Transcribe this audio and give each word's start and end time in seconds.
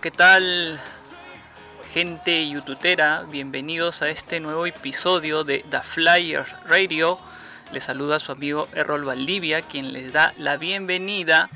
¿qué 0.00 0.10
tal? 0.12 0.80
Gente 1.92 2.48
youtubera, 2.48 3.24
bienvenidos 3.28 4.00
a 4.02 4.08
este 4.10 4.38
nuevo 4.38 4.64
episodio 4.66 5.42
de 5.42 5.64
The 5.70 5.80
Flyers 5.82 6.54
Radio. 6.66 7.18
Les 7.72 7.84
saluda 7.84 8.20
su 8.20 8.30
amigo 8.30 8.68
Errol 8.74 9.04
Valdivia, 9.04 9.62
quien 9.62 9.92
les 9.92 10.12
da 10.12 10.34
la 10.38 10.56
bienvenida 10.56 11.50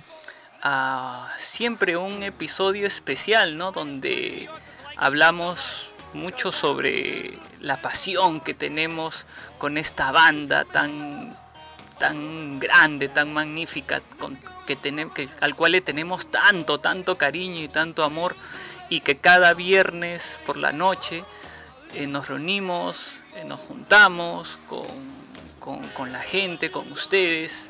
a 0.60 1.32
siempre 1.38 1.96
un 1.96 2.24
episodio 2.24 2.86
especial, 2.86 3.56
¿no? 3.56 3.70
Donde 3.70 4.48
hablamos 4.96 5.90
mucho 6.12 6.50
sobre 6.50 7.38
la 7.60 7.80
pasión 7.80 8.40
que 8.40 8.54
tenemos 8.54 9.24
con 9.58 9.78
esta 9.78 10.10
banda 10.10 10.64
tan 10.64 11.36
tan 12.03 12.58
grande, 12.58 13.06
tan 13.06 13.33
magnífica, 13.33 14.03
que 14.67 15.28
al 15.41 15.55
cual 15.55 15.70
le 15.70 15.81
tenemos 15.81 16.27
tanto, 16.27 16.81
tanto 16.81 17.17
cariño 17.17 17.62
y 17.62 17.69
tanto 17.69 18.03
amor, 18.03 18.34
y 18.89 19.03
que 19.03 19.19
cada 19.19 19.55
viernes 19.55 20.41
por 20.44 20.56
la 20.56 20.72
noche 20.72 21.22
eh, 21.94 22.09
nos 22.09 22.27
reunimos, 22.27 23.06
eh, 23.36 23.44
nos 23.44 23.61
juntamos 23.61 24.59
con, 24.69 26.12
la 26.12 26.19
gente, 26.19 26.72
con 26.72 26.91
ustedes, 26.91 27.69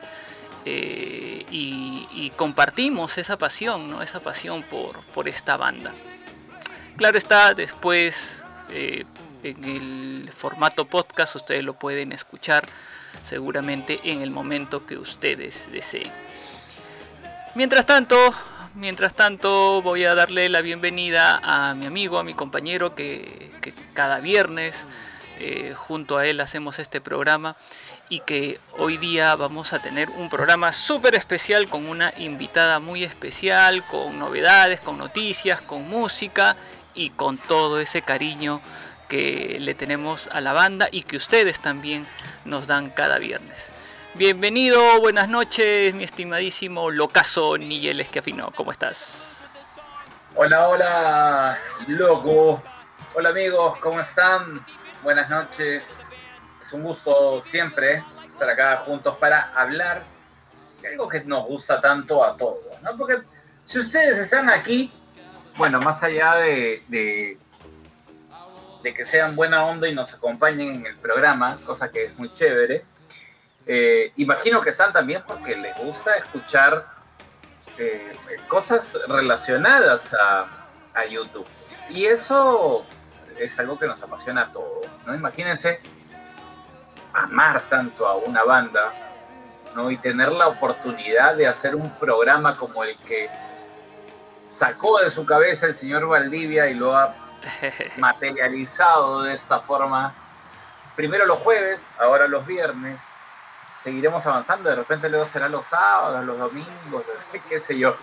eh, 0.64 1.44
y, 1.50 2.32
compartimos 2.34 3.18
esa 3.18 3.36
pasión, 3.36 3.90
¿no? 3.90 4.00
esa 4.00 4.20
pasión 4.20 4.62
por 4.62 5.28
esta 5.28 5.58
banda. 5.58 5.92
Claro 6.96 7.18
está, 7.18 7.52
después 7.52 8.42
en 8.70 9.64
el 9.64 10.30
formato 10.32 10.86
podcast 10.86 11.36
ustedes 11.36 11.62
lo 11.62 11.74
pueden 11.74 12.12
escuchar 12.12 12.66
seguramente 13.22 14.00
en 14.04 14.22
el 14.22 14.30
momento 14.30 14.86
que 14.86 14.96
ustedes 14.96 15.70
deseen. 15.72 16.10
Mientras 17.54 17.84
tanto, 17.84 18.16
mientras 18.74 19.14
tanto 19.14 19.82
voy 19.82 20.04
a 20.04 20.14
darle 20.14 20.48
la 20.48 20.62
bienvenida 20.62 21.40
a 21.42 21.74
mi 21.74 21.86
amigo, 21.86 22.18
a 22.18 22.24
mi 22.24 22.34
compañero 22.34 22.94
que, 22.94 23.50
cada 23.94 24.20
viernes 24.20 24.84
eh, 25.38 25.74
junto 25.76 26.18
a 26.18 26.26
él 26.26 26.40
hacemos 26.40 26.78
este 26.78 27.00
programa 27.00 27.56
y 28.08 28.20
que 28.20 28.58
hoy 28.78 28.96
día 28.96 29.34
vamos 29.36 29.72
a 29.72 29.80
tener 29.80 30.10
un 30.10 30.28
programa 30.28 30.72
súper 30.72 31.14
especial 31.14 31.68
con 31.68 31.88
una 31.88 32.12
invitada 32.18 32.78
muy 32.78 33.04
especial, 33.04 33.84
con 33.86 34.18
novedades, 34.18 34.80
con 34.80 34.98
noticias, 34.98 35.60
con 35.60 35.88
música 35.88 36.56
y 36.94 37.10
con 37.10 37.38
todo 37.38 37.80
ese 37.80 38.02
cariño 38.02 38.60
que 39.12 39.58
le 39.60 39.74
tenemos 39.74 40.26
a 40.32 40.40
la 40.40 40.54
banda 40.54 40.88
y 40.90 41.02
que 41.02 41.18
ustedes 41.18 41.60
también 41.60 42.06
nos 42.46 42.66
dan 42.66 42.88
cada 42.88 43.18
viernes. 43.18 43.68
Bienvenido, 44.14 45.02
buenas 45.02 45.28
noches, 45.28 45.94
mi 45.94 46.02
estimadísimo 46.02 46.90
Locazo 46.90 47.58
Nigel 47.58 48.00
Esquiafino, 48.00 48.50
¿cómo 48.56 48.72
estás? 48.72 49.36
Hola, 50.34 50.66
hola, 50.66 51.58
loco. 51.88 52.62
Hola 53.12 53.28
amigos, 53.28 53.76
¿cómo 53.80 54.00
están? 54.00 54.64
Buenas 55.02 55.28
noches. 55.28 56.14
Es 56.62 56.72
un 56.72 56.82
gusto 56.82 57.38
siempre 57.38 58.02
estar 58.26 58.48
acá 58.48 58.78
juntos 58.78 59.18
para 59.18 59.52
hablar 59.54 60.04
de 60.80 60.88
algo 60.88 61.06
que 61.06 61.20
nos 61.20 61.44
gusta 61.44 61.82
tanto 61.82 62.24
a 62.24 62.34
todos, 62.34 62.80
¿no? 62.80 62.96
Porque 62.96 63.18
si 63.62 63.78
ustedes 63.78 64.16
están 64.16 64.48
aquí, 64.48 64.90
bueno, 65.58 65.82
más 65.82 66.02
allá 66.02 66.36
de 66.36 67.36
de 68.82 68.94
que 68.94 69.04
sean 69.04 69.36
buena 69.36 69.64
onda 69.64 69.88
y 69.88 69.94
nos 69.94 70.12
acompañen 70.14 70.76
en 70.76 70.86
el 70.86 70.96
programa, 70.96 71.58
cosa 71.64 71.90
que 71.90 72.04
es 72.06 72.18
muy 72.18 72.32
chévere. 72.32 72.84
Eh, 73.66 74.12
imagino 74.16 74.60
que 74.60 74.70
están 74.70 74.92
también 74.92 75.22
porque 75.26 75.56
les 75.56 75.76
gusta 75.78 76.16
escuchar 76.16 76.84
eh, 77.78 78.16
cosas 78.48 78.98
relacionadas 79.08 80.14
a, 80.14 80.46
a, 80.94 81.06
YouTube. 81.06 81.46
Y 81.90 82.06
eso 82.06 82.84
es 83.38 83.58
algo 83.58 83.78
que 83.78 83.86
nos 83.86 84.02
apasiona 84.02 84.42
a 84.42 84.52
todos, 84.52 84.86
¿no? 85.06 85.14
Imagínense 85.14 85.78
amar 87.12 87.62
tanto 87.68 88.06
a 88.06 88.16
una 88.16 88.42
banda, 88.42 88.92
¿no? 89.76 89.90
Y 89.90 89.96
tener 89.96 90.32
la 90.32 90.48
oportunidad 90.48 91.36
de 91.36 91.46
hacer 91.46 91.76
un 91.76 91.90
programa 91.98 92.56
como 92.56 92.82
el 92.82 92.98
que 92.98 93.28
sacó 94.48 94.98
de 94.98 95.08
su 95.08 95.24
cabeza 95.24 95.66
el 95.66 95.74
señor 95.74 96.06
Valdivia 96.06 96.68
y 96.68 96.74
lo 96.74 96.96
ha 96.96 97.14
materializado 97.98 99.22
de 99.22 99.34
esta 99.34 99.60
forma. 99.60 100.14
Primero 100.96 101.26
los 101.26 101.38
jueves, 101.38 101.88
ahora 101.98 102.26
los 102.26 102.46
viernes. 102.46 103.08
Seguiremos 103.82 104.24
avanzando, 104.26 104.70
de 104.70 104.76
repente 104.76 105.08
luego 105.08 105.24
será 105.24 105.48
los 105.48 105.66
sábados, 105.66 106.24
los 106.24 106.38
domingos, 106.38 107.02
qué 107.48 107.58
sé 107.58 107.76
yo. 107.76 107.96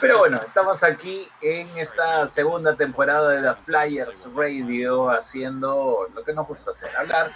Pero 0.00 0.18
bueno, 0.18 0.40
estamos 0.42 0.82
aquí 0.82 1.28
en 1.42 1.68
esta 1.76 2.26
segunda 2.28 2.74
temporada 2.74 3.28
de 3.30 3.42
The 3.42 3.62
Flyers 3.62 4.26
Radio 4.34 5.10
haciendo 5.10 6.08
lo 6.14 6.24
que 6.24 6.32
nos 6.32 6.48
gusta 6.48 6.70
hacer, 6.70 6.96
hablar 6.96 7.30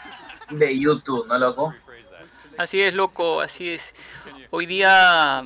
de 0.48 0.78
YouTube, 0.78 1.26
¿no, 1.26 1.36
loco? 1.36 1.74
Así 2.56 2.82
es, 2.82 2.94
loco, 2.94 3.42
así 3.42 3.74
es. 3.74 3.94
Hoy 4.50 4.66
día, 4.66 5.42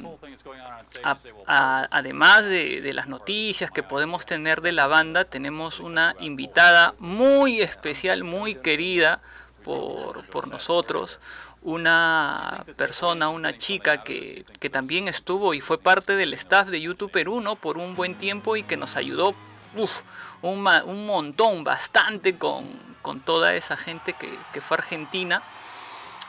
a, 1.02 1.16
a, 1.46 1.86
además 1.90 2.44
de, 2.44 2.80
de, 2.80 2.94
las 2.94 3.08
noticias 3.08 3.70
que 3.70 3.82
podemos 3.82 4.26
tener 4.26 4.60
de 4.60 4.72
la 4.72 4.86
banda, 4.86 5.24
tenemos 5.24 5.80
una 5.80 6.14
invitada 6.20 6.94
muy 6.98 7.60
especial, 7.60 8.24
muy 8.24 8.54
querida 8.54 9.20
por, 9.64 10.24
por 10.26 10.48
nosotros, 10.48 11.18
una 11.62 12.64
persona, 12.76 13.28
una 13.28 13.58
chica 13.58 14.04
que, 14.04 14.44
que, 14.60 14.70
también 14.70 15.08
estuvo 15.08 15.54
y 15.54 15.60
fue 15.60 15.78
parte 15.78 16.14
del 16.14 16.32
staff 16.34 16.68
de 16.68 16.80
YouTube 16.80 17.10
Perú 17.10 17.40
¿no? 17.40 17.56
por 17.56 17.76
un 17.76 17.94
buen 17.94 18.14
tiempo 18.14 18.56
y 18.56 18.62
que 18.62 18.76
nos 18.76 18.96
ayudó 18.96 19.34
uf, 19.74 20.02
un, 20.42 20.66
un, 20.84 21.06
montón, 21.06 21.64
bastante 21.64 22.38
con, 22.38 22.68
con 23.02 23.20
toda 23.20 23.54
esa 23.54 23.76
gente 23.76 24.12
que, 24.12 24.38
que 24.52 24.60
fue 24.60 24.76
argentina 24.76 25.42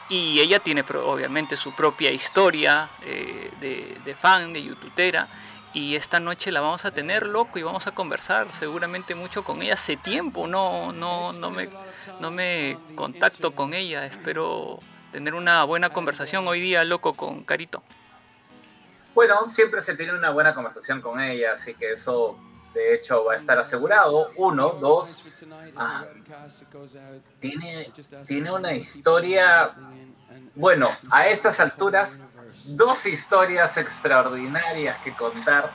y 0.09 0.40
ella 0.40 0.59
tiene 0.59 0.82
obviamente 0.82 1.58
su 1.58 1.73
propia 1.73 2.11
historia 2.11 2.90
eh, 3.02 3.52
de, 3.59 3.97
de, 4.03 4.16
fan, 4.16 4.53
de 4.53 4.64
youtubera. 4.64 5.28
Y 5.73 5.96
esta 5.96 6.20
noche 6.20 6.52
la 6.52 6.61
vamos 6.61 6.85
a 6.85 6.91
tener 6.91 7.28
loco 7.28 7.59
y 7.59 7.64
vamos 7.64 7.85
a 7.87 7.91
conversar 7.91 8.47
seguramente 8.53 9.16
mucho 9.16 9.43
con 9.43 9.61
ella. 9.61 9.73
Hace 9.73 9.97
tiempo 9.97 10.47
no, 10.47 10.91
no, 10.91 11.34
no, 11.34 11.52
me, 11.52 11.70
no 12.20 12.32
me 12.32 12.78
contacto 12.96 13.53
con 13.53 13.73
ella. 13.73 14.05
Espero 14.05 14.79
tener 15.11 15.35
una 15.35 15.64
buena 15.66 15.90
conversación 15.90 16.47
hoy 16.47 16.61
día, 16.61 16.84
loco, 16.84 17.14
con 17.14 17.43
Carito. 17.43 17.84
Bueno, 19.14 19.46
siempre 19.47 19.82
se 19.82 19.96
tiene 19.96 20.14
una 20.14 20.29
buena 20.29 20.53
conversación 20.55 21.02
con 21.02 21.20
ella, 21.20 21.53
así 21.53 21.73
que 21.73 21.91
eso 21.91 22.37
de 22.78 22.96
hecho 22.96 23.26
va 23.26 23.34
a 23.34 23.35
estar 23.35 23.58
asegurado. 23.58 24.32
Uno, 24.35 24.70
dos, 24.79 25.24
ah, 25.76 26.06
tiene, 27.40 27.91
tiene 28.26 28.52
una 28.52 28.74
historia, 28.74 29.70
bueno, 30.56 30.90
a 31.12 31.28
estas 31.28 31.59
alturas, 31.59 32.24
dos 32.66 33.06
historias 33.06 33.78
extraordinarias 33.78 34.97
que 35.00 35.14
contar 35.14 35.72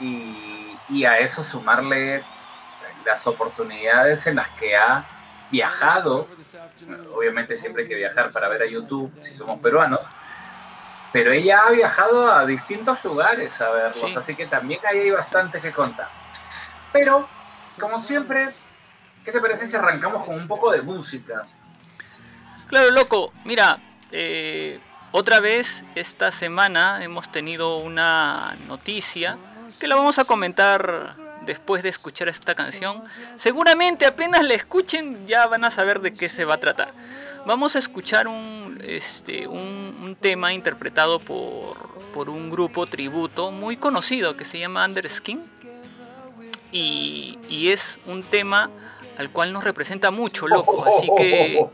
y, 0.00 0.76
y 0.88 1.04
a 1.04 1.18
eso 1.18 1.42
sumarle 1.42 2.24
las 3.04 3.26
oportunidades 3.26 4.26
en 4.26 4.36
las 4.36 4.48
que 4.50 4.76
ha 4.76 5.06
viajado. 5.50 6.26
Obviamente 7.14 7.56
siempre 7.56 7.84
hay 7.84 7.88
que 7.88 7.94
viajar 7.94 8.30
para 8.32 8.48
ver 8.48 8.62
a 8.62 8.66
YouTube 8.66 9.12
si 9.20 9.32
somos 9.32 9.60
peruanos 9.60 10.06
pero 11.16 11.32
ella 11.32 11.62
ha 11.62 11.70
viajado 11.70 12.30
a 12.30 12.44
distintos 12.44 13.02
lugares 13.02 13.58
a 13.62 13.70
verlos, 13.70 14.10
sí. 14.10 14.14
así 14.18 14.34
que 14.34 14.44
también 14.44 14.80
ahí 14.86 14.98
hay 14.98 15.10
bastante 15.10 15.62
que 15.62 15.72
contar. 15.72 16.10
Pero, 16.92 17.26
como 17.80 17.98
siempre, 17.98 18.46
¿qué 19.24 19.32
te 19.32 19.40
parece 19.40 19.66
si 19.66 19.74
arrancamos 19.76 20.26
con 20.26 20.34
un 20.34 20.46
poco 20.46 20.70
de 20.70 20.82
música? 20.82 21.46
Claro, 22.66 22.90
loco, 22.90 23.32
mira, 23.44 23.78
eh, 24.12 24.78
otra 25.10 25.40
vez 25.40 25.86
esta 25.94 26.30
semana 26.30 27.02
hemos 27.02 27.32
tenido 27.32 27.78
una 27.78 28.54
noticia 28.66 29.38
que 29.80 29.86
la 29.86 29.96
vamos 29.96 30.18
a 30.18 30.26
comentar 30.26 31.16
después 31.46 31.82
de 31.82 31.88
escuchar 31.88 32.28
esta 32.28 32.54
canción. 32.54 33.02
Seguramente 33.36 34.04
apenas 34.04 34.44
la 34.44 34.52
escuchen 34.52 35.26
ya 35.26 35.46
van 35.46 35.64
a 35.64 35.70
saber 35.70 36.00
de 36.00 36.12
qué 36.12 36.28
se 36.28 36.44
va 36.44 36.56
a 36.56 36.60
tratar. 36.60 36.92
Vamos 37.46 37.76
a 37.76 37.78
escuchar 37.78 38.26
un, 38.26 38.82
este, 38.84 39.46
un, 39.46 39.96
un 40.02 40.16
tema 40.16 40.52
interpretado 40.52 41.20
por, 41.20 41.76
por, 42.12 42.28
un 42.28 42.50
grupo 42.50 42.86
tributo 42.86 43.52
muy 43.52 43.76
conocido 43.76 44.36
que 44.36 44.44
se 44.44 44.58
llama 44.58 44.84
Underskin. 44.84 45.38
Y, 46.72 47.38
y, 47.48 47.70
es 47.70 48.00
un 48.06 48.24
tema 48.24 48.68
al 49.16 49.30
cual 49.30 49.52
nos 49.52 49.62
representa 49.62 50.10
mucho, 50.10 50.48
loco. 50.48 50.84
Así 50.84 51.08
que. 51.16 51.64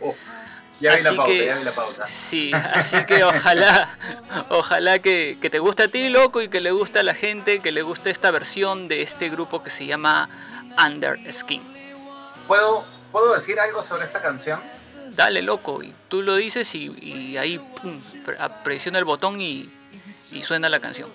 Ya 0.78 0.96
vi 0.96 1.02
la 1.02 1.16
pausa, 1.16 1.24
que, 1.24 1.46
ya 1.46 1.56
vi 1.56 1.64
la 1.64 1.72
pausa. 1.72 2.06
Sí, 2.06 2.52
así 2.52 3.06
que 3.06 3.24
ojalá, 3.24 3.96
ojalá 4.50 4.98
que, 4.98 5.38
que, 5.40 5.48
te 5.48 5.58
guste 5.58 5.84
a 5.84 5.88
ti, 5.88 6.10
loco, 6.10 6.42
y 6.42 6.48
que 6.48 6.60
le 6.60 6.70
guste 6.70 6.98
a 6.98 7.02
la 7.02 7.14
gente, 7.14 7.60
que 7.60 7.72
le 7.72 7.80
guste 7.80 8.10
esta 8.10 8.30
versión 8.30 8.88
de 8.88 9.00
este 9.00 9.30
grupo 9.30 9.62
que 9.62 9.70
se 9.70 9.86
llama 9.86 10.28
Underskin. 10.86 11.62
¿Puedo, 12.46 12.84
¿Puedo 13.10 13.32
decir 13.32 13.58
algo 13.58 13.82
sobre 13.82 14.04
esta 14.04 14.20
canción? 14.20 14.60
Dale 15.14 15.42
loco, 15.42 15.82
y 15.82 15.94
tú 16.08 16.22
lo 16.22 16.36
dices 16.36 16.74
y, 16.74 16.92
y 17.00 17.36
ahí 17.36 17.58
pum, 17.58 18.00
presiona 18.64 18.98
el 18.98 19.04
botón 19.04 19.40
y, 19.40 19.70
y, 20.30 20.42
suena 20.42 20.68
la 20.68 20.80
canción. 20.80 21.10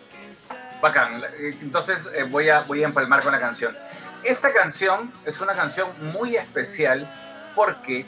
bacán. 0.81 1.23
Entonces 1.61 2.09
eh, 2.13 2.23
voy, 2.23 2.49
a, 2.49 2.61
voy 2.61 2.83
a 2.83 2.87
empalmar 2.87 3.21
con 3.23 3.31
la 3.31 3.39
canción. 3.39 3.75
Esta 4.23 4.53
canción 4.53 5.11
es 5.25 5.39
una 5.41 5.53
canción 5.53 5.89
muy 6.11 6.35
especial 6.35 7.07
porque 7.55 8.05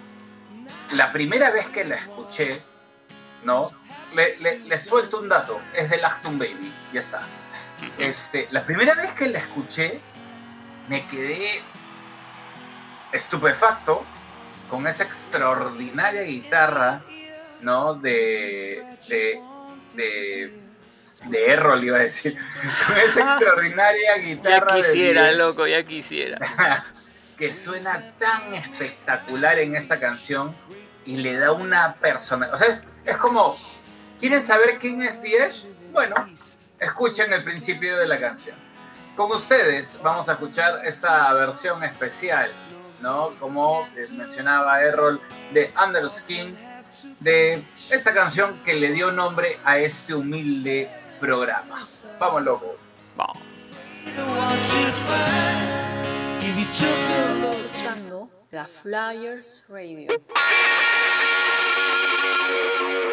la 0.92 1.12
primera 1.12 1.50
vez 1.50 1.68
que 1.68 1.84
la 1.84 1.96
escuché, 1.96 2.62
¿no? 3.44 3.72
Le, 4.14 4.78
suelto 4.78 5.20
un 5.20 5.30
dato, 5.30 5.60
es 5.76 5.90
de 5.90 5.98
Lachtung 5.98 6.40
Baby, 6.40 6.74
ya 6.94 7.00
está. 7.00 7.22
Este, 7.98 8.48
la 8.52 8.64
primera 8.64 8.96
vez 8.96 9.12
que 9.14 9.28
la 9.28 9.38
escuché, 9.38 10.00
me 10.88 11.06
quedé 11.08 11.62
estupefacto 13.12 14.04
con 14.70 14.88
esa 14.88 15.04
extraordinaria 15.04 16.22
guitarra, 16.22 17.02
¿no? 17.62 17.96
De, 17.96 18.84
de, 19.08 19.42
de, 19.96 20.60
de 21.26 21.52
Errol, 21.52 21.84
iba 21.84 21.98
a 21.98 22.02
decir. 22.02 22.38
Con 22.88 22.98
esa 22.98 23.22
extraordinaria 23.22 24.18
guitarra. 24.18 24.68
Ya 24.70 24.76
quisiera, 24.76 25.32
loco, 25.32 25.68
ya 25.68 25.84
quisiera. 25.84 26.40
que 27.38 27.54
suena 27.54 28.14
tan 28.20 28.54
espectacular 28.54 29.60
en 29.60 29.76
esta 29.76 30.00
canción 30.00 30.56
y 31.06 31.18
le 31.18 31.38
da 31.38 31.52
una 31.52 31.96
persona. 31.96 32.50
O 32.54 32.58
sea, 32.58 32.68
es, 32.68 32.88
es 33.06 33.18
como. 33.18 33.58
¿Quieren 34.20 34.44
saber 34.44 34.78
quién 34.78 35.02
es 35.02 35.22
Diez? 35.22 35.66
Bueno, 35.94 36.30
escuchen 36.78 37.32
el 37.32 37.44
principio 37.44 37.98
de 37.98 38.06
la 38.06 38.20
canción. 38.20 38.56
Con 39.16 39.32
ustedes 39.32 39.98
vamos 40.04 40.28
a 40.28 40.34
escuchar 40.34 40.86
esta 40.86 41.32
versión 41.34 41.84
especial 41.86 42.52
¿no? 43.02 43.32
Como 43.40 43.88
mencionaba 44.16 44.82
Errol, 44.82 45.22
de 45.54 45.72
Underskin, 45.84 46.58
de 47.20 47.64
esta 47.90 48.14
canción 48.14 48.60
que 48.64 48.74
le 48.74 48.92
dio 48.92 49.12
nombre 49.12 49.60
a 49.64 49.78
este 49.78 50.14
humilde 50.14 50.90
programa. 51.20 51.86
Vamos, 52.20 52.44
loco. 52.44 52.76
Vamos. 53.16 53.38
Estás 56.72 57.58
escuchando 57.58 58.30
la 58.52 58.66
Flyers 58.66 59.66
Radio. 59.70 60.08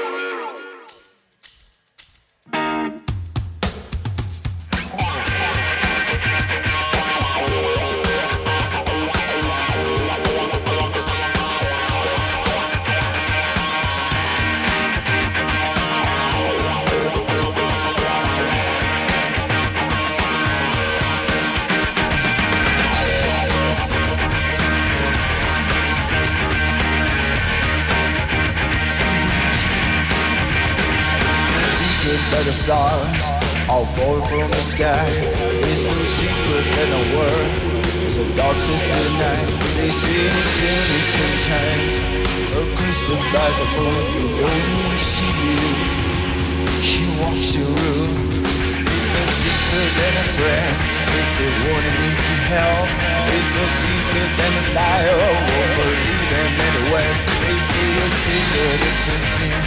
by 32.32 32.42
the 32.42 32.52
stars 32.52 33.24
all 33.68 33.84
fall 33.96 34.20
from 34.28 34.50
the 34.50 34.62
sky. 34.62 35.06
There's 35.60 35.84
no 35.84 36.04
secret 36.04 36.66
in 36.82 36.88
the 36.96 37.04
world. 37.16 37.52
It's 38.04 38.16
a 38.16 38.26
dark 38.36 38.56
sister 38.56 39.02
night. 39.20 39.48
They 39.76 39.90
say 39.90 40.22
the 40.24 40.42
silly 40.56 41.02
sometimes. 41.16 41.92
Across 42.56 43.00
by 43.34 43.48
the 43.58 43.66
moon, 43.76 44.04
you 44.16 44.26
don't 44.40 44.64
even 44.80 44.98
see 44.98 45.34
you. 45.44 45.60
She 46.80 47.02
walks 47.20 47.52
the 47.52 47.64
room. 47.68 48.12
There's 48.86 49.08
no 49.12 49.24
secret 49.42 49.90
than 50.00 50.14
a 50.16 50.26
friend. 50.38 50.74
It's 51.16 51.32
the 51.36 51.48
wanting 51.68 51.96
me 52.00 52.10
to 52.16 52.34
help. 52.54 52.88
There's 53.28 53.50
no 53.58 53.64
secret 53.82 54.30
than 54.40 54.52
a 54.62 54.64
liar. 54.78 55.20
Won't 55.52 55.72
believe 55.80 56.24
them 56.32 56.50
in 56.64 56.72
the 56.78 56.84
West. 56.92 57.22
They 57.42 57.58
say 57.60 57.88
a 57.98 58.08
secret 58.24 58.80
is 58.88 58.96
something. 59.04 59.65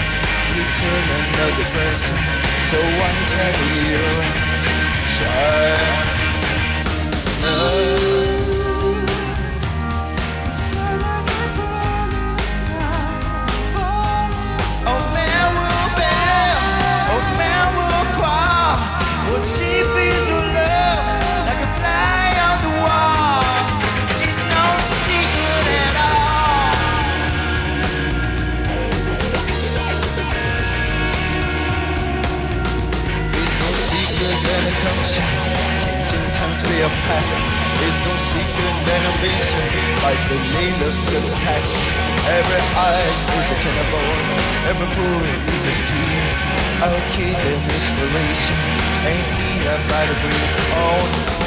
Turn 0.71 1.09
another 1.19 1.67
person 1.73 2.49
so 2.69 2.77
one 2.77 3.19
tell 3.33 3.57
you, 3.87 4.05
child. 5.15 6.07
Oh 7.41 8.08
a 36.81 36.89
past. 37.07 37.35
There's 37.79 37.99
no 38.03 38.15
secret 38.15 38.75
animation 38.91 39.67
Lies 40.03 40.23
the 40.27 40.39
lane 40.55 40.81
of 40.83 40.93
success 40.93 41.71
Every 42.27 42.61
eyes. 42.75 43.19
Is 43.39 43.51
a 43.51 43.57
cannibal? 43.63 44.07
Every 44.67 44.89
bullet 44.95 45.41
is 45.55 45.63
a 45.63 45.75
fear 45.87 46.27
I'll 46.83 47.11
keep 47.11 47.35
the 47.35 47.53
inspiration 47.75 48.59
And 49.07 49.23
see 49.23 49.63
that 49.63 49.79
the 50.07 50.15
breathe 50.23 50.59
on 50.75 51.38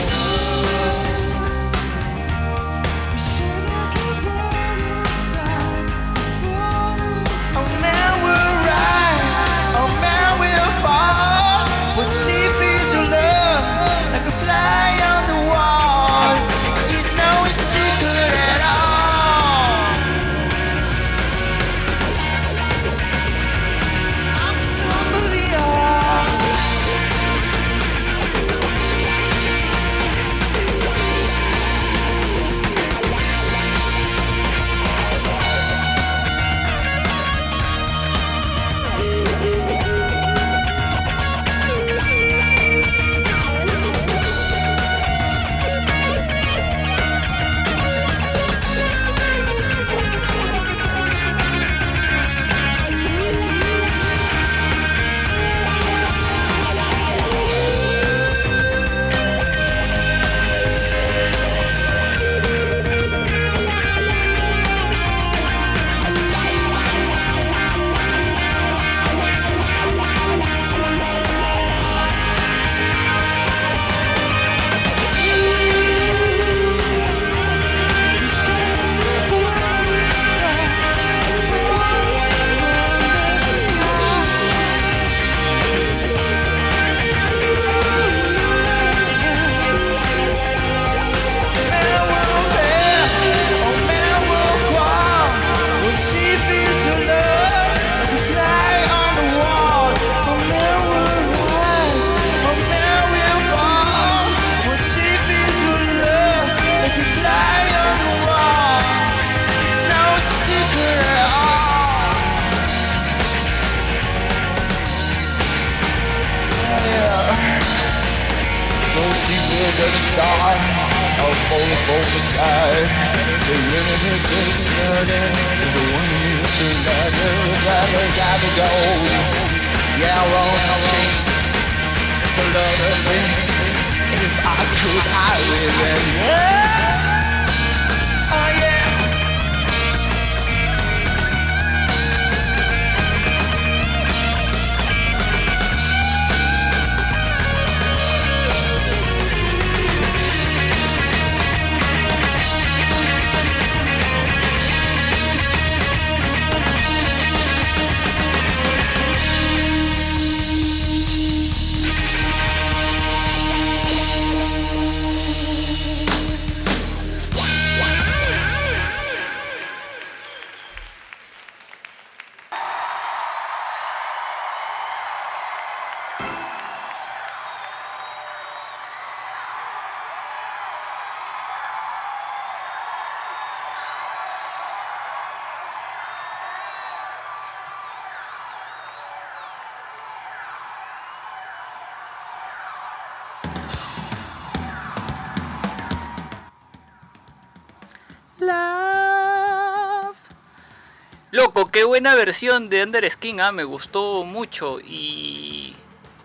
Loco, 201.43 201.67
qué 201.67 201.83
buena 201.83 202.15
versión 202.15 202.69
de 202.69 202.85
Under 202.85 203.11
Skin, 203.11 203.41
ah, 203.41 203.51
me 203.51 203.65
gustó 203.65 204.23
mucho. 204.23 204.79
Y 204.79 205.75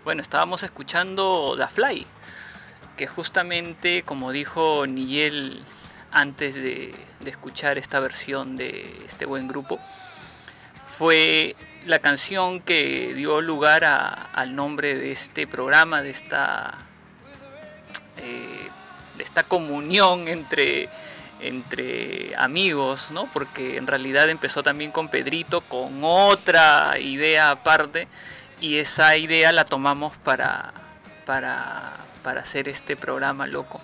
bueno, 0.04 0.22
estábamos 0.22 0.62
escuchando 0.62 1.56
The 1.58 1.66
Fly, 1.66 2.06
que 2.96 3.08
justamente, 3.08 4.04
como 4.04 4.30
dijo 4.30 4.86
Nigel 4.86 5.64
antes 6.12 6.54
de, 6.54 6.94
escuchar 7.26 7.78
esta 7.78 7.98
versión 7.98 8.54
de 8.54 8.94
este 9.08 9.26
buen 9.26 9.48
grupo, 9.48 9.80
fue 10.86 11.56
la 11.84 11.98
canción 11.98 12.60
que 12.60 13.12
dio 13.12 13.40
lugar 13.40 13.84
al 13.84 14.54
nombre 14.54 14.94
de 14.94 15.10
este 15.10 15.48
programa, 15.48 16.00
de 16.00 16.10
esta, 16.10 16.78
eh, 18.18 18.68
de 19.16 19.24
esta 19.24 19.42
comunión 19.42 20.28
entre, 20.28 20.88
entre 21.40 22.34
amigos, 22.36 23.10
¿no? 23.10 23.28
Porque 23.32 23.76
en 23.76 23.86
realidad 23.86 24.28
empezó 24.28 24.62
también 24.62 24.90
con 24.90 25.08
Pedrito, 25.08 25.60
con 25.62 26.00
otra 26.02 26.98
idea 26.98 27.50
aparte, 27.50 28.08
y 28.60 28.78
esa 28.78 29.16
idea 29.16 29.52
la 29.52 29.64
tomamos 29.64 30.16
para, 30.18 30.72
para, 31.24 31.96
para 32.22 32.40
hacer 32.40 32.68
este 32.68 32.96
programa 32.96 33.46
loco. 33.46 33.80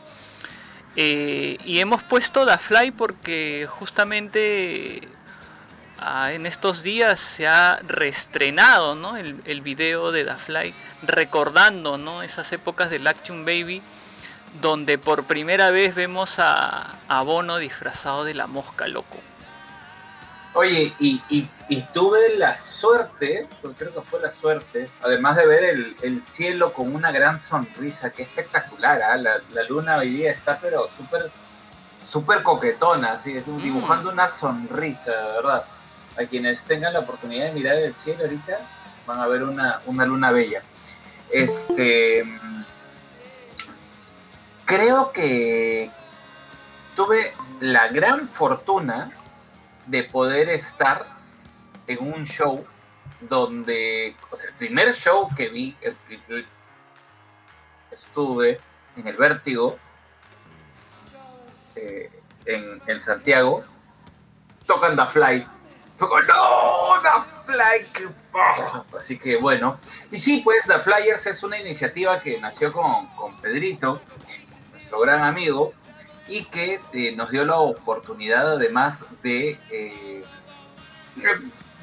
Eh, 0.96 1.58
y 1.64 1.80
hemos 1.80 2.02
puesto 2.04 2.46
The 2.46 2.56
Fly 2.56 2.92
porque 2.92 3.66
justamente 3.68 5.08
ah, 5.98 6.32
en 6.32 6.46
estos 6.46 6.84
días 6.84 7.18
se 7.18 7.48
ha 7.48 7.80
reestrenado 7.84 8.94
¿no? 8.94 9.16
el, 9.16 9.60
video 9.62 10.12
de 10.12 10.24
The 10.24 10.36
Fly, 10.36 10.74
recordando 11.02 11.98
¿no? 11.98 12.22
esas 12.22 12.52
épocas 12.52 12.90
del 12.90 13.06
Action 13.08 13.44
Baby, 13.44 13.82
donde 14.60 14.98
por 14.98 15.24
primera 15.24 15.70
vez 15.70 15.94
vemos 15.94 16.38
a, 16.38 16.94
a 17.08 17.22
Bono 17.22 17.58
disfrazado 17.58 18.24
de 18.24 18.34
la 18.34 18.46
mosca, 18.46 18.86
loco. 18.88 19.18
Oye, 20.56 20.94
y, 21.00 21.20
y- 21.28 21.50
y 21.68 21.82
tuve 21.92 22.36
la 22.36 22.56
suerte, 22.56 23.48
porque 23.60 23.78
creo 23.86 23.94
que 23.94 24.00
fue 24.02 24.20
la 24.20 24.30
suerte, 24.30 24.88
además 25.02 25.36
de 25.36 25.46
ver 25.46 25.64
el, 25.64 25.96
el 26.02 26.22
cielo 26.22 26.72
con 26.72 26.94
una 26.94 27.10
gran 27.10 27.40
sonrisa, 27.40 28.10
que 28.10 28.22
espectacular, 28.22 29.02
¿ah? 29.02 29.16
la, 29.16 29.40
la 29.52 29.62
luna 29.64 29.96
hoy 29.96 30.10
día 30.10 30.30
está 30.30 30.58
pero 30.60 30.86
súper 30.88 31.30
súper 32.00 32.42
coquetona, 32.42 33.12
así, 33.14 33.36
es, 33.36 33.46
Mm. 33.48 33.62
dibujando 33.62 34.10
una 34.10 34.28
sonrisa, 34.28 35.10
de 35.10 35.32
verdad. 35.32 35.64
A 36.16 36.24
quienes 36.26 36.62
tengan 36.62 36.92
la 36.92 37.00
oportunidad 37.00 37.46
de 37.46 37.52
mirar 37.52 37.76
el 37.76 37.94
cielo 37.96 38.22
ahorita, 38.24 38.58
van 39.06 39.18
a 39.20 39.26
ver 39.26 39.42
una, 39.42 39.80
una 39.86 40.04
luna 40.04 40.30
bella. 40.30 40.62
Este, 41.30 42.24
creo 44.64 45.12
que 45.12 45.90
tuve 46.94 47.34
la 47.60 47.88
gran 47.88 48.28
fortuna 48.28 49.10
de 49.86 50.04
poder 50.04 50.48
estar 50.48 51.06
en 51.86 52.12
un 52.12 52.24
show 52.24 52.64
donde, 53.20 54.16
o 54.30 54.36
sea, 54.36 54.46
el 54.46 54.54
primer 54.54 54.92
show 54.94 55.28
que 55.34 55.48
vi, 55.48 55.76
estuve 57.90 58.60
en 58.96 59.06
el 59.06 59.16
Vértigo, 59.16 59.78
eh, 61.76 62.10
en, 62.46 63.00
Santiago, 63.00 63.64
tocan 64.66 64.96
The 64.96 65.06
Fly. 65.06 65.46
Fue 65.96 66.08
como, 66.08 66.20
no, 66.22 67.02
The 67.02 67.52
Fly, 67.52 68.08
paja". 68.32 68.84
Así 68.96 69.18
que 69.18 69.36
bueno. 69.36 69.78
Y 70.10 70.18
sí, 70.18 70.40
pues 70.42 70.66
The 70.66 70.80
Flyers 70.80 71.26
es 71.26 71.42
una 71.42 71.58
iniciativa 71.58 72.20
que 72.20 72.40
nació 72.40 72.72
con, 72.72 73.06
con 73.14 73.36
Pedrito, 73.40 74.00
nuestro 74.94 75.00
gran 75.00 75.22
amigo, 75.24 75.72
y 76.26 76.44
que 76.44 76.80
eh, 76.92 77.12
nos 77.16 77.30
dio 77.30 77.44
la 77.44 77.56
oportunidad 77.56 78.52
además 78.52 79.04
de 79.22 79.58
eh, 79.70 80.24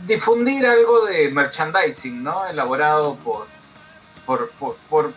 difundir 0.06 0.66
algo 0.66 1.06
de 1.06 1.30
merchandising, 1.30 2.24
¿no? 2.24 2.46
Elaborado 2.48 3.16
por, 3.18 3.48
por, 4.26 4.50
por, 4.52 4.76
por- 4.90 5.14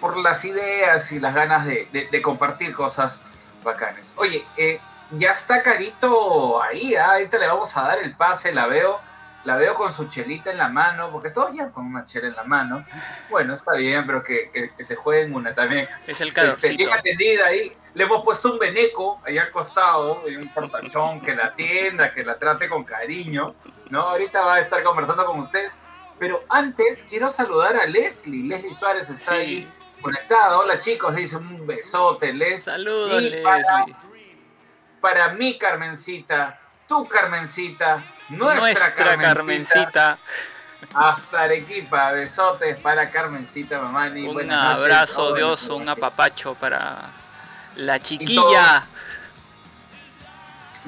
por 0.00 0.16
las 0.18 0.44
ideas 0.44 1.10
y 1.12 1.20
las 1.20 1.34
ganas 1.34 1.64
de 1.66 2.22
compartir 2.22 2.74
cosas 2.74 3.22
bacanes. 3.64 4.12
Oye, 4.16 4.44
eh, 4.58 4.78
ya 5.12 5.30
está 5.30 5.62
Carito 5.62 6.62
ahí, 6.62 6.94
¿ah? 6.94 7.12
ahorita 7.14 7.38
le 7.38 7.46
vamos 7.46 7.74
a 7.76 7.82
dar 7.82 7.98
el 8.00 8.14
pase, 8.14 8.52
la 8.52 8.66
veo, 8.66 9.00
la 9.46 9.56
veo 9.56 9.74
con 9.74 9.92
su 9.92 10.06
chelita 10.08 10.50
en 10.50 10.58
la 10.58 10.68
mano, 10.68 11.08
porque 11.10 11.30
todos 11.30 11.54
ya 11.54 11.70
con 11.70 11.86
una 11.86 12.04
chela 12.04 12.26
en 12.28 12.34
la 12.34 12.44
mano. 12.44 12.84
Bueno, 13.30 13.54
está 13.54 13.72
bien, 13.76 14.04
pero 14.06 14.22
que, 14.22 14.50
que- 14.50 14.70
que 14.74 14.84
se 14.84 14.96
jueguen 14.96 15.34
una 15.34 15.54
también. 15.54 15.88
Es 16.06 16.20
el 16.20 16.28
Este, 16.28 16.32
calorcito. 16.40 16.76
bien 16.76 16.92
atendida 16.92 17.46
ahí. 17.46 17.74
Le 17.94 18.04
hemos 18.04 18.22
puesto 18.24 18.52
un 18.52 18.58
beneco 18.58 19.20
ahí 19.24 19.38
al 19.38 19.50
costado, 19.50 20.22
y 20.28 20.36
un 20.36 20.50
fortachón 20.50 21.20
que 21.20 21.34
la 21.34 21.46
atienda, 21.46 22.12
que 22.12 22.24
la 22.24 22.38
trate 22.38 22.68
con 22.68 22.84
cariño. 22.84 23.54
¿no? 23.88 24.02
Ahorita 24.02 24.42
va 24.42 24.56
a 24.56 24.60
estar 24.60 24.82
conversando 24.82 25.24
con 25.24 25.38
ustedes. 25.38 25.78
Pero 26.18 26.42
antes 26.48 27.04
quiero 27.08 27.28
saludar 27.28 27.76
a 27.76 27.86
Leslie. 27.86 28.48
Leslie 28.48 28.72
Suárez 28.74 29.08
está 29.10 29.32
Sí. 29.32 29.38
ahí 29.38 29.72
conectada. 30.02 30.58
Hola 30.58 30.76
chicos, 30.78 31.14
dice 31.14 31.36
un 31.36 31.66
besote, 31.66 32.32
Les. 32.32 32.64
Saludos, 32.64 33.22
Y 33.22 33.42
para, 33.44 33.58
Leslie. 33.86 33.96
para 35.00 35.28
mí, 35.34 35.56
Carmencita, 35.58 36.58
tu 36.88 37.06
Carmencita, 37.06 38.02
nuestra, 38.30 38.60
Nuestra 38.60 38.94
Carmencita, 38.94 39.34
Carmencita. 39.34 40.18
hasta 40.94 41.40
Arequipa. 41.42 42.12
Besotes 42.12 42.76
para 42.76 43.10
Carmencita, 43.10 43.80
Mamani. 43.80 44.26
Un 44.26 44.34
noches. 44.46 44.52
abrazo 44.52 45.32
oso, 45.42 45.76
un 45.76 45.88
apapacho 45.88 46.54
para 46.54 47.10
la 47.76 47.98
chiquilla. 48.00 48.40
todos- 48.40 48.96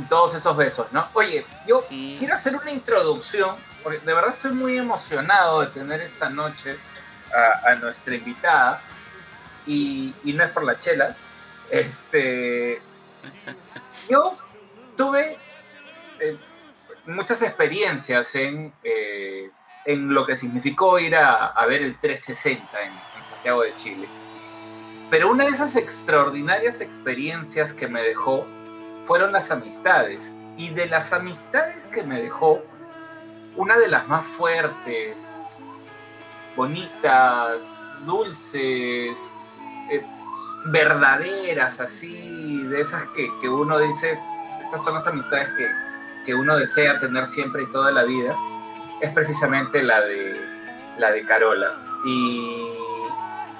todos 0.08 0.34
esos 0.34 0.56
besos, 0.56 0.86
¿no? 0.92 1.08
Oye, 1.14 1.44
yo 1.66 1.82
Sí. 1.88 2.14
quiero 2.16 2.34
hacer 2.34 2.54
una 2.54 2.70
introducción, 2.70 3.56
porque 3.82 3.98
de 3.98 4.14
verdad 4.14 4.30
estoy 4.30 4.52
muy 4.52 4.78
emocionado 4.78 5.60
de 5.60 5.66
tener 5.68 6.00
esta 6.00 6.30
noche 6.30 6.78
a, 7.34 7.70
a 7.70 7.74
nuestra 7.74 8.14
invitada, 8.14 8.80
y, 9.66 10.14
y 10.24 10.32
no 10.34 10.44
es 10.44 10.50
por 10.50 10.62
la 10.64 10.78
chela. 10.78 11.14
Este, 11.70 12.80
yo 14.08 14.38
tuve 14.96 15.36
eh, 16.20 16.38
muchas 17.08 17.42
experiencias 17.42 18.34
en, 18.34 18.72
eh, 18.84 19.50
en 19.84 20.12
lo 20.12 20.26
que 20.26 20.36
significó 20.36 20.98
ir 20.98 21.16
a, 21.16 21.46
a 21.46 21.66
ver 21.66 21.82
el 21.82 21.98
360 21.98 22.82
en, 22.82 22.92
Santiago 23.22 23.62
de 23.62 23.74
Chile. 23.74 24.08
Pero 25.10 25.30
una 25.30 25.44
de 25.44 25.50
esas 25.50 25.74
extraordinarias 25.76 26.80
experiencias 26.80 27.72
que 27.72 27.88
me 27.88 28.02
dejó 28.02 28.46
fueron 29.04 29.32
las 29.32 29.50
amistades. 29.50 30.34
Y 30.56 30.70
de 30.70 30.86
las 30.86 31.12
amistades 31.12 31.88
que 31.88 32.02
me 32.02 32.20
dejó, 32.20 32.62
una 33.56 33.76
de 33.78 33.88
las 33.88 34.06
más 34.06 34.26
fuertes, 34.26 35.42
bonitas, 36.56 37.78
dulces, 38.04 39.36
eh, 39.90 40.04
verdaderas, 40.66 41.80
así, 41.80 42.64
de 42.64 42.80
esas 42.80 43.06
que, 43.08 43.30
que 43.40 43.48
uno 43.48 43.78
dice, 43.78 44.18
estas 44.64 44.84
son 44.84 44.94
las 44.94 45.06
amistades 45.06 45.48
que, 45.56 45.87
que 46.28 46.34
uno 46.34 46.58
desea 46.58 47.00
tener 47.00 47.24
siempre 47.24 47.62
y 47.62 47.66
toda 47.68 47.90
la 47.90 48.04
vida, 48.04 48.36
es 49.00 49.10
precisamente 49.14 49.82
la 49.82 50.02
de, 50.02 50.38
la 50.98 51.10
de 51.10 51.24
Carola. 51.24 51.78
Y, 52.04 52.68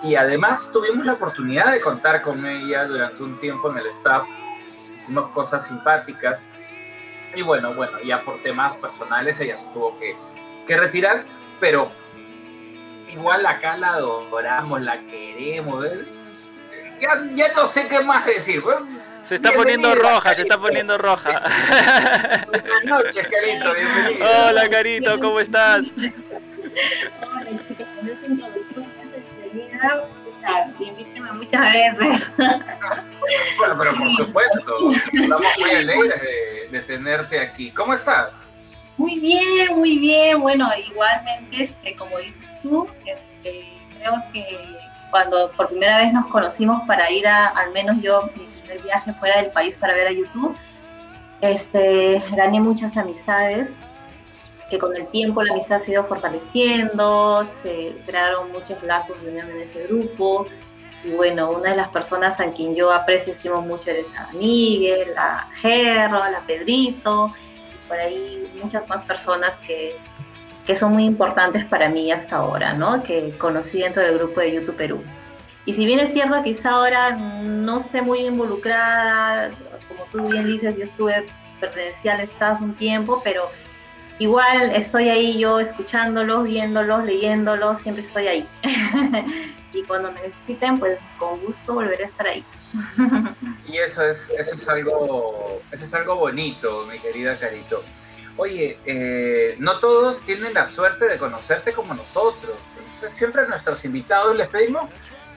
y 0.03 0.17
además 0.17 0.71
tuvimos 0.71 1.07
la 1.07 1.15
oportunidad 1.15 1.73
de 1.73 1.81
contar 1.81 2.21
con 2.21 2.45
ella 2.45 2.85
durante 2.85 3.23
un 3.23 3.39
tiempo 3.39 3.71
en 3.71 3.79
el 3.79 3.87
staff. 3.87 4.27
Hicimos 4.95 5.31
cosas 5.31 5.67
simpáticas. 5.67 6.45
Y 7.35 7.41
bueno, 7.41 7.73
bueno, 7.73 7.99
ya 8.05 8.21
por 8.21 8.37
temas 8.43 8.75
personales 8.75 9.41
ella 9.41 9.57
se 9.57 9.69
tuvo 9.69 9.99
que, 9.99 10.15
que 10.67 10.77
retirar, 10.77 11.25
pero 11.61 11.91
igual 13.09 13.47
acá 13.47 13.79
la 13.79 13.95
adoramos, 13.95 14.83
la 14.83 15.01
queremos. 15.07 15.87
¿eh? 15.87 16.07
Ya, 17.01 17.19
ya 17.35 17.51
no 17.55 17.67
sé 17.67 17.89
qué 17.89 18.01
más 18.01 18.27
decir. 18.27 18.63
Se 19.29 19.35
está 19.35 19.53
poniendo 19.53 19.95
roja, 19.95 20.35
se 20.35 20.41
está 20.41 20.59
poniendo 20.59 20.97
roja. 20.97 21.43
Buenas 22.47 22.85
noches, 22.85 23.29
Carito, 23.29 23.75
bienvenido. 23.75 24.27
Hola, 24.49 24.69
Carito, 24.71 25.21
¿cómo 25.21 25.39
estás? 25.39 25.85
Hola 27.21 27.51
esta 27.51 28.27
introducción 28.27 28.87
de 29.13 29.25
bienvenida, 29.51 30.07
invíteme 30.81 31.33
muchas 31.33 31.61
veces. 31.61 32.27
Bueno, 33.59 33.77
pero 33.79 33.97
por 33.97 34.11
supuesto, 34.13 34.93
estamos 35.13 35.47
muy 35.59 35.71
alegres 35.73 36.23
de, 36.23 36.69
de 36.71 36.81
tenerte 36.81 37.39
aquí. 37.39 37.71
¿Cómo 37.73 37.93
estás? 37.93 38.47
Muy 38.97 39.19
bien, 39.19 39.77
muy 39.77 39.99
bien. 39.99 40.41
Bueno, 40.41 40.71
igualmente, 40.89 41.65
este, 41.65 41.95
como 41.97 42.17
dices 42.17 42.47
tú, 42.63 42.89
este, 43.05 43.69
creo 43.99 44.25
que 44.33 44.47
cuando 45.11 45.51
por 45.53 45.69
primera 45.69 45.99
vez 45.99 46.15
nos 46.15 46.27
conocimos 46.29 46.83
para 46.87 47.11
ir 47.11 47.27
a, 47.27 47.49
al 47.49 47.73
menos 47.73 47.97
yo, 48.01 48.31
mi 48.35 48.48
primer 48.69 48.85
viaje 48.85 49.13
fuera 49.15 49.41
del 49.43 49.51
país 49.51 49.77
para 49.77 49.95
ver 49.95 50.09
a 50.09 50.13
YouTube, 50.13 50.55
este, 51.41 52.23
gané 52.37 52.61
muchas 52.61 52.97
amistades, 52.97 53.71
que 54.71 54.79
con 54.79 54.95
el 54.95 55.07
tiempo 55.09 55.43
la 55.43 55.53
amistad 55.53 55.81
ha 55.87 55.91
ido 55.91 56.05
fortaleciendo, 56.05 57.47
se 57.63 57.97
crearon 58.07 58.53
muchos 58.53 58.83
lazos 58.83 59.21
de 59.23 59.31
unión 59.31 59.51
en 59.51 59.63
ese 59.63 59.87
grupo. 59.87 60.47
Y 61.05 61.11
bueno, 61.13 61.53
una 61.53 61.71
de 61.71 61.77
las 61.77 61.89
personas 61.89 62.41
a 62.41 62.51
quien 62.51 62.75
yo 62.75 62.93
aprecio 62.93 63.33
y 63.33 63.37
estimo 63.37 63.63
mucho 63.63 63.91
es 63.91 64.07
a 64.19 64.31
Miguel, 64.33 65.17
a 65.17 65.49
Gerro, 65.61 66.23
a 66.23 66.41
Pedrito, 66.47 67.33
y 67.73 67.89
por 67.89 67.99
ahí 67.99 68.53
muchas 68.63 68.87
más 68.89 69.07
personas 69.07 69.57
que, 69.67 69.97
que 70.67 70.77
son 70.77 70.93
muy 70.93 71.05
importantes 71.05 71.65
para 71.65 71.89
mí 71.89 72.11
hasta 72.13 72.37
ahora, 72.37 72.75
¿no? 72.75 73.03
Que 73.03 73.33
conocí 73.39 73.81
dentro 73.81 74.03
del 74.03 74.19
grupo 74.19 74.41
de 74.41 74.55
YouTube 74.55 74.77
Perú. 74.77 75.03
Y 75.69 75.75
si 75.75 75.85
bien 75.85 76.01
es 76.01 76.15
cierto, 76.15 76.43
quizá 76.43 76.71
ahora 76.71 77.11
no 77.11 77.77
esté 77.77 78.01
muy 78.01 78.21
involucrada, 78.21 79.51
como 79.87 80.05
tú 80.05 80.27
bien 80.31 80.47
dices, 80.47 80.79
yo 80.79 80.85
estuve 80.85 81.27
pertenecía 81.61 82.15
al 82.15 82.23
staff 82.23 82.63
un 82.63 82.75
tiempo, 82.75 83.21
pero 83.23 83.51
igual 84.19 84.75
estoy 84.75 85.11
ahí 85.11 85.39
yo 85.39 85.61
escuchándolos, 85.61 86.45
viéndolos, 86.45 87.05
leyéndolos, 87.05 87.83
siempre 87.83 88.03
estoy 88.03 88.29
ahí. 88.29 88.49
y 89.75 89.83
cuando 89.83 90.11
me 90.13 90.23
necesiten, 90.23 90.79
pues 90.79 90.99
con 91.19 91.39
gusto 91.45 91.75
volveré 91.75 92.05
a 92.05 92.07
estar 92.07 92.27
ahí. 92.27 92.43
Y 93.67 93.77
eso 93.77 94.03
es, 94.07 94.31
eso 94.39 94.55
es 94.55 94.69
algo, 94.71 95.61
eso 95.71 95.85
es 95.85 95.93
algo 95.93 96.17
bonito, 96.17 96.87
mi 96.91 96.99
querida 96.99 97.37
Carito. 97.37 97.85
Oye, 98.39 98.79
eh, 98.87 99.55
no 99.59 99.81
todos 99.81 100.23
tienen 100.23 100.55
la 100.55 100.65
suerte 100.65 101.09
de 101.09 101.19
conocerte 101.19 101.75
como 101.75 101.93
nosotros. 101.93 102.57
Siempre 103.11 103.43
a 103.43 103.45
nuestros 103.45 103.85
invitados 103.85 104.35
les 104.35 104.49
pedimos 104.49 104.89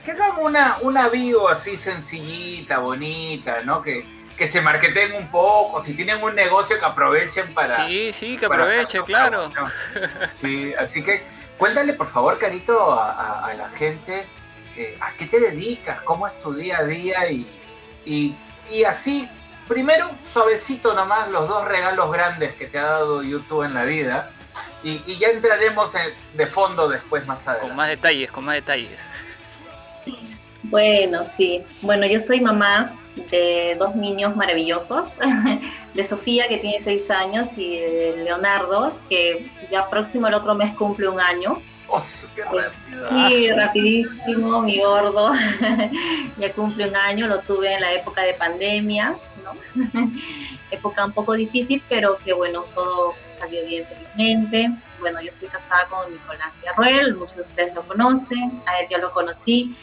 que 0.04 0.10
hagan 0.12 0.32
una, 0.38 0.78
una 0.82 1.08
bio 1.08 1.48
así 1.48 1.76
sencillita, 1.76 2.78
bonita, 2.78 3.62
¿no? 3.64 3.80
Que, 3.82 4.06
que 4.36 4.48
se 4.48 4.60
marketen 4.60 5.12
un 5.12 5.28
poco, 5.30 5.80
si 5.80 5.94
tienen 5.94 6.22
un 6.22 6.34
negocio 6.34 6.78
que 6.78 6.84
aprovechen 6.84 7.52
para... 7.54 7.86
Sí, 7.86 8.12
sí, 8.12 8.36
que 8.36 8.48
para 8.48 8.64
hacer 8.64 8.80
aproveche, 8.80 8.98
su 8.98 9.04
claro. 9.04 9.52
Sí, 10.32 10.72
así 10.74 11.02
que 11.02 11.22
cuéntale 11.58 11.92
por 11.92 12.08
favor, 12.08 12.38
Carito, 12.38 12.92
a, 12.98 13.12
a- 13.12 13.46
a 13.46 13.54
la 13.54 13.68
gente 13.70 14.24
eh, 14.76 14.96
a 15.00 15.12
qué 15.12 15.26
te 15.26 15.38
dedicas, 15.38 16.00
cómo 16.00 16.26
es 16.26 16.40
tu 16.40 16.54
día 16.54 16.78
a 16.78 16.84
día 16.84 17.30
y, 17.30 17.46
y, 18.06 18.34
y 18.70 18.84
así, 18.84 19.28
primero, 19.68 20.10
suavecito 20.24 20.94
nomás, 20.94 21.28
los 21.28 21.46
dos 21.46 21.66
regalos 21.68 22.10
grandes 22.10 22.54
que 22.54 22.66
te 22.66 22.78
ha 22.78 22.84
dado 22.84 23.22
YouTube 23.22 23.64
en 23.64 23.74
la 23.74 23.84
vida 23.84 24.30
y, 24.82 25.02
y 25.06 25.18
ya 25.18 25.28
entraremos 25.28 25.94
en- 25.94 26.12
de 26.32 26.46
fondo 26.46 26.88
después 26.88 27.26
más 27.26 27.46
adelante. 27.46 27.68
Con 27.68 27.76
más 27.76 27.88
detalles, 27.88 28.32
con 28.32 28.44
más 28.44 28.54
detalles. 28.56 28.98
Bueno, 30.64 31.20
sí. 31.36 31.62
Bueno, 31.82 32.06
yo 32.06 32.20
soy 32.20 32.40
mamá 32.40 32.92
de 33.30 33.76
dos 33.78 33.94
niños 33.94 34.36
maravillosos, 34.36 35.08
de 35.94 36.04
Sofía, 36.04 36.48
que 36.48 36.58
tiene 36.58 36.82
seis 36.82 37.10
años, 37.10 37.48
y 37.56 37.78
de 37.78 38.22
Leonardo, 38.24 38.92
que 39.08 39.50
ya 39.70 39.88
próximo 39.90 40.28
el 40.28 40.34
otro 40.34 40.54
mes 40.54 40.74
cumple 40.74 41.08
un 41.08 41.20
año. 41.20 41.60
¡Oh, 41.88 42.02
qué! 42.34 42.42
Sí, 43.28 43.52
rapidísimo, 43.52 44.62
mi 44.62 44.78
gordo. 44.78 45.32
ya 46.38 46.52
cumple 46.54 46.88
un 46.88 46.96
año, 46.96 47.26
lo 47.26 47.40
tuve 47.40 47.74
en 47.74 47.82
la 47.82 47.92
época 47.92 48.22
de 48.22 48.32
pandemia, 48.34 49.14
¿no? 49.44 49.82
época 50.70 51.04
un 51.04 51.12
poco 51.12 51.34
difícil, 51.34 51.82
pero 51.88 52.16
que 52.24 52.32
bueno, 52.32 52.64
todo 52.74 53.14
salió 53.38 53.62
bien 53.66 53.84
felizmente. 53.84 54.70
Bueno, 55.00 55.20
yo 55.20 55.28
estoy 55.28 55.48
casada 55.48 55.86
con 55.88 56.10
Nicolás 56.10 56.50
Villarruel, 56.60 57.16
muchos 57.16 57.36
de 57.36 57.42
ustedes 57.42 57.74
lo 57.74 57.82
conocen, 57.82 58.62
a 58.64 58.78
él 58.78 58.86
yo 58.88 58.98
lo 58.98 59.12
conocí 59.12 59.76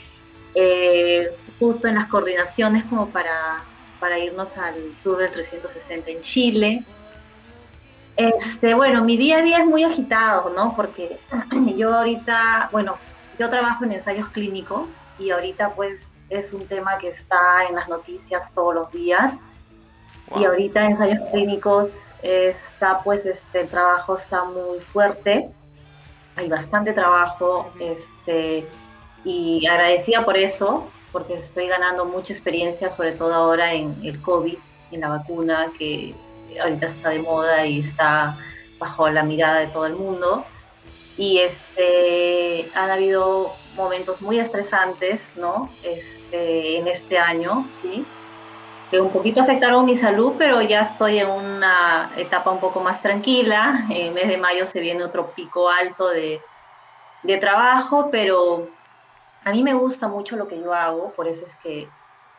eh, 0.55 1.31
justo 1.59 1.87
en 1.87 1.95
las 1.95 2.07
coordinaciones 2.07 2.83
como 2.85 3.09
para, 3.09 3.63
para 3.99 4.19
irnos 4.19 4.57
al 4.57 4.75
Tour 5.03 5.19
del 5.19 5.31
360 5.31 6.11
en 6.11 6.21
Chile. 6.21 6.83
Este, 8.15 8.73
bueno, 8.73 9.03
mi 9.03 9.15
día 9.15 9.37
a 9.37 9.41
día 9.41 9.59
es 9.59 9.65
muy 9.65 9.83
agitado, 9.83 10.49
¿no? 10.49 10.75
Porque 10.75 11.19
yo 11.77 11.95
ahorita, 11.95 12.69
bueno, 12.71 12.97
yo 13.37 13.49
trabajo 13.49 13.85
en 13.85 13.93
ensayos 13.93 14.29
clínicos 14.29 14.95
y 15.17 15.31
ahorita 15.31 15.69
pues 15.71 16.01
es 16.29 16.51
un 16.53 16.67
tema 16.67 16.97
que 16.97 17.09
está 17.09 17.65
en 17.67 17.75
las 17.75 17.87
noticias 17.87 18.43
todos 18.53 18.75
los 18.75 18.91
días. 18.91 19.33
Y 20.35 20.45
ahorita 20.45 20.85
ensayos 20.85 21.19
clínicos 21.31 21.91
está 22.21 23.01
pues 23.03 23.25
este 23.25 23.61
el 23.61 23.67
trabajo 23.67 24.17
está 24.17 24.43
muy 24.43 24.79
fuerte. 24.81 25.49
Hay 26.35 26.47
bastante 26.47 26.93
trabajo, 26.93 27.71
este, 27.79 28.67
y 29.23 29.65
agradecida 29.65 30.25
por 30.25 30.37
eso, 30.37 30.89
porque 31.11 31.35
estoy 31.35 31.67
ganando 31.67 32.05
mucha 32.05 32.33
experiencia, 32.33 32.91
sobre 32.91 33.13
todo 33.13 33.33
ahora 33.33 33.73
en 33.73 33.95
el 34.03 34.21
COVID, 34.21 34.57
en 34.91 35.01
la 35.01 35.09
vacuna, 35.09 35.71
que 35.77 36.13
ahorita 36.61 36.87
está 36.87 37.09
de 37.09 37.19
moda 37.19 37.65
y 37.65 37.79
está 37.79 38.37
bajo 38.79 39.09
la 39.09 39.23
mirada 39.23 39.59
de 39.59 39.67
todo 39.67 39.85
el 39.85 39.93
mundo. 39.93 40.45
Y 41.17 41.39
este, 41.39 42.69
han 42.75 42.89
habido 42.91 43.53
momentos 43.75 44.21
muy 44.21 44.39
estresantes, 44.39 45.21
¿no? 45.35 45.69
Este, 45.83 46.77
en 46.77 46.87
este 46.87 47.17
año, 47.17 47.67
¿sí? 47.81 48.05
Que 48.89 48.99
un 48.99 49.11
poquito 49.11 49.41
afectaron 49.41 49.85
mi 49.85 49.97
salud, 49.97 50.33
pero 50.37 50.61
ya 50.61 50.81
estoy 50.83 51.19
en 51.19 51.29
una 51.29 52.09
etapa 52.15 52.51
un 52.51 52.59
poco 52.59 52.79
más 52.79 53.01
tranquila. 53.01 53.85
En 53.89 54.07
el 54.07 54.13
mes 54.13 54.27
de 54.29 54.37
mayo 54.37 54.65
se 54.71 54.79
viene 54.79 55.03
otro 55.03 55.31
pico 55.31 55.69
alto 55.69 56.07
de, 56.07 56.41
de 57.23 57.37
trabajo, 57.37 58.09
pero 58.11 58.69
a 59.45 59.51
mí 59.51 59.63
me 59.63 59.73
gusta 59.73 60.07
mucho 60.07 60.35
lo 60.35 60.47
que 60.47 60.59
yo 60.59 60.73
hago, 60.73 61.13
por 61.13 61.27
eso 61.27 61.45
es 61.45 61.55
que 61.63 61.89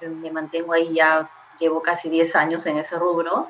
me 0.01 0.31
mantengo 0.31 0.73
ahí 0.73 0.95
ya, 0.95 1.31
llevo 1.59 1.83
casi 1.83 2.09
10 2.09 2.35
años 2.37 2.65
en 2.67 2.79
ese 2.79 2.97
rubro. 2.99 3.49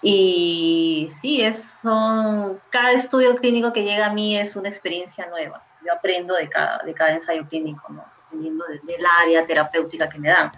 Y 0.00 1.10
sí, 1.20 1.42
es, 1.42 1.80
son, 1.82 2.60
cada 2.70 2.92
estudio 2.92 3.34
clínico 3.36 3.72
que 3.72 3.82
llega 3.82 4.06
a 4.06 4.12
mí 4.12 4.38
es 4.38 4.54
una 4.56 4.68
experiencia 4.68 5.26
nueva. 5.28 5.64
Yo 5.84 5.92
aprendo 5.92 6.34
de 6.34 6.48
cada, 6.48 6.78
de 6.84 6.94
cada 6.94 7.12
ensayo 7.14 7.48
clínico, 7.48 7.92
¿no? 7.92 8.04
dependiendo 8.24 8.64
de- 8.66 8.80
del 8.80 9.04
área 9.22 9.44
terapéutica 9.46 10.08
que 10.08 10.18
me 10.18 10.28
dan. 10.28 10.52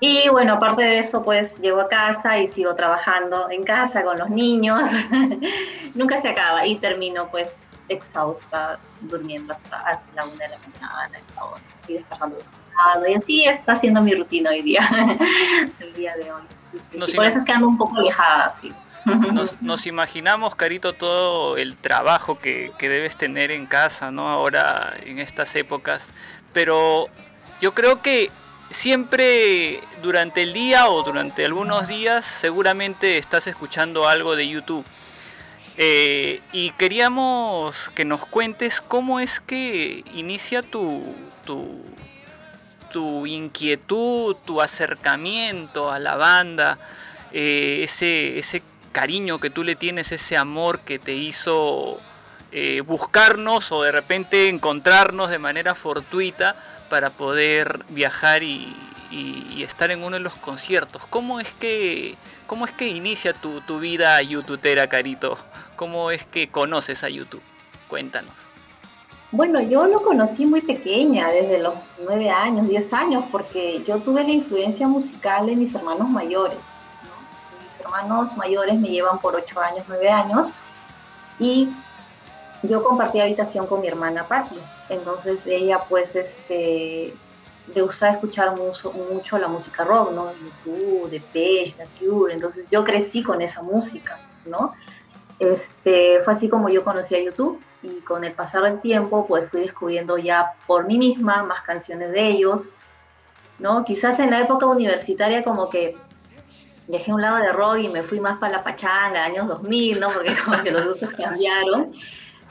Y 0.00 0.28
bueno, 0.28 0.54
aparte 0.54 0.82
de 0.82 0.98
eso, 1.00 1.24
pues 1.24 1.58
llego 1.58 1.80
a 1.80 1.88
casa 1.88 2.38
y 2.38 2.46
sigo 2.48 2.74
trabajando 2.76 3.50
en 3.50 3.64
casa 3.64 4.04
con 4.04 4.18
los 4.18 4.30
niños. 4.30 4.80
Nunca 5.94 6.20
se 6.20 6.28
acaba 6.28 6.66
y 6.66 6.78
termino 6.78 7.30
pues 7.30 7.50
exhausta, 7.88 8.78
durmiendo 9.00 9.52
hasta, 9.52 9.78
hasta 9.78 10.14
la 10.14 10.24
una 10.24 10.44
de 10.44 10.48
la 10.48 10.58
mañana, 10.58 11.18
hora, 11.40 11.62
y 11.86 11.94
despertando. 11.94 12.38
Y 13.08 13.14
así 13.14 13.44
está 13.44 13.76
siendo 13.76 14.00
mi 14.02 14.14
rutina 14.14 14.50
hoy 14.50 14.62
día, 14.62 14.88
el 15.80 15.92
día 15.94 16.16
de 16.16 16.32
hoy. 16.32 16.42
Sí, 16.72 17.00
sí. 17.06 17.16
Por 17.16 17.24
eso 17.24 17.38
es 17.38 17.44
que 17.44 17.52
ando 17.52 17.68
un 17.68 17.78
poco 17.78 17.96
alejada, 17.96 18.54
sí. 18.60 18.72
Nos, 19.32 19.60
nos 19.62 19.86
imaginamos, 19.86 20.54
Carito, 20.54 20.92
todo 20.92 21.56
el 21.56 21.76
trabajo 21.76 22.38
que, 22.38 22.72
que 22.78 22.88
debes 22.88 23.16
tener 23.16 23.50
en 23.50 23.66
casa, 23.66 24.10
¿no? 24.10 24.28
Ahora, 24.28 24.94
en 25.02 25.18
estas 25.18 25.54
épocas. 25.56 26.06
Pero 26.52 27.08
yo 27.60 27.72
creo 27.74 28.02
que 28.02 28.30
siempre 28.70 29.80
durante 30.02 30.42
el 30.42 30.52
día 30.52 30.88
o 30.88 31.02
durante 31.02 31.44
algunos 31.44 31.88
días 31.88 32.24
seguramente 32.24 33.18
estás 33.18 33.46
escuchando 33.46 34.08
algo 34.08 34.36
de 34.36 34.48
YouTube. 34.48 34.84
Eh, 35.80 36.40
y 36.52 36.72
queríamos 36.72 37.90
que 37.94 38.04
nos 38.04 38.26
cuentes 38.26 38.80
cómo 38.80 39.20
es 39.20 39.38
que 39.38 40.02
inicia 40.12 40.62
tu, 40.62 41.14
tu, 41.44 41.84
tu 42.90 43.26
inquietud, 43.26 44.34
tu 44.44 44.60
acercamiento 44.60 45.92
a 45.92 46.00
la 46.00 46.16
banda, 46.16 46.78
eh, 47.32 47.82
ese, 47.84 48.38
ese 48.38 48.60
cariño 48.90 49.38
que 49.38 49.50
tú 49.50 49.62
le 49.62 49.76
tienes, 49.76 50.10
ese 50.10 50.36
amor 50.36 50.80
que 50.80 50.98
te 50.98 51.12
hizo 51.12 52.00
eh, 52.50 52.80
buscarnos 52.80 53.70
o 53.70 53.84
de 53.84 53.92
repente 53.92 54.48
encontrarnos 54.48 55.30
de 55.30 55.38
manera 55.38 55.76
fortuita 55.76 56.56
para 56.88 57.10
poder 57.10 57.84
viajar 57.90 58.42
y, 58.42 58.74
estar 59.62 59.90
en 59.90 60.02
uno 60.02 60.16
de 60.16 60.20
los 60.22 60.34
conciertos. 60.34 61.06
¿Cómo 61.08 61.40
es 61.40 61.52
que, 61.54 62.16
cómo 62.46 62.66
es 62.66 62.72
que 62.72 62.88
inicia 62.88 63.32
tu, 63.32 63.60
tu 63.62 63.80
vida 63.80 64.20
youtubera, 64.22 64.86
Carito? 64.86 65.38
¿Cómo 65.78 66.10
es 66.10 66.24
que 66.24 66.50
conoces 66.50 67.04
a 67.04 67.08
YouTube? 67.08 67.40
Cuéntanos. 67.86 68.34
Bueno, 69.30 69.60
yo 69.60 69.86
lo 69.86 70.02
conocí 70.02 70.44
muy 70.44 70.60
pequeña, 70.60 71.28
desde 71.28 71.60
los 71.60 71.74
nueve 72.02 72.28
años, 72.30 72.66
diez 72.66 72.92
años, 72.92 73.24
porque 73.30 73.84
yo 73.86 73.98
tuve 73.98 74.24
la 74.24 74.32
influencia 74.32 74.88
musical 74.88 75.46
de 75.46 75.54
mis 75.54 75.72
hermanos 75.72 76.10
mayores. 76.10 76.58
Mis 77.62 77.80
hermanos 77.86 78.36
mayores 78.36 78.74
me 78.74 78.88
llevan 78.88 79.20
por 79.20 79.36
ocho 79.36 79.60
años, 79.60 79.84
nueve 79.86 80.10
años, 80.10 80.52
y 81.38 81.68
yo 82.64 82.82
compartí 82.82 83.20
habitación 83.20 83.68
con 83.68 83.80
mi 83.80 83.86
hermana 83.86 84.26
Patti. 84.26 84.56
Entonces 84.88 85.46
ella, 85.46 85.78
pues, 85.88 86.16
este, 86.16 87.14
le 87.72 87.82
gusta 87.82 88.10
escuchar 88.10 88.56
mucho, 88.56 89.38
la 89.38 89.46
música 89.46 89.84
rock, 89.84 90.10
¿no? 90.10 90.32
YouTube, 90.32 91.08
Depeche, 91.08 91.76
The 91.76 92.04
Cure. 92.04 92.34
Entonces 92.34 92.66
yo 92.68 92.82
crecí 92.82 93.22
con 93.22 93.40
esa 93.42 93.62
música, 93.62 94.18
¿no? 94.44 94.74
Este, 95.38 96.20
fue 96.22 96.32
así 96.32 96.48
como 96.48 96.68
yo 96.68 96.82
conocí 96.84 97.14
a 97.14 97.22
YouTube 97.22 97.60
y 97.82 98.00
con 98.00 98.24
el 98.24 98.32
pasar 98.32 98.62
del 98.62 98.80
tiempo 98.80 99.26
pues 99.26 99.48
fui 99.50 99.60
descubriendo 99.60 100.18
ya 100.18 100.52
por 100.66 100.86
mí 100.86 100.98
misma 100.98 101.44
más 101.44 101.62
canciones 101.62 102.10
de 102.10 102.26
ellos, 102.26 102.70
¿no? 103.58 103.84
Quizás 103.84 104.18
en 104.18 104.30
la 104.30 104.40
época 104.40 104.66
universitaria 104.66 105.44
como 105.44 105.70
que 105.70 105.96
dejé 106.88 107.12
un 107.12 107.22
lado 107.22 107.36
de 107.36 107.52
rock 107.52 107.78
y 107.78 107.88
me 107.88 108.02
fui 108.02 108.18
más 108.18 108.38
para 108.38 108.58
la 108.58 108.64
pachanga, 108.64 109.24
años 109.24 109.46
2000, 109.46 110.00
¿no? 110.00 110.08
Porque 110.08 110.34
como 110.44 110.62
que 110.62 110.70
los 110.70 110.86
gustos 110.86 111.10
cambiaron. 111.14 111.92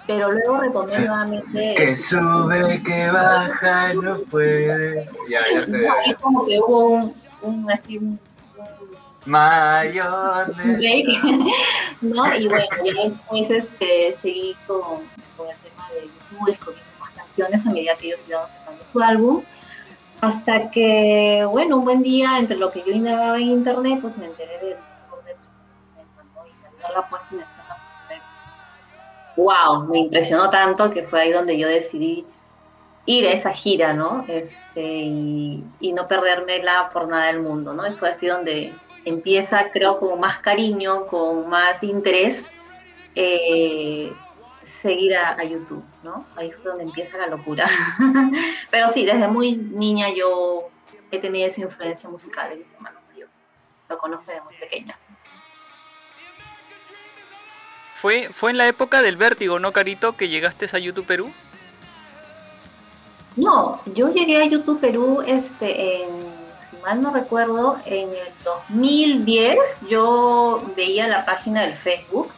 Pero 0.06 0.32
luego 0.32 0.60
retomé 0.60 1.00
nuevamente... 1.00 1.74
Que 1.76 1.94
sube, 1.94 2.82
que 2.82 3.08
baja, 3.10 3.94
no 3.94 4.20
puede... 4.20 5.06
Ya, 5.30 5.42
ya 5.54 5.66
te 5.66 5.72
veo. 5.72 5.94
Es 6.06 6.16
como 6.16 6.46
que 6.46 6.60
hubo 6.60 6.88
un, 6.88 7.14
un 7.42 7.70
así, 7.70 7.98
un 7.98 8.18
Mayor. 9.28 10.56
¿no? 12.02 12.36
Y 12.36 12.48
bueno, 12.48 12.66
ya 12.84 13.04
después 13.04 13.50
este, 13.52 14.14
seguí 14.14 14.56
con, 14.66 14.82
con, 15.36 15.50
el 15.50 15.56
tema 15.58 15.90
de 15.90 16.02
YouTube, 16.08 16.48
descubriendo 16.48 16.92
más 17.00 17.12
canciones 17.12 17.66
a 17.66 17.72
medida 17.72 17.96
que 17.96 18.08
ellos 18.08 18.26
iban 18.28 18.48
sacando 18.50 18.86
su 18.86 19.00
álbum. 19.02 19.44
Hasta 20.22 20.72
que, 20.72 21.46
bueno, 21.52 21.78
un 21.78 21.86
buen 21.86 22.02
día, 22.02 22.40
entre 22.40 22.58
lo 22.58 22.72
que 22.72 22.84
yo 22.84 22.92
indagaba 22.92 23.36
en 23.38 23.50
internet, 23.50 24.00
pues 24.02 24.18
me 24.18 24.26
enteré 24.28 24.58
del 24.60 24.78
y 26.78 26.94
la 26.94 27.10
puesta 27.10 27.28
en 27.36 27.42
escena. 27.42 28.24
¡Wow! 29.36 29.88
Me 29.88 30.00
impresionó 30.00 30.50
tanto 30.50 30.90
que 30.90 31.04
fue 31.04 31.22
ahí 31.22 31.32
donde 31.32 31.58
yo 31.58 31.68
decidí 31.68 32.26
ir 33.06 33.28
a 33.28 33.34
esa 33.34 33.52
gira, 33.52 33.94
¿no? 33.94 34.26
Este, 34.28 34.84
y, 34.84 35.64
y 35.80 35.94
no 35.94 36.08
perdérmela 36.08 36.90
por 36.92 37.08
nada 37.08 37.28
del 37.28 37.42
mundo, 37.42 37.74
¿no? 37.74 37.86
Y 37.88 37.94
fue 37.94 38.10
así 38.10 38.26
donde 38.26 38.74
empieza, 39.08 39.72
creo, 39.72 40.00
con 40.00 40.20
más 40.20 40.40
cariño, 40.40 41.08
con 41.08 41.50
más 41.50 41.84
interés, 41.84 42.46
eh, 43.16 44.12
seguir 44.82 45.16
a, 45.16 45.44
YouTube, 45.44 45.84
¿no? 46.04 46.26
Ahí 46.36 46.52
fue 46.52 46.72
donde 46.72 46.84
empieza 46.84 47.18
la 47.18 47.28
locura. 47.28 47.70
Pero 48.72 48.90
sí, 48.90 49.06
desde 49.06 49.28
muy 49.28 49.56
niña 49.56 50.10
yo 50.14 50.70
he 51.12 51.20
tenido 51.20 51.48
esa 51.48 51.62
influencia 51.62 52.10
musical 52.10 52.50
de 52.50 52.58
mis 52.58 52.74
hermanos 52.74 53.02
yo 53.18 53.26
Lo 53.90 53.98
conozco 53.98 54.26
desde 54.28 54.44
muy 54.44 54.54
pequeña. 54.56 54.98
Fue, 57.96 58.30
fue 58.32 58.52
en 58.52 58.58
la 58.58 58.68
época 58.68 59.02
del 59.02 59.18
vértigo, 59.18 59.60
¿no, 59.60 59.72
Carito, 59.72 60.16
que 60.16 60.30
llegaste 60.30 60.68
a 60.72 60.78
YouTube 60.78 61.08
Perú? 61.08 61.32
No, 63.36 63.82
yo 63.94 64.14
llegué 64.14 64.38
a 64.38 64.46
YouTube 64.46 64.80
Perú 64.80 65.24
este, 65.26 66.04
en 66.04 66.37
mal 66.88 67.02
no 67.02 67.12
recuerdo, 67.12 67.78
en 67.86 68.10
el 68.12 68.32
2010 68.46 69.58
yo 69.90 70.64
veía 70.78 71.06
la 71.10 71.26
página 71.26 71.64
del 71.64 71.76
Facebook, 71.76 72.30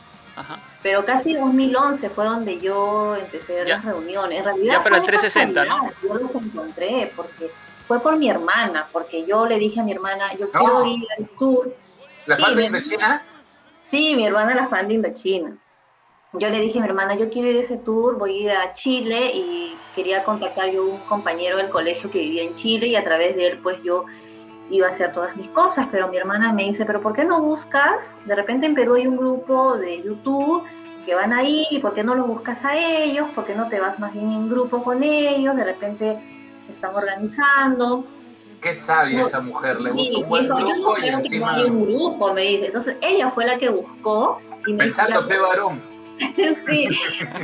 pero 0.82 1.06
casi 1.06 1.36
2011 1.36 2.10
fue 2.10 2.26
donde 2.26 2.60
yo 2.60 3.16
empecé 3.16 3.54
a 3.54 3.64
ver 3.64 3.70
las 3.70 3.86
reuniones. 3.86 4.40
En 4.40 4.46
realidad, 4.46 4.74
ya 4.74 4.84
para 4.84 4.98
el 4.98 5.04
360, 5.04 5.66
¿no? 5.66 5.92
Yo 6.02 6.16
los 6.16 6.34
encontré 6.34 7.12
porque 7.16 7.52
fue 7.88 8.00
por 8.00 8.18
mi 8.18 8.28
hermana, 8.28 8.88
porque 8.92 9.24
yo 9.24 9.46
le 9.46 9.60
dije 9.60 9.82
a 9.82 9.84
mi 9.84 9.92
hermana, 9.92 10.34
yo 10.34 10.50
quiero 10.50 10.84
ir 10.84 11.06
al 11.20 11.30
tour. 11.38 11.76
¿La 12.26 12.38
sí, 12.38 12.56
de 12.56 12.82
China? 12.82 13.24
Sí, 13.92 14.16
mi 14.16 14.26
hermana 14.26 14.56
la 14.56 14.68
fan 14.68 14.88
de 14.88 15.14
China 15.14 15.56
yo 16.34 16.48
le 16.50 16.62
dije 16.62 16.78
a 16.78 16.82
mi 16.82 16.88
hermana, 16.88 17.16
yo 17.16 17.30
quiero 17.30 17.50
ir 17.50 17.58
a 17.58 17.62
ese 17.62 17.78
tour, 17.78 18.18
voy 18.18 18.38
a 18.38 18.44
ir 18.44 18.52
a 18.52 18.74
Chile 18.74 19.32
y 19.34 19.76
quería 19.96 20.24
contactar 20.24 20.70
yo 20.70 20.84
a 20.84 20.86
un 20.86 21.00
compañero 21.00 21.58
del 21.58 21.70
colegio 21.70 22.12
que 22.12 22.20
vivía 22.20 22.44
en 22.44 22.54
Chile 22.54 22.88
y 22.88 22.96
a 22.96 23.04
través 23.04 23.36
de 23.36 23.48
él 23.48 23.60
pues 23.64 23.82
yo 23.84 24.06
iba 24.70 24.88
a 24.88 24.90
hacer 24.90 25.12
todas 25.12 25.36
mis 25.36 25.50
cosas, 25.50 25.88
pero 25.92 26.08
mi 26.08 26.18
hermana 26.18 26.54
me 26.54 26.64
dice, 26.64 26.86
pero 26.86 27.02
¿por 27.02 27.14
qué 27.14 27.26
no 27.26 27.42
buscas? 27.42 28.16
De 28.26 28.36
repente 28.36 28.66
en 28.66 28.76
Perú 28.76 28.96
hay 28.96 29.08
un 29.08 29.18
grupo 29.18 29.78
de 29.78 30.02
YouTube 30.04 30.64
que 31.06 31.16
van 31.16 31.34
ahí, 31.34 31.66
¿por 31.82 31.94
qué 31.94 32.04
no 32.04 32.16
los 32.16 32.28
buscas 32.28 32.64
a 32.66 32.78
ellos? 32.78 33.28
¿Por 33.34 33.46
qué 33.46 33.56
no 33.56 33.68
te 33.68 33.80
vas 33.80 34.00
más 34.00 34.14
bien 34.14 34.32
en 34.32 34.50
grupo 34.50 34.84
con 34.84 35.02
ellos? 35.02 35.56
De 35.56 35.64
repente 35.64 36.20
se 36.66 36.72
están 36.72 36.96
organizando. 36.96 38.06
Qué 38.62 38.74
sabia 38.74 39.24
esa 39.24 39.42
mujer, 39.42 39.82
le 39.82 39.92
buscó 39.92 40.20
un 40.20 40.30
buen 40.30 40.48
grupo 40.48 40.98
y 41.02 41.08
encima... 41.08 41.56
hay 41.56 41.64
un 41.64 41.86
grupo, 41.86 42.34
me 42.34 42.44
dice. 42.44 42.68
Entonces 42.68 42.96
ella 43.02 43.30
fue 43.32 43.46
la 43.46 43.58
que 43.58 43.70
buscó. 43.70 44.40
Y 44.68 44.74
me 44.74 44.86
Pensando, 44.86 45.26
qué 45.26 45.38
varón. 45.38 45.82
sí, 46.20 46.88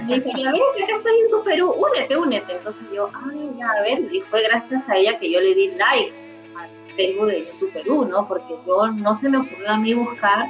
me 0.06 0.16
dice, 0.16 0.48
a 0.48 0.52
ver, 0.52 0.62
acá 0.84 0.96
estoy 0.98 1.20
en 1.22 1.32
tu 1.32 1.44
Perú, 1.44 1.72
únete, 1.72 2.18
únete. 2.18 2.54
Entonces 2.54 2.84
yo, 2.94 3.10
ay, 3.14 3.52
ya, 3.58 3.70
a 3.70 3.82
ver, 3.82 4.14
y 4.14 4.22
fue 4.22 4.44
gracias 4.44 4.88
a 4.90 4.98
ella 4.98 5.18
que 5.18 5.32
yo 5.32 5.40
le 5.40 5.56
di 5.56 5.72
like 5.72 6.25
Facebook 6.96 7.28
de 7.28 7.44
YouTube 7.44 7.74
Perú, 7.74 8.06
¿no? 8.06 8.28
Porque 8.28 8.56
yo 8.66 8.88
no 8.88 9.14
se 9.14 9.30
me 9.30 9.38
ocurrió 9.38 9.70
a 9.70 9.78
mí 9.78 9.94
buscar 9.94 10.48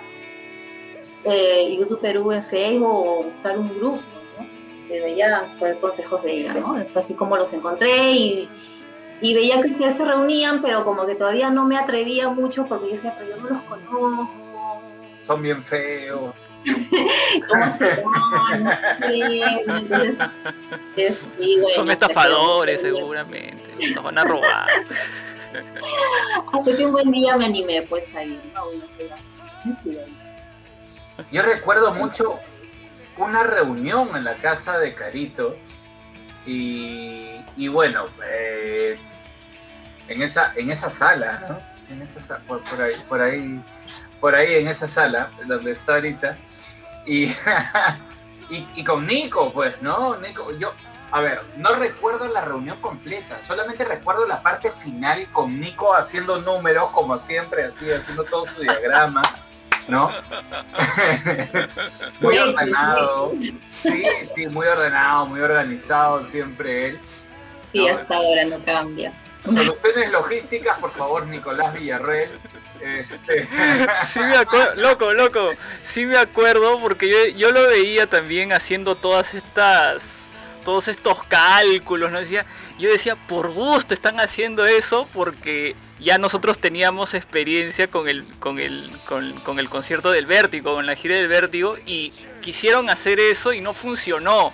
eh, 1.25 1.75
YouTube 1.77 1.99
Perú 1.99 2.31
en 2.31 2.45
Facebook 2.45 2.87
o 2.87 3.23
buscar 3.23 3.57
un 3.57 3.69
grupo, 3.77 4.01
¿no? 4.37 4.47
Pero 4.87 5.05
ella 5.05 5.55
fue 5.57 5.77
consejos 5.79 6.23
de 6.23 6.31
ella, 6.31 6.53
¿no? 6.53 6.75
Fue 6.93 7.01
así 7.01 7.13
como 7.13 7.35
los 7.37 7.51
encontré 7.53 8.11
y, 8.11 8.49
y 9.21 9.33
veía 9.33 9.61
que 9.61 9.69
ustedes 9.69 9.95
se 9.97 10.05
reunían, 10.05 10.61
pero 10.61 10.85
como 10.85 11.05
que 11.05 11.15
todavía 11.15 11.49
no 11.49 11.65
me 11.65 11.77
atrevía 11.77 12.29
mucho 12.29 12.65
porque 12.67 12.89
yo 12.89 12.93
decía, 12.93 13.15
pero 13.17 13.35
yo 13.35 13.41
no 13.41 13.49
los 13.49 13.63
conozco. 13.63 14.31
Son 15.21 15.41
bien 15.41 15.63
feos. 15.63 16.35
¿Cómo 17.49 17.77
se 17.77 18.03
Son 21.75 21.89
estafadores, 21.89 22.81
seguramente. 22.81 23.63
Nos 23.95 24.03
van 24.03 24.19
a 24.19 24.23
robar. 24.23 24.67
Así 26.53 26.83
un 26.83 26.91
buen 26.91 27.11
día 27.11 27.37
me 27.37 27.45
animé 27.45 27.81
pues 27.83 28.03
a 28.15 28.23
Yo 31.31 31.41
recuerdo 31.41 31.93
mucho 31.93 32.39
una 33.17 33.43
reunión 33.43 34.15
en 34.15 34.23
la 34.23 34.35
casa 34.35 34.77
de 34.79 34.93
Carito 34.93 35.55
y, 36.45 37.67
bueno, 37.69 38.05
eh, 38.29 38.97
en, 40.07 40.21
esa, 40.21 40.53
en 40.55 40.69
esa 40.69 40.89
sala, 40.89 41.43
¿no? 41.49 41.93
En 41.93 42.01
esa, 42.01 42.37
por, 42.45 42.61
ahí, 42.81 42.93
por 43.07 43.21
ahí, 43.21 43.63
por 44.19 44.35
ahí 44.35 44.55
en 44.55 44.67
esa 44.67 44.87
sala 44.87 45.31
donde 45.47 45.71
está 45.71 45.95
ahorita 45.95 46.37
y, 47.05 47.25
y, 48.49 48.67
y, 48.75 48.83
con 48.83 49.07
Nico, 49.07 49.51
pues, 49.51 49.81
¿no? 49.81 50.17
Nico, 50.17 50.51
yo, 50.57 50.73
a 51.15 51.21
ver, 51.21 51.39
no 51.55 51.73
recuerdo 51.75 52.27
la 52.27 52.41
reunión 52.41 52.75
completa, 52.81 53.41
solamente 53.41 53.85
recuerdo 53.85 54.27
la 54.27 54.43
parte 54.43 54.69
final 54.69 55.25
con 55.31 55.61
Nico 55.61 55.95
haciendo 55.95 56.41
números, 56.41 56.89
como 56.91 57.17
siempre, 57.17 57.63
así, 57.63 57.89
haciendo 57.89 58.25
todo 58.25 58.45
su 58.45 58.59
diagrama, 58.59 59.21
¿no? 59.87 60.11
muy 62.19 62.37
ordenado. 62.37 63.31
Sí, 63.71 64.03
sí, 64.35 64.47
muy 64.47 64.67
ordenado, 64.67 65.27
muy 65.27 65.39
organizado 65.39 66.25
siempre 66.25 66.87
él. 66.87 66.99
Sí, 67.71 67.87
hasta 67.87 68.17
ahora 68.17 68.43
no 68.43 68.61
cambia. 68.65 69.13
Soluciones 69.45 70.11
logísticas, 70.11 70.77
por 70.79 70.91
favor, 70.91 71.27
Nicolás 71.27 71.73
Villarreal. 71.73 72.31
Este... 72.81 73.47
Sí 74.05 74.19
me 74.19 74.35
acuerdo, 74.35 74.75
loco, 74.75 75.13
loco, 75.13 75.51
sí 75.81 76.05
me 76.05 76.17
acuerdo 76.17 76.77
porque 76.81 77.07
yo, 77.07 77.37
yo 77.37 77.51
lo 77.53 77.65
veía 77.69 78.05
también 78.05 78.51
haciendo 78.51 78.95
todas 78.95 79.33
estas 79.33 80.24
todos 80.65 80.89
estos 80.89 81.23
cálculos, 81.23 82.11
¿no? 82.11 82.19
Decía, 82.19 82.45
yo 82.77 82.89
decía, 82.91 83.15
por 83.15 83.51
gusto 83.51 83.93
están 83.93 84.19
haciendo 84.19 84.65
eso 84.65 85.07
porque 85.13 85.75
ya 85.99 86.17
nosotros 86.17 86.59
teníamos 86.59 87.13
experiencia 87.13 87.87
con 87.87 88.09
el, 88.09 88.25
con 88.39 88.59
el, 88.59 88.91
con, 89.05 89.59
el 89.59 89.69
concierto 89.69 90.11
del 90.11 90.25
vértigo, 90.25 90.73
con 90.73 90.85
la 90.85 90.95
gira 90.95 91.15
del 91.15 91.29
vértigo, 91.29 91.77
y 91.85 92.11
quisieron 92.41 92.89
hacer 92.89 93.19
eso 93.19 93.53
y 93.53 93.61
no 93.61 93.73
funcionó. 93.73 94.51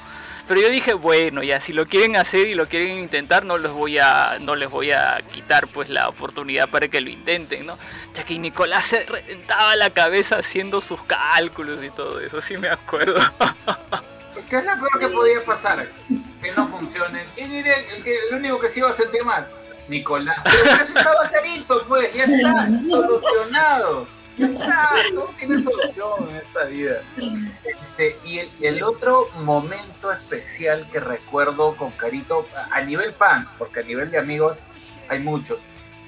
Pero 0.47 0.61
yo 0.61 0.69
dije, 0.69 0.93
bueno, 0.93 1.43
ya 1.43 1.61
si 1.61 1.71
lo 1.71 1.85
quieren 1.85 2.15
hacer 2.15 2.47
y 2.47 2.55
lo 2.55 2.67
quieren 2.67 2.97
intentar, 2.97 3.45
no 3.45 3.57
les 3.57 3.71
voy 3.71 3.97
a, 3.97 4.37
no 4.41 4.55
les 4.55 4.69
voy 4.69 4.91
a 4.91 5.21
quitar 5.31 5.67
pues 5.67 5.89
la 5.89 6.09
oportunidad 6.09 6.67
para 6.67 6.89
que 6.89 6.99
lo 6.99 7.09
intenten, 7.09 7.65
¿no? 7.65 7.77
Ya 8.13 8.23
que 8.23 8.37
Nicolás 8.37 8.85
se 8.85 9.05
reventaba 9.05 9.75
la 9.75 9.91
cabeza 9.91 10.39
haciendo 10.39 10.81
sus 10.81 11.01
cálculos 11.03 11.81
y 11.83 11.89
todo 11.89 12.19
eso, 12.19 12.41
sí 12.41 12.57
me 12.57 12.69
acuerdo. 12.69 13.19
¿Qué 14.49 14.57
es 14.57 14.65
lo 14.65 14.73
peor 14.75 14.99
que 14.99 15.07
podía 15.07 15.43
pasar? 15.45 15.89
Que 16.41 16.51
no 16.51 16.67
funcione. 16.67 17.25
¿Quién 17.35 17.51
era 17.51 17.75
el, 17.75 18.03
que, 18.03 18.17
el 18.29 18.35
único 18.35 18.59
que 18.59 18.69
se 18.69 18.79
iba 18.79 18.89
a 18.89 18.93
sentir 18.93 19.23
mal? 19.23 19.47
Nicolás. 19.87 20.41
Pero 20.43 20.83
eso 20.83 20.97
estaba 20.97 21.29
carito, 21.29 21.85
pues, 21.87 22.13
ya 22.13 22.23
está, 22.23 22.69
solucionado. 22.89 24.07
Ya 24.37 24.47
está, 24.47 24.91
todo 25.11 25.29
tiene 25.37 25.61
solución 25.61 26.29
en 26.29 26.35
esta 26.37 26.63
vida. 26.65 27.01
Este, 27.63 28.15
y 28.25 28.39
el, 28.39 28.49
el 28.61 28.83
otro 28.83 29.29
momento 29.41 30.11
especial 30.11 30.87
que 30.91 30.99
recuerdo 30.99 31.75
con 31.75 31.91
Carito, 31.91 32.47
a 32.71 32.81
nivel 32.81 33.11
fans, 33.11 33.51
porque 33.57 33.81
a 33.81 33.83
nivel 33.83 34.09
de 34.09 34.19
amigos 34.19 34.59
hay 35.09 35.19
muchos, 35.19 35.61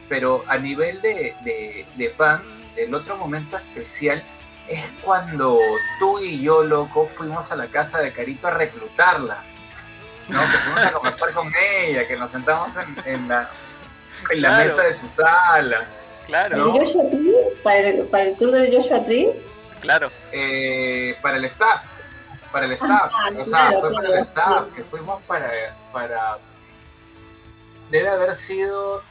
pero 0.08 0.42
a 0.48 0.58
nivel 0.58 1.02
de, 1.02 1.36
de, 1.44 1.86
de 1.96 2.10
fans, 2.10 2.64
el 2.78 2.96
otro 2.96 3.18
momento 3.18 3.58
especial 3.58 4.24
es 4.68 4.84
cuando 5.04 5.60
tú 6.00 6.20
y 6.20 6.42
yo, 6.42 6.64
loco, 6.64 7.06
fuimos 7.06 7.52
a 7.52 7.56
la 7.56 7.68
casa 7.68 8.00
de 8.00 8.12
Carito 8.14 8.48
a 8.48 8.52
reclutarla. 8.52 9.38
¿no? 10.30 10.40
Que 10.40 10.58
fuimos 10.58 10.86
a 10.86 10.92
conversar 10.94 11.32
con 11.34 11.52
ella, 11.82 12.08
que 12.08 12.16
nos 12.16 12.32
sentamos 12.32 12.70
en, 12.78 13.14
en 13.14 13.28
la, 13.28 13.50
en 14.32 14.42
la 14.42 14.48
Claro. 14.50 14.70
mesa 14.70 14.84
de 14.84 14.94
su 14.94 15.10
sala. 15.10 15.86
Claro, 16.26 16.56
¿El 16.56 16.72
Joshua 16.72 17.04
Tree? 17.10 17.34
¿Para 17.64 17.78
el, 17.80 18.06
para 18.06 18.24
el 18.24 18.38
tour 18.38 18.52
del 18.52 18.74
Joshua 18.74 19.04
Tree? 19.04 19.30
claro. 19.82 20.10
eh, 20.32 21.18
para 21.22 21.36
el 21.38 21.44
staff. 21.46 21.84
Para 22.54 22.66
el 22.68 22.72
staff. 22.74 23.12
Ah, 23.14 23.30
o 23.38 23.46
sea, 23.46 23.68
claro, 23.68 23.80
fue 23.82 23.90
para 23.90 24.00
claro, 24.08 24.14
el 24.16 24.20
staff 24.22 24.64
que 24.76 24.84
fuimos 24.84 25.22
para, 25.24 25.52
para. 25.92 26.38
Debe 27.92 28.08
haber 28.10 28.36
sido. 28.38 29.04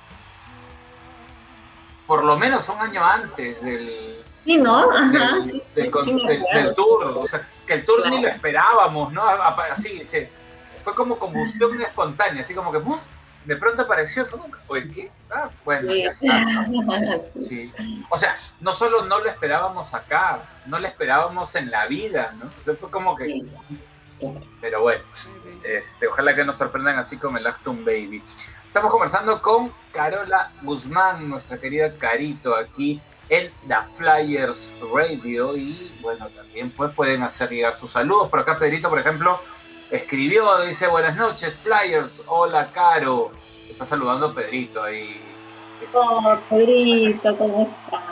Por 2.06 2.24
lo 2.24 2.38
menos 2.38 2.68
un 2.68 2.78
año 2.78 3.04
antes 3.04 3.62
del, 3.62 4.22
Sí, 4.44 4.56
¿no? 4.56 4.90
Ajá. 4.90 5.38
del, 5.40 5.62
sí, 5.62 5.70
del 5.74 5.92
sí, 5.92 6.26
del- 6.26 6.44
del 6.54 6.74
tour. 6.74 7.04
O 7.16 7.26
sea, 7.26 7.46
que 7.66 7.74
el 7.74 7.84
tour 7.84 8.00
ni 8.04 8.10
Claro. 8.10 8.22
lo 8.22 8.28
esperábamos, 8.28 9.12
¿no? 9.12 9.22
Así, 9.24 10.02
se- 10.04 10.30
fue 10.84 10.94
como 10.94 11.18
combustión 11.18 11.80
espontánea, 11.80 12.42
así 12.42 12.54
como 12.54 12.72
que 12.72 12.78
¡buf! 12.78 13.04
de 13.44 13.56
pronto 13.56 13.82
apareció. 13.82 14.26
Fue 14.26 14.38
como, 14.40 14.52
Oye, 14.68 14.88
¿qué? 14.90 15.10
Ah, 15.30 15.48
bueno, 15.64 15.92
Sí. 15.92 16.02
ya 16.02 16.10
está, 16.10 16.40
¿no? 16.40 16.62
Sí. 17.38 17.72
O 18.08 18.16
sea, 18.18 18.36
no 18.60 18.72
solo 18.72 19.02
no 19.04 19.18
lo 19.20 19.28
esperábamos 19.28 19.92
acá, 19.94 20.40
no 20.66 20.78
lo 20.78 20.86
esperábamos 20.88 21.54
en 21.54 21.70
la 21.70 21.86
vida, 21.86 22.34
¿no? 22.38 22.50
Sea, 22.64 22.74
fue 22.74 22.90
como 22.90 23.14
que. 23.16 23.44
Pero 24.60 24.82
bueno, 24.82 25.02
este, 25.64 26.06
ojalá 26.06 26.34
que 26.34 26.44
nos 26.44 26.56
sorprendan 26.56 26.98
así 26.98 27.16
como 27.16 27.38
el 27.38 27.46
Acton 27.46 27.84
Baby. 27.84 28.22
Estamos 28.66 28.90
conversando 28.92 29.42
con 29.42 29.72
Carola 29.92 30.50
Guzmán, 30.62 31.28
nuestra 31.28 31.58
querida 31.58 31.92
Carito, 31.98 32.54
aquí 32.56 33.00
en 33.28 33.50
The 33.68 33.76
Flyers 33.94 34.72
Radio. 34.94 35.56
Y 35.56 35.90
bueno, 36.00 36.28
también 36.28 36.70
pues 36.70 36.92
pueden 36.92 37.22
hacer 37.22 37.50
llegar 37.50 37.74
sus 37.74 37.92
saludos. 37.92 38.28
Por 38.28 38.40
acá 38.40 38.58
Pedrito, 38.58 38.88
por 38.88 38.98
ejemplo, 38.98 39.38
escribió, 39.90 40.60
dice 40.62 40.86
buenas 40.86 41.16
noches, 41.16 41.54
Flyers, 41.62 42.22
hola 42.26 42.68
Caro. 42.72 43.30
Está 43.68 43.86
saludando 43.86 44.34
Pedrito 44.34 44.82
ahí. 44.82 45.20
Oh, 45.94 46.36
Pedrito, 46.48 47.36
¿cómo 47.36 47.62
estás? 47.62 48.02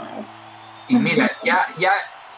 Y 0.89 0.97
mira, 0.97 1.31
ya, 1.45 1.69
ya, 1.79 1.93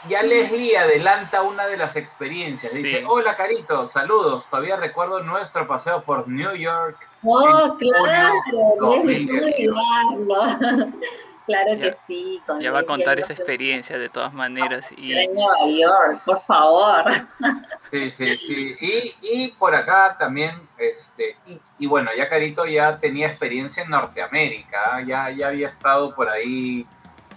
ya 0.08 0.22
Leslie 0.22 0.76
adelanta 0.76 1.40
una 1.42 1.66
de 1.66 1.76
las 1.78 1.96
experiencias. 1.96 2.74
Dice, 2.74 2.98
Sí. 2.98 3.04
hola 3.08 3.34
Carito, 3.34 3.86
saludos. 3.86 4.46
Todavía 4.48 4.76
recuerdo 4.76 5.22
nuestro 5.22 5.66
paseo 5.66 6.02
por 6.02 6.28
New 6.28 6.54
York. 6.54 7.08
Oh, 7.24 7.76
claro, 7.78 8.34
Leslie, 8.46 8.78
¿cómo 8.78 8.96
2018. 8.96 9.72
olvidarlo? 9.72 10.98
Claro 11.52 11.78
que 11.78 11.94
sí. 12.06 12.42
con 12.46 12.60
Ya 12.60 12.72
va 12.72 12.80
a 12.80 12.84
contar 12.84 13.18
esa 13.18 13.32
experiencia 13.32 13.98
de 13.98 14.08
todas 14.08 14.32
maneras. 14.32 14.90
Y 14.96 15.12
En 15.12 15.34
Nueva 15.34 15.66
York, 15.68 16.22
por 16.24 16.40
favor. 16.42 17.04
Sí, 17.90 18.08
sí, 18.08 18.36
sí. 18.38 18.74
Y, 18.80 19.14
y 19.20 19.48
por 19.48 19.74
acá 19.74 20.16
también, 20.18 20.66
este, 20.78 21.36
y, 21.46 21.60
y 21.80 21.86
bueno, 21.86 22.10
ya 22.16 22.26
Carito 22.26 22.64
ya 22.64 22.98
tenía 22.98 23.26
experiencia 23.26 23.82
en 23.82 23.90
Norteamérica, 23.90 25.02
ya, 25.06 25.30
ya 25.30 25.48
había 25.48 25.68
estado 25.68 26.14
por 26.14 26.30
ahí 26.30 26.86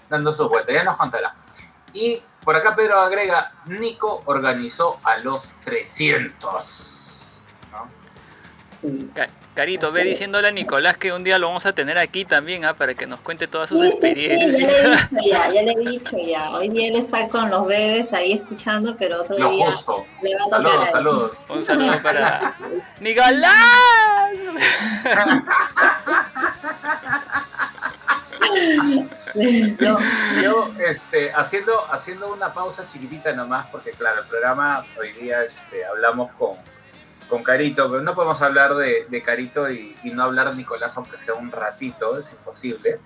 dando 0.10 0.32
su 0.32 0.48
vuelta, 0.48 0.72
ya 0.72 0.86
nos 0.86 0.96
contará. 0.96 1.36
Y 1.92 2.22
por 2.46 2.56
acá 2.56 2.74
Pedro 2.74 3.00
agrega, 3.00 3.52
Nico 3.66 4.22
organizó 4.26 5.00
a 5.04 5.18
los 5.18 5.52
300. 5.66 6.95
Carito, 9.54 9.92
ve 9.92 10.04
diciéndole 10.04 10.50
a 10.50 10.52
Nicolás 10.52 10.98
que 10.98 11.14
un 11.14 11.24
día 11.24 11.40
lo 11.40 11.48
vamos 11.48 11.66
a 11.66 11.74
tener 11.74 11.98
aquí 11.98 12.26
también, 12.26 12.66
¿ah? 12.66 12.74
para 12.74 12.94
que 12.94 13.08
nos 13.08 13.22
cuente 13.22 13.48
todas 13.48 13.70
sus 13.70 13.80
Sí, 13.80 13.92
sí, 13.92 13.98
sí, 14.02 14.12
ya 14.12 14.18
le 14.18 14.26
he 14.26 14.34
experiencias. 14.70 15.12
dicho 15.12 15.22
ya, 15.30 15.54
ya 15.54 15.62
le 15.62 15.72
he 15.72 15.90
dicho 15.92 16.18
ya. 16.18 16.50
Hoy 16.52 16.70
día 16.70 16.88
él 16.90 16.96
está 16.98 17.28
con 17.30 17.50
los 17.50 17.66
bebés 17.66 18.12
ahí 18.12 18.34
escuchando, 18.34 18.96
pero 19.00 19.22
otro 19.22 19.38
Lo 19.38 19.50
día 19.52 19.68
justo. 19.68 20.06
le 20.22 20.36
va 20.36 20.42
a 20.42 20.46
tocar 20.46 20.62
Saludos, 20.62 20.90
saludos. 20.90 21.32
Un 21.50 21.66
saludo 21.66 22.04
para 22.04 22.54
Nicolás. 23.00 24.40
No, 29.80 29.98
Yo, 30.42 30.72
este, 30.80 31.32
haciendo, 31.34 31.86
haciendo 31.92 32.32
una 32.32 32.54
pausa 32.54 32.86
chiquitita 32.88 33.34
nomás, 33.34 33.66
porque 33.68 33.92
claro, 33.92 34.22
el 34.22 34.28
programa 34.28 34.86
hoy 34.98 35.12
día 35.14 35.44
este, 35.44 35.86
hablamos 35.86 36.32
con, 36.34 36.52
con 37.30 37.44
Carito, 37.44 37.90
pero 37.90 38.02
no 38.02 38.14
podemos 38.16 38.42
hablar 38.42 38.76
de, 38.76 39.24
Carito 39.26 39.70
y, 39.70 39.96
no 40.06 40.24
hablar 40.24 40.52
de 40.52 40.56
Nicolás, 40.58 40.96
aunque 40.98 41.18
sea 41.18 41.34
un 41.34 41.52
ratito, 41.52 42.18
es 42.20 42.32
imposible. 42.32 43.00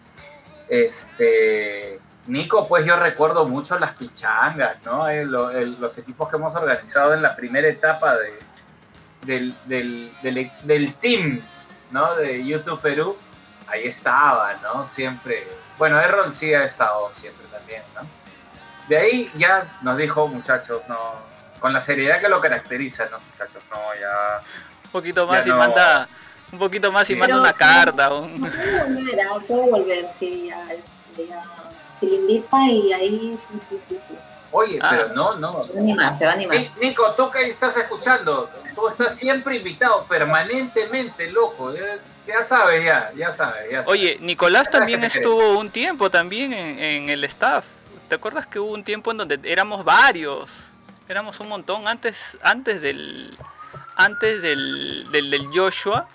Este, 0.68 2.00
Nico, 2.28 2.68
pues 2.68 2.86
yo 2.86 2.96
recuerdo 2.96 3.48
mucho 3.48 3.78
las 3.80 3.94
pichangas, 3.94 4.78
¿no? 4.84 5.08
El- 5.08 5.80
los 5.80 5.98
equipos 5.98 6.30
que 6.30 6.36
hemos 6.36 6.56
organizado 6.56 7.14
en 7.14 7.22
la 7.22 7.36
primera 7.36 7.68
etapa 7.68 8.16
de, 8.18 8.34
del, 9.26 9.56
del, 9.66 10.12
del, 10.22 10.52
del 10.64 10.94
team, 10.96 11.42
¿no? 11.92 12.16
De 12.16 12.46
YouTube 12.46 12.80
Perú, 12.82 13.18
ahí 13.68 13.86
estaba, 13.86 14.54
¿no? 14.62 14.86
Siempre. 14.86 15.48
Bueno, 15.78 16.00
Errol 16.00 16.34
sí 16.34 16.54
ha 16.54 16.64
estado 16.66 17.12
siempre 17.14 17.46
también, 17.48 17.82
¿no? 17.96 18.02
De 18.88 18.98
ahí 18.98 19.32
ya 19.36 19.78
nos 19.82 19.98
dijo, 19.98 20.28
muchachos, 20.28 20.82
no, 20.88 20.98
con 21.60 21.74
la 21.74 21.82
seriedad 21.82 22.20
que 22.20 22.30
lo 22.30 22.40
caracteriza, 22.42 23.08
¿no? 23.12 23.20
Muchachos, 23.20 23.62
no, 23.70 23.78
ya. 24.00 24.40
Un 24.86 24.92
poquito 24.92 25.28
más 25.28 25.46
y 25.46 25.50
no. 25.50 25.58
manda 25.58 26.08
un 26.52 26.58
poquito 26.60 26.92
más 26.92 27.10
y 27.10 27.14
Sí. 27.14 27.20
manda 27.20 27.36
Pero- 27.36 27.42
una 27.42 27.54
carta. 27.54 28.14
un- 28.14 28.40
puede 28.40 28.84
volver, 28.84 29.20
ah, 29.22 29.38
puede 29.48 29.70
volver, 29.70 30.10
sí, 30.20 30.48
ya, 30.50 30.74
este, 30.74 31.28
ya. 31.28 31.44
Si 32.00 32.08
le 32.08 32.16
invita 32.16 32.58
y 32.68 32.94
ahí, 32.94 33.40
sí, 33.52 33.60
sí, 33.70 33.80
sí, 33.90 34.00
sí. 34.08 34.16
Oye, 34.52 34.80
Ah. 34.82 34.88
pero 34.90 35.10
no, 35.10 35.36
no. 35.36 35.66
Se 35.68 35.74
va 35.74 35.78
a 35.80 35.82
animar, 35.84 36.18
se 36.18 36.26
va 36.26 36.32
a 36.32 36.34
animar. 36.34 36.58
Ni- 36.58 36.72
Nico, 36.88 37.14
tú 37.16 37.30
que 37.30 37.44
estás 37.50 37.78
escuchando, 37.78 38.50
tú 38.74 38.88
estás 38.88 39.16
siempre 39.16 39.58
invitado, 39.58 40.06
permanentemente, 40.06 41.30
loco. 41.32 41.74
Ya, 41.76 42.00
ya 42.26 42.44
sabes, 42.44 42.84
ya, 42.84 43.12
ya 43.16 43.32
sabes, 43.32 43.70
ya 43.70 43.84
sabes. 43.84 43.88
Oye, 43.88 44.18
Nicolás 44.22 44.72
también 44.72 45.04
estuvo 45.04 45.60
un 45.60 45.70
tiempo 45.70 46.10
también 46.10 46.54
en, 46.54 46.80
en 46.80 47.10
el 47.10 47.24
staff. 47.26 47.66
¿Te 48.08 48.16
acuerdas 48.16 48.48
que 48.48 48.58
hubo 48.60 48.74
un 48.74 48.84
tiempo 48.84 49.12
en 49.12 49.18
donde 49.18 49.40
éramos 49.44 49.84
varios? 49.84 50.52
Éramos 51.10 51.40
un 51.40 51.50
montón 51.50 51.88
antes 51.88 52.38
antes 52.44 52.82
del 52.82 53.36
antes 53.96 54.42
del, 54.44 55.08
del, 55.12 55.32
del 55.32 55.48
Joshua. 55.52 56.08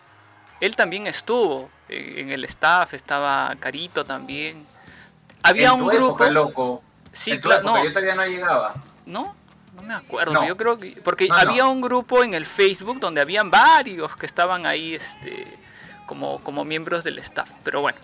Él 0.60 0.76
también 0.76 1.06
estuvo 1.08 1.68
en 1.88 2.30
el 2.30 2.44
staff, 2.44 2.94
estaba 2.94 3.54
Carito 3.58 4.04
también. 4.04 4.64
Había 5.42 5.70
En 5.70 5.78
tu 5.78 5.84
un 5.84 5.90
grupo. 5.90 6.06
época, 6.14 6.30
loco. 6.30 6.82
Sí, 7.12 7.32
en 7.32 7.40
tu 7.40 7.48
claro, 7.48 7.62
época, 7.62 7.78
no, 7.80 7.84
yo 7.84 7.90
todavía 7.90 8.14
no 8.14 8.24
llegaba. 8.26 8.74
no, 9.06 9.34
no 9.74 9.82
me 9.82 9.94
acuerdo. 9.94 10.32
No. 10.32 10.46
Yo 10.46 10.56
creo 10.56 10.78
que 10.78 10.92
porque 11.02 11.26
No, 11.28 11.34
no. 11.34 11.40
había 11.40 11.66
un 11.66 11.80
grupo 11.80 12.22
en 12.22 12.32
el 12.34 12.46
Facebook 12.46 13.00
donde 13.00 13.20
habían 13.20 13.50
varios 13.50 14.16
que 14.16 14.26
estaban 14.26 14.64
ahí, 14.64 14.94
este, 14.94 15.58
como 16.06 16.38
como 16.44 16.64
miembros 16.64 17.02
del 17.02 17.18
staff. 17.18 17.50
Pero 17.64 17.80
bueno, 17.80 17.98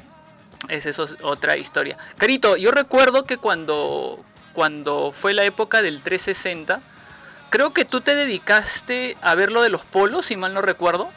es 0.68 0.86
eso 0.86 1.04
es 1.04 1.14
otra 1.22 1.56
historia. 1.56 1.96
Carito, 2.18 2.56
yo 2.56 2.72
recuerdo 2.72 3.24
que 3.24 3.38
cuando 3.38 4.22
cuando 4.52 5.12
fue 5.12 5.34
la 5.34 5.44
época 5.44 5.82
del 5.82 6.02
360, 6.02 6.80
creo 7.50 7.72
que 7.72 7.84
tú 7.84 8.00
te 8.00 8.14
dedicaste 8.14 9.16
a 9.22 9.34
ver 9.34 9.50
lo 9.52 9.62
de 9.62 9.70
los 9.70 9.84
polos, 9.84 10.26
si 10.26 10.36
mal 10.36 10.54
no 10.54 10.62
recuerdo. 10.62 11.08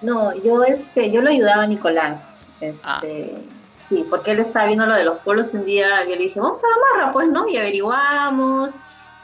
No, 0.00 0.34
yo 0.36 0.62
este, 0.64 1.10
yo 1.10 1.20
lo 1.20 1.30
ayudaba 1.30 1.64
a 1.64 1.66
Nicolás. 1.66 2.20
Este, 2.60 2.78
Ah. 2.84 3.00
Sí, 3.88 4.04
porque 4.10 4.32
él 4.32 4.40
estaba 4.40 4.66
viendo 4.66 4.84
lo 4.84 4.94
de 4.94 5.04
los 5.04 5.18
polos 5.20 5.54
y 5.54 5.56
un 5.56 5.64
día 5.64 6.04
yo 6.04 6.10
le 6.10 6.24
dije, 6.24 6.38
vamos 6.38 6.60
a 6.62 6.66
Gamarra, 6.68 7.12
pues, 7.12 7.28
¿no? 7.30 7.48
Y 7.48 7.56
averiguamos, 7.56 8.70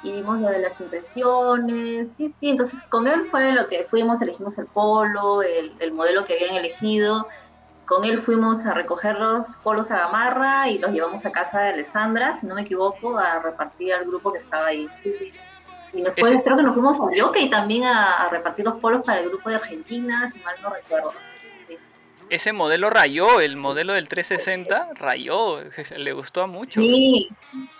y 0.02 0.12
vimos 0.12 0.40
lo 0.40 0.48
de 0.48 0.58
las 0.60 0.80
impresiones, 0.80 2.08
sí, 2.16 2.34
sí, 2.40 2.48
entonces 2.48 2.80
con 2.88 3.06
él 3.06 3.26
fue 3.30 3.52
lo 3.52 3.66
que 3.68 3.86
fuimos, 3.90 4.22
elegimos 4.22 4.56
el 4.56 4.66
polo, 4.66 5.42
el, 5.42 5.72
el 5.80 5.92
modelo 5.92 6.24
que 6.24 6.34
habían 6.34 6.54
elegido, 6.56 7.26
con 7.86 8.04
él 8.04 8.18
fuimos 8.22 8.64
a 8.64 8.74
recoger 8.74 9.16
los 9.18 9.46
polos 9.62 9.90
a 9.90 9.96
Gamarra 9.98 10.68
y 10.68 10.78
los 10.78 10.92
llevamos 10.92 11.24
a 11.24 11.32
casa 11.32 11.60
de 11.60 11.68
Alessandra, 11.70 12.38
si 12.40 12.46
no 12.46 12.54
me 12.54 12.62
equivoco, 12.62 13.18
a 13.18 13.38
repartir 13.40 13.92
al 13.94 14.04
grupo 14.04 14.32
que 14.32 14.38
estaba 14.38 14.66
ahí. 14.66 14.88
Sí, 15.02 15.12
sí. 15.18 15.32
Y 15.92 16.02
después 16.02 16.32
Ese- 16.32 16.42
creo 16.42 16.56
que 16.56 16.62
nos 16.62 16.74
fuimos 16.74 16.96
a 17.00 17.14
Yoke 17.16 17.36
y 17.40 17.50
también 17.50 17.84
a, 17.84 18.24
a 18.24 18.28
repartir 18.28 18.64
los 18.64 18.80
polos 18.80 19.04
para 19.04 19.20
el 19.20 19.28
grupo 19.28 19.48
de 19.48 19.56
Argentina, 19.56 20.30
si 20.34 20.42
mal 20.42 20.54
no 20.62 20.70
recuerdo. 20.70 21.12
Sí. 21.68 21.78
Ese 22.30 22.52
modelo 22.52 22.90
rayó, 22.90 23.40
el 23.40 23.56
modelo 23.56 23.92
del 23.92 24.08
360 24.08 24.88
rayó, 24.94 25.60
le 25.96 26.12
gustó 26.12 26.42
a 26.42 26.46
muchos. 26.48 26.82
Sí, 26.82 27.28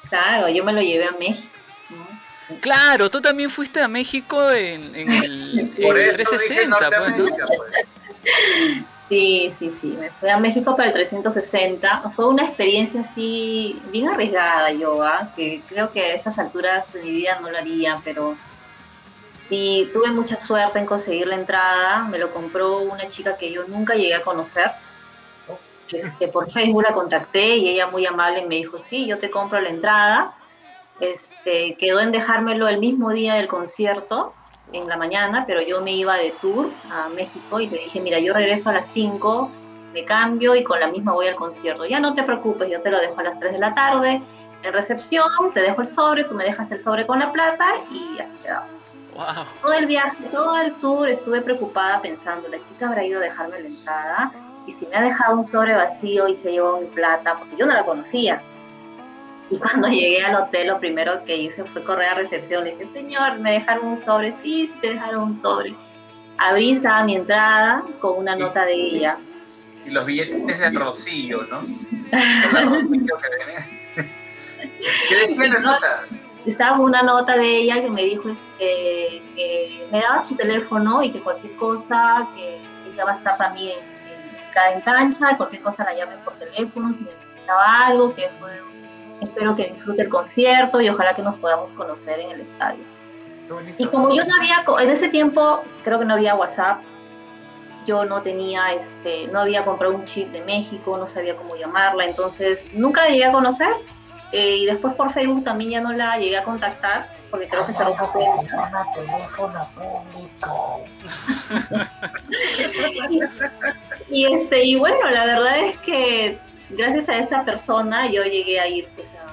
claro, 0.08 0.48
yo 0.48 0.62
me 0.64 0.72
lo 0.72 0.80
llevé 0.80 1.06
a 1.06 1.12
México. 1.12 1.48
¿no? 1.90 2.58
Claro, 2.60 3.10
tú 3.10 3.20
también 3.20 3.48
fuiste 3.50 3.80
a 3.80 3.88
México 3.88 4.50
en, 4.52 4.94
en 4.94 5.10
el, 5.10 5.58
en 5.60 5.68
Por 5.82 5.98
el 5.98 6.10
eso 6.10 6.32
dije 6.38 6.66
360, 6.66 6.76
pues, 6.76 6.90
¿no? 6.90 7.00
Norteamérica, 7.18 7.46
pues. 7.56 8.84
Sí, 9.08 9.54
sí, 9.58 9.70
sí, 9.80 9.96
me 10.00 10.10
fui 10.10 10.30
a 10.30 10.38
México 10.38 10.74
para 10.76 10.88
el 10.88 10.94
360. 10.94 12.10
Fue 12.16 12.26
una 12.26 12.44
experiencia 12.44 13.02
así 13.02 13.80
bien 13.90 14.08
arriesgada 14.08 14.72
yo, 14.72 15.02
¿ah? 15.02 15.30
que 15.36 15.62
creo 15.68 15.92
que 15.92 16.00
a 16.00 16.14
estas 16.14 16.38
alturas 16.38 16.90
de 16.92 17.02
mi 17.02 17.10
vida 17.10 17.38
no 17.40 17.50
lo 17.50 17.58
haría, 17.58 18.00
pero 18.02 18.34
sí, 19.48 19.90
tuve 19.92 20.10
mucha 20.10 20.40
suerte 20.40 20.78
en 20.78 20.86
conseguir 20.86 21.26
la 21.26 21.34
entrada. 21.34 22.04
Me 22.04 22.18
lo 22.18 22.32
compró 22.32 22.78
una 22.78 23.08
chica 23.10 23.36
que 23.36 23.52
yo 23.52 23.64
nunca 23.68 23.94
llegué 23.94 24.14
a 24.14 24.22
conocer. 24.22 24.70
Este, 25.92 26.28
por 26.28 26.50
Facebook 26.50 26.82
la 26.82 26.92
contacté 26.92 27.56
y 27.56 27.68
ella 27.68 27.86
muy 27.88 28.06
amable 28.06 28.46
me 28.46 28.56
dijo, 28.56 28.78
sí, 28.78 29.06
yo 29.06 29.18
te 29.18 29.30
compro 29.30 29.60
la 29.60 29.68
entrada. 29.68 30.34
Este, 30.98 31.76
quedó 31.76 32.00
en 32.00 32.10
dejármelo 32.10 32.68
el 32.68 32.78
mismo 32.78 33.10
día 33.10 33.34
del 33.34 33.48
concierto, 33.48 34.32
en 34.74 34.88
la 34.88 34.96
mañana, 34.96 35.44
pero 35.46 35.62
yo 35.62 35.80
me 35.80 35.92
iba 35.92 36.16
de 36.16 36.32
tour 36.40 36.70
a 36.90 37.08
México 37.08 37.60
y 37.60 37.68
le 37.68 37.78
dije, 37.78 38.00
mira, 38.00 38.18
yo 38.18 38.34
regreso 38.34 38.68
a 38.70 38.72
las 38.72 38.87
5, 38.92 39.50
me 39.92 40.04
cambio 40.04 40.56
y 40.56 40.64
con 40.64 40.80
la 40.80 40.88
misma 40.88 41.12
voy 41.12 41.28
al 41.28 41.37
concierto. 41.37 41.87
Ya 41.87 42.00
no 42.00 42.14
te 42.14 42.24
preocupes, 42.24 42.70
yo 42.70 42.80
te 42.80 42.90
lo 42.90 42.98
dejo 42.98 43.18
a 43.20 43.22
las 43.22 43.38
3 43.38 43.52
de 43.52 43.58
la 43.58 43.74
tarde 43.74 44.22
en 44.62 44.72
recepción, 44.72 45.28
te 45.52 45.60
dejo 45.60 45.82
el 45.82 45.87
sobre, 45.87 46.24
tú 46.24 46.34
me 46.34 46.44
dejas 46.44 46.70
el 46.72 46.82
sobre 46.82 47.06
con 47.06 47.18
la 47.18 47.30
plata 47.30 47.66
y 47.90 48.16
ya 48.16 48.26
quedamos. 48.42 48.70
Wow. 49.14 49.44
Todo 49.62 49.72
el 49.74 49.87
viaje, 49.87 50.24
todo 50.32 50.56
el 50.58 50.72
tour 50.74 51.08
estuve 51.08 51.40
preocupada 51.42 52.00
pensando, 52.00 52.48
la 52.48 52.56
chica 52.56 52.88
habrá 52.88 53.04
ido 53.04 53.20
a 53.20 53.22
dejarme 53.22 53.60
la 53.60 53.68
entrada 53.68 54.32
y 54.66 54.72
si 54.72 54.87
me 54.87 54.96
ha 54.96 55.02
dejado 55.02 55.37
un 55.37 55.46
sobre 55.46 55.74
vacío 55.74 56.26
y 56.26 56.37
se 56.37 56.50
llevó 56.50 56.80
mi 56.80 56.87
plata, 56.87 57.37
porque 57.38 57.56
yo 57.56 57.66
no 57.66 57.74
la 57.74 57.84
conocía. 57.84 58.42
Y 59.50 59.59
cuando 59.59 59.88
llegué 60.00 60.22
al 60.24 60.35
hotel, 60.37 60.68
lo 60.68 60.78
primero 60.80 61.24
que 61.24 61.37
hice 61.37 61.64
fue 61.64 61.83
correr 61.85 62.09
a 62.09 62.14
recepción. 62.14 62.64
Le 62.64 62.72
dije, 62.76 62.88
señor, 62.92 63.38
me 63.38 63.52
dejaron 63.52 63.87
un 63.87 64.02
sobre. 64.04 64.35
Sí, 64.42 64.72
te 64.80 64.90
dejaron 64.94 65.22
un 65.24 65.40
sobre. 65.42 65.74
Abrí 66.38 66.72
estaba 66.72 67.04
mi 67.04 67.16
entrada 67.16 67.85
con 68.00 68.18
una 68.18 68.35
nota 68.37 68.64
de 68.64 68.74
ella. 68.74 69.16
Y 69.87 69.90
los 69.90 70.04
billetes 70.07 70.59
de 70.59 70.70
Rocío, 70.70 71.42
¿no? 71.50 71.61
¿Qué 75.09 75.16
decía 75.16 75.48
la 75.48 75.59
nota? 75.61 76.00
Estaba 76.46 76.78
una 76.78 77.02
nota 77.02 77.37
de 77.37 77.57
ella 77.57 77.80
que 77.80 77.88
me 77.90 78.02
dijo 78.02 78.28
este, 78.30 79.22
que 79.35 79.88
me 79.90 80.00
daba 80.00 80.20
su 80.20 80.35
teléfono 80.37 81.02
y 81.02 81.11
que 81.11 81.20
cualquier 81.20 81.54
cosa, 81.57 82.28
que 82.37 82.59
ella 82.92 83.04
va 83.04 83.12
a 83.12 83.16
estar 83.16 83.37
también 83.38 83.78
en, 83.78 83.85
en, 83.85 84.50
cada- 84.52 84.72
en 84.74 84.80
cancha, 84.83 85.37
cualquier 85.37 85.62
cosa 85.62 85.85
la 85.85 85.94
llamen 85.94 86.18
por 86.20 86.35
teléfono 86.35 86.92
si 86.92 87.02
necesitaba 87.04 87.87
algo, 87.87 88.14
que 88.14 88.28
fue- 88.40 88.61
espero 89.20 89.57
que 89.57 89.72
disfrute 89.72 90.03
el 90.03 90.09
concierto 90.09 90.81
y 90.81 90.88
ojalá 90.88 91.14
que 91.14 91.22
nos 91.22 91.37
podamos 91.37 91.70
conocer 91.70 92.20
en 92.20 92.31
el 92.33 92.40
estadio. 92.42 92.85
Y 93.79 93.87
como 93.87 94.14
yo 94.14 94.24
no 94.24 94.35
había, 94.37 94.64
en 94.83 94.90
ese 94.90 95.09
tiempo 95.09 95.62
creo 95.85 95.98
que 95.98 96.05
no 96.05 96.14
había 96.14 96.35
WhatsApp, 96.35 96.81
yo 97.87 98.05
no 98.05 98.22
tenía, 98.22 98.72
este, 98.72 99.27
no 99.29 99.40
había 99.40 99.64
comprado 99.64 99.94
un 99.94 100.07
chip 100.07 100.31
de 100.33 100.42
México, 100.42 100.96
no 100.96 101.07
sabía 101.07 101.37
cómo 101.37 101.55
llamarla, 101.55 102.07
entonces 102.07 102.64
nunca 102.72 103.03
la 103.03 103.11
llegué 103.11 103.27
a 103.27 103.33
conocer. 103.33 103.68
eh, 104.33 104.57
y 104.57 104.66
después 104.66 104.94
por 104.94 105.12
Facebook 105.12 105.44
también 105.44 105.70
ya 105.70 105.81
no 105.81 105.92
la 105.92 106.16
llegué 106.18 106.38
a 106.38 106.44
contactar, 106.44 107.07
porque 107.31 107.46
creo 107.48 107.66
que 107.66 107.72
su 107.74 107.79
cuenta. 108.12 108.48
y 114.11 114.24
este, 114.24 114.64
y 114.64 114.77
bueno, 114.77 115.11
la 115.11 115.27
verdad 115.27 115.59
es 115.59 115.79
que 115.79 116.38
gracias 116.76 117.08
a 117.08 117.18
esa 117.18 117.44
persona 117.44 118.10
yo 118.10 118.22
llegué 118.24 118.60
a 118.60 118.68
ir 118.68 118.88
pues 118.94 119.08
a 119.08 119.24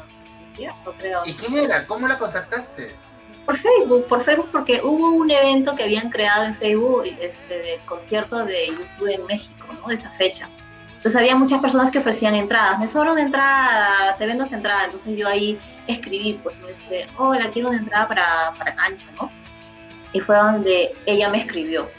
creo. 0.98 1.22
¿Y 1.26 1.34
quién 1.34 1.66
era? 1.66 1.86
¿Cómo 1.88 2.08
la 2.08 2.18
contactaste? 2.18 2.94
Por 3.46 3.58
Facebook, 3.58 4.06
por 4.08 4.24
Facebook 4.24 4.50
porque 4.52 4.82
hubo 4.84 5.12
un 5.12 5.32
evento 5.32 5.76
que 5.76 5.84
habían 5.84 6.10
creado 6.10 6.46
en 6.46 6.56
Facebook 6.56 7.04
este, 7.06 7.58
del 7.60 7.80
concierto 7.82 8.46
de 8.46 8.68
YouTube 8.68 9.08
en 9.08 9.26
México, 9.26 9.68
¿no? 9.82 9.88
De 9.88 9.96
esa 9.96 10.10
fecha. 10.12 10.48
Entonces 10.98 11.20
había 11.20 11.36
muchas 11.36 11.60
personas 11.60 11.90
que 11.90 11.98
ofrecían 11.98 12.36
entradas. 12.36 12.80
Me 12.80 12.88
sobra 12.88 13.12
una 13.12 13.22
entrada, 13.22 14.16
te 14.18 14.26
vendo 14.28 14.44
esta 14.44 14.56
entrada. 14.56 14.86
Entonces 14.86 15.18
yo 15.18 15.28
ahí 15.28 15.58
escribí, 15.88 16.40
pues, 16.44 16.56
este, 16.70 17.08
hola, 17.18 17.50
quiero 17.52 17.70
una 17.70 17.80
entrada 17.80 18.08
para, 18.08 18.54
para 18.56 18.76
cancha, 18.76 19.08
¿no? 19.20 19.32
Y 20.14 20.20
fue 20.20 20.36
donde 20.36 20.92
ella 21.08 21.30
me 21.30 21.40
escribió. 21.40 21.90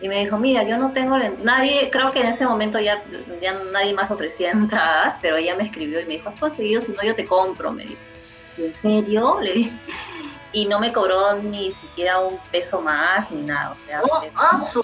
Y 0.00 0.08
me 0.08 0.20
dijo, 0.20 0.38
mira, 0.38 0.62
yo 0.62 0.76
no 0.78 0.92
tengo, 0.92 1.18
la- 1.18 1.32
nadie, 1.42 1.90
creo 1.90 2.10
que 2.12 2.20
en 2.20 2.26
ese 2.28 2.46
momento 2.46 2.78
ya, 2.78 3.02
ya 3.42 3.54
nadie 3.72 3.94
más 3.94 4.10
ofrecía 4.10 4.50
entradas, 4.52 5.16
pero 5.20 5.36
ella 5.36 5.56
me 5.56 5.64
escribió 5.64 6.00
y 6.00 6.04
me 6.06 6.14
dijo, 6.14 6.28
¿has 6.28 6.38
conseguido? 6.38 6.80
Si 6.80 6.92
no, 6.92 7.02
yo 7.02 7.14
te 7.14 7.26
compro, 7.26 7.72
me 7.72 7.84
dijo. 7.84 8.00
¿Y 8.56 8.64
¿En 8.64 8.74
serio? 8.82 9.38
Le 9.40 9.52
dije 9.52 9.72
y 10.50 10.64
no 10.64 10.80
me 10.80 10.94
cobró 10.94 11.36
ni 11.36 11.72
siquiera 11.72 12.20
un 12.20 12.38
peso 12.50 12.80
más 12.80 13.30
ni 13.30 13.42
nada. 13.42 13.72
O 13.72 13.86
sea, 13.86 14.00
¡Oh, 14.02 14.22
asu! 14.34 14.82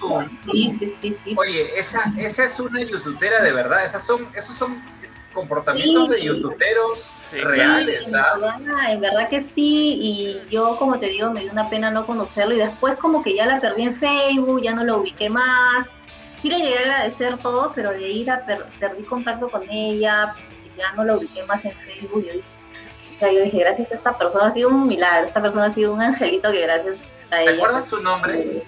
sí, 0.51 0.69
sí, 0.77 0.95
sí, 1.01 1.17
sí. 1.23 1.33
Oye, 1.35 1.77
esa, 1.77 2.13
esa 2.17 2.43
es 2.43 2.59
una 2.59 2.83
youtubera 2.83 3.41
de 3.41 3.51
verdad. 3.51 3.83
Esas 3.83 4.05
son, 4.05 4.29
esos 4.35 4.55
son 4.55 4.79
comportamientos 5.35 6.07
Sí. 6.07 6.13
de 6.15 6.21
youtuberos 6.23 7.09
Sí, 7.29 7.37
reales, 7.37 8.07
en, 8.07 8.15
¿ah? 8.15 8.33
verdad, 8.39 8.91
en 8.93 9.01
verdad 9.01 9.29
que 9.29 9.41
sí, 9.41 9.97
y 10.01 10.41
yo 10.49 10.75
como 10.77 10.97
te 10.97 11.07
digo, 11.07 11.29
me 11.31 11.41
dio 11.41 11.51
una 11.51 11.69
pena 11.69 11.91
no 11.91 12.05
conocerla 12.07 12.55
y 12.55 12.57
después 12.57 12.95
como 12.97 13.21
que 13.21 13.35
ya 13.35 13.45
la 13.45 13.59
perdí 13.59 13.83
en 13.83 13.95
Facebook, 13.95 14.61
ya 14.63 14.73
no 14.73 14.83
la 14.83 14.95
ubiqué 14.95 15.29
más. 15.29 15.87
Sí 16.41 16.49
le 16.49 16.57
llegué 16.59 16.77
a 16.77 16.81
agradecer 16.81 17.37
todo, 17.39 17.71
pero 17.75 17.91
de 17.91 18.09
ir 18.09 18.31
a 18.31 18.45
per- 18.45 18.65
perdí 18.79 19.03
contacto 19.03 19.49
con 19.49 19.63
ella, 19.69 20.33
ya 20.77 20.91
no 20.95 21.03
la 21.03 21.15
ubiqué 21.17 21.43
más 21.43 21.63
en 21.65 21.71
Facebook. 21.73 22.25
Yo 22.25 22.33
dije, 22.33 22.43
o 23.15 23.19
sea, 23.19 23.31
yo 23.31 23.41
dije, 23.41 23.59
gracias 23.59 23.91
a 23.91 23.95
esta 23.95 24.17
persona 24.17 24.47
ha 24.47 24.51
sido 24.53 24.69
un 24.69 24.87
milagro, 24.87 25.27
esta 25.27 25.41
persona 25.41 25.65
ha 25.65 25.73
sido 25.73 25.93
un 25.93 26.01
angelito 26.01 26.51
que 26.51 26.61
gracias 26.61 26.97
a 27.31 27.41
ella. 27.41 27.51
¿Recuerdas 27.53 27.87
su 27.87 27.99
nombre? 28.01 28.63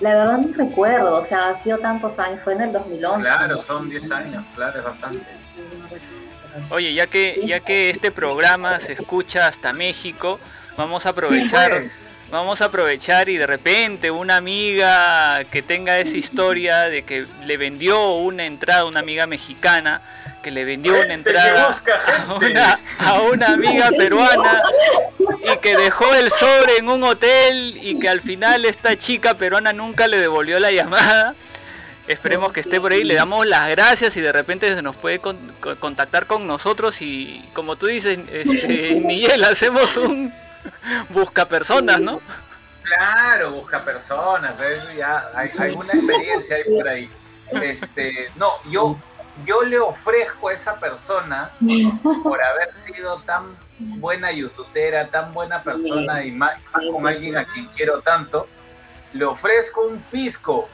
La 0.00 0.10
verdad 0.14 0.38
no 0.38 0.54
recuerdo, 0.56 1.16
o 1.16 1.26
sea, 1.26 1.48
ha 1.48 1.62
sido 1.62 1.78
tantos 1.78 2.18
años, 2.18 2.40
fue 2.44 2.52
en 2.54 2.62
el 2.62 2.72
2011. 2.72 3.20
Claro, 3.20 3.62
son 3.62 3.90
10 3.90 4.10
años, 4.12 4.44
claro, 4.54 4.78
es 4.78 4.84
bastante. 4.84 5.26
Oye, 6.70 6.94
ya 6.94 7.06
que, 7.06 7.42
ya 7.46 7.60
que 7.60 7.90
este 7.90 8.10
programa 8.10 8.80
se 8.80 8.92
escucha 8.92 9.46
hasta 9.48 9.72
México, 9.72 10.38
vamos 10.76 11.04
a 11.06 11.10
aprovechar, 11.10 11.72
Sí, 11.72 11.78
pues. 11.80 11.96
vamos 12.30 12.60
a 12.60 12.66
aprovechar 12.66 13.28
y 13.28 13.36
de 13.36 13.46
repente 13.46 14.10
una 14.10 14.36
amiga 14.36 15.44
que 15.50 15.62
tenga 15.62 15.98
esa 15.98 16.16
historia 16.16 16.82
de 16.84 17.02
que 17.04 17.26
le 17.44 17.56
vendió 17.56 18.12
una 18.14 18.46
entrada, 18.46 18.84
una 18.86 19.00
amiga 19.00 19.26
mexicana, 19.26 20.00
que 20.42 20.50
le 20.50 20.64
vendió 20.64 20.94
una 21.00 21.14
entrada 21.14 21.76
a 22.28 22.34
una, 22.34 22.80
a 22.98 23.20
una 23.22 23.46
amiga 23.54 23.90
peruana 23.96 24.62
y 25.52 25.58
que 25.58 25.76
dejó 25.76 26.14
el 26.14 26.30
sobre 26.30 26.76
en 26.78 26.88
un 26.88 27.02
hotel 27.04 27.76
y 27.80 27.98
que 27.98 28.08
al 28.08 28.20
final 28.20 28.64
esta 28.64 28.96
chica 28.96 29.34
peruana 29.34 29.72
nunca 29.72 30.06
le 30.06 30.18
devolvió 30.18 30.58
la 30.60 30.70
llamada. 30.70 31.34
Esperemos 32.06 32.52
que 32.52 32.60
esté 32.60 32.80
por 32.80 32.92
ahí, 32.92 33.04
le 33.04 33.14
damos 33.14 33.46
las 33.46 33.68
gracias 33.68 34.16
y 34.16 34.20
de 34.22 34.32
repente 34.32 34.74
se 34.74 34.80
nos 34.80 34.96
puede 34.96 35.18
con- 35.18 35.52
con- 35.60 35.76
contactar 35.76 36.26
con 36.26 36.46
nosotros 36.46 37.02
y 37.02 37.44
como 37.52 37.76
tú 37.76 37.86
dices, 37.86 38.18
este, 38.32 38.94
Miguel, 39.04 39.44
hacemos 39.44 39.96
un 39.98 40.32
busca 41.10 41.46
personas, 41.46 42.00
¿no? 42.00 42.20
Claro, 42.82 43.50
busca 43.50 43.84
personas, 43.84 44.56
¿ves? 44.58 44.82
Ya 44.96 45.30
hay 45.34 45.50
alguna 45.58 45.92
experiencia 45.92 46.56
ahí 46.56 46.64
por 46.74 46.88
ahí. 46.88 47.10
Este, 47.62 48.30
no, 48.36 48.50
yo, 48.70 48.98
yo 49.44 49.62
le 49.62 49.78
ofrezco 49.78 50.48
a 50.48 50.52
esa 50.52 50.78
persona 50.78 51.50
por 52.22 52.42
haber 52.42 52.74
sido 52.76 53.20
tan 53.22 53.56
buena 53.78 54.32
youtubera, 54.32 55.08
tan 55.08 55.32
buena 55.32 55.62
persona 55.62 56.24
y 56.24 56.30
más, 56.30 56.60
más 56.72 56.84
con 56.92 57.06
alguien 57.06 57.36
a 57.36 57.44
quien 57.44 57.66
quiero 57.66 58.00
tanto, 58.00 58.48
le 59.12 59.24
ofrezco 59.24 59.82
un 59.82 60.00
pisco. 60.10 60.68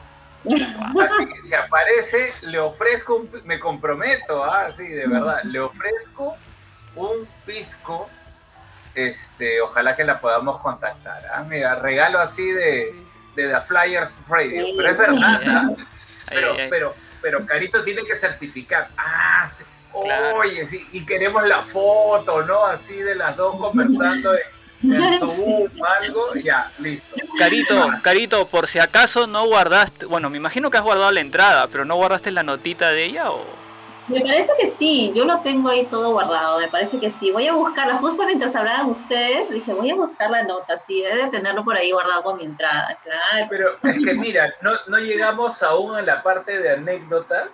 Así 0.45 1.25
que 1.25 1.41
si 1.41 1.53
aparece, 1.55 2.33
le 2.41 2.59
ofrezco 2.59 3.15
un, 3.15 3.29
me 3.45 3.59
comprometo, 3.59 4.43
ah, 4.43 4.71
sí, 4.71 4.87
de 4.87 5.07
verdad, 5.07 5.41
le 5.43 5.59
ofrezco 5.59 6.35
un 6.95 7.27
pisco, 7.45 8.09
este, 8.93 9.59
ojalá 9.61 9.95
que 9.95 10.03
la 10.03 10.19
podamos 10.19 10.59
contactar, 10.59 11.25
ah, 11.33 11.43
mira, 11.43 11.75
regalo 11.75 12.19
así 12.19 12.47
de, 12.51 12.95
de 13.35 13.49
The 13.49 13.61
Flyers 13.61 14.21
Radio, 14.27 14.65
pero 14.77 14.89
es 14.89 14.97
verdad, 14.97 15.41
ah, 15.47 15.69
pero, 16.29 16.55
pero, 16.69 16.95
pero 17.25 17.43
Carito 17.43 17.81
tiene 17.83 18.03
que 18.03 18.15
certificar, 18.15 18.87
ah, 18.99 19.49
sí, 19.51 19.63
Claro. 20.03 20.35
oye, 20.37 20.67
sí, 20.67 20.85
y 20.91 21.03
queremos 21.03 21.43
la 21.47 21.63
foto, 21.63 22.43
¿no? 22.43 22.65
Así 22.65 22.93
de 22.93 23.15
las 23.15 23.35
dos 23.35 23.55
conversando 23.55 24.31
en, 24.35 24.93
en 24.93 25.19
Zoom, 25.19 25.69
algo, 25.99 26.35
ya, 26.35 26.69
listo. 26.77 27.15
Carito, 27.39 27.89
Carito, 28.03 28.45
por 28.45 28.67
si 28.67 28.77
acaso 28.77 29.25
no 29.25 29.47
guardaste, 29.47 30.05
bueno, 30.05 30.29
me 30.29 30.37
imagino 30.37 30.69
que 30.69 30.77
has 30.77 30.83
guardado 30.83 31.09
la 31.11 31.21
entrada, 31.21 31.65
pero 31.71 31.83
no 31.83 31.95
guardaste 31.95 32.29
la 32.29 32.43
notita 32.43 32.91
de 32.91 33.05
ella 33.05 33.31
o 33.31 33.43
Me 34.07 34.21
parece 34.21 34.51
que 34.59 34.67
sí, 34.67 35.11
yo 35.15 35.25
lo 35.25 35.39
tengo 35.39 35.69
ahí 35.69 35.85
todo 35.87 36.11
guardado, 36.11 36.59
me 36.59 36.67
parece 36.67 36.99
que 36.99 37.09
sí. 37.09 37.31
Voy 37.31 37.47
a 37.47 37.53
buscarla, 37.53 37.97
justo 37.97 38.23
mientras 38.25 38.55
hablaban 38.55 38.91
ustedes, 38.91 39.49
dije, 39.49 39.73
voy 39.73 39.89
a 39.89 39.95
buscar 39.95 40.29
la 40.29 40.43
nota, 40.43 40.79
sí, 40.85 41.01
debe 41.01 41.29
tenerlo 41.31 41.63
por 41.63 41.75
ahí 41.75 41.91
guardado 41.91 42.21
con 42.21 42.37
mi 42.37 42.43
entrada, 42.45 42.97
claro. 43.03 43.47
Pero 43.49 43.77
es 43.83 43.99
que 44.05 44.13
mira, 44.13 44.53
no, 44.61 44.71
no 44.87 44.99
llegamos 44.99 45.63
aún 45.63 45.95
a 45.95 46.03
la 46.03 46.21
parte 46.21 46.59
de 46.59 46.69
anécdotas, 46.73 47.47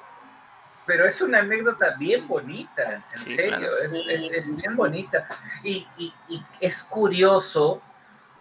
pero 0.86 1.06
es 1.08 1.22
una 1.22 1.40
anécdota 1.40 1.96
bien 1.98 2.28
bonita, 2.28 3.02
en 3.14 3.20
Sí, 3.24 3.36
serio, 3.36 3.70
claro. 3.70 3.78
es, 3.84 3.94
es- 4.08 4.32
es 4.32 4.56
bien 4.58 4.76
bonita. 4.76 5.26
Y, 5.64 5.88
y- 5.98 6.14
y 6.28 6.44
es 6.60 6.84
curioso 6.84 7.82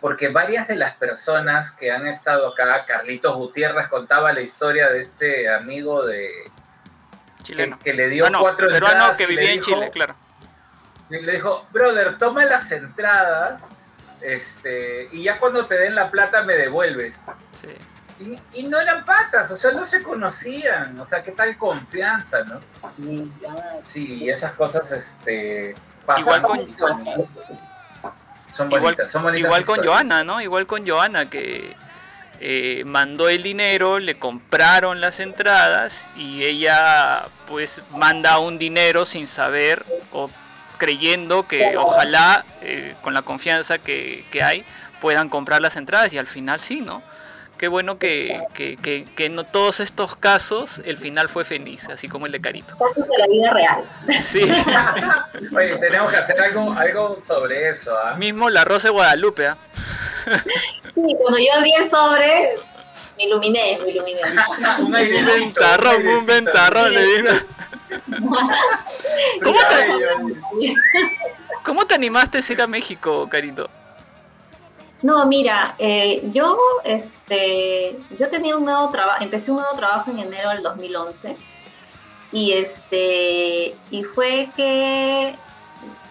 porque 0.01 0.29
varias 0.31 0.67
de 0.67 0.75
las 0.77 0.95
personas 0.97 1.71
que 1.71 1.93
han 1.93 2.09
estado 2.09 2.49
acá, 2.49 2.87
Carlitos 2.87 3.37
Gutiérrez 3.37 3.87
contaba 3.87 4.33
la 4.33 4.41
historia 4.41 4.89
de 4.89 4.99
este 4.99 5.49
amigo 5.49 6.05
de 6.05 6.51
Chileno. 7.43 7.79
que 7.83 7.93
le 7.95 8.09
dio 8.09 8.27
Ah, 8.27 8.31
no, 8.31 8.41
cuatro 8.41 8.67
peruano 8.69 8.95
entradas 8.95 9.17
que 9.17 9.23
y 9.25 9.27
le 9.27 9.33
vivía 9.37 9.53
en 9.55 9.61
dijo- 9.61 9.71
Chile, 9.75 9.91
claro. 9.91 10.15
y 11.11 11.21
le 11.21 11.33
dijo, 11.33 11.67
brother, 11.73 12.19
toma 12.19 12.45
las 12.45 12.71
entradas 12.73 13.63
este, 14.23 15.09
y 15.13 15.23
ya 15.25 15.39
cuando 15.39 15.67
te 15.67 15.77
den 15.79 15.95
la 15.95 16.11
plata 16.11 16.43
me 16.43 16.55
devuelves. 16.57 17.21
Sí. 17.63 17.69
Y, 18.53 18.61
y 18.61 18.63
no 18.65 18.79
eran 18.79 19.05
patas, 19.07 19.51
o 19.51 19.57
sea, 19.57 19.73
no 19.73 19.85
se 19.87 20.03
conocían, 20.03 20.99
o 21.01 21.07
sea, 21.07 21.23
qué 21.23 21.33
tal 21.33 21.57
confianza, 21.57 22.45
¿no? 22.45 22.61
Sí, 23.87 24.25
y 24.25 24.29
esas 24.29 24.53
cosas, 24.53 24.93
este, 24.93 25.75
pasan 26.05 26.21
Igual 26.23 26.43
con- 26.43 26.61
y 26.69 26.71
son, 26.73 27.03
son 28.53 28.67
Igual, 28.67 28.83
bonitas, 28.83 29.11
son 29.11 29.23
bonitas 29.23 29.47
igual 29.47 29.65
con 29.65 29.77
historias. 29.77 29.95
Joana, 29.95 30.25
¿no? 30.25 30.41
Igual 30.43 30.67
con 30.67 30.87
Joana 30.87 31.27
que 31.31 31.75
eh, 32.41 32.85
mandó 32.87 33.29
el 33.29 33.43
dinero, 33.43 33.99
le 33.99 34.15
compraron 34.15 35.01
las 35.01 35.21
entradas 35.21 36.09
y 36.17 36.45
ella 36.45 37.29
pues 37.47 37.83
manda 37.91 38.39
un 38.39 38.59
dinero 38.59 39.05
sin 39.05 39.27
saber 39.27 39.85
o 40.11 40.31
creyendo 40.79 41.47
que 41.47 41.77
ojalá 41.77 42.47
eh, 42.63 42.95
con 43.03 43.13
la 43.13 43.21
confianza 43.21 43.77
que, 43.77 44.25
que 44.33 44.43
hay 44.43 44.65
puedan 45.03 45.29
comprar 45.29 45.61
las 45.61 45.77
entradas 45.77 46.13
y 46.15 46.19
al 46.19 46.27
final 46.27 46.61
sí, 46.61 46.81
¿no? 46.81 47.03
Qué 47.61 47.69
bueno 47.69 47.99
que, 47.99 48.41
que, 48.55 48.79
que, 48.79 49.05
que 49.05 49.27
en 49.27 49.45
todos 49.53 49.81
estos 49.81 50.17
casos 50.17 50.81
el 50.87 50.97
final 50.97 51.29
fue 51.29 51.45
feliz, 51.45 51.91
así 51.91 52.09
como 52.09 52.25
el 52.25 52.33
de 52.33 52.41
Carito. 52.41 52.75
Casos 52.79 53.07
de 53.07 53.19
la 53.19 53.27
vida 53.27 53.51
real. 53.51 53.85
Sí, 54.23 54.41
Oye, 55.55 55.77
tenemos 55.77 56.11
que 56.11 56.17
hacer 56.17 56.41
algo, 56.41 56.73
algo 56.73 57.21
sobre 57.21 57.69
eso, 57.69 57.95
¿ah? 57.95 58.15
mismo 58.17 58.49
la 58.49 58.65
Rosa 58.65 58.89
de 58.89 58.93
Guadalupe, 58.93 59.49
¿ah? 59.49 59.59
Sí, 60.25 61.17
cuando 61.21 61.39
yo 61.39 61.53
abrí 61.55 61.75
el 61.75 61.91
sobre, 61.91 62.57
me 63.19 63.25
iluminé, 63.25 63.79
me 63.85 63.91
iluminé. 63.91 64.21
un 64.79 64.91
ventarrón, 65.27 66.09
un 66.09 66.25
ventarrón, 66.25 66.95
le 66.95 67.05
digo. 67.05 67.29
Su 69.39 69.45
¿Cómo 69.45 69.59
te- 69.59 69.67
cabello. 69.67 70.09
¿Cómo 71.63 71.85
te 71.85 71.95
animaste 71.95 72.39
a 72.39 72.53
ir 72.53 72.63
a 72.63 72.67
México, 72.67 73.29
Carito? 73.29 73.69
No, 75.03 75.25
mira, 75.27 75.75
eh, 75.79 76.29
yo, 76.33 76.59
este, 76.85 77.99
yo 78.19 78.29
tenía 78.29 78.57
un 78.57 78.65
nuevo 78.65 78.91
trabajo, 78.91 79.23
empecé 79.23 79.51
un 79.51 79.59
nuevo 79.59 79.75
trabajo 79.75 80.11
en 80.11 80.19
enero 80.19 80.51
del 80.51 80.63
2011 80.63 81.37
y 82.33 82.53
este, 82.53 83.75
y 83.91 84.05
fue 84.05 84.51
que 84.55 85.35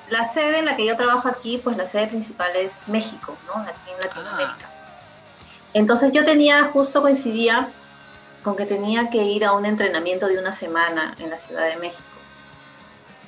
la 0.09 0.25
sede 0.25 0.59
en 0.59 0.65
la 0.65 0.75
que 0.75 0.85
yo 0.85 0.97
trabajo 0.97 1.27
aquí, 1.27 1.59
pues 1.63 1.77
la 1.77 1.85
sede 1.85 2.07
principal 2.07 2.49
es 2.55 2.71
México, 2.87 3.37
¿no? 3.45 3.61
Aquí 3.61 3.91
en 3.91 4.01
Latinoamérica. 4.01 4.69
Entonces 5.73 6.11
yo 6.11 6.25
tenía, 6.25 6.65
justo 6.73 7.01
coincidía 7.01 7.69
con 8.43 8.55
que 8.55 8.65
tenía 8.65 9.11
que 9.11 9.21
ir 9.23 9.45
a 9.45 9.51
un 9.51 9.67
entrenamiento 9.67 10.27
de 10.27 10.39
una 10.39 10.51
semana 10.51 11.15
en 11.19 11.29
la 11.29 11.37
Ciudad 11.37 11.67
de 11.67 11.75
México. 11.75 12.03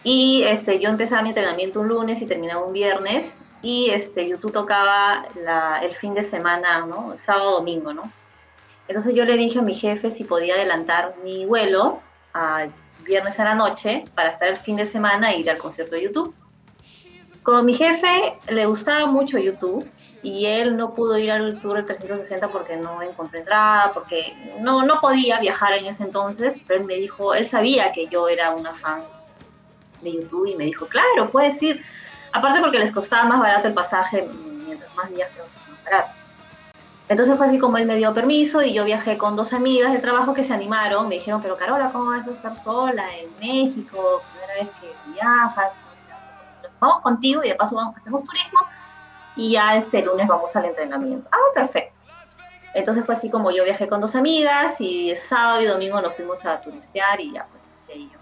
Y 0.03 0.41
este, 0.43 0.79
yo 0.79 0.89
empezaba 0.89 1.21
mi 1.21 1.29
entrenamiento 1.29 1.79
un 1.79 1.87
lunes 1.87 2.19
y 2.21 2.25
terminaba 2.25 2.65
un 2.65 2.73
viernes 2.73 3.39
y 3.61 3.89
este, 3.91 4.27
YouTube 4.27 4.51
tocaba 4.51 5.25
la- 5.35 5.79
el 5.83 5.93
fin 5.95 6.13
de 6.13 6.23
semana, 6.23 6.85
¿no? 6.85 7.15
Sábado, 7.17 7.51
domingo, 7.51 7.93
¿no? 7.93 8.11
Entonces 8.87 9.13
yo 9.13 9.23
le 9.25 9.37
dije 9.37 9.59
a 9.59 9.61
mi 9.61 9.75
jefe 9.75 10.11
si 10.11 10.23
podía 10.23 10.55
adelantar 10.55 11.15
mi 11.23 11.45
vuelo 11.45 12.01
a 12.33 12.67
viernes 13.05 13.39
a 13.39 13.43
la 13.45 13.55
noche 13.55 14.03
para 14.15 14.29
estar 14.29 14.47
el 14.49 14.57
fin 14.57 14.75
de 14.75 14.85
semana 14.85 15.31
e 15.31 15.39
ir 15.39 15.49
al 15.49 15.57
concierto 15.57 15.95
de 15.95 16.03
YouTube. 16.03 16.33
Como 17.43 17.63
mi 17.63 17.73
jefe 17.73 18.33
le 18.49 18.65
gustaba 18.67 19.05
mucho 19.07 19.39
YouTube 19.39 19.89
y 20.21 20.45
él 20.45 20.77
no 20.77 20.93
pudo 20.93 21.17
ir 21.17 21.31
al 21.31 21.59
tour 21.59 21.77
del 21.77 21.85
360 21.87 22.47
porque 22.49 22.77
no 22.77 23.01
encontró 23.01 23.39
entrada, 23.39 23.91
porque 23.93 24.35
no, 24.59 24.83
no 24.85 24.99
podía 24.99 25.39
viajar 25.39 25.73
en 25.73 25.85
ese 25.87 26.03
entonces, 26.03 26.61
pero 26.67 26.81
él 26.81 26.85
me 26.85 26.95
dijo, 26.95 27.33
él 27.33 27.47
sabía 27.47 27.91
que 27.91 28.07
yo 28.07 28.27
era 28.29 28.51
una 28.51 28.73
fan 28.73 29.03
de 30.01 30.13
YouTube 30.13 30.47
y 30.47 30.55
me 30.55 30.65
dijo, 30.65 30.85
claro, 30.85 31.31
puedes 31.31 31.61
ir. 31.63 31.83
Aparte 32.33 32.61
porque 32.61 32.79
les 32.79 32.91
costaba 32.91 33.23
más 33.23 33.39
barato 33.39 33.67
el 33.67 33.73
pasaje, 33.73 34.27
mientras 34.65 34.93
más 34.95 35.09
días 35.09 35.29
creo 35.33 35.45
que 35.45 35.71
más 35.71 35.83
barato. 35.83 36.15
Entonces 37.09 37.35
fue 37.35 37.45
así 37.45 37.59
como 37.59 37.77
él 37.77 37.85
me 37.85 37.97
dio 37.97 38.13
permiso 38.13 38.61
y 38.61 38.73
yo 38.73 38.85
viajé 38.85 39.17
con 39.17 39.35
dos 39.35 39.51
amigas 39.51 39.91
de 39.91 39.99
trabajo 39.99 40.33
que 40.33 40.45
se 40.45 40.53
animaron. 40.53 41.09
Me 41.09 41.15
dijeron, 41.15 41.41
pero 41.41 41.57
Carola, 41.57 41.89
¿cómo 41.91 42.05
vas 42.05 42.25
a 42.25 42.31
estar 42.31 42.63
sola 42.63 43.03
en 43.17 43.29
México? 43.39 44.21
Primera 44.31 44.53
vez 44.61 44.69
que 44.79 45.11
viajas. 45.11 45.73
Vamos 46.79 47.01
contigo 47.01 47.43
y 47.43 47.49
de 47.49 47.55
paso 47.55 47.75
vamos, 47.75 47.97
hacemos 47.97 48.23
turismo 48.23 48.59
y 49.35 49.51
ya 49.51 49.75
este 49.75 50.01
lunes 50.01 50.27
vamos 50.27 50.55
al 50.55 50.65
entrenamiento. 50.65 51.27
Ah, 51.31 51.37
perfecto. 51.53 51.93
Entonces 52.73 53.05
fue 53.05 53.15
así 53.15 53.29
como 53.29 53.51
yo 53.51 53.65
viajé 53.65 53.87
con 53.89 53.99
dos 53.99 54.15
amigas 54.15 54.79
y 54.79 55.13
sábado 55.15 55.61
y 55.61 55.65
domingo 55.65 55.99
nos 56.01 56.15
fuimos 56.15 56.45
a 56.45 56.61
turistear 56.61 57.19
y 57.19 57.33
ya 57.33 57.45
pues 57.51 57.63
ahí 57.89 58.09
yo 58.11 58.20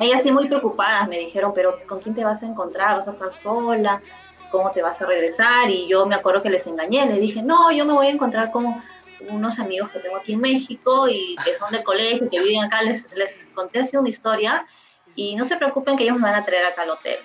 Ellas 0.00 0.22
sí 0.22 0.32
muy 0.32 0.48
preocupadas 0.48 1.08
me 1.08 1.18
dijeron, 1.18 1.52
pero 1.54 1.78
¿con 1.86 2.00
quién 2.00 2.14
te 2.14 2.24
vas 2.24 2.42
a 2.42 2.46
encontrar? 2.46 2.98
¿Vas 2.98 3.08
a 3.08 3.12
estar 3.12 3.32
sola? 3.32 4.02
¿Cómo 4.50 4.70
te 4.72 4.82
vas 4.82 5.00
a 5.00 5.06
regresar? 5.06 5.70
Y 5.70 5.88
yo 5.88 6.06
me 6.06 6.14
acuerdo 6.14 6.42
que 6.42 6.50
les 6.50 6.66
engañé, 6.66 7.06
les 7.06 7.20
dije, 7.20 7.42
no, 7.42 7.70
yo 7.70 7.84
me 7.84 7.92
voy 7.92 8.06
a 8.06 8.10
encontrar 8.10 8.50
con 8.50 8.82
unos 9.28 9.58
amigos 9.58 9.90
que 9.90 10.00
tengo 10.00 10.16
aquí 10.16 10.32
en 10.34 10.40
México 10.40 11.08
y 11.08 11.36
que 11.44 11.56
son 11.56 11.70
del 11.70 11.82
colegio, 11.82 12.28
que 12.28 12.40
viven 12.40 12.64
acá, 12.64 12.82
les, 12.82 13.12
les 13.16 13.46
conté 13.54 13.80
así 13.80 13.96
una 13.96 14.08
historia 14.08 14.66
y 15.14 15.36
no 15.36 15.44
se 15.44 15.56
preocupen 15.56 15.96
que 15.96 16.04
ellos 16.04 16.16
me 16.16 16.22
van 16.22 16.34
a 16.34 16.44
traer 16.44 16.66
acá 16.66 16.82
al 16.82 16.90
hotel. 16.90 17.18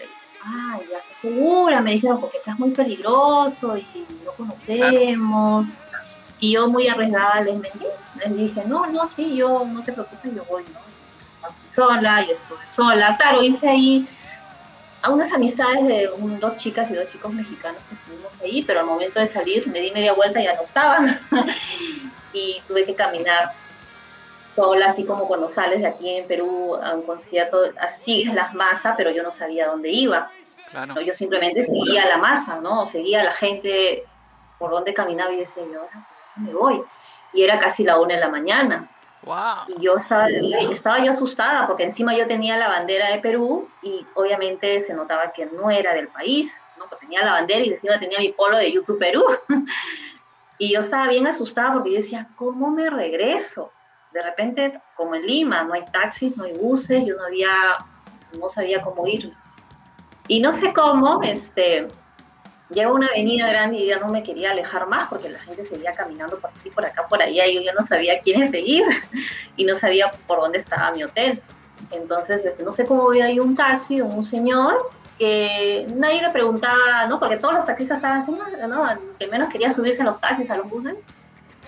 Ay, 0.43 0.81
ya 0.89 0.99
estás 0.99 1.17
segura, 1.21 1.81
me 1.81 1.93
dijeron, 1.93 2.21
porque 2.21 2.37
acá 2.37 2.51
es 2.51 2.59
muy 2.59 2.71
peligroso 2.71 3.77
y 3.77 4.05
no 4.23 4.31
conocemos. 4.33 5.67
Y 6.39 6.53
yo 6.53 6.69
muy 6.69 6.87
arriesgada 6.87 7.41
les 7.41 7.55
mentí, 7.55 7.85
les 8.15 8.37
dije, 8.37 8.63
no, 8.65 8.85
no, 8.85 9.07
sí, 9.07 9.35
yo, 9.35 9.65
no 9.65 9.83
te 9.83 9.91
preocupes, 9.91 10.33
yo 10.33 10.45
voy, 10.45 10.63
¿no? 10.73 10.88
Sola 11.71 12.23
y 12.23 12.31
estuve 12.31 12.59
sola. 12.67 13.15
Claro, 13.17 13.41
hice 13.41 13.69
ahí 13.69 14.07
a 15.01 15.09
unas 15.11 15.31
amistades 15.31 15.87
de 15.87 16.09
un- 16.09 16.39
dos 16.39 16.57
chicas 16.57 16.89
y 16.91 16.95
dos 16.95 17.07
chicos 17.09 17.31
mexicanos 17.33 17.81
que 17.87 17.95
estuvimos 17.95 18.31
ahí, 18.41 18.63
pero 18.63 18.81
al 18.81 18.85
momento 18.85 19.19
de 19.19 19.27
salir 19.27 19.67
me 19.67 19.79
di 19.79 19.91
media 19.91 20.13
vuelta 20.13 20.41
y 20.41 20.45
ya 20.45 20.55
no 20.55 20.61
estaban. 20.61 21.19
y 22.33 22.61
tuve 22.67 22.85
que 22.85 22.95
caminar 22.95 23.51
sola, 24.55 24.87
así 24.87 25.05
como 25.05 25.27
cuando 25.27 25.49
sales 25.49 25.81
de 25.81 25.87
aquí 25.87 26.17
en 26.17 26.27
Perú 26.27 26.75
a 26.75 26.95
un 26.95 27.03
concierto, 27.03 27.59
así 27.79 28.23
es 28.23 28.33
las 28.33 28.53
masas, 28.53 28.95
pero 28.97 29.09
yo 29.11 29.23
no 29.23 29.31
sabía 29.31 29.67
dónde 29.67 29.89
iba. 29.89 30.29
Claro. 30.69 30.93
¿no? 30.95 31.01
Yo 31.01 31.13
simplemente 31.13 31.63
seguía 31.63 32.05
la 32.07 32.17
masa, 32.17 32.59
¿no? 32.59 32.85
Seguía 32.85 33.21
a 33.21 33.23
la 33.23 33.33
gente 33.33 34.03
por 34.57 34.71
donde 34.71 34.93
caminaba 34.93 35.31
y 35.33 35.37
decía, 35.37 35.63
yo 35.71 35.79
ahora 35.79 35.91
¿por 35.93 36.03
dónde 36.35 36.51
me 36.51 36.59
voy? 36.59 36.83
Y 37.33 37.43
era 37.43 37.57
casi 37.57 37.83
la 37.83 37.99
una 37.99 38.15
de 38.15 38.19
la 38.19 38.27
mañana. 38.29 38.87
Y 39.67 39.81
yo 39.81 39.95
estaba 39.95 41.03
yo 41.03 41.11
asustada 41.11 41.67
porque 41.67 41.83
encima 41.83 42.15
yo 42.15 42.27
tenía 42.27 42.57
la 42.57 42.67
bandera 42.67 43.11
de 43.11 43.19
Perú 43.19 43.69
y 43.81 44.05
obviamente 44.15 44.81
se 44.81 44.93
notaba 44.93 45.31
que 45.31 45.45
no 45.45 45.69
era 45.69 45.93
del 45.93 46.07
país, 46.07 46.53
¿no? 46.77 46.85
Porque 46.87 47.05
tenía 47.05 47.25
la 47.25 47.33
bandera 47.33 47.61
y 47.61 47.73
encima 47.73 47.99
tenía 47.99 48.19
mi 48.19 48.31
polo 48.31 48.57
de 48.57 48.71
YouTube 48.71 48.99
Perú. 48.99 49.25
y 50.57 50.73
yo 50.73 50.79
estaba 50.79 51.07
bien 51.07 51.27
asustada 51.27 51.73
porque 51.73 51.91
yo 51.91 51.97
decía, 51.97 52.29
¿cómo 52.35 52.69
me 52.69 52.89
regreso? 52.89 53.71
De 54.11 54.23
repente, 54.23 54.81
como 54.95 55.15
en 55.15 55.25
Lima, 55.25 55.63
no 55.63 55.73
hay 55.73 55.85
taxis, 55.85 56.35
no 56.37 56.45
hay 56.45 56.57
buses, 56.57 57.05
yo 57.05 57.15
no 57.15 57.25
había, 57.25 57.77
no 58.39 58.49
sabía 58.49 58.81
cómo 58.81 59.05
ir. 59.05 59.33
Y 60.27 60.39
no 60.39 60.51
sé 60.51 60.73
cómo, 60.73 61.21
este, 61.23 61.87
llegó 62.69 62.91
a 62.91 62.93
una 62.93 63.07
avenida 63.07 63.47
grande 63.47 63.77
y 63.77 63.81
yo 63.81 63.95
ya 63.95 63.99
no 63.99 64.09
me 64.09 64.23
quería 64.23 64.51
alejar 64.51 64.87
más 64.87 65.09
porque 65.09 65.29
la 65.29 65.39
gente 65.39 65.65
seguía 65.65 65.93
caminando 65.93 66.37
por 66.39 66.51
aquí, 66.51 66.69
por 66.69 66.85
acá, 66.85 67.07
por 67.07 67.21
allá 67.21 67.47
y 67.47 67.55
yo 67.55 67.61
ya 67.61 67.73
no 67.73 67.83
sabía 67.83 68.15
a 68.15 68.19
quiénes 68.19 68.51
seguir 68.51 68.83
y 69.55 69.63
no 69.65 69.75
sabía 69.75 70.11
por 70.27 70.39
dónde 70.39 70.59
estaba 70.59 70.91
mi 70.91 71.03
hotel. 71.03 71.41
Entonces, 71.91 72.43
este, 72.45 72.63
no 72.63 72.71
sé 72.71 72.85
cómo 72.85 73.03
voy 73.03 73.21
ahí 73.21 73.39
un 73.39 73.55
taxi 73.55 74.01
un 74.01 74.23
señor 74.23 74.91
que 75.17 75.85
nadie 75.95 76.21
le 76.21 76.29
preguntaba, 76.29 77.05
¿no? 77.07 77.19
Porque 77.19 77.37
todos 77.37 77.53
los 77.53 77.65
taxistas 77.65 77.97
estaban 77.97 78.21
así, 78.21 78.31
¿no? 78.31 78.85
Que 79.17 79.27
menos 79.27 79.49
quería 79.49 79.69
subirse 79.69 80.01
a 80.01 80.05
los 80.05 80.21
taxis, 80.21 80.49
a 80.49 80.57
los 80.57 80.69
buses. 80.69 80.97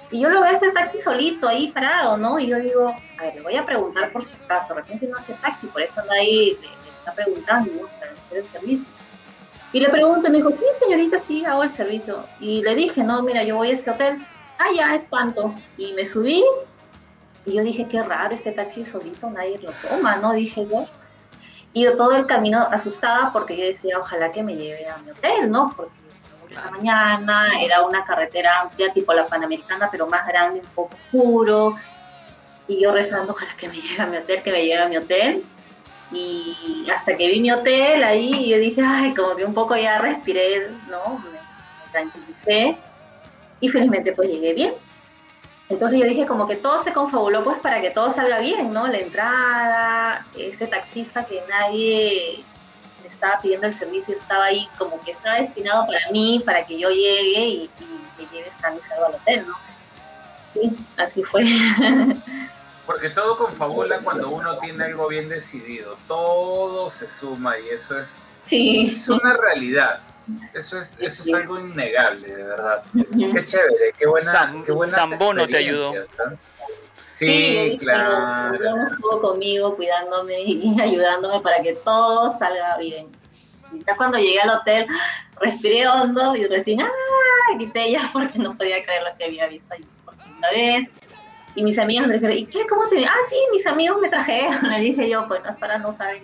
Y 0.09 0.19
yo 0.19 0.29
lo 0.29 0.41
veo 0.41 0.51
ese 0.51 0.71
taxi 0.71 1.01
solito 1.01 1.47
ahí 1.47 1.69
parado, 1.69 2.17
¿no? 2.17 2.39
Y 2.39 2.47
yo 2.47 2.57
digo, 2.57 2.95
a 3.17 3.21
ver, 3.21 3.35
le 3.35 3.41
voy 3.41 3.55
a 3.55 3.65
preguntar 3.65 4.11
por 4.11 4.23
si 4.23 4.35
acaso, 4.43 4.73
de 4.73 4.81
repente 4.81 5.07
no 5.07 5.17
hace 5.17 5.33
taxi, 5.33 5.67
por 5.67 5.81
eso 5.81 6.01
nadie 6.05 6.57
le, 6.61 6.67
le 6.67 6.91
está 6.97 7.13
preguntando, 7.13 7.71
¿no? 7.73 7.87
Para 7.99 8.11
hacer 8.13 8.37
el 8.37 8.45
servicio. 8.45 8.87
Y 9.73 9.79
le 9.79 9.89
pregunto, 9.89 10.29
me 10.29 10.37
dijo, 10.37 10.51
sí, 10.51 10.65
señorita, 10.79 11.17
sí, 11.17 11.45
hago 11.45 11.63
el 11.63 11.71
servicio. 11.71 12.25
Y 12.39 12.61
le 12.61 12.75
dije, 12.75 13.03
no, 13.03 13.21
mira, 13.21 13.43
yo 13.43 13.55
voy 13.55 13.69
a 13.69 13.73
este 13.73 13.91
hotel. 13.91 14.17
Ah, 14.59 14.67
ya, 14.75 14.95
es 14.95 15.07
tanto. 15.07 15.55
Y 15.77 15.93
me 15.93 16.05
subí 16.05 16.43
Y 17.45 17.53
yo 17.53 17.63
dije, 17.63 17.87
qué 17.87 18.03
raro, 18.03 18.35
este 18.35 18.51
taxi 18.51 18.85
solito, 18.85 19.29
nadie 19.29 19.57
lo 19.59 19.71
toma, 19.87 20.17
¿no? 20.17 20.33
Dije 20.33 20.67
yo. 20.69 20.85
Y 21.73 21.83
yo 21.83 21.95
todo 21.95 22.15
el 22.17 22.25
camino 22.25 22.59
asustada 22.69 23.31
porque 23.31 23.55
yo 23.55 23.63
decía, 23.63 23.97
ojalá 23.97 24.31
que 24.31 24.43
me 24.43 24.55
lleve 24.55 24.87
a 24.87 24.97
mi 24.97 25.11
hotel, 25.11 25.49
¿no? 25.49 25.73
Porque 25.75 25.93
la 26.53 26.69
mañana, 26.69 27.61
era 27.61 27.81
una 27.83 28.03
carretera 28.03 28.59
amplia 28.61 28.91
tipo 28.91 29.13
la 29.13 29.25
Panamericana, 29.25 29.89
pero 29.89 30.05
más 30.07 30.27
grande, 30.27 30.59
un 30.59 30.65
poco 30.67 30.95
oscuro. 30.95 31.77
Y 32.67 32.81
yo 32.81 32.91
rezando, 32.91 33.31
ojalá 33.31 33.51
que 33.57 33.69
me 33.69 33.75
lleve 33.75 34.01
a 34.03 34.05
mi 34.05 34.17
hotel, 34.17 34.43
que 34.43 34.51
me 34.51 34.65
lleve 34.65 34.81
a 34.81 34.89
mi 34.89 34.97
hotel. 34.97 35.43
Y 36.11 36.87
hasta 36.93 37.15
que 37.15 37.27
vi 37.27 37.39
mi 37.39 37.51
hotel 37.51 38.03
ahí, 38.03 38.49
yo 38.49 38.57
dije, 38.57 38.81
ay, 38.85 39.13
como 39.13 39.35
que 39.35 39.45
un 39.45 39.53
poco 39.53 39.75
ya 39.75 39.99
respiré, 39.99 40.69
¿no? 40.89 41.19
Me, 41.19 41.31
me 41.31 41.91
tranquilicé. 41.91 42.77
Y 43.59 43.69
felizmente 43.69 44.11
pues 44.13 44.29
llegué 44.29 44.53
bien. 44.53 44.73
Entonces 45.71 45.99
yo 45.99 46.05
dije 46.05 46.25
como 46.25 46.47
que 46.47 46.57
todo 46.57 46.83
se 46.83 46.91
confabuló 46.91 47.45
pues 47.45 47.59
para 47.59 47.79
que 47.79 47.91
todo 47.91 48.09
salga 48.09 48.39
bien, 48.39 48.73
¿no? 48.73 48.87
La 48.87 48.97
entrada, 48.97 50.25
ese 50.37 50.67
taxista 50.67 51.23
que 51.23 51.41
nadie 51.49 52.43
le 53.01 53.07
estaba 53.07 53.39
pidiendo 53.41 53.67
el 53.67 53.77
servicio 53.77 54.13
estaba 54.13 54.45
ahí 54.45 54.67
como 54.77 55.01
que 55.01 55.11
estaba 55.11 55.37
destinado 55.37 55.85
para 55.87 56.11
mí, 56.11 56.41
para 56.45 56.65
que 56.65 56.77
yo 56.77 56.89
llegue 56.89 57.45
y, 57.45 57.69
y 57.79 58.25
que 58.25 58.35
lleve 58.35 58.51
al 58.61 59.15
hotel, 59.15 59.47
¿no? 59.47 59.53
Sí, 60.53 60.75
así 60.97 61.23
fue. 61.23 61.45
Porque 62.91 63.09
todo 63.09 63.37
confabula 63.37 63.99
cuando 63.99 64.29
uno 64.29 64.57
tiene 64.57 64.85
algo 64.85 65.07
bien 65.07 65.29
decidido. 65.29 65.97
Todo 66.07 66.89
se 66.89 67.09
suma 67.09 67.57
y 67.59 67.69
eso 67.69 67.97
es, 67.99 68.25
Sí. 68.47 68.81
es 68.91 69.07
una 69.09 69.33
realidad. 69.37 70.01
Eso 70.53 70.77
es, 70.77 70.97
eso 70.99 71.23
es 71.23 71.33
algo 71.33 71.59
innegable, 71.59 72.27
de 72.35 72.43
verdad. 72.43 72.83
Qué 72.93 73.43
chévere, 73.43 73.93
qué 73.97 74.05
buena. 74.07 74.31
Sam- 74.31 74.63
qué 74.65 74.71
buenas 74.71 74.95
Zambono 74.95 75.47
te 75.47 75.57
ayudó. 75.57 75.93
¿ah? 76.19 76.33
Sí, 77.11 77.77
claro. 77.79 78.53
estuvo 78.83 79.21
conmigo, 79.21 79.75
cuidándome 79.75 80.41
y 80.41 80.75
ayudándome 80.81 81.39
para 81.41 81.61
que 81.61 81.73
todo 81.75 82.37
salga 82.37 82.77
bien. 82.77 83.07
Y 83.73 83.83
ya 83.85 83.95
cuando 83.95 84.17
llegué 84.17 84.41
al 84.41 84.49
hotel, 84.49 84.85
respiré 85.39 85.87
hondo 85.87 86.35
y 86.35 86.45
recién, 86.47 86.81
¡ah! 86.81 86.87
grité 87.55 87.91
ya 87.91 88.09
porque 88.13 88.37
no 88.39 88.57
podía 88.57 88.83
creer 88.83 89.03
lo 89.03 89.15
que 89.17 89.25
había 89.25 89.47
visto 89.47 89.73
ahí 89.73 89.85
por 90.05 90.15
segunda 90.15 90.49
vez. 90.51 90.89
Y 91.55 91.63
mis 91.63 91.77
amigos 91.77 92.07
me 92.07 92.13
dijeron, 92.13 92.37
¿y 92.37 92.45
qué? 92.45 92.65
¿Cómo 92.67 92.87
te 92.87 93.05
Ah, 93.05 93.13
sí, 93.29 93.35
mis 93.51 93.65
amigos 93.65 93.99
me 94.01 94.09
trajeron. 94.09 94.61
Le 94.69 94.79
dije 94.79 95.09
yo, 95.09 95.27
pues 95.27 95.41
no, 95.43 95.55
para 95.57 95.77
no 95.77 95.95
saben. 95.95 96.23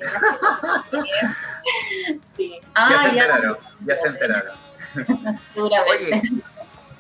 sí. 2.35 2.59
Ah, 2.73 2.89
Ya 2.91 3.01
se 3.01 3.09
enteraron, 3.09 3.57
ya 3.85 3.95
se 3.95 4.07
enteraron. 4.07 4.57
Seguramente. 5.53 6.15
Oye, 6.15 6.43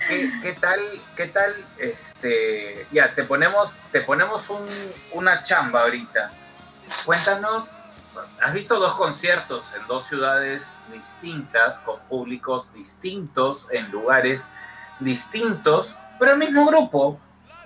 ¿qué, 0.07 0.31
qué 0.41 0.53
tal, 0.53 0.79
qué 1.15 1.27
tal, 1.27 1.65
este, 1.77 2.85
ya, 2.91 3.13
te 3.15 3.23
ponemos, 3.23 3.77
te 3.91 4.01
ponemos 4.01 4.49
un, 4.49 4.65
una 5.13 5.41
chamba 5.41 5.83
ahorita. 5.83 6.31
Cuéntanos, 7.05 7.75
has 8.41 8.53
visto 8.53 8.79
dos 8.79 8.93
conciertos 8.93 9.73
en 9.79 9.85
dos 9.87 10.05
ciudades 10.05 10.73
distintas, 10.91 11.79
con 11.79 11.99
públicos 12.01 12.73
distintos, 12.73 13.67
en 13.71 13.89
lugares 13.91 14.49
distintos, 14.99 15.95
pero 16.19 16.33
el 16.33 16.37
mismo 16.39 16.65
grupo. 16.65 17.19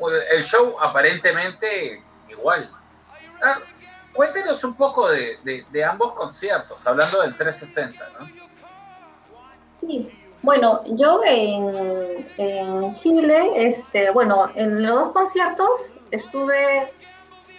El 0.10 0.43
show 0.43 0.76
aparentemente 0.82 2.02
igual. 2.30 2.70
Ah, 3.41 3.60
cuéntenos 4.14 4.64
un 4.64 4.76
poco 4.76 5.10
de, 5.10 5.38
de- 5.43 5.66
de 5.70 5.84
ambos 5.84 6.14
conciertos, 6.14 6.86
hablando 6.88 7.22
del 7.22 7.36
360, 7.36 8.10
¿no? 8.20 8.30
Sí, 9.82 10.10
bueno, 10.41 10.82
yo 10.86 11.22
en, 11.26 12.28
en 12.38 12.93
Chile, 12.95 13.68
este, 13.68 14.12
bueno, 14.12 14.52
en 14.56 14.84
los 14.84 14.95
dos 15.06 15.14
conciertos 15.14 15.70
estuve 16.12 16.91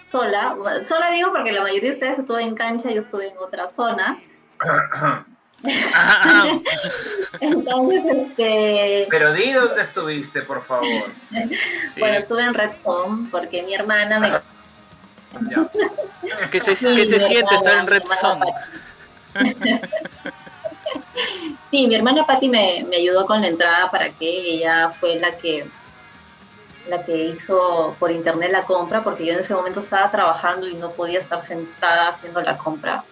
sola, 0.06 0.56
sola 0.86 1.10
digo 1.10 1.32
porque 1.32 1.52
la 1.52 1.62
mayoría 1.62 1.90
de 1.90 1.94
ustedes 1.94 2.18
estuvo 2.20 2.38
en 2.38 2.54
cancha, 2.54 2.90
yo 2.90 3.00
estuve 3.00 3.28
en 3.28 3.38
otra 3.38 3.68
zona, 3.68 4.18
Ah, 5.94 6.58
entonces, 7.40 8.04
este, 8.04 9.06
Pero 9.10 9.32
di 9.32 9.52
dónde 9.52 9.82
estuviste, 9.82 10.42
por 10.42 10.62
favor. 10.62 11.12
sí. 11.94 12.00
bueno, 12.00 12.18
estuve 12.18 12.42
en 12.42 12.54
Red 12.54 12.72
Zone 12.82 13.28
porque 13.30 13.62
mi 13.62 13.74
hermana 13.74 14.18
me... 14.18 14.30
¿Qué 16.50 16.60
se, 16.60 16.76
Sí, 16.76 16.94
qué 16.94 17.04
se 17.06 17.20
siente 17.20 17.54
estar 17.54 17.78
en 17.78 17.86
Red 17.86 18.02
mi 18.02 18.10
hermana 18.10 18.46
Zone? 19.34 19.80
Sí, 21.70 21.86
mi 21.86 21.94
hermana 21.94 22.26
Patti 22.26 22.50
me, 22.50 22.84
me 22.86 22.96
ayudó 22.96 23.24
con 23.24 23.40
la 23.40 23.48
entrada 23.48 23.90
para 23.90 24.10
que 24.10 24.28
ella 24.28 24.90
fue 24.90 25.14
la 25.16 25.32
que 25.38 25.66
la 26.88 27.04
que 27.04 27.16
hizo 27.26 27.96
por 27.98 28.10
internet 28.10 28.50
la 28.52 28.64
compra, 28.64 29.02
porque 29.02 29.24
yo 29.24 29.32
en 29.32 29.40
ese 29.40 29.54
momento 29.54 29.80
estaba 29.80 30.10
trabajando 30.10 30.68
y 30.68 30.74
no 30.74 30.90
podía 30.90 31.20
estar 31.20 31.44
sentada 31.46 32.08
haciendo 32.08 32.40
la 32.42 32.58
compra. 32.58 33.04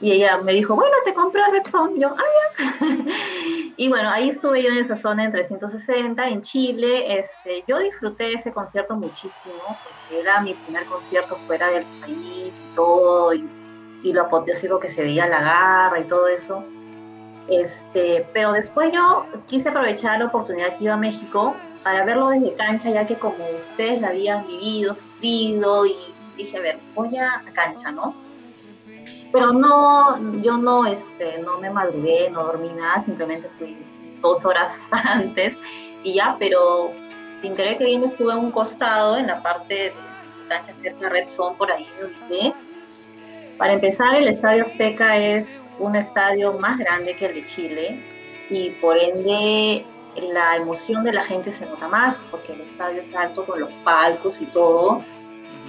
Y 0.00 0.12
ella 0.12 0.38
me 0.38 0.52
dijo, 0.52 0.76
bueno, 0.76 0.94
te 1.04 1.12
compré 1.12 1.42
Red 1.50 1.66
Zone. 1.70 1.98
Yo, 1.98 2.14
ah, 2.16 2.22
ya. 2.58 2.86
y 3.76 3.88
bueno, 3.88 4.10
ahí 4.10 4.28
estuve 4.28 4.62
yo 4.62 4.70
en 4.70 4.78
esa 4.78 4.96
zona 4.96 5.24
en 5.24 5.32
360, 5.32 6.28
en 6.28 6.42
Chile. 6.42 7.18
Este, 7.18 7.64
yo 7.66 7.78
disfruté 7.78 8.32
ese 8.32 8.52
concierto 8.52 8.94
muchísimo, 8.94 9.32
porque 9.66 10.20
era 10.20 10.40
mi 10.40 10.54
primer 10.54 10.86
concierto 10.86 11.36
fuera 11.46 11.68
del 11.68 11.84
país 12.00 12.52
y 12.52 12.74
todo, 12.76 13.34
y, 13.34 13.48
y 14.04 14.12
lo 14.12 14.22
apoteósico 14.22 14.78
que 14.78 14.88
se 14.88 15.02
veía 15.02 15.26
la 15.26 15.40
garra 15.40 15.98
y 15.98 16.04
todo 16.04 16.28
eso. 16.28 16.64
Este, 17.48 18.28
pero 18.34 18.52
después 18.52 18.92
yo 18.92 19.24
quise 19.46 19.70
aprovechar 19.70 20.18
la 20.18 20.26
oportunidad 20.26 20.76
que 20.76 20.84
iba 20.84 20.94
a 20.94 20.98
México 20.98 21.56
para 21.82 22.04
verlo 22.04 22.28
desde 22.28 22.52
cancha, 22.54 22.90
ya 22.90 23.06
que 23.06 23.16
como 23.16 23.38
ustedes 23.56 24.00
la 24.00 24.08
habían 24.08 24.46
vivido, 24.46 24.94
sufrido, 24.94 25.86
y 25.86 25.96
dije, 26.36 26.58
a 26.58 26.60
ver, 26.60 26.78
voy 26.94 27.16
a 27.16 27.42
cancha, 27.54 27.90
¿no? 27.90 28.27
Pero 29.32 29.52
no, 29.52 30.40
yo 30.42 30.56
no, 30.56 30.86
este, 30.86 31.38
no 31.42 31.58
me 31.58 31.70
madrugué, 31.70 32.30
no 32.30 32.44
dormí 32.44 32.70
nada, 32.70 33.00
simplemente 33.00 33.48
fui 33.58 33.76
dos 34.20 34.44
horas 34.44 34.72
antes 34.90 35.56
y 36.02 36.14
ya, 36.14 36.36
pero 36.38 36.90
sin 37.42 37.54
querer 37.54 37.78
que 37.78 37.84
bien 37.84 38.04
estuve 38.04 38.32
en 38.32 38.38
un 38.38 38.50
costado, 38.50 39.16
en 39.16 39.26
la 39.26 39.42
parte 39.42 39.74
de 39.74 39.92
cancha 40.48 40.72
cerca 40.82 41.08
Red 41.08 41.28
Zone, 41.28 41.56
por 41.56 41.70
ahí 41.70 41.86
me 41.98 42.06
ubiqué. 42.06 42.54
Para 43.58 43.74
empezar, 43.74 44.14
el 44.14 44.28
Estadio 44.28 44.62
Azteca 44.62 45.16
es 45.16 45.68
un 45.78 45.96
estadio 45.96 46.52
más 46.54 46.78
grande 46.78 47.16
que 47.16 47.26
el 47.26 47.34
de 47.34 47.46
Chile 47.46 48.00
y 48.50 48.70
por 48.80 48.96
ende 48.96 49.84
la 50.16 50.56
emoción 50.56 51.04
de 51.04 51.12
la 51.12 51.24
gente 51.24 51.52
se 51.52 51.66
nota 51.66 51.86
más 51.88 52.24
porque 52.30 52.52
el 52.52 52.62
estadio 52.62 53.00
es 53.00 53.14
alto 53.14 53.44
con 53.44 53.60
los 53.60 53.70
palcos 53.84 54.40
y 54.40 54.46
todo. 54.46 55.02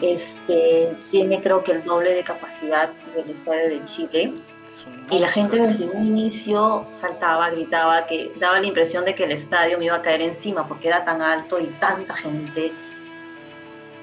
Este, 0.01 0.95
tiene 1.11 1.41
creo 1.41 1.63
que 1.63 1.73
el 1.73 1.83
doble 1.83 2.13
de 2.13 2.23
capacidad 2.23 2.89
del 3.15 3.29
estadio 3.29 3.69
de 3.69 3.85
Chile 3.85 4.33
y 5.11 5.19
la 5.19 5.31
gente 5.31 5.59
desde 5.59 5.85
un 5.85 6.05
inicio 6.05 6.85
saltaba, 7.01 7.49
gritaba, 7.49 8.05
que 8.05 8.31
daba 8.39 8.59
la 8.59 8.67
impresión 8.67 9.05
de 9.05 9.15
que 9.15 9.23
el 9.23 9.31
estadio 9.31 9.79
me 9.79 9.85
iba 9.85 9.95
a 9.95 10.01
caer 10.01 10.21
encima 10.21 10.67
porque 10.67 10.87
era 10.87 11.03
tan 11.03 11.21
alto 11.21 11.59
y 11.59 11.65
tanta 11.79 12.15
gente. 12.15 12.71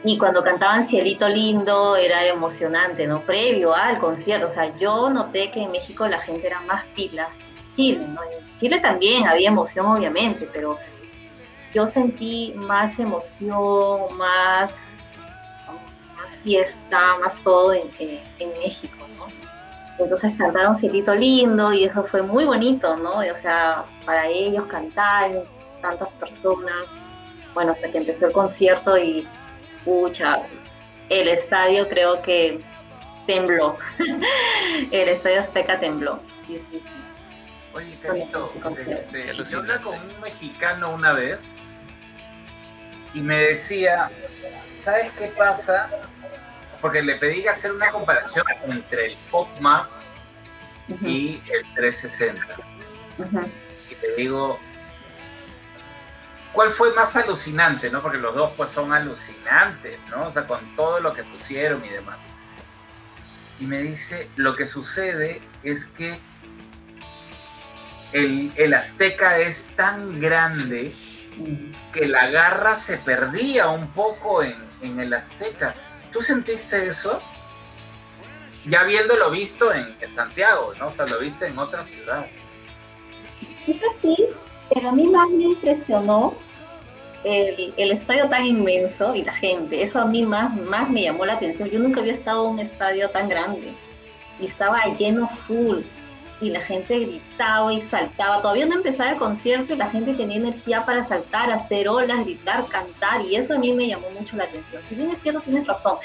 Y 0.05 0.19
cuando 0.19 0.43
cantaban 0.43 0.87
Cielito 0.89 1.29
Lindo 1.29 1.97
era 1.97 2.27
emocionante, 2.27 3.07
¿no? 3.07 3.21
Previo 3.21 3.75
al 3.75 3.99
concierto. 3.99 4.49
O 4.49 4.51
sea, 4.51 4.77
yo 4.79 5.09
noté 5.11 5.51
que 5.51 5.63
en 5.63 5.71
México 5.71 6.07
la 6.09 6.19
gente 6.19 6.49
era 6.49 6.61
más 6.63 6.85
pila. 6.97 7.29
Chile, 7.77 8.07
¿no? 8.09 8.21
En 8.23 8.59
Chile 8.59 8.81
también 8.81 9.29
había 9.29 9.49
emoción, 9.49 9.87
obviamente, 9.87 10.49
pero 10.53 10.77
yo 11.73 11.87
sentí 11.87 12.53
más 12.57 12.99
emoción, 12.99 14.17
más, 14.17 14.73
más 16.47 16.67
fiesta, 16.69 17.19
más 17.19 17.37
todo 17.43 17.73
en, 17.75 17.91
en- 17.99 18.21
en 18.39 18.51
México, 18.59 18.97
¿no? 19.17 19.27
Entonces 19.99 20.33
cantaron 20.37 20.77
Cielito 20.77 21.15
Lindo 21.15 21.73
y 21.73 21.85
eso 21.85 22.05
fue 22.05 22.23
muy 22.23 22.45
bonito, 22.45 22.97
¿no? 22.97 23.25
Y, 23.25 23.31
o 23.31 23.37
sea, 23.37 23.85
para 24.05 24.27
ellos 24.27 24.67
cantar, 24.67 25.45
tantas 25.81 26.11
personas. 26.11 26.75
Bueno, 27.55 27.73
hasta 27.73 27.91
que 27.91 27.99
empezó 27.99 28.27
el 28.27 28.33
concierto 28.33 28.99
y, 28.99 29.27
pucha, 29.85 30.43
el 31.09 31.29
estadio 31.29 31.89
creo 31.89 32.21
que 32.21 32.61
tembló. 33.27 33.79
el 34.91 35.09
estadio 35.09 35.41
Azteca 35.41 35.81
tembló. 35.81 36.21
Sí, 36.47 36.59
sí, 36.59 36.65
sí. 36.73 36.83
Oye, 37.75 37.99
Carito, 38.01 38.53
este, 38.87 39.35
yo 39.51 39.59
hablé 39.59 39.77
con 39.83 39.95
un 39.99 40.21
mexicano 40.23 40.91
una 40.95 41.13
vez 41.13 41.47
y 43.15 43.21
me 43.21 43.37
decía, 43.37 44.11
¿sabes 44.81 45.11
qué 45.13 45.29
pasa? 45.29 45.91
Porque 46.81 47.03
le 47.03 47.17
pedí 47.17 47.43
que 47.43 47.49
hacer 47.49 47.73
una 47.73 47.91
comparación 47.91 48.45
entre 48.67 49.07
el 49.07 49.17
Pop 49.31 49.49
Mart 49.61 49.91
Ujú, 50.89 51.07
y 51.07 51.43
el 51.53 51.75
360. 51.75 52.57
ujú. 53.19 53.51
Y 53.91 53.95
te 53.95 54.15
digo, 54.17 54.59
¿cuál 56.53 56.71
fue 56.71 56.93
más 56.95 57.17
alucinante? 57.17 57.91
¿no? 57.91 58.03
Porque 58.03 58.19
los 58.19 58.35
dos 58.35 58.53
pues 58.57 58.71
son 58.71 58.93
alucinantes, 58.93 59.99
¿no? 60.11 60.27
O 60.27 60.31
sea, 60.31 60.47
con 60.47 60.77
todo 60.77 61.01
lo 61.01 61.13
que 61.13 61.25
pusieron 61.25 61.85
y 61.85 61.89
demás. 61.89 62.21
Y 63.59 63.65
me 63.67 63.79
dice, 63.83 64.29
lo 64.37 64.55
que 64.55 64.67
sucede 64.67 65.41
es 65.63 65.87
que 65.87 66.19
el, 68.13 68.53
el 68.57 68.75
Azteca 68.75 69.39
es 69.39 69.69
tan 69.77 70.21
grande 70.21 70.93
que 71.93 72.07
la 72.07 72.29
garra 72.29 72.79
se 72.79 72.97
perdía 72.99 73.69
un 73.69 73.89
poco 73.89 74.43
en, 74.43 74.57
en 74.83 75.01
el 75.01 75.13
Azteca. 75.15 75.75
¿Tú 76.13 76.21
sentiste 76.23 76.87
eso? 76.87 77.21
Ya 78.67 78.81
habiéndolo 78.81 79.31
visto 79.31 79.73
en, 79.73 79.97
Santiago, 80.11 80.73
¿no? 80.79 80.89
O 80.89 80.91
sea, 80.91 81.07
lo 81.07 81.19
viste 81.21 81.47
en 81.47 81.59
otra 81.59 81.85
ciudad. 81.85 82.27
Sí, 84.01 84.17
pero 84.73 84.89
a 84.89 84.93
mí 84.93 85.05
más 85.09 85.29
me 85.31 85.45
impresionó 85.45 86.35
el, 87.25 87.75
el 87.77 87.93
estadio 87.93 88.29
tan 88.29 88.45
inmenso 88.45 89.15
y 89.15 89.23
la 89.23 89.33
gente. 89.33 89.83
Eso 89.83 90.01
a 90.01 90.05
mí 90.05 90.25
más, 90.25 90.55
más 90.57 90.91
me 90.91 91.03
llamó 91.03 91.27
la 91.27 91.35
atención. 91.35 91.69
Yo 91.69 91.79
nunca 91.79 92.01
había 92.01 92.15
estado 92.15 92.47
en 92.47 92.53
un 92.53 92.61
estadio 92.61 93.11
tan 93.11 93.29
grande 93.29 93.73
y 94.41 94.47
estaba 94.47 94.85
lleno 94.99 95.29
full 95.29 95.79
y 96.41 96.51
la 96.51 96.61
gente 96.61 96.99
gritaba 96.99 97.73
y 97.73 97.81
saltaba. 97.83 98.43
Todavía 98.43 98.67
no 98.67 98.75
empezaba 98.75 99.11
el 99.11 99.17
concierto 99.17 99.73
y 99.75 99.77
la 99.77 99.89
gente 99.89 100.15
tenía 100.15 100.37
energía 100.37 100.85
para 100.85 101.07
saltar, 101.07 101.51
hacer 101.51 101.89
olas, 101.89 102.25
gritar, 102.25 102.67
cantar 102.67 103.23
y 103.23 103.37
eso 103.37 103.55
a 103.55 103.59
mí 103.59 103.73
me 103.73 103.87
llamó 103.89 104.11
mucho 104.11 104.37
la 104.37 104.45
atención. 104.45 104.83
Si 104.89 104.95
bien 104.95 105.11
es 105.11 105.23
cierto, 105.23 105.41
tienes 105.41 105.67
razón. 105.67 105.97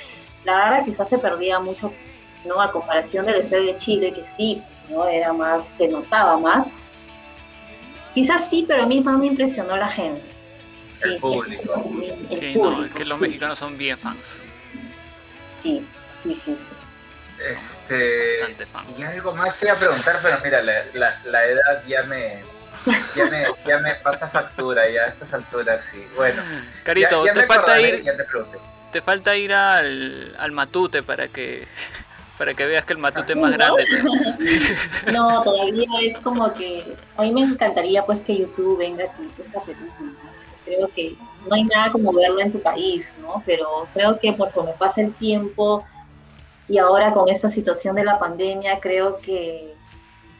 La 0.46 0.56
verdad 0.56 0.86
quizás 0.86 1.10
se 1.10 1.18
perdía 1.20 1.60
mucho, 1.60 1.94
¿no? 2.46 2.62
A 2.62 2.72
comparación 2.72 3.26
del 3.26 3.36
estadio 3.36 3.74
de 3.74 3.78
Chile, 3.78 4.14
que 4.14 4.24
sí, 4.38 4.62
¿no? 4.90 5.06
Era 5.08 5.34
más, 5.34 5.66
se 5.78 5.88
notaba 5.88 6.38
más. 6.38 6.68
Quizás 8.16 8.50
sí, 8.50 8.66
pero 8.68 8.84
a 8.84 8.86
mí 8.86 9.02
más 9.02 9.18
me 9.18 9.28
impresionó 9.28 9.76
la 9.78 9.88
gente. 9.88 10.22
El 11.04 11.14
Sí, 11.14 11.20
público. 11.20 11.84
el 12.30 12.38
Sí, 12.40 12.54
no, 12.56 12.62
público, 12.62 12.84
es 12.86 12.92
que 12.94 13.06
los 13.06 13.18
sí, 13.18 13.22
mexicanos 13.24 13.60
son 13.60 13.78
bien 13.78 13.98
fans. 13.98 14.38
Sí, 15.64 15.86
sí, 16.24 16.34
sí. 16.34 16.42
sí. 16.46 16.56
Este. 17.50 18.56
Y 18.98 19.04
algo 19.04 19.34
más 19.34 19.58
te 19.58 19.66
iba 19.66 19.76
a 19.76 19.80
preguntar, 19.80 20.20
pero 20.22 20.38
mira, 20.44 20.62
la, 20.62 20.84
la, 20.94 21.20
la 21.26 21.46
edad 21.46 21.84
ya 21.88 22.04
me, 22.04 22.44
ya 23.16 23.26
me, 23.26 23.46
ya 23.66 23.80
me 23.80 23.96
pasa 23.96 24.28
factura, 24.28 24.90
ya 24.90 25.04
a 25.04 25.08
estas 25.08 25.34
alturas 25.34 25.84
sí. 25.84 26.06
Bueno, 26.16 26.44
Carito, 26.84 27.26
ya, 27.26 27.32
ya 27.32 27.34
te 27.34 27.40
me 27.42 27.48
falta 27.48 27.64
acordaré, 27.74 27.90
ir, 27.98 28.04
Ya 28.04 28.18
te 28.18 28.26
te 28.92 29.02
falta 29.02 29.36
ir 29.38 29.54
al, 29.54 30.36
al 30.38 30.52
matute 30.52 31.02
para 31.02 31.28
que 31.30 31.68
para 32.38 32.54
que 32.54 32.66
veas 32.66 32.86
que 32.86 32.94
el 32.94 33.00
matute 33.00 33.34
es 33.34 33.40
más 33.40 33.52
¿No? 33.52 33.58
grande. 33.58 33.86
todavía. 33.86 34.78
No, 35.14 35.44
todavía 35.44 35.88
es 36.02 36.18
como 36.20 36.54
que 36.54 36.96
a 37.18 37.22
mí 37.22 37.32
me 37.32 37.42
encantaría 37.42 38.06
pues 38.06 38.20
que 38.22 38.38
YouTube 38.38 38.80
venga 38.80 39.06
aquí 39.06 39.30
a 39.56 39.62
Perú. 39.64 39.80
¿no? 40.00 40.14
Creo 40.66 40.88
que 40.90 41.16
no 41.48 41.56
hay 41.56 41.64
nada 41.64 41.92
como 41.92 42.12
verlo 42.14 42.40
en 42.40 42.52
tu 42.52 42.62
país, 42.62 43.06
¿no? 43.22 43.42
Pero 43.46 43.88
creo 43.94 44.20
que 44.20 44.32
por 44.34 44.52
conforme 44.52 44.74
pasa 44.78 45.02
el 45.02 45.14
tiempo 45.14 45.86
y 46.72 46.78
ahora 46.78 47.14
con 47.14 47.28
esta 47.28 47.50
situación 47.50 47.98
de 47.98 48.06
la 48.06 48.18
pandemia, 48.18 48.80
creo 48.80 49.18
que 49.18 49.76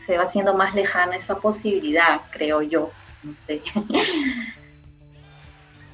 se 0.06 0.18
va 0.18 0.24
haciendo 0.24 0.54
más 0.54 0.74
lejana 0.74 1.18
esa 1.18 1.36
posibilidad, 1.36 2.22
creo 2.32 2.62
yo. 2.62 2.90
No 3.22 3.36
sé. 3.46 3.62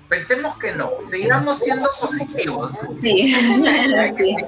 Pensemos 0.07 0.55
que 0.59 0.73
no, 0.73 0.91
sigamos 1.03 1.59
siendo 1.59 1.89
positivos. 1.99 2.71
Sí. 3.01 3.33
Hay 3.97 4.13
que, 4.13 4.23
seguir, 4.23 4.45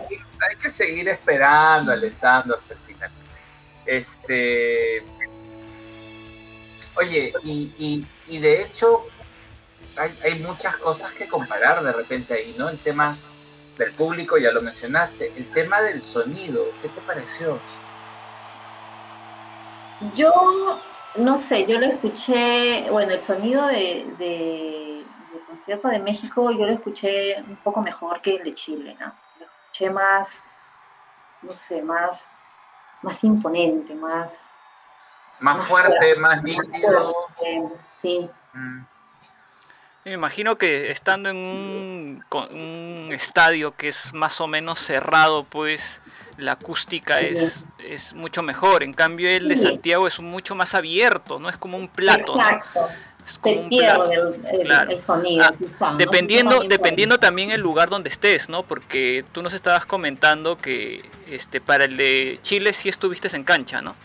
hay 0.47 0.55
que 0.61 0.69
seguir 0.69 1.09
esperando, 1.09 1.91
alentando 1.91 2.55
hasta 2.55 2.75
el 2.75 2.79
final. 2.81 3.11
Este. 3.85 5.03
Oye, 6.95 7.33
y, 7.43 7.73
y, 7.77 8.05
y 8.27 8.37
de 8.37 8.61
hecho, 8.61 9.05
hay, 9.97 10.17
hay 10.23 10.39
muchas 10.39 10.77
cosas 10.77 11.11
que 11.13 11.27
comparar 11.27 11.83
de 11.83 11.91
repente 11.91 12.35
ahí, 12.35 12.55
¿no? 12.57 12.69
El 12.69 12.77
tema 12.77 13.17
del 13.79 13.93
público, 13.93 14.37
ya 14.37 14.51
lo 14.51 14.61
mencionaste. 14.61 15.31
El 15.37 15.49
tema 15.51 15.81
del 15.81 16.01
sonido, 16.01 16.65
¿qué 16.81 16.89
te 16.89 17.01
pareció? 17.01 17.57
Yo 20.15 20.79
no 21.15 21.37
sé, 21.39 21.65
yo 21.65 21.79
lo 21.79 21.85
escuché, 21.87 22.89
bueno, 22.91 23.13
el 23.13 23.21
sonido 23.21 23.65
de, 23.67 24.05
de- 24.17 25.03
del 25.31 25.41
concierto 25.47 25.87
de 25.87 25.99
México 25.99 26.51
yo 26.51 26.65
lo 26.65 26.73
escuché 26.73 27.41
un 27.41 27.55
poco 27.57 27.81
mejor 27.81 28.21
que 28.21 28.35
el 28.35 28.43
de 28.43 28.53
Chile, 28.53 28.95
¿no? 28.99 29.13
Lo 29.39 29.45
escuché 29.45 29.89
más, 29.89 30.27
no 31.41 31.51
sé, 31.67 31.81
más, 31.81 32.21
más 33.01 33.23
imponente, 33.23 33.95
más, 33.95 34.29
Más 35.39 35.57
Más 35.57 35.67
fuerte, 35.67 35.89
fuerte, 35.97 36.15
más 36.19 36.43
nítido. 36.43 37.15
sí, 38.01 38.29
Mm. 38.53 38.81
Me 40.09 40.15
imagino 40.15 40.57
que 40.57 40.89
estando 40.89 41.29
en 41.29 41.37
un, 41.37 43.11
estadio 43.13 43.75
que 43.75 43.89
es 43.89 44.11
más 44.15 44.41
o 44.41 44.47
menos 44.47 44.79
cerrado, 44.79 45.43
pues 45.43 46.01
la 46.39 46.53
acústica 46.53 47.19
es, 47.19 47.63
es 47.77 48.13
mucho 48.15 48.41
mejor. 48.41 48.81
En 48.81 48.93
cambio, 48.93 49.29
el 49.29 49.47
de 49.47 49.55
Sí. 49.55 49.63
Santiago 49.67 50.07
es 50.07 50.19
mucho 50.19 50.55
más 50.55 50.73
abierto, 50.73 51.37
no 51.39 51.47
es 51.47 51.57
como 51.57 51.77
un 51.77 51.87
plato, 51.87 52.35
¿no? 52.35 52.41
exacto, 52.41 52.87
Es 53.23 53.37
como 53.37 53.61
un 53.61 53.69
plato. 53.69 54.11
el, 54.11 54.45
el- 54.51 54.65
Claro. 54.65 54.89
el 54.89 54.99
sonido, 54.99 55.45
Ah, 55.45 55.53
quizá, 55.55 55.91
¿no? 55.91 55.97
Dependiendo, 56.63 57.19
también 57.19 57.51
el 57.51 57.61
lugar 57.61 57.89
donde 57.89 58.09
estés, 58.09 58.49
¿no? 58.49 58.63
Porque 58.63 59.23
tú 59.31 59.43
nos 59.43 59.53
estabas 59.53 59.85
comentando 59.85 60.57
que 60.57 61.07
este 61.29 61.61
para 61.61 61.83
el 61.83 61.97
de 61.97 62.39
Chile 62.41 62.73
sí 62.73 62.89
estuviste 62.89 63.27
en 63.35 63.43
cancha, 63.43 63.83
¿no? 63.83 63.95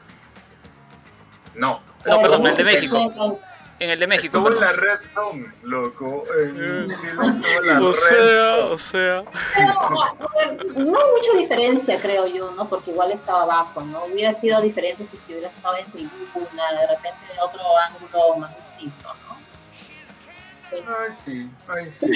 No. 1.55 1.81
No, 2.05 2.21
perdón, 2.21 2.47
el 2.47 2.57
de 2.57 2.65
México. 2.65 3.39
En 3.81 3.91
el 3.91 3.99
de 3.99 4.07
México. 4.07 4.39
Estuvo 4.39 4.49
en 4.53 4.61
la 4.61 4.73
red 4.73 5.01
zone, 5.13 5.47
loco. 5.65 6.25
En 6.39 6.55
Chile 6.55 6.95
estuvo 6.95 7.25
en 7.25 7.43
la 7.67 7.81
O 7.81 7.93
red 7.93 7.99
sea, 7.99 8.57
zone. 8.57 8.73
o 8.73 8.79
sea. 8.79 9.25
Pero, 9.55 10.03
a 10.03 10.15
ver, 10.37 10.65
no 10.77 10.97
hay 10.99 11.11
mucha 11.11 11.33
diferencia, 11.37 12.01
creo 12.01 12.27
yo, 12.29 12.53
¿no? 12.53 12.69
Porque 12.69 12.93
igual 12.93 13.11
estaba 13.13 13.43
abajo, 13.43 13.81
¿no? 13.83 14.05
Hubiera 14.05 14.33
sido 14.33 14.61
diferente 14.61 15.07
si 15.11 15.19
hubiera 15.33 15.49
estado 15.49 15.77
en 15.77 15.87
tribuna, 15.91 16.73
de 16.81 16.87
repente 16.87 17.19
de 17.35 17.41
otro 17.43 17.61
ángulo 17.79 18.37
más 18.37 18.51
distinto, 18.57 19.09
¿no? 19.29 19.35
Ay, 20.99 21.13
sí, 21.15 21.49
ay, 21.69 21.89
sí. 21.91 22.07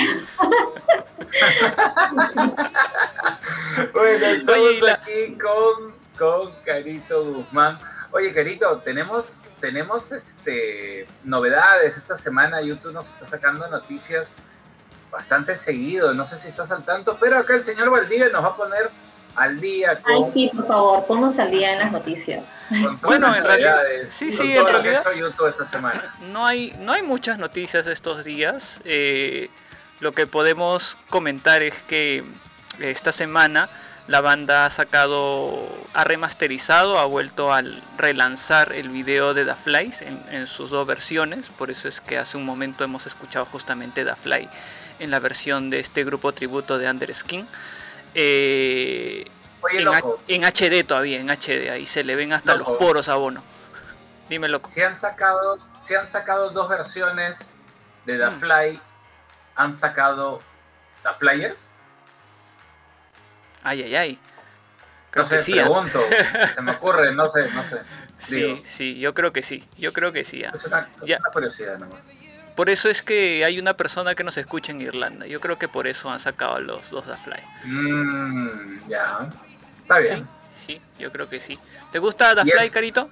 bueno, 3.92 4.26
estamos 4.26 4.58
Oye, 4.58 4.78
y 4.78 4.80
la- 4.80 4.92
aquí 4.94 5.36
con, 5.38 5.94
con 6.18 6.52
Carito 6.64 7.24
Guzmán. 7.24 7.78
Oye, 8.10 8.32
Carito, 8.32 8.78
tenemos, 8.78 9.38
tenemos 9.60 10.12
este, 10.12 11.06
novedades. 11.24 11.96
Esta 11.96 12.16
semana 12.16 12.62
YouTube 12.62 12.92
nos 12.92 13.06
está 13.08 13.26
sacando 13.26 13.68
noticias 13.68 14.36
bastante 15.10 15.54
seguido. 15.54 16.14
No 16.14 16.24
sé 16.24 16.38
si 16.38 16.48
estás 16.48 16.70
al 16.70 16.84
tanto, 16.84 17.18
pero 17.20 17.38
acá 17.38 17.54
el 17.54 17.62
señor 17.62 17.90
Valdivia 17.90 18.28
nos 18.30 18.42
va 18.42 18.48
a 18.48 18.56
poner 18.56 18.90
al 19.36 19.60
día 19.60 20.00
con, 20.02 20.24
Ay, 20.24 20.30
sí, 20.32 20.50
por 20.54 20.66
favor, 20.66 21.06
ponnos 21.06 21.38
al 21.38 21.50
día 21.50 21.72
en 21.74 21.78
las 21.80 21.92
noticias. 21.92 22.42
con 22.68 22.82
todas 23.00 23.02
Bueno, 23.02 23.28
las 23.28 23.36
en 23.38 23.44
realidad- 23.44 23.82
sí, 24.08 24.24
con 24.26 24.32
sí, 24.32 24.38
todo 24.38 24.46
en 24.46 24.54
lo 24.58 24.64
que 24.66 24.72
realidad- 24.72 25.06
ha 25.06 25.10
hecho 25.10 25.12
YouTube 25.20 25.48
esta 25.48 25.64
semana. 25.66 26.14
No 26.22 26.46
hay, 26.46 26.74
no 26.80 26.92
hay 26.92 27.02
muchas 27.02 27.38
noticias 27.38 27.86
estos 27.86 28.24
días. 28.24 28.80
Eh, 28.84 29.50
lo 30.00 30.12
que 30.12 30.26
podemos 30.26 30.96
comentar 31.10 31.62
es 31.62 31.74
que 31.82 32.24
esta 32.80 33.12
semana 33.12 33.68
la 34.08 34.20
banda 34.22 34.66
ha 34.66 34.70
sacado, 34.70 35.68
ha 35.94 36.02
remasterizado, 36.02 36.98
ha 36.98 37.04
vuelto 37.04 37.52
a 37.52 37.62
relanzar 37.96 38.72
el 38.72 38.88
video 38.88 39.34
de 39.34 39.44
The 39.44 39.54
Flies 39.54 40.00
en, 40.02 40.24
en 40.30 40.46
sus 40.46 40.70
dos 40.70 40.86
versiones. 40.86 41.50
Por 41.50 41.70
eso 41.70 41.86
es 41.88 42.00
que 42.00 42.18
hace 42.18 42.36
un 42.36 42.44
momento 42.44 42.82
hemos 42.84 43.06
escuchado 43.06 43.44
justamente 43.44 44.04
The 44.04 44.16
Fly 44.16 44.48
en 44.98 45.10
la 45.10 45.18
versión 45.20 45.70
de 45.70 45.78
este 45.80 46.04
grupo 46.04 46.32
tributo 46.32 46.78
de 46.78 46.90
Underskin. 46.90 47.46
Eh, 48.14 49.24
Oye, 49.60 49.78
en, 49.78 49.84
loco, 49.84 50.20
en 50.26 50.42
HD 50.44 50.84
todavía, 50.86 51.20
en 51.20 51.28
HD, 51.30 51.70
ahí 51.70 51.86
se 51.86 52.02
le 52.02 52.16
ven 52.16 52.32
hasta 52.32 52.54
Loco. 52.54 52.70
los 52.72 52.78
poros 52.78 53.08
a 53.08 53.14
Bono. 53.16 53.42
Dime 54.28 54.48
loco. 54.48 54.70
si 54.70 54.80
han 54.82 54.96
sacado, 54.96 55.58
han 55.98 56.08
sacado 56.08 56.50
dos 56.50 56.68
versiones 56.68 57.50
de 58.06 58.18
The 58.18 58.30
Mm. 58.30 58.40
Fly, 58.40 58.80
han 59.56 59.76
sacado 59.76 60.40
The 61.02 61.10
Flyers. 61.18 61.70
Ay, 63.68 63.82
ay, 63.82 63.96
ay. 63.96 64.18
No 65.14 65.24
sé, 65.24 65.36
que 65.36 65.42
sí. 65.42 65.58
¿ah? 65.58 65.62
pregunto, 65.64 66.00
se 66.54 66.62
me 66.62 66.72
ocurre, 66.72 67.12
no 67.14 67.26
sé, 67.28 67.50
no 67.50 67.62
sé. 67.62 67.80
Digo, 68.28 68.56
Sí, 68.56 68.62
sí, 68.66 68.98
yo 68.98 69.12
creo 69.14 69.32
que 69.32 69.42
sí. 69.42 69.62
Yo 69.76 69.92
creo 69.92 70.10
que 70.12 70.24
sí. 70.24 70.42
¿ah? 70.44 70.50
es 70.54 70.64
una, 70.64 70.88
es 70.96 71.04
Ya. 71.04 71.18
una 71.20 71.30
curiosidad 71.30 71.78
nomás. 71.78 72.08
Por 72.56 72.70
eso 72.70 72.88
es 72.88 73.02
que 73.02 73.44
hay 73.44 73.58
una 73.58 73.74
persona 73.74 74.14
que 74.14 74.24
nos 74.24 74.36
escucha 74.38 74.72
en 74.72 74.80
Irlanda. 74.80 75.26
Yo 75.26 75.38
creo 75.40 75.58
que 75.58 75.68
por 75.68 75.86
eso 75.86 76.10
han 76.10 76.18
sacado 76.18 76.58
los 76.60 76.88
dos 76.90 77.04
The 77.06 77.16
Fly. 77.16 77.40
Mm, 77.64 78.88
ya, 78.88 79.28
está 79.82 79.98
bien. 79.98 80.26
sí, 80.66 80.80
yo 80.98 81.12
creo 81.12 81.28
que 81.28 81.40
sí. 81.40 81.58
¿Te 81.92 81.98
gusta 81.98 82.34
The 82.34 82.48
Y 82.48 82.50
Fly, 82.50 82.70
Carito? 82.70 83.10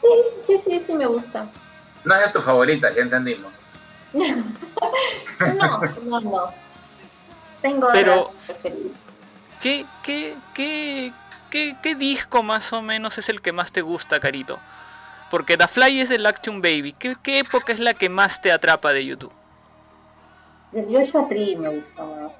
Sí, 0.00 0.08
sí, 0.46 0.60
sí, 0.64 0.82
sí 0.86 0.94
me 0.94 1.06
gusta. 1.06 1.48
No 2.04 2.14
es 2.16 2.26
de 2.26 2.32
tu 2.32 2.40
favorita, 2.42 2.90
ya 2.92 3.02
entendimos. 3.02 3.52
No, 5.58 5.80
no, 6.04 6.20
no. 6.20 6.44
Tengo 7.62 7.88
Pero-. 7.92 8.30
¿Qué, 9.60 9.86
qué, 10.02 10.34
qué, 10.54 11.12
qué, 11.50 11.76
qué 11.82 11.94
disco 11.94 12.42
más 12.42 12.72
o 12.72 12.82
menos 12.82 13.18
es 13.18 13.28
el 13.28 13.40
que 13.40 13.52
más 13.52 13.70
te 13.72 13.80
gusta, 13.80 14.18
Carito? 14.20 14.58
Porque 15.30 15.56
The 15.56 15.68
Fly 15.68 16.00
es 16.00 16.08
del 16.08 16.26
Action 16.26 16.60
Baby. 16.60 16.94
¿Qué, 16.98 17.16
qué 17.22 17.38
época 17.38 17.72
es 17.72 17.80
la 17.80 17.94
que 17.94 18.08
más 18.08 18.42
te 18.42 18.52
atrapa 18.52 18.92
de 18.92 19.06
YouTube? 19.06 19.32
Joshua 20.72 21.28
Tree 21.28 21.56
me 21.56 21.68
gusta 21.68 22.04
más. 22.04 22.32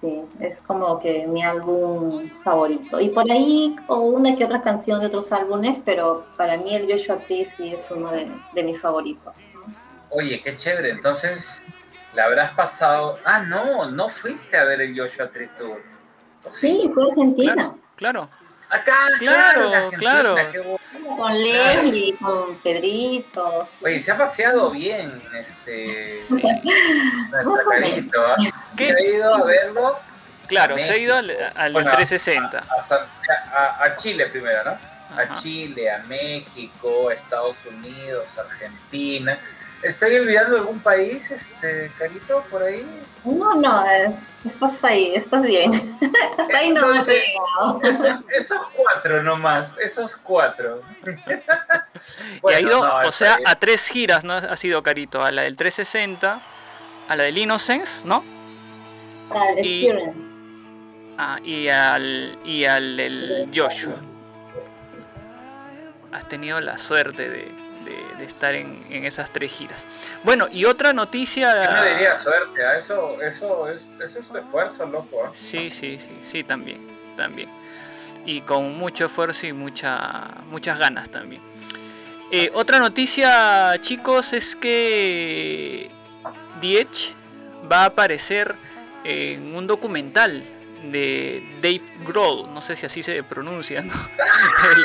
Sí, 0.00 0.20
es 0.40 0.56
como 0.66 0.98
que 0.98 1.26
mi 1.28 1.44
álbum 1.44 2.28
favorito. 2.42 3.00
Y 3.00 3.10
por 3.10 3.30
ahí, 3.30 3.76
o 3.86 3.98
una 3.98 4.34
que 4.34 4.44
otra 4.44 4.60
canción 4.62 4.98
de 5.00 5.06
otros 5.06 5.30
álbumes, 5.30 5.78
pero 5.84 6.26
para 6.36 6.56
mí 6.56 6.74
el 6.74 6.90
Joshua 6.90 7.18
Tree 7.18 7.48
sí 7.56 7.74
es 7.74 7.90
uno 7.90 8.10
de, 8.10 8.28
de 8.54 8.62
mis 8.64 8.80
favoritos. 8.80 9.34
Oye, 10.12 10.40
qué 10.42 10.54
chévere. 10.56 10.90
Entonces, 10.90 11.62
la 12.14 12.24
habrás 12.24 12.52
pasado. 12.52 13.18
Ah, 13.24 13.40
no, 13.40 13.90
no 13.90 14.08
fuiste 14.08 14.56
a 14.56 14.64
ver 14.64 14.80
el 14.80 14.98
Joshua 14.98 15.30
Tree 15.30 15.48
Tour. 15.58 15.82
¿O 16.44 16.50
Sí, 16.50 16.90
fue 16.94 17.08
Argentina. 17.10 17.54
Claro, 17.54 17.78
claro. 17.96 18.30
Acá, 18.70 18.94
Claro, 19.18 19.70
claro, 19.70 19.90
claro. 19.92 20.36
qué 20.50 20.58
bueno. 20.60 20.78
Con 21.16 21.42
Leslie, 21.42 22.16
con 22.18 22.56
Pedrito. 22.58 23.68
Oye, 23.82 24.00
se 24.00 24.12
ha 24.12 24.16
paseado 24.16 24.70
bien, 24.70 25.20
este. 25.38 26.22
Nuestro 26.30 27.54
carito, 27.70 28.24
¿ah? 28.24 28.36
¿Qué? 28.76 28.88
Se 28.88 28.94
ha 28.96 29.00
ido 29.16 29.34
a 29.34 29.42
verlos 29.44 29.98
Claro, 30.46 30.74
A 30.74 30.78
se 30.78 30.90
ha 30.90 30.96
ido 30.96 31.16
al, 31.16 31.30
al 31.54 31.72
Bueno, 31.72 31.90
360. 31.92 32.58
a, 32.58 32.80
San- 32.82 33.06
a- 33.54 33.84
a 33.84 33.94
Chile 33.94 34.26
primero, 34.26 34.64
¿no? 34.64 34.78
A. 35.18 35.32
Chile, 35.32 35.90
a 35.90 35.98
México, 36.04 37.08
a 37.10 37.14
Estados 37.14 37.64
Unidos, 37.66 38.26
Argentina. 38.38 39.38
¿Estoy 39.82 40.14
olvidando 40.16 40.56
algún 40.58 40.80
país, 40.80 41.30
este, 41.30 41.90
Carito, 41.98 42.44
por 42.50 42.62
ahí? 42.62 42.86
No, 43.24 43.54
no, 43.54 43.84
eh, 43.90 44.14
estás 44.44 44.82
ahí, 44.84 45.14
estás 45.14 45.42
bien. 45.42 45.98
Hasta 46.38 46.56
ahí 46.58 46.70
no 46.70 46.80
Entonces-. 46.92 47.22
Esos, 47.82 48.18
esos 48.30 48.60
cuatro 48.76 49.22
nomás, 49.22 49.76
esos 49.78 50.16
cuatro. 50.16 50.80
y 52.48 52.52
ha 52.52 52.60
ido, 52.60 52.86
no, 52.86 53.08
o 53.08 53.12
sea, 53.12 53.36
bien. 53.36 53.48
a 53.48 53.54
tres 53.56 53.88
giras, 53.88 54.22
¿no? 54.24 54.34
Ha 54.34 54.56
sido 54.56 54.82
Carito. 54.82 55.24
A 55.24 55.32
la 55.32 55.42
del 55.42 55.56
360, 55.56 56.40
a 57.08 57.16
la 57.16 57.24
del 57.24 57.38
Innocence, 57.38 58.06
¿no? 58.06 58.24
Para 59.28 59.50
el 59.52 59.66
Y- 59.66 59.86
experience. 59.88 60.32
Ah, 61.18 61.38
y 61.44 61.68
al, 61.68 62.38
y 62.44 62.64
al 62.64 62.96
del 62.96 63.50
Joshua. 63.54 63.94
Has 66.10 66.28
tenido 66.28 66.60
la 66.60 66.78
suerte 66.78 67.28
de, 67.28 67.52
de- 67.84 68.16
de 68.18 68.24
estar 68.24 68.54
en, 68.54 68.78
en 68.90 69.04
esas 69.04 69.32
tres 69.32 69.52
giras. 69.52 69.84
Bueno, 70.24 70.46
y 70.50 70.64
otra 70.64 70.92
noticia... 70.92 71.64
Yo 71.64 71.76
no 71.76 71.84
diría 71.84 72.16
suerte, 72.18 72.64
¿ah? 72.64 72.76
eso, 72.76 73.20
eso, 73.22 73.68
es, 73.68 73.88
eso 74.02 74.18
es 74.20 74.30
esfuerzo, 74.34 74.86
loco. 74.86 75.24
¿ah? 75.26 75.30
Sí, 75.34 75.70
sí, 75.70 75.98
sí, 75.98 76.10
sí, 76.30 76.44
también, 76.44 76.80
también. 77.16 77.48
Y 78.24 78.40
con 78.42 78.78
mucho 78.78 79.06
esfuerzo 79.06 79.46
y 79.46 79.52
mucha, 79.52 80.28
muchas 80.50 80.78
ganas 80.78 81.08
también. 81.10 81.42
Eh, 82.30 82.50
otra 82.54 82.78
noticia, 82.78 83.74
chicos, 83.80 84.32
es 84.32 84.56
que 84.56 85.90
Diech 86.60 87.14
va 87.70 87.82
a 87.82 87.84
aparecer 87.86 88.54
en 89.04 89.54
un 89.56 89.66
documental 89.66 90.44
de 90.82 91.42
Dave 91.60 91.82
Grohl, 92.04 92.52
no 92.52 92.60
sé 92.60 92.76
si 92.76 92.86
así 92.86 93.02
se 93.02 93.22
pronuncia, 93.22 93.82
¿no? 93.82 93.92
El-. 93.92 94.84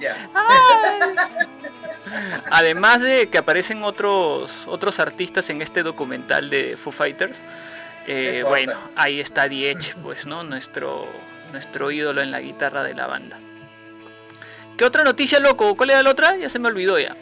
Ya. 0.00 0.30
Además 2.50 3.02
de 3.02 3.28
que 3.28 3.38
aparecen 3.38 3.82
otros 3.82 4.66
otros 4.66 5.00
artistas 5.00 5.50
en 5.50 5.62
este 5.62 5.82
documental 5.82 6.50
de 6.50 6.76
Foo 6.76 6.92
Fighters, 6.92 7.42
eh, 8.06 8.44
bueno, 8.46 8.74
ahí 8.96 9.20
está 9.20 9.48
Diech, 9.48 9.96
pues, 9.96 10.26
¿no? 10.26 10.42
Nuestro, 10.42 11.06
nuestro 11.52 11.90
ídolo 11.90 12.20
en 12.20 12.30
la 12.30 12.40
guitarra 12.40 12.82
de 12.82 12.94
la 12.94 13.06
banda. 13.06 13.38
¿Qué 14.76 14.84
otra 14.84 15.04
noticia, 15.04 15.40
loco? 15.40 15.74
¿Cuál 15.76 15.90
era 15.90 16.02
la 16.02 16.10
otra? 16.10 16.36
Ya 16.36 16.48
se 16.48 16.58
me 16.58 16.68
olvidó 16.68 16.98
ya. 16.98 17.16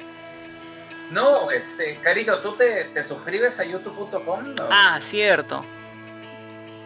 No, 1.10 1.50
este, 1.50 1.98
Carito, 2.00 2.38
¿tú 2.40 2.56
te, 2.56 2.86
te 2.86 3.04
suscribes 3.04 3.58
a 3.60 3.64
youtube.com? 3.64 4.54
Ah, 4.70 4.98
cierto. 5.00 5.64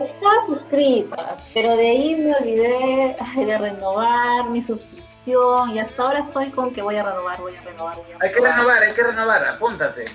Estaba 0.01 0.45
suscrita, 0.45 1.37
pero 1.55 1.77
de 1.77 1.91
ahí 1.91 2.15
me 2.17 2.35
olvidé 2.35 3.17
de 3.37 3.59
renovar 3.59 4.51
mi 4.51 4.61
suscripción 4.61 5.71
y 5.71 5.79
hasta 5.79 6.03
ahora 6.03 6.21
estoy 6.21 6.51
con 6.51 6.73
que 6.73 6.83
voy 6.83 6.97
a 6.97 7.03
renovar, 7.03 7.41
voy 7.41 7.57
a 7.57 7.61
renovar, 7.63 7.97
voy 7.97 8.13
a 8.13 8.25
Hay 8.25 8.31
que 8.31 8.41
renovar, 8.41 8.83
hay 8.83 8.93
que 8.93 9.03
renovar, 9.03 9.49
apúntate. 9.49 10.07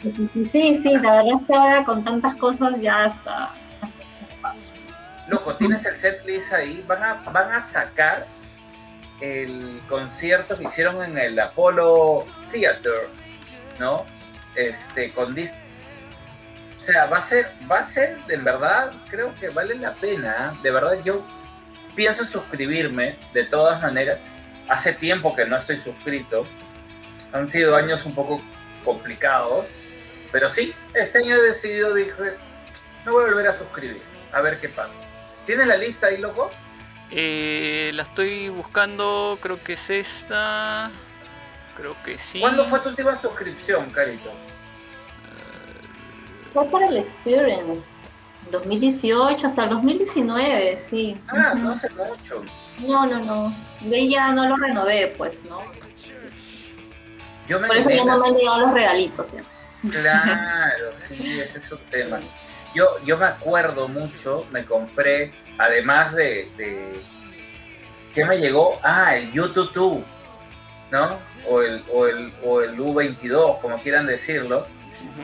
Sí, 0.52 0.80
sí, 0.82 0.98
la 0.98 1.24
verdad 1.24 1.42
es 1.42 1.48
que 1.48 1.54
ahora 1.54 1.84
con 1.84 2.04
tantas 2.04 2.36
cosas 2.36 2.74
ya 2.80 3.08
está. 3.08 3.50
Loco, 5.28 5.56
tienes 5.56 5.86
el 5.86 5.98
set 5.98 6.26
list 6.26 6.54
ahí, 6.54 6.84
van 6.88 7.04
a, 7.04 7.14
van 7.32 7.52
a 7.52 7.64
sacar 7.64 8.26
el 9.20 9.82
concierto 9.88 10.58
que 10.58 10.66
hicieron 10.66 11.04
en 11.04 11.18
el 11.18 11.40
Apollo 11.40 12.26
Theater, 12.52 13.10
¿no? 13.80 14.06
Este, 14.56 15.12
con 15.12 15.34
disco. 15.34 15.58
O 16.82 16.84
sea, 16.84 17.06
va 17.06 17.18
a 17.18 17.22
ser, 17.22 17.48
va 17.72 17.78
a 17.78 17.84
ser, 17.84 18.18
en 18.28 18.44
verdad, 18.44 18.92
creo 19.08 19.36
que 19.36 19.50
vale 19.50 19.76
la 19.76 19.94
pena. 19.94 20.52
¿eh? 20.52 20.60
De 20.64 20.72
verdad, 20.72 20.98
yo 21.04 21.24
pienso 21.96 22.26
suscribirme, 22.26 23.20
de 23.36 23.44
todas 23.44 23.80
maneras. 23.84 24.18
Hace 24.68 24.92
tiempo 24.94 25.36
que 25.36 25.46
no 25.46 25.58
estoy 25.58 25.78
suscrito. 25.78 26.44
Han 27.34 27.48
sido 27.48 27.76
años 27.76 28.04
un 28.08 28.16
poco 28.16 28.42
complicados. 28.84 29.70
Pero 30.32 30.50
sí, 30.50 30.74
este 30.96 31.20
año 31.20 31.36
he 31.36 31.42
decidido, 31.44 31.94
dije, 31.94 32.14
me 33.06 33.12
voy 33.12 33.26
a 33.26 33.28
volver 33.28 33.50
a 33.50 33.54
suscribir. 33.54 34.02
A 34.32 34.42
ver 34.42 34.60
qué 34.60 34.68
pasa. 34.68 34.98
¿Tienes 35.46 35.68
la 35.68 35.78
lista 35.78 36.08
ahí, 36.08 36.18
loco? 36.18 36.50
Eh, 37.12 37.92
la 37.94 38.02
estoy 38.02 38.50
buscando, 38.50 39.38
creo 39.40 39.64
que 39.64 39.74
es 39.74 39.88
esta. 39.92 40.90
Creo 41.76 41.96
que 42.02 42.18
sí. 42.18 42.40
¿Cuándo 42.40 42.66
fue 42.66 42.80
tu 42.80 42.90
última 42.90 43.16
suscripción, 43.16 43.88
Carito? 43.92 44.34
Fue 46.54 46.66
para 46.66 46.88
el 46.88 46.98
Experience, 46.98 47.82
2018 48.52 49.48
hasta 49.48 49.64
el 49.64 49.70
2019, 49.70 50.78
sí. 50.90 51.18
Ah, 51.28 51.54
no 51.56 51.72
hace 51.72 51.90
mucho. 51.92 52.44
No, 52.80 53.06
no, 53.06 53.20
no. 53.20 53.56
Yo 53.82 53.98
ya 53.98 54.32
no 54.32 54.48
lo 54.48 54.56
renové, 54.58 55.14
pues, 55.18 55.34
¿no? 55.50 55.60
Yo 57.48 57.60
me 57.60 57.68
Por 57.68 57.78
eso 57.78 57.90
ya 57.90 58.06
no 58.06 58.20
me 58.20 58.28
han 58.28 58.34
llegado 58.36 58.60
los 58.62 58.74
regalitos, 58.74 59.32
¿ya? 59.32 59.44
Claro, 59.90 60.94
sí, 60.94 61.40
ese 61.40 61.58
es 61.58 61.72
un 61.72 61.80
tema. 61.90 62.20
Yo, 62.74 62.86
yo 63.04 63.18
me 63.18 63.26
acuerdo 63.26 63.88
mucho, 63.88 64.46
me 64.52 64.64
compré, 64.64 65.34
además 65.58 66.16
de, 66.16 66.50
de 66.58 66.94
¿qué 68.14 68.26
me 68.26 68.38
llegó? 68.38 68.80
Ah, 68.84 69.16
el 69.16 69.32
YouTube, 69.32 70.06
¿no? 70.92 71.18
O 71.50 71.62
el, 71.62 71.84
o 71.92 72.08
el, 72.08 72.34
o 72.44 72.62
el 72.62 72.78
U22, 72.78 73.60
como 73.60 73.78
quieran 73.80 74.06
decirlo, 74.06 74.68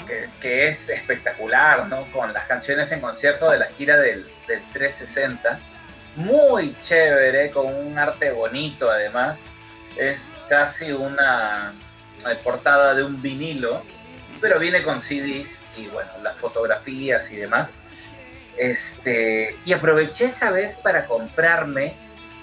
Que, 0.06 0.30
que 0.40 0.70
es 0.70 0.90
espectacular, 0.90 1.88
¿no? 1.88 2.06
Con 2.12 2.34
las 2.34 2.46
canciones 2.46 2.92
en 2.92 3.02
concierto 3.02 3.50
de 3.50 3.60
la 3.60 3.68
gira 3.68 3.98
del, 3.98 4.30
del 4.48 4.62
360. 4.74 5.60
Muy 6.16 6.76
chévere, 6.80 7.52
con 7.52 7.74
un 7.74 7.98
arte 7.98 8.32
bonito 8.32 8.90
además. 8.90 9.42
Es 9.98 10.38
casi 10.50 10.92
una 10.92 11.74
eh, 12.26 12.36
portada 12.44 12.96
de 12.96 13.04
un 13.04 13.22
vinilo, 13.22 13.84
pero 14.42 14.60
viene 14.60 14.84
con 14.84 15.00
CDs 15.00 15.60
y 15.78 15.88
bueno, 15.88 16.10
las 16.24 16.36
fotografías 16.38 17.32
y 17.32 17.36
demás. 17.36 17.76
Este, 18.58 19.56
y 19.66 19.74
aproveché 19.74 20.26
esa 20.26 20.50
vez 20.52 20.76
para 20.76 21.06
comprarme 21.06 21.94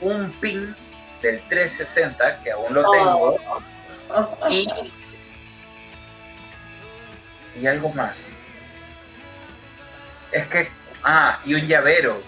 un 0.01 0.31
pin 0.41 0.75
del 1.21 1.41
360, 1.49 2.43
que 2.43 2.53
aún 2.53 2.73
lo 2.73 2.89
tengo, 2.91 3.37
y, 4.49 4.69
y 7.61 7.67
algo 7.67 7.89
más. 7.91 8.17
Es 10.33 10.47
que, 10.49 10.69
ah, 11.05 11.39
y 11.45 11.55
un 11.55 11.67
llavero 11.67 12.21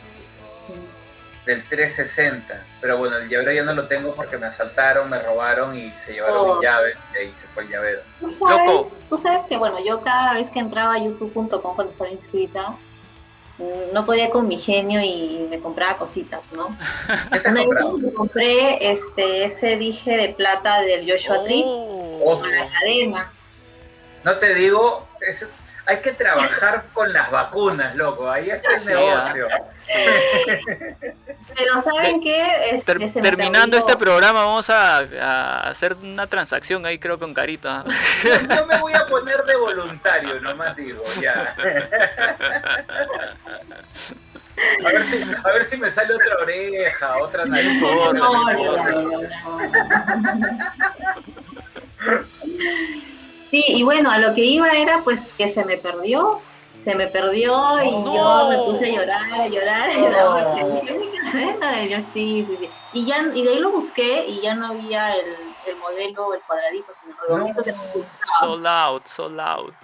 del 1.45 1.63
360. 1.65 2.65
Pero 2.81 2.99
bueno, 2.99 3.17
el 3.19 3.29
llavero 3.29 3.53
ya 3.53 3.63
no 3.65 3.73
lo 3.75 3.87
tengo 3.87 4.15
porque 4.15 4.37
me 4.39 4.47
asaltaron, 4.47 5.09
me 5.11 5.19
robaron 5.21 5.77
y 5.77 5.91
se 5.93 6.15
llevaron 6.15 6.51
Oh. 6.51 6.57
mi 6.57 6.65
llave 6.65 6.95
y 7.15 7.19
ahí 7.19 7.33
se 7.35 7.47
fue 7.49 7.65
el 7.65 7.69
llavero. 7.71 8.01
¿Tú 8.21 8.31
sabes, 8.39 8.67
Loco. 8.67 8.93
tú 9.09 9.19
sabes 9.19 9.45
que, 9.47 9.57
bueno, 9.57 9.79
yo 9.85 10.01
cada 10.03 10.35
vez 10.35 10.51
que 10.51 10.59
entraba 10.61 10.95
a 10.95 10.99
youtube.com 10.99 11.75
cuando 11.75 11.91
estaba 11.93 12.11
inscrita, 12.11 12.71
mm, 13.59 13.93
no 13.93 14.05
podía 14.07 14.31
con 14.31 14.47
mi 14.49 14.57
genio 14.59 15.01
y 15.01 15.47
me 15.51 15.61
compraba 15.61 15.99
cositas, 15.99 16.41
¿no? 16.53 16.77
¿Qué 17.33 17.41
te 17.41 17.51
me 17.51 18.13
compré 18.13 18.91
este, 18.93 19.45
ese 19.47 19.77
dije 19.77 20.17
de 20.17 20.29
plata 20.31 20.81
del 20.83 21.09
Joshua 21.11 21.43
Tree 21.45 21.63
Oh. 21.65 22.21
Oh, 22.25 22.41
con 22.41 22.51
la 22.51 22.67
cadena. 22.81 23.31
No 24.25 24.37
te 24.39 24.55
digo, 24.55 25.07
es- 25.29 25.49
hay 25.89 25.99
que 25.99 26.13
trabajar 26.13 26.85
con 26.93 27.13
las 27.13 27.31
vacunas, 27.31 27.95
loco. 27.95 28.29
Ahí 28.31 28.51
está 28.51 28.75
el 28.75 28.81
Sí, 28.81 28.89
negocio. 28.89 29.47
Pero 31.55 31.81
¿saben 31.83 32.21
qué? 32.21 32.71
Este, 32.73 32.99
Ter- 32.99 33.13
terminando 33.23 33.77
este 33.79 33.97
programa 33.97 34.41
vamos 34.45 34.69
a, 34.69 34.99
a 34.99 35.61
hacer 35.71 35.95
una 36.03 36.27
transacción 36.27 36.85
ahí 36.87 36.99
creo 36.99 37.19
con 37.21 37.33
Carito. 37.33 37.71
¿ah? 37.71 37.85
Yo, 38.25 38.31
yo 38.57 38.67
me 38.67 38.79
voy 38.79 38.95
a 38.95 39.07
poner 39.07 39.45
de 39.45 39.57
voluntario, 39.57 40.41
nomás 40.41 40.75
digo, 40.75 41.03
ya. 41.21 41.55
A 44.85 44.89
ver 44.91 45.05
si, 45.05 45.23
a 45.23 45.53
ver 45.53 45.65
si 45.67 45.77
me 45.77 45.91
sale 45.91 46.15
otra 46.15 46.37
oreja, 46.41 47.17
otra 47.19 47.45
nariz. 47.45 47.81
No, 47.81 48.13
no 48.13 48.51
no, 48.53 49.21
Sí, 53.51 53.65
y 53.69 53.83
bueno, 53.83 54.11
a 54.11 54.19
lo 54.19 54.35
que 54.35 54.43
iba 54.43 54.71
era 54.73 55.03
pues 55.05 55.33
que 55.39 55.49
se 55.49 55.65
me 55.65 55.77
perdió, 55.77 56.41
se 56.83 56.95
me 56.95 57.07
perdió 57.09 57.83
y 57.83 57.91
No. 57.91 58.15
yo 58.15 58.49
me 58.51 58.57
puse 58.59 58.87
a 58.87 58.89
llorar, 58.97 59.41
a 59.41 59.49
llorar, 59.49 59.91
a 59.91 59.95
llorar, 59.95 60.25
No. 60.25 60.57
porque 60.75 60.93
dije, 60.93 60.93
"Mi 60.99 61.31
cadena 61.33 61.73
de 61.77 61.95
Josh", 61.95 62.05
sí, 62.13 62.45
sí, 62.49 62.57
sí. 62.61 62.71
Y, 62.93 63.07
ya, 63.07 63.23
y 63.33 63.43
de 63.45 63.51
ahí 63.51 63.59
lo 63.59 63.71
busqué 63.71 64.25
y 64.27 64.41
ya 64.41 64.55
no 64.55 64.67
había 64.69 65.15
el, 65.17 65.27
el 65.67 65.77
modelo, 65.77 66.35
el 66.35 66.41
cuadradito, 66.43 66.93
sino 67.01 67.13
el 67.13 67.29
redondito 67.29 67.59
No. 67.59 67.65
que 67.65 67.73
me 67.73 67.93
gustaba. 67.95 68.39
Sold 68.41 68.67
out, 68.67 69.07
sold 69.07 69.41
out. 69.41 69.75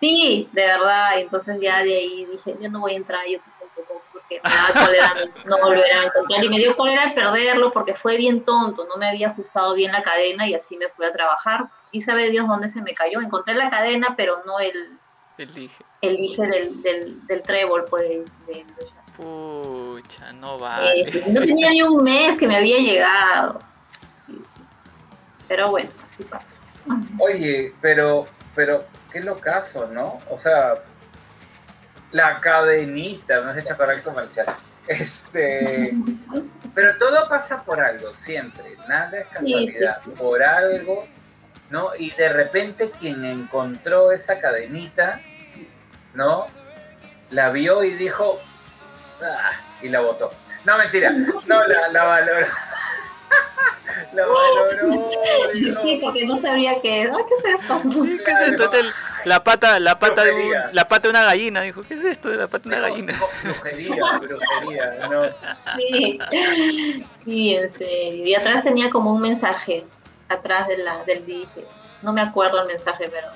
Sí, 0.00 0.48
de 0.52 0.66
verdad. 0.66 1.18
Entonces 1.18 1.58
ya 1.60 1.82
de 1.82 1.96
ahí 1.96 2.26
dije, 2.26 2.56
yo 2.60 2.68
no 2.70 2.80
voy 2.80 2.92
a 2.92 2.96
entrar 2.96 3.24
YouTube 3.26 3.52
tampoco 3.58 4.02
porque 4.12 4.40
me 4.44 4.50
da 4.50 4.84
cólera 4.86 5.14
no 5.46 5.58
volver 5.58 5.92
a 5.92 6.04
encontrar. 6.04 6.44
Y 6.44 6.48
me 6.48 6.58
dio 6.58 6.76
cólera 6.76 7.12
perderlo 7.14 7.72
porque 7.72 7.94
fue 7.94 8.16
bien 8.16 8.44
tonto, 8.44 8.84
no 8.86 8.96
me 8.96 9.08
había 9.08 9.28
ajustado 9.28 9.74
bien 9.74 9.92
la 9.92 10.02
cadena 10.02 10.46
y 10.48 10.54
así 10.54 10.76
me 10.76 10.88
fui 10.90 11.06
a 11.06 11.12
trabajar. 11.12 11.64
Y 11.94 12.02
sabe 12.02 12.28
Dios 12.30 12.48
dónde 12.48 12.68
se 12.68 12.82
me 12.82 12.92
cayó. 12.92 13.20
Encontré 13.20 13.54
la 13.54 13.70
cadena, 13.70 14.14
pero 14.16 14.42
no 14.44 14.58
el, 14.58 14.98
el 15.38 16.16
dije 16.16 16.42
del, 16.46 16.82
del, 16.82 17.26
del 17.26 17.42
trébol, 17.42 17.84
pues, 17.88 18.02
de, 18.08 18.24
de- 18.48 18.66
Pucha, 19.16 20.32
no 20.32 20.56
Eh, 20.56 20.60
vale. 20.60 21.22
no 21.28 21.40
tenía 21.40 21.70
ni 21.70 21.82
un 21.82 22.02
mes 22.02 22.36
que 22.36 22.48
me 22.48 22.56
había 22.56 22.78
llegado. 22.78 23.60
Sí, 24.26 24.32
sí. 24.56 24.62
Pero 25.46 25.70
bueno, 25.70 25.88
así 26.12 26.24
pasa. 26.24 26.44
Oye, 27.20 27.72
pero, 27.80 28.26
pero, 28.56 28.84
qué 29.12 29.20
locazo, 29.20 29.86
¿no? 29.86 30.20
O 30.28 30.36
sea, 30.36 30.74
la 32.10 32.40
cadenita, 32.40 33.40
me 33.42 33.52
has 33.52 33.58
hecho 33.58 33.76
para 33.76 33.92
el 33.94 34.02
comercial. 34.02 34.46
Este, 34.88 35.94
pero 36.74 36.98
todo 36.98 37.28
pasa 37.28 37.62
por 37.62 37.80
algo, 37.80 38.12
siempre. 38.14 38.76
Nada 38.88 39.16
es 39.20 39.28
casualidad. 39.28 39.98
sí, 40.04 40.10
sí. 40.10 40.18
Por 40.18 40.42
algo, 40.42 41.06
¿no? 41.74 41.90
Y 41.98 42.10
de 42.12 42.28
repente 42.32 42.92
quien 43.00 43.24
encontró 43.24 44.12
esa 44.12 44.38
cadenita, 44.38 45.20
¿no? 46.14 46.46
La 47.32 47.50
vio 47.50 47.82
y 47.82 47.90
dijo, 47.94 48.38
"Ah", 49.20 49.50
y 49.82 49.88
la 49.88 49.98
botó. 49.98 50.30
No, 50.64 50.78
mentira. 50.78 51.10
No, 51.10 51.66
la, 51.66 51.88
la 51.88 52.04
valoró. 52.04 52.46
la 54.14 54.24
valoró. 54.24 55.10
dijo, 55.52 55.82
Sí, 55.82 55.98
porque 56.00 56.24
no 56.26 56.36
sabía 56.36 56.80
qué 56.80 57.02
es. 57.02 57.10
Ay, 57.10 57.24
¿qué 57.28 57.34
es 57.34 57.60
esto? 57.60 57.82
¿Qué 58.24 58.30
es 58.30 58.40
esto? 58.52 58.64
Este, 58.72 58.90
la 59.24 59.42
pata, 59.42 59.80
la 59.80 59.98
pata 59.98 60.22
de 60.22 60.32
un- 60.32 60.52
la 60.72 60.86
pata 60.86 61.02
de 61.08 61.10
una 61.10 61.24
gallina, 61.24 61.62
dijo. 61.62 61.82
¿Qué 61.82 61.94
es 61.94 62.04
esto 62.04 62.28
de 62.30 62.36
la 62.36 62.46
pata 62.46 62.68
de 62.70 62.76
una 62.76 62.88
gallina? 62.88 63.20
Brujería, 63.42 64.18
brujería, 64.18 65.08
no. 65.10 65.24
Sí, 65.76 66.18
sí, 67.24 67.54
en 67.56 67.72
serio. 67.76 68.26
Y 68.26 68.34
atrás 68.36 68.62
tenía 68.62 68.90
como 68.90 69.12
un 69.12 69.20
mensaje, 69.22 69.84
atrás 70.28 70.68
de 70.68 70.76
la, 70.78 71.04
del 71.04 71.24
dije. 71.26 71.66
No 72.02 72.12
me 72.12 72.20
acuerdo 72.22 72.60
el 72.60 72.66
mensaje, 72.68 73.08
pero... 73.10 73.28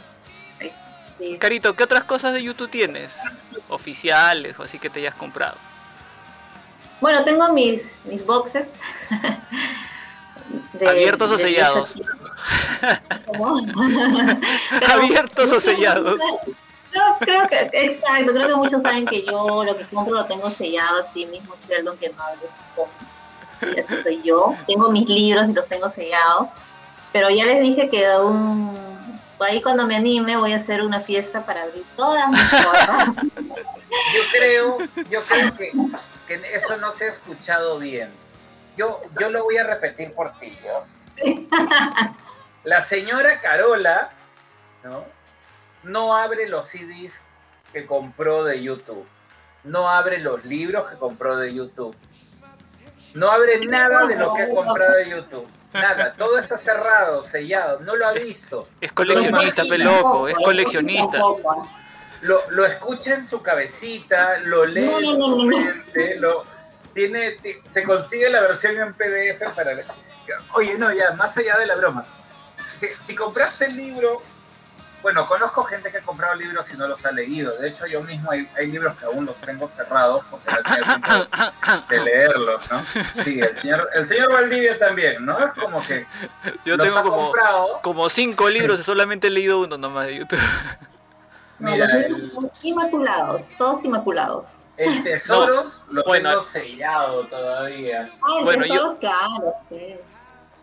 Sí. 1.18 1.36
Carito, 1.38 1.74
¿qué 1.74 1.82
otras 1.82 2.04
cosas 2.04 2.32
de 2.32 2.42
YouTube 2.42 2.70
tienes? 2.70 3.18
Oficiales 3.68 4.56
o 4.58 4.62
así 4.62 4.78
que 4.78 4.88
te 4.88 5.00
hayas 5.00 5.14
comprado. 5.16 5.56
Bueno, 7.00 7.24
tengo 7.24 7.48
mis, 7.52 7.82
mis 8.04 8.24
boxes. 8.24 8.68
de- 10.74 10.88
¿Abiertos 10.88 11.30
o 11.32 11.36
de- 11.36 11.42
sellados? 11.42 11.94
¿Abiertos 14.88 15.52
o 15.52 15.60
sellados? 15.60 16.20
Creo, 16.90 17.16
creo 17.20 17.46
que, 17.48 17.68
exacto, 17.72 18.32
creo 18.32 18.46
que 18.48 18.54
muchos 18.54 18.82
saben 18.82 19.04
que 19.06 19.24
yo 19.24 19.64
lo 19.64 19.76
que 19.76 19.84
compro 19.86 20.14
lo 20.14 20.24
tengo 20.26 20.48
sellado 20.48 21.02
así 21.08 21.26
mismo, 21.26 21.54
Sheldon, 21.68 21.98
que 21.98 22.08
no 22.10 22.22
hables. 22.22 22.50
Sí, 23.60 24.02
soy 24.02 24.22
yo. 24.22 24.54
Tengo 24.66 24.90
mis 24.90 25.08
libros 25.08 25.48
y 25.48 25.52
los 25.52 25.66
tengo 25.66 25.88
sellados. 25.88 26.48
Pero 27.12 27.30
ya 27.30 27.44
les 27.44 27.60
dije 27.60 27.88
que 27.88 28.06
un, 28.18 28.76
ahí 29.40 29.62
cuando 29.62 29.86
me 29.86 29.96
anime 29.96 30.36
voy 30.36 30.52
a 30.52 30.58
hacer 30.58 30.82
una 30.82 31.00
fiesta 31.00 31.44
para 31.44 31.62
abrir 31.62 31.84
todas 31.96 32.28
mis 32.30 32.42
cosas. 32.50 33.08
Yo 34.14 34.22
creo, 34.32 34.78
yo 35.08 35.20
creo 35.22 35.56
que, 35.56 35.72
que 36.26 36.54
eso 36.54 36.76
no 36.76 36.92
se 36.92 37.06
ha 37.06 37.08
escuchado 37.08 37.78
bien. 37.78 38.10
Yo, 38.76 39.00
yo 39.18 39.30
lo 39.30 39.42
voy 39.42 39.56
a 39.56 39.64
repetir 39.64 40.12
por 40.12 40.38
ti. 40.38 40.56
La 42.64 42.82
señora 42.82 43.40
Carola, 43.40 44.10
¿no? 44.84 45.04
No 45.82 46.16
abre 46.16 46.48
los 46.48 46.66
CDs 46.66 47.22
que 47.72 47.86
compró 47.86 48.44
de 48.44 48.62
YouTube. 48.62 49.06
No 49.64 49.88
abre 49.88 50.18
los 50.18 50.44
libros 50.44 50.88
que 50.88 50.96
compró 50.96 51.36
de 51.36 51.54
YouTube. 51.54 51.96
No 53.14 53.30
abre 53.30 53.58
nada 53.66 54.06
de 54.06 54.16
lo 54.16 54.34
que 54.34 54.42
ha 54.42 54.48
comprado 54.48 54.94
de 54.96 55.10
YouTube. 55.10 55.46
Nada. 55.72 56.12
Todo 56.14 56.38
está 56.38 56.56
cerrado, 56.56 57.22
sellado. 57.22 57.80
No 57.80 57.96
lo 57.96 58.06
ha 58.06 58.12
visto. 58.12 58.68
Es 58.80 58.92
coleccionista, 58.92 59.62
pe 59.64 59.78
loco, 59.78 60.28
es 60.28 60.34
coleccionista. 60.36 61.18
Lo, 62.22 62.40
lo 62.50 62.66
escucha 62.66 63.14
en 63.14 63.24
su 63.24 63.42
cabecita, 63.42 64.38
lo 64.40 64.64
lee 64.66 64.84
No, 64.84 65.00
no, 65.00 65.10
en 65.12 65.20
su 65.20 65.36
mente, 65.44 66.16
lo, 66.18 66.44
tiene, 66.92 67.32
ti- 67.32 67.58
se 67.68 67.84
consigue 67.84 68.28
la 68.28 68.40
versión 68.40 68.76
en 68.76 68.92
PDF 68.94 69.50
para... 69.54 69.72
Oye, 70.54 70.76
no, 70.76 70.92
ya, 70.92 71.12
más 71.12 71.36
allá 71.38 71.56
de 71.58 71.66
la 71.66 71.76
broma. 71.76 72.04
Si, 72.76 72.88
si 73.04 73.14
compraste 73.14 73.66
el 73.66 73.76
libro, 73.76 74.20
bueno, 75.02 75.26
conozco 75.26 75.62
gente 75.64 75.90
que 75.90 75.98
ha 75.98 76.02
comprado 76.02 76.34
libros 76.34 76.72
y 76.72 76.76
no 76.76 76.88
los 76.88 77.04
ha 77.06 77.12
leído. 77.12 77.56
De 77.56 77.68
hecho, 77.68 77.86
yo 77.86 78.02
mismo 78.02 78.30
hay, 78.30 78.48
hay 78.56 78.66
libros 78.66 78.96
que 78.98 79.04
aún 79.04 79.24
los 79.26 79.36
tengo 79.36 79.68
cerrados 79.68 80.24
porque 80.30 80.50
no 80.50 80.62
tenía 80.62 81.00
tiempo 81.00 81.86
de 81.88 82.00
leerlos, 82.04 82.70
¿no? 82.70 82.82
Sí, 83.22 83.40
el 83.40 83.56
señor, 83.56 83.88
el 83.94 84.06
señor 84.08 84.32
Valdivia 84.32 84.78
también, 84.78 85.24
¿no? 85.24 85.38
Es 85.38 85.54
como 85.54 85.80
que 85.80 86.06
Yo 86.64 86.76
los 86.76 86.86
tengo 86.86 86.98
ha 86.98 87.02
como, 87.02 87.16
comprado. 87.16 87.80
como 87.82 88.10
cinco 88.10 88.48
libros 88.48 88.80
y 88.80 88.82
solamente 88.82 89.28
he 89.28 89.30
leído 89.30 89.60
uno 89.60 89.78
nomás 89.78 90.06
de 90.06 90.16
YouTube. 90.16 90.40
No, 91.58 91.72
Mira, 91.72 91.86
los 91.86 91.94
libros 91.94 92.18
el- 92.18 92.32
son 92.32 92.50
inmaculados, 92.62 93.52
todos 93.58 93.84
inmaculados. 93.84 94.46
El 94.76 95.02
Tesoros 95.04 95.82
lo 95.90 96.04
bueno. 96.04 96.30
tengo 96.30 96.42
sellado 96.42 97.26
todavía. 97.26 98.10
Ah, 98.22 98.36
el 98.38 98.44
Bueno, 98.44 98.64
yo- 98.64 98.72
tesoros, 98.74 98.94
claro, 98.96 99.52
sí. 99.68 99.96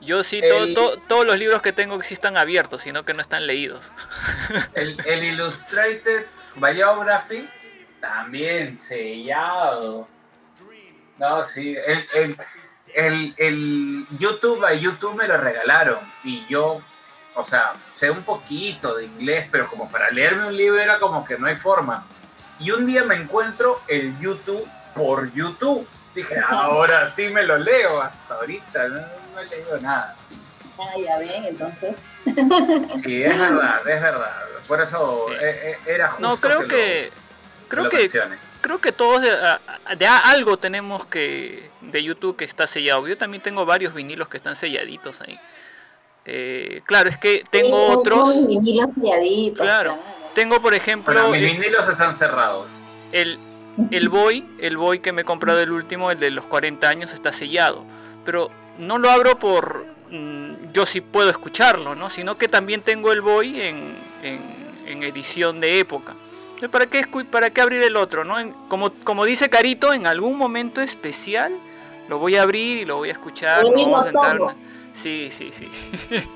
Yo 0.02 0.24
sí, 0.24 0.42
to- 0.42 0.64
El- 0.66 0.74
to- 0.74 0.98
todos 1.08 1.26
los 1.26 1.38
libros 1.38 1.62
que 1.62 1.72
tengo 1.72 2.02
sí 2.04 2.14
están 2.14 2.38
abiertos, 2.38 2.82
sino 2.84 3.06
que 3.06 3.14
no 3.14 3.22
están 3.22 3.48
leídos. 3.48 3.92
El, 4.74 4.98
el 5.06 5.24
Illustrated 5.24 6.26
Biography 6.56 7.48
también 8.02 8.78
sellado. 8.78 10.08
No, 11.18 11.44
sí. 11.46 11.76
El, 11.86 12.08
el, 12.14 12.38
el, 12.94 13.34
el 13.38 14.06
YouTube 14.18 14.64
a 14.66 14.74
YouTube 14.74 15.16
me 15.16 15.28
lo 15.28 15.38
regalaron 15.38 16.00
y 16.24 16.46
yo, 16.48 16.82
o 17.36 17.44
sea, 17.44 17.74
sé 17.94 18.12
un 18.12 18.24
poquito 18.24 18.96
de 18.96 19.06
inglés, 19.06 19.48
pero 19.52 19.68
como 19.68 19.90
para 19.90 20.12
leerme 20.12 20.48
un 20.48 20.56
libro 20.58 20.80
era 20.82 21.00
como 21.00 21.24
que 21.24 21.38
no 21.38 21.48
hay 21.48 21.56
forma. 21.56 22.06
Y 22.60 22.72
un 22.72 22.86
día 22.86 23.04
me 23.04 23.16
encuentro 23.16 23.82
el 23.88 24.18
YouTube 24.20 24.68
por 24.94 25.32
YouTube. 25.34 25.88
Dije, 26.14 26.36
ahora 26.48 27.10
sí 27.10 27.30
me 27.30 27.44
lo 27.44 27.58
leo. 27.58 28.02
Hasta 28.02 28.36
ahorita 28.36 28.88
no, 28.90 29.02
no 29.36 29.42
he 29.42 29.46
leído 29.48 29.78
nada. 29.82 30.16
Ah, 30.78 30.94
ya 30.98 31.18
ven, 31.20 31.46
entonces. 31.46 31.96
Sí, 33.04 33.24
es 33.24 33.38
verdad, 33.38 33.88
es 33.88 34.02
verdad. 34.02 34.36
Por 34.68 34.82
eso 34.82 35.26
Sí. 35.30 35.36
eh, 35.42 35.60
eh, 35.72 35.78
era 35.88 36.10
justo. 36.10 36.28
No, 36.28 36.38
creo 36.38 36.62
lo- 36.64 36.68
que 36.68 37.12
creo 37.68 37.84
lo 37.86 37.90
que 37.90 37.98
mencione. 37.98 38.38
creo 38.62 38.80
que 38.82 38.92
todos 38.92 39.22
de, 39.22 40.08
algo 40.08 40.58
tenemos 40.58 41.06
que 41.06 41.70
de 41.82 42.04
YouTube 42.04 42.36
que 42.36 42.46
está 42.46 42.66
sellado. 42.68 43.08
Yo 43.08 43.18
también 43.18 43.42
tengo 43.44 43.66
varios 43.66 43.94
vinilos 43.94 44.28
que 44.28 44.38
están 44.38 44.56
selladitos 44.56 45.22
ahí. 45.22 45.40
Eh, 46.26 46.82
claro, 46.86 47.08
es 47.10 47.18
que 47.18 47.44
tengo 47.52 47.78
Sí, 47.78 47.94
otros. 47.96 48.48
vinilos 48.48 48.92
selladitos, 48.94 49.62
Claro. 49.62 49.98
Tengo, 50.34 50.62
por 50.62 50.74
ejemplo, 50.74 51.14
Bueno, 51.14 51.30
mis 51.30 51.58
vinilos 51.58 51.88
están 51.88 52.16
cerrados. 52.16 52.68
el, 53.14 53.40
el 53.92 54.10
Boy, 54.10 54.46
el 54.60 54.76
Boy 54.76 55.00
que 55.00 55.14
me 55.14 55.22
he 55.22 55.26
comprado 55.26 55.60
el 55.62 55.72
último, 55.72 56.12
el 56.12 56.18
de 56.20 56.32
los 56.32 56.46
40 56.48 56.90
años, 56.90 57.14
está 57.14 57.32
sellado. 57.32 57.86
Pero 58.26 58.50
no 58.80 58.98
lo 58.98 59.10
abro 59.10 59.38
por 59.40 59.86
mm, 60.12 60.72
yo 60.74 60.86
sí 60.86 61.02
puedo 61.02 61.30
escucharlo, 61.30 61.96
¿no? 61.96 62.10
Sino 62.10 62.36
que 62.36 62.48
también 62.48 62.82
tengo 62.82 63.12
el 63.12 63.22
Boy 63.22 63.62
en, 63.62 63.96
en- 64.24 64.66
en 64.88 65.04
edición 65.04 65.60
de 65.60 65.80
época. 65.80 66.14
Entonces, 66.56 66.70
¿Para 66.70 66.86
qué, 66.86 67.06
¿Para 67.30 67.50
qué 67.50 67.62
abrir 67.62 67.82
el 67.84 67.98
otro? 67.98 68.24
¿no? 68.24 68.40
En- 68.40 68.54
como, 68.70 68.92
como 69.04 69.26
dice 69.26 69.50
Carito, 69.50 69.94
en 69.94 70.06
algún 70.08 70.38
momento 70.38 70.82
especial 70.82 71.54
lo 72.08 72.20
voy 72.20 72.36
a 72.38 72.44
abrir 72.44 72.78
y 72.78 72.86
lo 72.86 72.98
voy 72.98 73.10
a 73.10 73.14
escuchar. 73.14 73.64
Lo 73.64 73.72
vamos 73.72 74.06
a 74.06 74.12
todo. 74.12 74.54
Sí, 74.94 75.30
sí, 75.32 75.50
sí. 75.52 75.68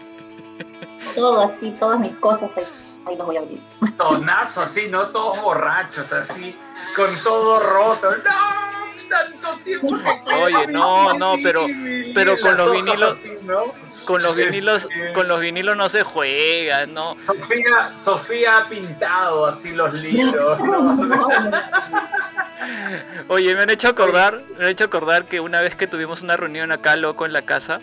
Todo 1.16 1.42
así, 1.44 1.72
todas 1.80 2.00
mis 2.00 2.14
cosas 2.16 2.52
ahí, 2.56 2.64
ahí 3.06 3.16
los 3.18 3.26
voy 3.28 3.38
a 3.38 3.40
abrir. 3.42 3.62
Tonazo 3.98 4.62
así, 4.62 4.88
¿no? 4.90 5.08
Todos 5.10 5.42
borrachos 5.42 6.12
así, 6.14 6.56
con 6.96 7.16
todo 7.24 7.60
roto. 7.60 8.12
¡No! 8.18 8.70
Tanto 9.10 9.64
tiempo 9.64 9.88
que 9.98 10.34
Oye, 10.36 10.68
no, 10.68 11.16
no, 11.18 11.34
pero- 11.42 11.66
pero 12.14 12.40
con 12.40 12.56
los 12.56 12.72
vinilos- 12.72 13.12
así, 13.14 13.36
¿no? 13.44 13.74
Con 14.06 14.22
los 14.22 14.36
vinilos, 14.36 14.84
Este, 14.92 15.14
con 15.14 15.28
los 15.28 15.40
vinilos 15.40 15.76
no 15.76 15.90
se 15.90 16.04
juega, 16.04 16.86
¿no? 16.86 17.16
Sofía, 17.16 17.96
Sofía 17.96 18.58
ha 18.60 18.70
pintado 18.70 19.48
así 19.48 19.72
los 19.72 19.96
libros. 19.96 20.60
¿no? 20.60 21.28
Oye, 23.30 23.56
me 23.56 23.64
han 23.64 23.70
hecho 23.72 23.88
acordar, 23.88 24.42
me 24.58 24.66
han 24.66 24.72
hecho 24.72 24.84
acordar 24.86 25.26
que 25.26 25.40
una 25.40 25.62
vez 25.62 25.76
que 25.76 25.88
tuvimos 25.88 26.22
una 26.22 26.38
reunión 26.38 26.72
acá 26.72 26.96
loco 26.96 27.26
en 27.26 27.34
la 27.34 27.42
casa, 27.42 27.80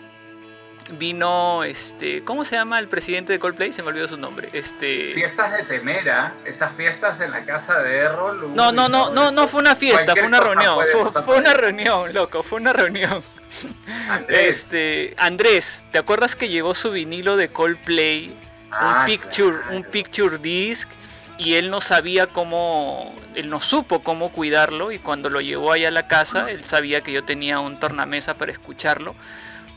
vino 0.91 1.63
este 1.63 2.23
cómo 2.23 2.45
se 2.45 2.55
llama 2.55 2.79
el 2.79 2.87
presidente 2.87 3.33
de 3.33 3.39
Coldplay 3.39 3.73
se 3.73 3.83
me 3.83 3.89
olvidó 3.89 4.07
su 4.07 4.17
nombre 4.17 4.49
este 4.53 5.11
Fiestas 5.11 5.51
de 5.51 5.63
Temera, 5.63 6.33
esas 6.45 6.73
fiestas 6.75 7.19
en 7.19 7.31
la 7.31 7.43
casa 7.43 7.79
de 7.79 7.97
Errol. 7.97 8.43
uy, 8.45 8.51
no 8.55 8.71
no 8.71 8.87
no 8.87 9.09
no 9.09 9.31
no 9.31 9.47
fue 9.47 9.59
una 9.61 9.75
fiesta 9.75 10.13
fue 10.13 10.23
una 10.25 10.39
reunión 10.39 10.79
fue, 11.25 11.39
una 11.39 11.53
reunión 11.53 12.13
loco 12.13 12.41
fue 12.41 12.59
una 12.61 12.71
reunión 12.73 13.21
Andrés. 14.09 14.57
este 14.57 15.13
Andrés 15.17 15.83
te 15.91 15.99
acuerdas 15.99 16.35
que 16.35 16.47
llegó 16.47 16.73
su 16.73 16.91
vinilo 16.91 17.35
de 17.35 17.49
Coldplay 17.49 18.35
Ah, 18.69 18.99
un 18.99 19.05
picture 19.05 19.57
claro. 19.59 19.75
un 19.77 19.83
picture 19.83 20.37
disc 20.39 20.89
y 21.37 21.53
él 21.53 21.69
no 21.69 21.79
sabía 21.81 22.27
cómo 22.27 23.15
él 23.35 23.49
no 23.49 23.61
supo 23.61 24.03
cómo 24.03 24.31
cuidarlo 24.31 24.91
y 24.91 24.99
cuando 24.99 25.29
lo 25.29 25.39
llevó 25.39 25.71
allá 25.71 25.87
a 25.87 25.91
la 25.91 26.07
casa 26.07 26.51
él 26.51 26.63
sabía 26.65 27.01
que 27.01 27.11
yo 27.13 27.23
tenía 27.23 27.59
un 27.59 27.79
tornamesa 27.79 28.33
para 28.35 28.51
escucharlo 28.51 29.15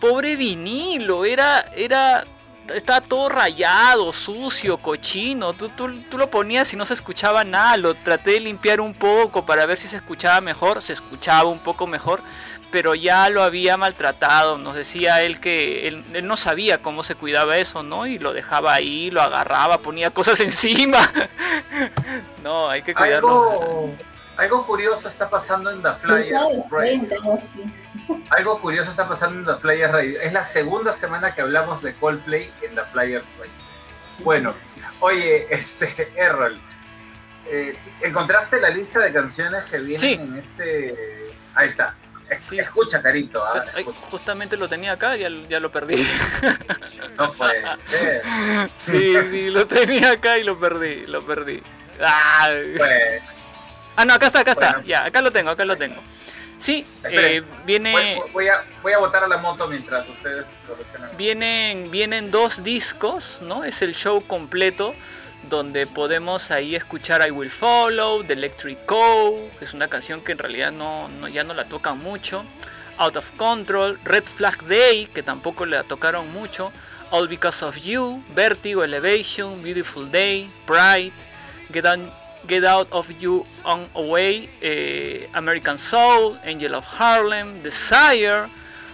pobre 0.01 0.36
vinilo 0.36 1.24
era 1.24 1.64
era 1.76 2.24
estaba 2.74 3.01
todo 3.01 3.28
rayado 3.28 4.12
sucio 4.12 4.78
cochino 4.78 5.53
tú, 5.53 5.68
tú, 5.70 6.03
tú 6.11 6.18
lo 6.18 6.30
ponías 6.30 6.72
y 6.72 6.76
no 6.76 6.84
se 6.84 6.94
escuchaba 6.94 7.44
nada 7.44 7.76
lo 7.76 7.94
traté 7.94 8.32
de 8.32 8.40
limpiar 8.40 8.80
un 8.80 8.94
poco 8.94 9.44
para 9.44 9.66
ver 9.66 9.76
si 9.76 9.88
se 9.88 9.96
escuchaba 9.96 10.40
mejor 10.40 10.80
se 10.82 10.92
escuchaba 10.92 11.48
un 11.48 11.59
poco 11.59 11.86
mejor 11.86 12.22
pero 12.70 12.94
ya 12.94 13.28
lo 13.30 13.42
había 13.42 13.76
maltratado, 13.76 14.57
nos 14.57 14.74
decía 14.74 15.22
él 15.22 15.40
que 15.40 15.88
él, 15.88 16.05
él 16.14 16.26
no 16.26 16.36
sabía 16.36 16.80
cómo 16.80 17.03
se 17.03 17.14
cuidaba 17.14 17.59
eso, 17.59 17.82
¿no? 17.82 18.07
Y 18.07 18.18
lo 18.18 18.32
dejaba 18.32 18.74
ahí, 18.74 19.11
lo 19.11 19.20
agarraba, 19.20 19.78
ponía 19.78 20.11
cosas 20.11 20.40
encima. 20.40 21.11
no, 22.42 22.68
hay 22.68 22.82
que 22.82 22.94
cuidarlo. 22.94 23.28
Algo, 23.28 23.94
algo 24.41 24.66
curioso 24.66 25.09
está 25.09 25.28
pasando 25.28 25.70
en 25.70 25.82
The 25.82 25.93
Flyers 25.95 26.70
Radio. 26.70 27.38
Algo 28.30 28.59
curioso 28.61 28.91
está 28.91 29.09
pasando 29.09 29.38
en 29.38 29.45
The 29.45 29.61
Flyers 29.61 29.93
Radio. 29.93 30.20
Es 30.20 30.32
la 30.32 30.45
segunda 30.45 30.93
semana 30.93 31.34
que 31.34 31.43
hablamos 31.43 31.82
de 31.82 31.95
Coldplay 31.95 32.53
en 32.62 32.74
The 32.74 32.82
Flyers 32.93 33.26
Radio. 33.38 33.53
Bueno, 34.20 34.55
oye, 35.01 35.47
este, 35.51 36.12
Errol, 36.16 36.59
eh, 37.47 37.76
¿encontraste 38.01 38.61
la 38.61 38.70
lista 38.70 39.01
de 39.01 39.12
canciones 39.12 39.64
que 39.64 39.78
vienen 39.78 40.01
Sí. 40.01 40.12
en 40.14 40.38
este...? 40.38 40.95
Ahí 41.55 41.68
está. 41.68 41.95
Sí. 42.49 42.59
Escucha, 42.61 43.03
Carito. 43.03 43.45
ah, 43.45 43.64
escucha. 43.76 43.99
justamente 44.09 44.57
lo 44.57 44.68
tenía 44.68 44.93
acá, 44.93 45.16
ya, 45.16 45.28
ya 45.49 45.59
lo 45.61 45.70
perdí. 45.72 46.07
No 47.18 47.32
puede 47.32 47.62
ser. 47.76 48.22
sí, 48.78 49.16
sí, 49.30 49.51
lo 49.51 49.66
tenía 49.66 50.12
acá 50.12 50.38
y 50.38 50.45
lo 50.45 50.59
perdí, 50.59 51.07
lo 51.07 51.26
perdí. 51.26 51.61
Ah, 52.01 52.51
Pues, 52.76 53.22
ah, 54.01 54.05
no, 54.05 54.14
acá 54.14 54.26
está, 54.26 54.40
acá 54.40 54.53
está. 54.53 54.72
Bueno. 54.72 54.86
Ya, 54.86 55.05
acá 55.05 55.20
lo 55.20 55.30
tengo, 55.30 55.51
acá 55.51 55.64
lo 55.64 55.76
tengo. 55.76 56.01
Sí, 56.59 56.86
eh, 57.05 57.42
viene... 57.64 57.92
voy, 57.92 58.30
voy 58.32 58.48
a, 58.48 58.62
voy 58.82 58.92
a 58.92 58.98
botar 58.98 59.24
a 59.24 59.28
la 59.28 59.38
moto 59.38 59.66
mientras 59.66 60.07
ustedes 60.09 60.44
solucionan. 60.66 61.16
Vienen, 61.16 61.90
vienen 61.90 62.30
dos 62.30 62.62
discos, 62.62 63.40
¿no? 63.42 63.64
Es 63.64 63.80
el 63.80 63.94
show 63.94 64.22
completo 64.26 64.94
donde 65.48 65.86
podemos 65.86 66.51
ahí 66.51 66.76
escuchar 66.76 67.26
I 67.26 67.30
Will 67.30 67.51
Follow, 67.51 68.22
The 68.24 68.34
Electric 68.34 68.84
Co, 68.84 69.48
que 69.59 69.64
es 69.64 69.72
una 69.72 69.88
canción 69.88 70.20
que 70.20 70.32
en 70.32 70.38
realidad 70.38 70.70
no, 70.70 71.09
no- 71.09 71.28
ya 71.28 71.44
no 71.44 71.55
la 71.55 71.64
tocan 71.64 71.98
mucho, 71.98 72.44
Out 72.98 73.16
of 73.16 73.30
Control, 73.38 73.98
Red 74.05 74.24
Flag 74.24 74.62
Day, 74.64 75.07
que 75.07 75.22
tampoco 75.22 75.64
la 75.64 75.84
tocaron 75.84 76.30
mucho, 76.30 76.72
All 77.11 77.26
Because 77.26 77.64
of 77.64 77.76
You, 77.78 78.22
Vertigo, 78.34 78.84
Elevation, 78.84 79.62
Beautiful 79.62 80.11
Day, 80.11 80.53
Pride, 80.66 81.12
Get, 81.72 81.86
Get 82.47 82.64
Out 82.64 82.88
of 82.91 83.11
You 83.20 83.45
On 83.64 83.88
Away, 83.95 84.49
eh, 84.61 85.28
American 85.34 85.78
Soul, 85.78 86.38
Angel 86.45 86.74
of 86.74 86.84
Harlem, 86.84 87.62
Desire, 87.62 88.49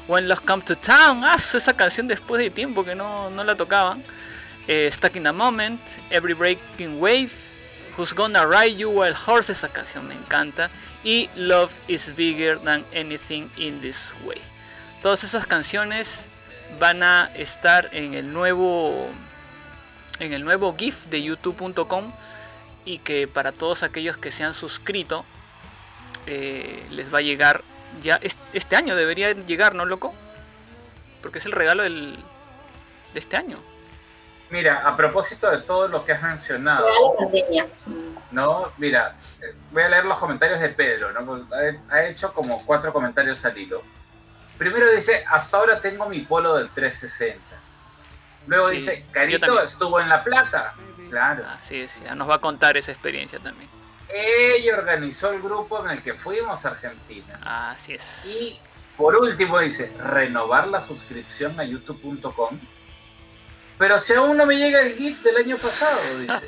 When 0.07 0.29
Love 0.29 0.45
Come 0.45 0.63
to 0.63 0.77
Town, 0.77 1.25
ah, 1.25 1.37
esa 1.37 1.73
canción 1.75 2.09
después 2.09 2.41
de 2.41 2.51
tiempo 2.51 2.85
que 2.85 2.95
no, 2.95 3.31
no 3.31 3.45
la 3.45 3.55
tocaban. 3.55 4.03
Eh, 4.69 4.91
Stuck 4.91 5.17
in 5.17 5.27
a 5.27 5.33
Moment, 5.33 5.81
Every 6.11 6.35
Breaking 6.35 7.01
Wave, 7.01 7.31
Who's 7.97 8.13
Gonna 8.13 8.47
Ride 8.47 8.77
You 8.77 8.91
Wild 8.91 9.17
Horse, 9.27 9.53
esa 9.53 9.69
canción 9.69 10.07
me 10.07 10.15
encanta. 10.15 10.71
Y 11.05 11.29
Love 11.37 11.73
is 11.89 12.15
Bigger 12.15 12.59
Than 12.59 12.85
Anything 12.95 13.49
in 13.57 13.81
This 13.81 14.13
Way. 14.25 14.41
Todas 15.03 15.25
esas 15.25 15.47
canciones 15.47 16.27
van 16.81 17.03
a 17.03 17.31
estar 17.37 17.89
en 17.93 18.15
el 18.15 18.33
nuevo 18.33 19.09
en 20.19 20.33
el 20.33 20.45
nuevo 20.45 20.75
GIF 20.77 21.07
de 21.07 21.23
youtube.com 21.23 22.13
y 22.87 23.01
que 23.01 23.29
para 23.29 23.53
todos 23.53 23.83
aquellos 23.83 24.17
que 24.17 24.31
se 24.31 24.45
han 24.45 24.55
suscrito 24.55 25.25
eh, 26.27 26.87
les 26.91 27.13
va 27.13 27.19
a 27.19 27.23
llegar 27.23 27.63
ya 28.01 28.17
est- 28.17 28.39
este 28.55 28.77
año 28.77 28.97
debería 28.97 29.33
llegar, 29.33 29.75
¿no, 29.75 29.85
loco? 29.85 30.15
Porque 31.21 31.39
es 31.39 31.47
el 31.47 31.53
regalo 31.53 31.83
del, 31.83 32.17
de 33.13 33.19
este 33.21 33.37
año. 33.37 33.59
Mira, 34.51 34.87
a 34.87 34.97
propósito 34.97 35.51
de 35.51 35.59
todo 35.59 35.89
lo 35.89 36.05
que 36.05 36.13
has 36.13 36.23
mencionado. 36.23 36.87
¿no? 38.31 38.73
Mira, 38.79 39.17
eh, 39.43 39.55
voy 39.73 39.83
a 39.83 39.89
leer 39.89 40.05
los 40.05 40.19
comentarios 40.19 40.61
de 40.61 40.69
Pedro, 40.69 41.13
¿no? 41.13 41.25
Porque 41.27 41.79
Ha, 41.91 42.05
hecho 42.05 42.33
como 42.33 42.65
cuatro 42.65 42.93
comentarios 42.93 43.45
al 43.45 43.59
hilo. 43.59 43.83
Primero 44.59 44.91
dice, 44.91 45.25
hasta 45.29 45.57
ahora 45.59 45.81
tengo 45.81 46.09
mi 46.09 46.21
polo 46.21 46.55
del 46.57 46.71
360. 46.71 47.41
Luego 48.47 48.69
Sí, 48.69 48.77
dice, 48.77 49.05
Carito 49.11 49.61
estuvo 49.61 50.01
en 50.01 50.09
La 50.09 50.23
Plata. 50.23 50.75
Claro. 51.09 51.45
Así 51.61 51.87
sí, 51.89 52.01
ya 52.05 52.15
nos 52.15 52.29
va 52.29 52.37
a 52.37 52.41
contar 52.41 52.77
esa 52.77 52.93
experiencia 52.93 53.39
también. 53.39 53.69
Ella 54.09 54.77
organizó 54.77 55.33
el 55.33 55.43
grupo 55.43 55.85
en 55.85 55.91
el 55.91 56.03
que 56.03 56.15
fuimos 56.15 56.65
a 56.65 56.69
Argentina. 56.69 57.39
Así 57.73 57.95
es. 57.95 58.25
Y 58.25 58.59
por 58.97 59.17
último 59.17 59.59
dice, 59.59 59.93
renovar 59.99 60.69
la 60.69 60.81
suscripción 60.81 61.59
a 61.59 61.65
youtube.com. 61.65 62.59
Pero 63.79 63.99
si 63.99 64.15
aún 64.15 64.37
no 64.37 64.47
me 64.47 64.57
llega 64.57 64.81
el 64.81 64.95
GIF 64.97 65.23
del 65.23 65.37
año 65.37 65.57
pasado, 65.57 65.99
dice. 66.19 66.33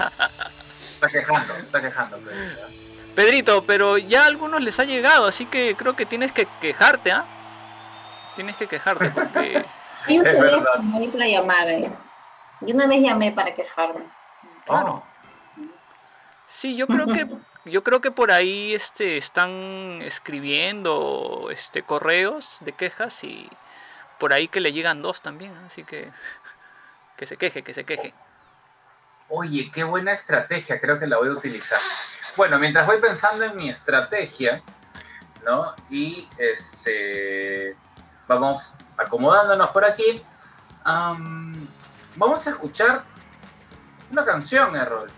Está 0.78 1.08
quejando, 1.08 1.54
está 1.54 1.80
quejando. 1.80 2.16
Pedro, 2.18 2.34
¿verdad? 2.34 2.68
Pedrito, 3.14 3.64
pero 3.64 3.98
ya 3.98 4.24
a 4.24 4.26
algunos 4.26 4.60
les 4.60 4.80
ha 4.80 4.84
llegado, 4.84 5.26
así 5.26 5.46
que 5.46 5.76
creo 5.76 5.94
que 5.94 6.06
tienes 6.06 6.32
que 6.32 6.48
quejarte, 6.60 7.12
¿ah? 7.12 7.24
Tienes 8.34 8.56
que 8.56 8.66
quejarte 8.66 9.10
porque 9.10 9.64
Hay 10.06 10.18
un 10.18 10.26
Es 10.26 10.32
teléfono 10.36 10.96
ahí 10.98 11.08
para 11.08 11.26
llamar. 11.26 11.68
eh. 11.68 11.90
Yo 12.62 12.74
una 12.74 12.86
vez 12.88 13.00
llamé 13.02 13.30
para 13.30 13.54
quejarme. 13.54 14.04
Claro. 14.68 15.02
sí, 16.46 16.76
yo 16.76 16.86
creo 16.86 17.06
que 17.06 17.26
yo 17.64 17.82
creo 17.82 18.00
que 18.00 18.10
por 18.10 18.30
ahí 18.30 18.74
este 18.74 19.16
están 19.16 20.00
escribiendo 20.02 21.48
este 21.50 21.82
correos 21.82 22.58
de 22.60 22.72
quejas 22.72 23.24
y 23.24 23.50
por 24.18 24.32
ahí 24.32 24.48
que 24.48 24.60
le 24.60 24.72
llegan 24.72 25.02
dos 25.02 25.22
también, 25.22 25.56
así 25.66 25.84
que 25.84 26.10
que 27.16 27.26
se 27.26 27.36
queje, 27.36 27.62
que 27.62 27.74
se 27.74 27.84
queje. 27.84 28.14
Oye, 29.30 29.70
qué 29.72 29.84
buena 29.84 30.12
estrategia, 30.12 30.80
creo 30.80 30.98
que 30.98 31.06
la 31.06 31.18
voy 31.18 31.28
a 31.28 31.32
utilizar. 31.32 31.80
Bueno, 32.36 32.58
mientras 32.58 32.86
voy 32.86 32.98
pensando 32.98 33.44
en 33.44 33.56
mi 33.56 33.68
estrategia, 33.68 34.62
¿no? 35.44 35.74
Y 35.90 36.28
este, 36.38 37.76
vamos 38.26 38.74
acomodándonos 38.96 39.70
por 39.70 39.84
aquí. 39.84 40.22
am, 40.84 41.54
vamos 42.16 42.46
a 42.46 42.50
escuchar 42.50 43.02
una 44.10 44.24
canción, 44.24 44.74
Errol, 44.76 45.10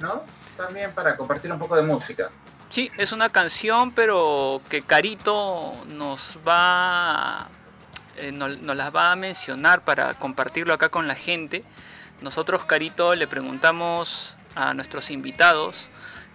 ¿no? 0.00 0.22
También 0.56 0.92
para 0.92 1.16
compartir 1.16 1.52
un 1.52 1.58
poco 1.58 1.76
de 1.76 1.82
música. 1.82 2.30
Sí, 2.70 2.90
es 2.96 3.12
una 3.12 3.28
canción, 3.28 3.92
pero 3.92 4.60
que 4.68 4.82
Carito 4.82 5.72
nos 5.86 6.38
va, 6.46 7.48
eh, 8.16 8.32
no- 8.32 8.48
nos 8.48 8.76
las 8.76 8.94
va 8.94 9.12
a 9.12 9.16
mencionar 9.16 9.82
para 9.82 10.14
compartirlo 10.14 10.74
acá 10.74 10.88
con 10.88 11.06
la 11.06 11.14
gente. 11.14 11.62
Nosotros, 12.22 12.64
Carito, 12.64 13.14
le 13.14 13.26
preguntamos 13.26 14.34
a 14.54 14.72
nuestros 14.74 15.10
invitados 15.10 15.86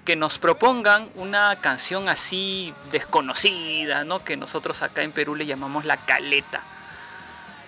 que 0.05 0.15
nos 0.15 0.39
propongan 0.39 1.09
una 1.15 1.55
canción 1.57 2.07
así 2.09 2.73
desconocida, 2.91 4.03
¿no? 4.03 4.23
Que 4.23 4.37
nosotros 4.37 4.81
acá 4.83 5.01
en 5.03 5.11
Perú 5.11 5.35
le 5.35 5.45
llamamos 5.45 5.85
la 5.85 5.97
caleta. 5.97 6.61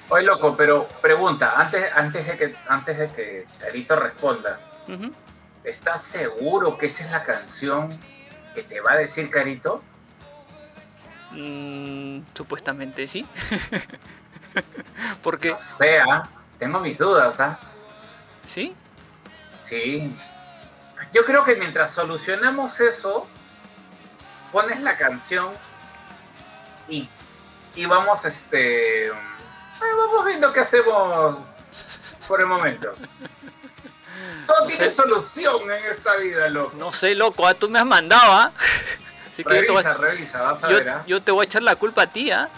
Oye, 0.10 0.24
loco, 0.26 0.56
pero 0.56 0.88
pregunta, 1.01 1.54
antes, 1.60 1.91
antes, 1.95 2.26
de, 2.28 2.38
que, 2.38 2.56
antes 2.68 2.97
de 2.97 3.08
que 3.08 3.47
Carito 3.60 3.95
responda. 3.95 4.60
¿estás 5.64 6.04
seguro 6.04 6.78
que 6.78 6.88
esa 6.88 7.06
es 7.06 7.12
la 7.12 7.24
canción 7.24 7.97
que 8.54 8.64
te 8.64 8.82
va 8.82 8.93
a 8.93 8.97
decir 8.97 9.30
Carito? 9.30 9.82
Mm, 11.32 12.20
supuestamente 12.34 13.08
sí. 13.08 13.26
Porque, 15.24 15.51
O 15.51 15.60
sea, 15.60 16.30
tengo 16.60 16.80
mis 16.80 16.97
dudas, 16.97 17.39
¿ah? 17.39 17.58
¿sí? 18.45 18.76
Sí. 19.62 20.16
Yo 21.12 21.26
creo 21.26 21.43
que 21.43 21.56
mientras 21.56 21.91
solucionamos 21.91 22.80
eso, 22.80 23.26
pones 24.51 24.80
la 24.82 24.97
canción 24.97 25.49
y, 26.88 27.10
y 27.76 27.86
vamos, 27.86 28.26
este. 28.26 29.12
Vamos 29.80 30.26
viendo 30.26 30.51
qué 30.53 30.59
hacemos 30.61 31.38
por 32.28 32.39
el 32.41 32.47
momento. 32.47 32.93
Todo 34.47 34.61
No 34.61 34.67
tiene 34.67 34.89
sé. 34.89 34.95
solución 34.95 35.61
en 35.71 35.86
esta 35.86 36.15
vida, 36.17 36.49
loco. 36.49 36.74
No 36.78 36.91
sé, 36.93 37.15
loco, 37.15 37.47
ah, 37.47 37.53
tú 37.53 37.69
me 37.69 37.80
has 37.80 37.86
mandado, 37.86 38.32
¿ah? 38.32 38.51
Así 39.32 39.43
que 39.43 39.55
yo 39.55 39.61
te, 39.61 39.71
voy 39.71 39.82
Revisa, 39.84 39.91
a, 39.91 39.93
revisa, 39.97 40.41
vas 40.43 40.63
a 40.63 40.69
yo- 40.69 40.76
ver, 40.78 40.89
¿ah? 40.89 41.03
yo 41.07 41.21
te 41.24 41.32
voy 41.32 41.43
a 41.43 41.45
echar 41.45 41.63
la 41.63 41.76
culpa 41.76 42.03
a 42.03 42.07
ti, 42.07 42.30
¿ah? 42.30 42.49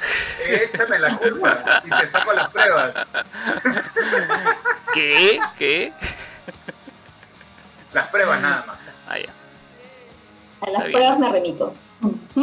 Échame 0.46 1.00
la 1.00 1.18
culpa 1.18 1.82
y 1.86 1.90
te 1.90 2.08
saco 2.08 2.34
las 2.34 2.50
pruebas. 2.50 2.96
¿Qué? 4.94 5.40
¿Qué? 5.58 5.94
Las 7.94 8.08
pruebas 8.08 8.42
nada 8.42 8.64
más. 8.68 8.78
Ah, 9.08 9.18
ya. 9.20 9.32
A 10.62 10.70
las 10.70 10.86
Está 10.86 10.88
bien. 10.88 10.92
pruebas 10.92 11.20
me 11.20 11.32
remito. 11.32 11.76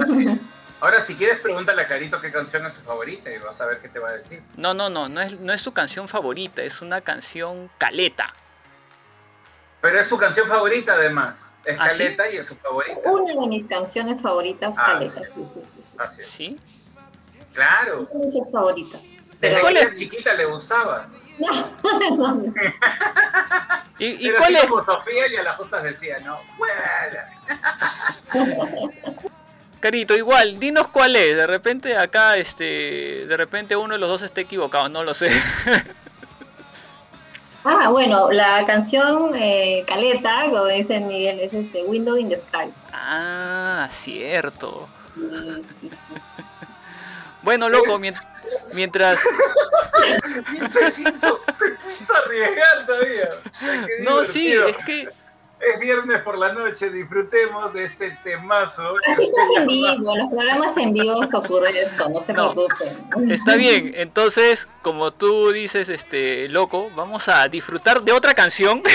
Así 0.03 0.27
es. 0.29 0.41
Ahora, 0.83 1.01
si 1.01 1.15
quieres, 1.15 1.39
pregúntale 1.39 1.81
a 1.83 1.87
Carito 1.87 2.21
qué 2.21 2.33
canción 2.33 2.67
es 2.67 2.75
su 2.75 2.81
favorita 2.81 3.31
y 3.31 3.39
vas 3.39 3.61
a 3.61 3.67
ver 3.67 3.81
qué 3.81 3.89
te 3.89 4.01
va 4.01 4.09
a 4.09 4.13
decir. 4.15 4.43
No, 4.57 4.75
no, 4.75 4.91
no, 4.91 5.09
no 5.09 5.21
es, 5.21 5.39
no 5.39 5.53
es 5.53 5.61
su 5.61 5.73
canción 5.73 6.09
favorita, 6.09 6.61
es 6.63 6.83
una 6.83 7.01
canción 7.01 7.71
caleta. 7.79 8.33
Pero 9.81 10.01
es 10.01 10.09
su 10.09 10.19
canción 10.19 10.49
favorita, 10.49 10.95
además. 10.95 11.47
Es 11.65 11.77
¿Ah, 11.79 11.89
sí? 11.89 11.99
Caleta 12.03 12.29
y 12.33 12.37
es 12.39 12.47
su 12.47 12.57
favorita. 12.57 12.99
Una 13.13 13.41
de 13.41 13.47
mis 13.47 13.69
canciones 13.69 14.21
favoritas, 14.21 14.75
Ah, 14.77 14.95
Caleta. 14.95 15.21
sí. 15.23 15.29
sí, 15.33 15.49
sí, 15.55 15.61
sí, 15.73 15.83
sí. 15.87 15.97
Así 15.99 16.21
es. 16.21 16.27
¿Sí? 16.27 16.59
Claro. 17.53 18.09
Muchas 18.13 18.51
favoritas. 18.51 19.01
Desde 19.03 19.37
Pero 19.39 19.61
¿Cuál 19.61 19.75
que 19.75 19.79
es? 19.79 19.85
era 19.87 19.95
chiquita 19.95 20.35
le 20.35 20.45
gustaba. 20.47 21.07
no, 21.39 21.73
no, 22.11 22.35
no. 22.35 22.55
¿Y, 24.01 24.07
y 24.29 24.31
cuál 24.33 24.43
así 24.47 24.55
es? 24.57 24.67
como 24.67 24.83
Sofía 24.83 25.29
y 25.29 25.37
a 25.37 25.45
las 25.45 25.57
justas 25.59 25.85
decía, 25.85 26.19
no, 26.25 26.41
huela. 26.59 27.31
Carito, 29.83 30.15
igual, 30.17 30.61
dinos 30.61 30.87
cuál 30.89 31.17
es. 31.17 31.37
De 31.37 31.47
repente 31.47 31.97
acá, 31.99 32.37
este, 32.37 33.27
de 33.27 33.37
repente 33.37 33.75
uno 33.77 33.95
de 33.95 33.99
los 33.99 34.09
dos 34.09 34.23
esté 34.23 34.43
equivocado, 34.43 34.89
no 34.89 35.05
lo 35.05 35.13
sé. 35.13 35.31
Ah, 37.65 37.91
bueno, 37.91 38.33
la 38.33 38.65
canción 38.67 39.31
eh, 39.37 39.85
Caleta, 39.87 40.47
como 40.51 40.65
dice 40.65 40.99
Miguel, 40.99 41.39
es 41.39 41.55
este 41.55 41.85
Window 41.85 42.17
in 42.17 42.29
the 42.29 42.43
Sky. 42.49 42.73
Ah, 42.93 43.87
cierto. 43.91 44.89
Bueno, 47.43 47.69
loco, 47.69 47.99
mien- 48.01 48.15
mientras... 48.75 49.21
Y 50.53 50.69
se 50.69 50.93
quiso, 50.93 51.41
se 51.57 51.77
quiso 51.99 52.15
arriesgar 52.17 52.87
todavía. 52.87 53.29
No, 54.01 54.25
sí, 54.25 54.53
es 54.53 54.77
que... 54.79 55.09
Es 55.65 55.79
viernes 55.79 56.21
por 56.23 56.37
la 56.39 56.53
noche, 56.53 56.91
disfrutemos 56.91 57.73
de 57.73 57.85
este 57.85 58.11
temazo. 58.25 58.95
Así 59.13 59.31
en 59.57 59.67
vivo, 59.69 60.17
los 60.17 60.29
programas 60.31 60.77
en 60.77 60.93
vivo 60.93 61.21
ocurre 61.33 61.71
esto, 61.71 62.09
no 62.09 62.21
se 62.21 62.33
No. 62.33 62.53
preocupen. 62.53 63.31
Está 63.31 63.55
bien, 63.57 63.93
entonces, 63.97 64.67
como 64.83 65.13
tú 65.13 65.53
dices, 65.53 65.89
este, 65.89 66.49
loco, 66.49 66.91
vamos 66.97 67.29
a 67.29 67.47
disfrutar 67.47 68.03
de 68.03 68.11
otra 68.13 68.35
canción. 68.35 68.83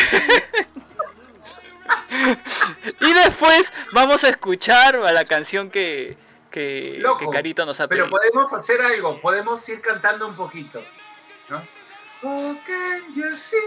y 3.02 3.14
después 3.14 3.72
vamos 3.94 4.24
a 4.24 4.30
escuchar 4.30 4.96
a 4.98 5.12
la 5.12 5.26
canción 5.26 5.70
que, 5.70 6.18
que, 6.52 6.98
Loco, 7.00 7.20
que 7.20 7.28
Carito 7.30 7.66
nos 7.66 7.80
ha 7.80 7.88
Pero 7.88 8.06
pedido. 8.06 8.18
podemos 8.18 8.54
hacer 8.54 8.82
algo, 8.82 9.20
podemos 9.22 9.68
ir 9.70 9.82
cantando 9.82 10.28
un 10.28 10.36
poquito, 10.36 10.82
¿no? 11.50 11.62
Oh, 12.24 12.58
can 12.66 13.14
you 13.16 13.36
see 13.36 13.58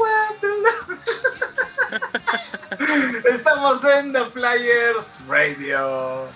what 0.00 0.40
the 0.40 0.48
love- 0.64 0.98
Estamos 3.34 3.84
en 3.84 4.12
The 4.12 4.26
Flyers 4.30 5.18
Radio. 5.28 6.26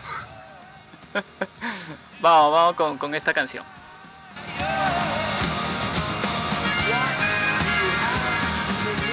Vamos, 2.20 2.52
vamos 2.52 2.74
con, 2.76 2.96
con 2.98 3.14
esta 3.14 3.32
canción. 3.34 3.64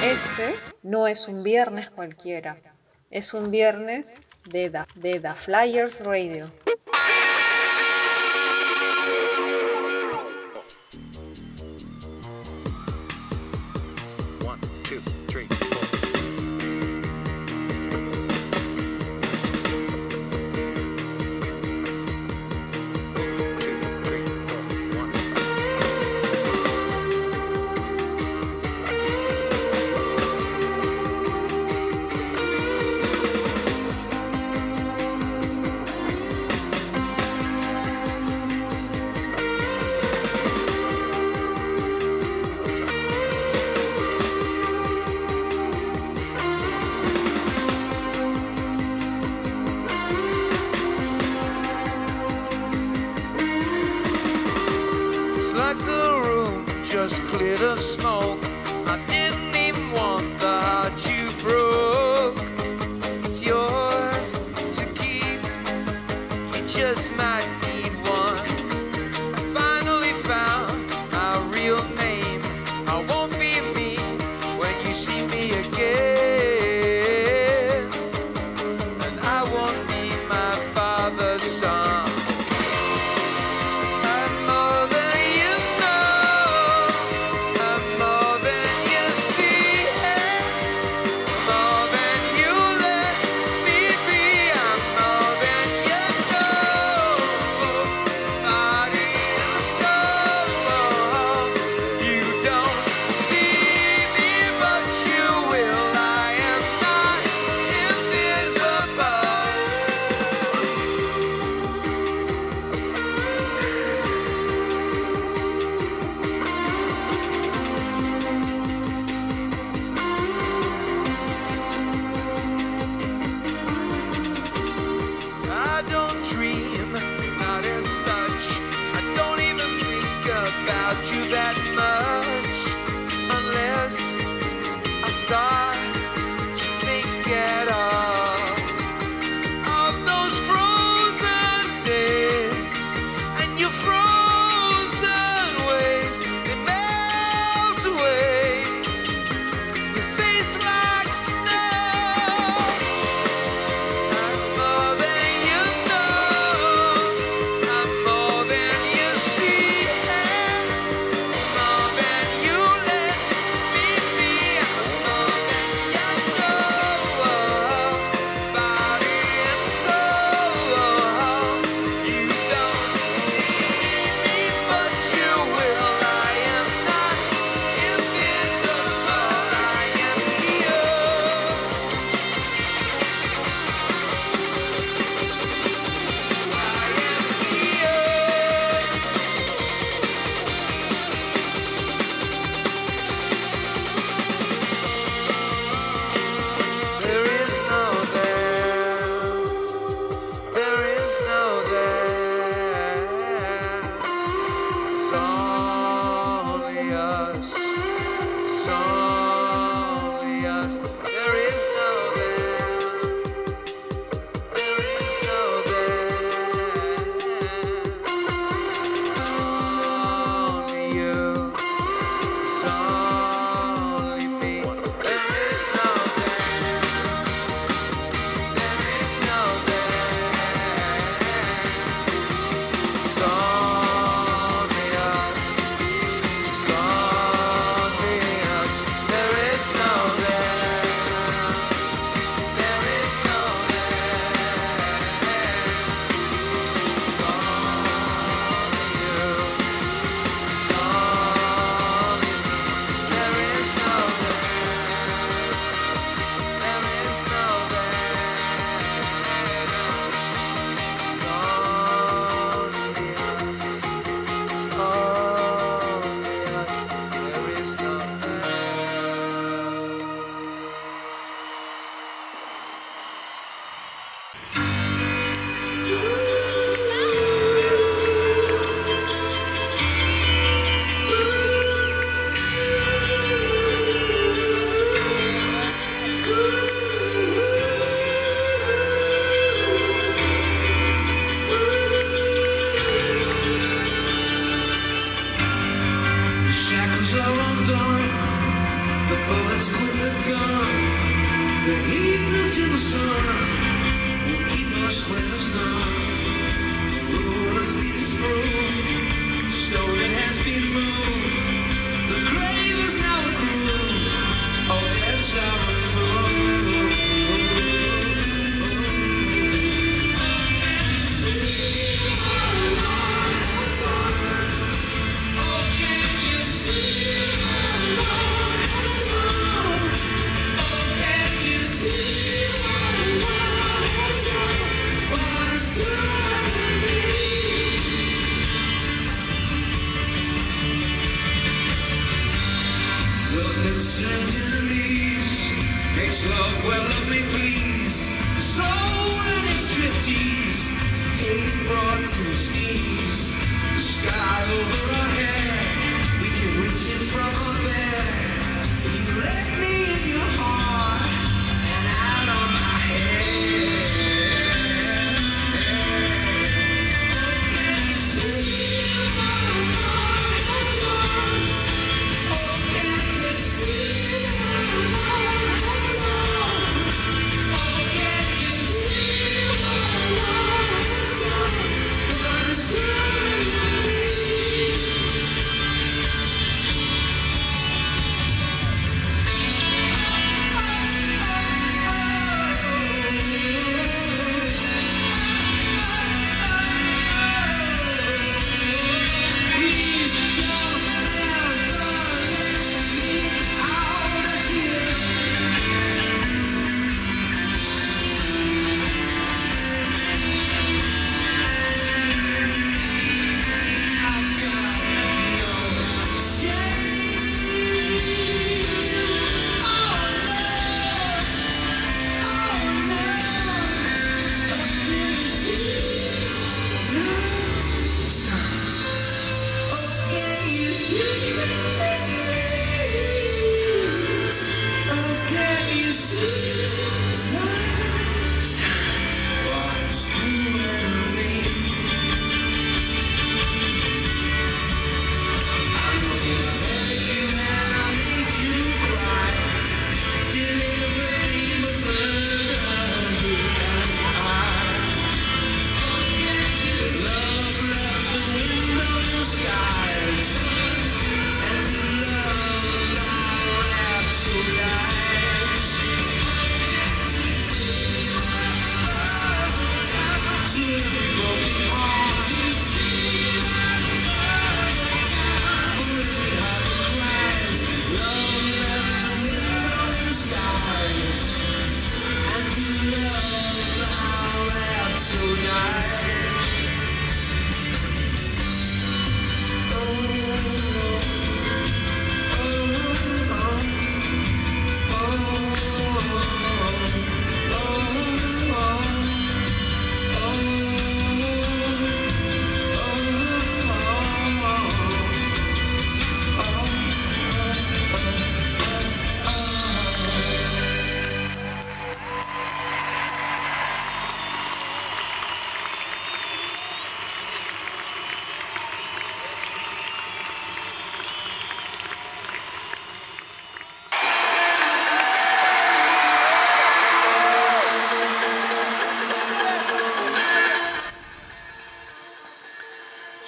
Este 0.04 0.56
no 0.84 1.08
es 1.08 1.28
un 1.28 1.43
viernes 1.43 1.89
cualquiera. 1.89 2.58
Es 3.10 3.34
un 3.34 3.50
viernes 3.52 4.16
de 4.46 4.70
The, 4.70 4.84
de 4.96 5.20
The 5.20 5.34
Flyers 5.34 6.04
Radio. 6.04 6.52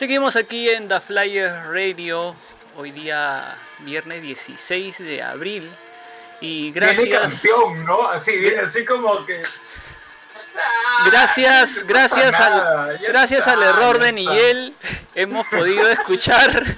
Seguimos 0.08 0.38
aquí 0.38 0.70
en 0.70 0.88
The 0.88 1.02
Flyers 1.02 1.66
Radio, 1.66 2.34
hoy 2.78 2.92
día 2.92 3.58
viernes 3.80 4.22
16 4.22 5.00
de 5.00 5.22
abril. 5.22 5.70
Y 6.40 6.72
Viene 6.72 6.96
gracias, 6.96 7.20
campeón, 7.20 7.84
¿no? 7.84 8.08
Así, 8.08 8.38
viene 8.38 8.60
así 8.60 8.86
como 8.86 9.26
que... 9.26 9.42
Ah, 10.56 11.10
gracias, 11.12 11.84
gracias 11.84 12.40
al, 12.40 12.98
gracias 13.00 13.40
está, 13.40 13.52
al 13.52 13.64
error 13.64 14.00
de. 14.00 14.14
Nigel, 14.14 14.74
hemos 15.14 15.46
podido 15.48 15.90
escuchar 15.90 16.64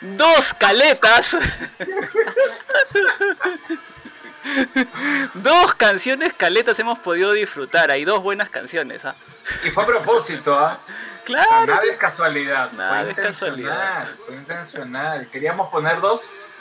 dos 0.00 0.54
caletas, 0.54 1.36
dos 5.34 5.74
canciones 5.76 6.32
caletas 6.32 6.76
hemos 6.80 6.98
podido 6.98 7.30
disfrutar. 7.30 7.92
Hay 7.92 8.04
dos 8.04 8.24
buenas 8.24 8.50
canciones, 8.50 9.04
¿ah? 9.04 9.14
Y 9.64 9.70
fue 9.70 9.84
a 9.84 9.86
propósito, 9.86 10.58
¿ah? 10.58 10.80
Claro. 11.24 11.66
Nada 11.74 11.80
es 11.90 11.96
casualidad. 11.96 12.72
Nada 12.72 13.02
fue 13.02 13.10
es 13.10 13.16
intencional, 13.18 13.32
casualidad. 13.64 14.08
Fue 14.26 14.34
intencional. 14.34 15.28
Queríamos 15.30 15.68
poner 15.70 16.00
dos 16.00 16.20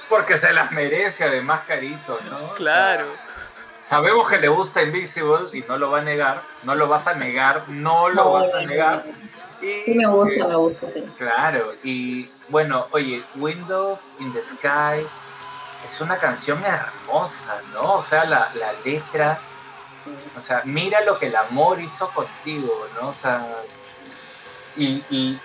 porque 0.10 0.38
se 0.38 0.52
las 0.54 0.72
merece, 0.72 1.24
además, 1.24 1.62
Carito, 1.68 2.20
¿no? 2.30 2.38
O 2.52 2.54
Claro. 2.56 3.06
sea, 3.14 3.24
sabemos 3.82 4.30
que 4.30 4.38
le 4.38 4.50
gusta 4.50 4.82
Invisible 4.82 5.46
y 5.54 5.62
no 5.62 5.78
lo 5.78 5.90
va 5.92 6.00
a 6.00 6.02
negar. 6.02 6.42
No 6.64 6.76
lo 6.76 6.88
vas 6.88 7.08
a 7.08 7.14
negar, 7.14 7.64
no 7.70 8.10
lo 8.10 8.24
No, 8.26 8.32
vas 8.34 8.54
a 8.54 8.62
negar. 8.62 9.06
Y, 9.62 9.68
Sí 9.86 9.94
me 9.96 10.08
gusta, 10.08 10.40
eh, 10.40 10.48
me 10.48 10.56
gusta, 10.56 10.88
sí. 10.94 11.06
Claro, 11.18 11.76
y 11.84 12.30
bueno, 12.50 12.88
oye, 12.92 13.24
Windows 13.36 14.00
in 14.20 14.34
the 14.34 14.42
Sky 14.42 15.06
es 15.86 16.02
una 16.02 16.18
canción 16.18 16.64
hermosa, 16.66 17.62
¿no? 17.74 17.94
O 17.94 18.02
sea, 18.02 18.26
la, 18.26 18.50
la 18.56 18.74
letra, 18.84 19.40
o 20.38 20.42
sea, 20.42 20.62
mira 20.66 21.02
lo 21.02 21.20
que 21.20 21.28
el 21.28 21.36
amor 21.36 21.80
hizo 21.80 22.10
contigo, 22.10 22.88
¿no? 23.00 23.10
O 23.10 23.14
sea, 23.14 23.46
y, 24.76 25.04
y, 25.10 25.40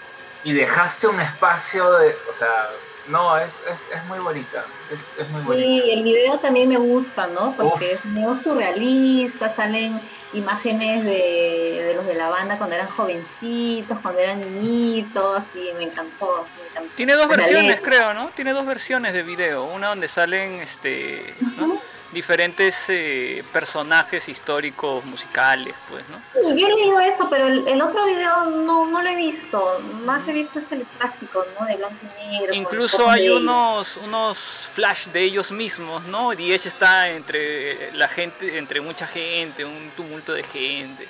y 0.45 0.53
dejaste 0.53 1.07
un 1.07 1.21
espacio 1.21 1.93
de, 1.93 2.15
o 2.31 2.35
sea, 2.39 2.71
no, 3.09 3.39
es, 3.39 3.61
es, 3.71 3.87
es 3.95 4.05
muy 4.07 4.19
bonita, 4.19 4.65
es, 4.91 5.05
es 5.19 5.29
muy 5.31 5.43
bonita. 5.43 5.65
Sí, 5.65 5.91
el 5.93 6.03
video 6.03 6.39
también 6.39 6.69
me 6.69 6.77
gusta, 6.77 7.29
¿no? 7.29 7.55
Porque 7.57 7.85
Uf. 7.85 7.93
es 7.93 8.05
medio 8.07 8.35
surrealista, 8.35 9.55
salen 9.55 10.01
imágenes 10.33 11.05
de, 11.05 11.83
de 11.87 11.95
los 11.95 12.05
de 12.05 12.15
la 12.15 12.29
banda 12.29 12.59
cuando 12.59 12.75
eran 12.75 12.89
jovencitos, 12.89 13.97
cuando 14.03 14.21
eran 14.21 14.41
niñitos, 14.41 15.45
y 15.55 15.73
me 15.79 15.85
encantó, 15.85 16.47
me 16.59 16.69
encantó. 16.69 16.93
Tiene 16.97 17.15
dos 17.15 17.29
versiones, 17.29 17.81
creo, 17.81 18.13
¿no? 18.13 18.31
Tiene 18.35 18.53
dos 18.53 18.67
versiones 18.67 19.13
de 19.13 19.23
video. 19.23 19.65
Una 19.65 19.89
donde 19.89 20.09
salen 20.09 20.61
este, 20.61 21.33
¿no? 21.57 21.81
Diferentes 22.17 22.75
eh, 22.89 23.45
personajes 23.53 24.27
históricos 24.31 25.05
musicales, 25.05 25.75
pues, 25.91 26.03
¿no? 26.09 26.17
Sí, 26.33 26.59
yo 26.59 26.67
he 26.67 26.75
leído 26.75 26.99
eso, 27.01 27.29
pero 27.29 27.47
el, 27.47 27.69
el 27.69 27.83
otro 27.83 28.07
video 28.07 28.47
no, 28.47 28.87
no 28.87 29.03
lo 29.03 29.09
he 29.11 29.15
visto. 29.17 29.79
Más 30.07 30.27
he 30.27 30.33
visto 30.33 30.59
este 30.59 30.83
clásico, 30.99 31.45
¿no? 31.61 31.67
De 31.67 31.77
blanco 31.77 31.97
y 32.25 32.31
negro. 32.31 32.55
Incluso 32.55 33.09
hay 33.11 33.29
unos, 33.29 33.99
unos 33.99 34.67
flash 34.73 35.09
de 35.09 35.21
ellos 35.21 35.53
mismos, 35.53 36.07
¿no? 36.07 36.33
Y 36.33 36.53
ella 36.55 36.69
está 36.69 37.11
entre 37.11 37.93
la 37.93 38.09
gente, 38.09 38.57
entre 38.57 38.81
mucha 38.81 39.07
gente, 39.07 39.67
un 39.67 39.91
tumulto 39.95 40.33
de 40.33 40.43
gente. 40.43 41.07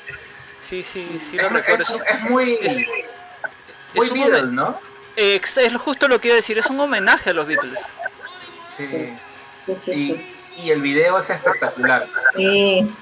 Sí, 0.61 0.83
sí, 0.83 1.21
sí 1.21 1.37
lo 1.37 1.49
recuerdo. 1.49 1.85
es- 2.05 2.21
muy, 2.23 2.59
es- 2.61 2.79
muy 3.95 4.09
un 4.09 4.15
Beatles, 4.15 4.47
¿no? 4.47 4.81
es 5.15 5.77
justo 5.79 6.09
lo 6.09 6.21
que 6.21 6.29
iba 6.29 6.35
a 6.35 6.43
decir, 6.43 6.59
es 6.59 6.67
un 6.67 6.81
homenaje 6.81 7.31
a 7.31 7.33
los 7.33 7.47
Beatles. 7.47 7.79
Sí. 8.77 8.87
Sí, 9.67 9.77
sí, 9.85 9.91
Y, 9.93 10.36
y 10.57 10.71
el 10.71 10.81
video 10.81 11.19
es 11.19 11.31
espectacular. 11.31 12.09
sí. 12.35 12.95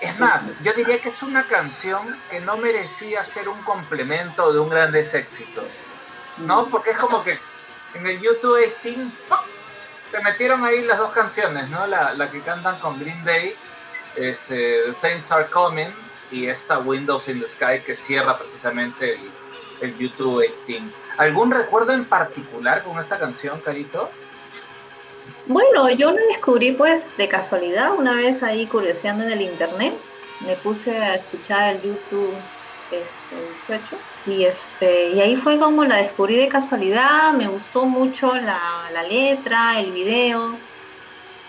Es 0.00 0.18
más, 0.18 0.48
yo 0.60 0.72
diría 0.74 1.00
que 1.00 1.08
es 1.08 1.22
una 1.22 1.46
canción 1.46 2.20
que 2.28 2.38
no 2.40 2.58
merecía 2.58 3.24
ser 3.24 3.48
un 3.48 3.62
complemento 3.62 4.52
de 4.52 4.58
un 4.58 4.68
grandes 4.68 5.14
éxitos, 5.14 5.64
¿no? 6.38 6.66
Porque 6.66 6.90
es 6.90 6.98
como 6.98 7.24
que 7.24 7.38
en 7.94 8.06
el 8.06 8.20
YouTube 8.20 8.58
18 8.82 9.00
¡pum! 9.28 9.38
te 10.10 10.20
metieron 10.20 10.62
ahí 10.62 10.82
las 10.82 10.98
dos 10.98 11.10
canciones, 11.12 11.70
¿no? 11.70 11.86
La, 11.86 12.12
la 12.12 12.30
que 12.30 12.40
cantan 12.40 12.78
con 12.80 12.98
Green 13.00 13.24
Day, 13.24 13.56
este, 14.16 14.82
The 14.86 14.92
Saints 14.92 15.32
Are 15.32 15.46
Coming, 15.46 15.88
y 16.30 16.48
esta 16.48 16.78
Windows 16.80 17.28
in 17.28 17.40
the 17.40 17.48
Sky 17.48 17.80
que 17.86 17.94
cierra 17.94 18.36
precisamente 18.36 19.14
el, 19.14 19.30
el 19.80 19.96
YouTube 19.96 20.44
18. 20.66 20.84
¿Algún 21.16 21.50
recuerdo 21.50 21.92
en 21.92 22.04
particular 22.04 22.82
con 22.82 22.98
esta 22.98 23.18
canción, 23.18 23.60
Carito? 23.60 24.10
Bueno, 25.46 25.90
yo 25.90 26.10
la 26.10 26.22
descubrí 26.28 26.72
pues 26.72 27.02
de 27.18 27.28
casualidad, 27.28 27.92
una 27.94 28.14
vez 28.14 28.42
ahí 28.42 28.66
curioseando 28.66 29.24
en 29.24 29.32
el 29.32 29.42
internet, 29.42 29.92
me 30.40 30.56
puse 30.56 30.96
a 30.96 31.16
escuchar 31.16 31.74
el 31.74 31.82
YouTube 31.82 32.34
este, 32.90 33.76
18 33.76 33.96
y 34.26 34.44
este 34.44 35.10
y 35.10 35.20
ahí 35.20 35.36
fue 35.36 35.58
como 35.58 35.84
la 35.84 35.96
descubrí 35.96 36.36
de 36.36 36.48
casualidad, 36.48 37.32
me 37.34 37.46
gustó 37.48 37.84
mucho 37.84 38.34
la, 38.34 38.88
la 38.92 39.02
letra, 39.02 39.80
el 39.80 39.92
video. 39.92 40.56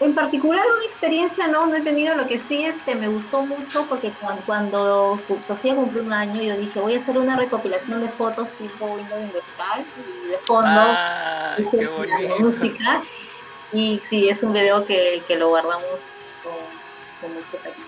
En 0.02 0.14
particular 0.14 0.61
una 0.76 0.85
experiencia 0.85 1.47
no, 1.47 1.68
no 1.68 1.76
he 1.76 1.81
tenido, 1.81 2.15
lo 2.15 2.27
que 2.27 2.38
sí 2.38 2.65
este, 2.65 2.95
me 2.95 3.07
gustó 3.07 3.45
mucho 3.45 3.85
porque 3.88 4.11
cuando, 4.19 4.43
cuando 4.45 5.19
Sofía 5.47 5.73
cumplió 5.73 6.03
un 6.03 6.11
año 6.11 6.41
yo 6.41 6.57
dije 6.57 6.81
voy 6.81 6.95
a 6.95 6.97
hacer 6.97 7.18
una 7.18 7.38
recopilación 7.38 8.02
de 8.02 8.10
fotos 8.10 8.49
tipo 8.57 8.88
Windows 8.88 9.43
Sky 9.53 9.85
y 10.26 10.31
de 10.31 10.38
fondo 10.39 10.81
es 11.57 12.30
la 12.30 12.35
música. 12.39 13.03
Y 13.72 14.02
sí, 14.10 14.30
es 14.30 14.42
un 14.44 14.54
video 14.54 14.86
que, 14.86 15.24
que 15.28 15.36
lo 15.36 15.50
guardamos 15.50 15.86
con, 16.44 16.54
con 17.22 17.34
mucho 17.34 17.58
cariño. 17.62 17.86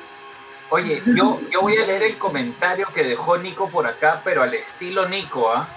Oye, 0.69 1.01
yo, 1.15 1.39
yo 1.49 1.61
voy 1.61 1.77
a 1.77 1.85
leer 1.85 2.03
el 2.03 2.17
comentario 2.17 2.87
que 2.93 3.03
dejó 3.03 3.37
Nico 3.37 3.69
por 3.69 3.87
acá, 3.87 4.21
pero 4.23 4.43
al 4.43 4.53
estilo 4.53 5.07
Nico, 5.07 5.49
¿ah? 5.49 5.67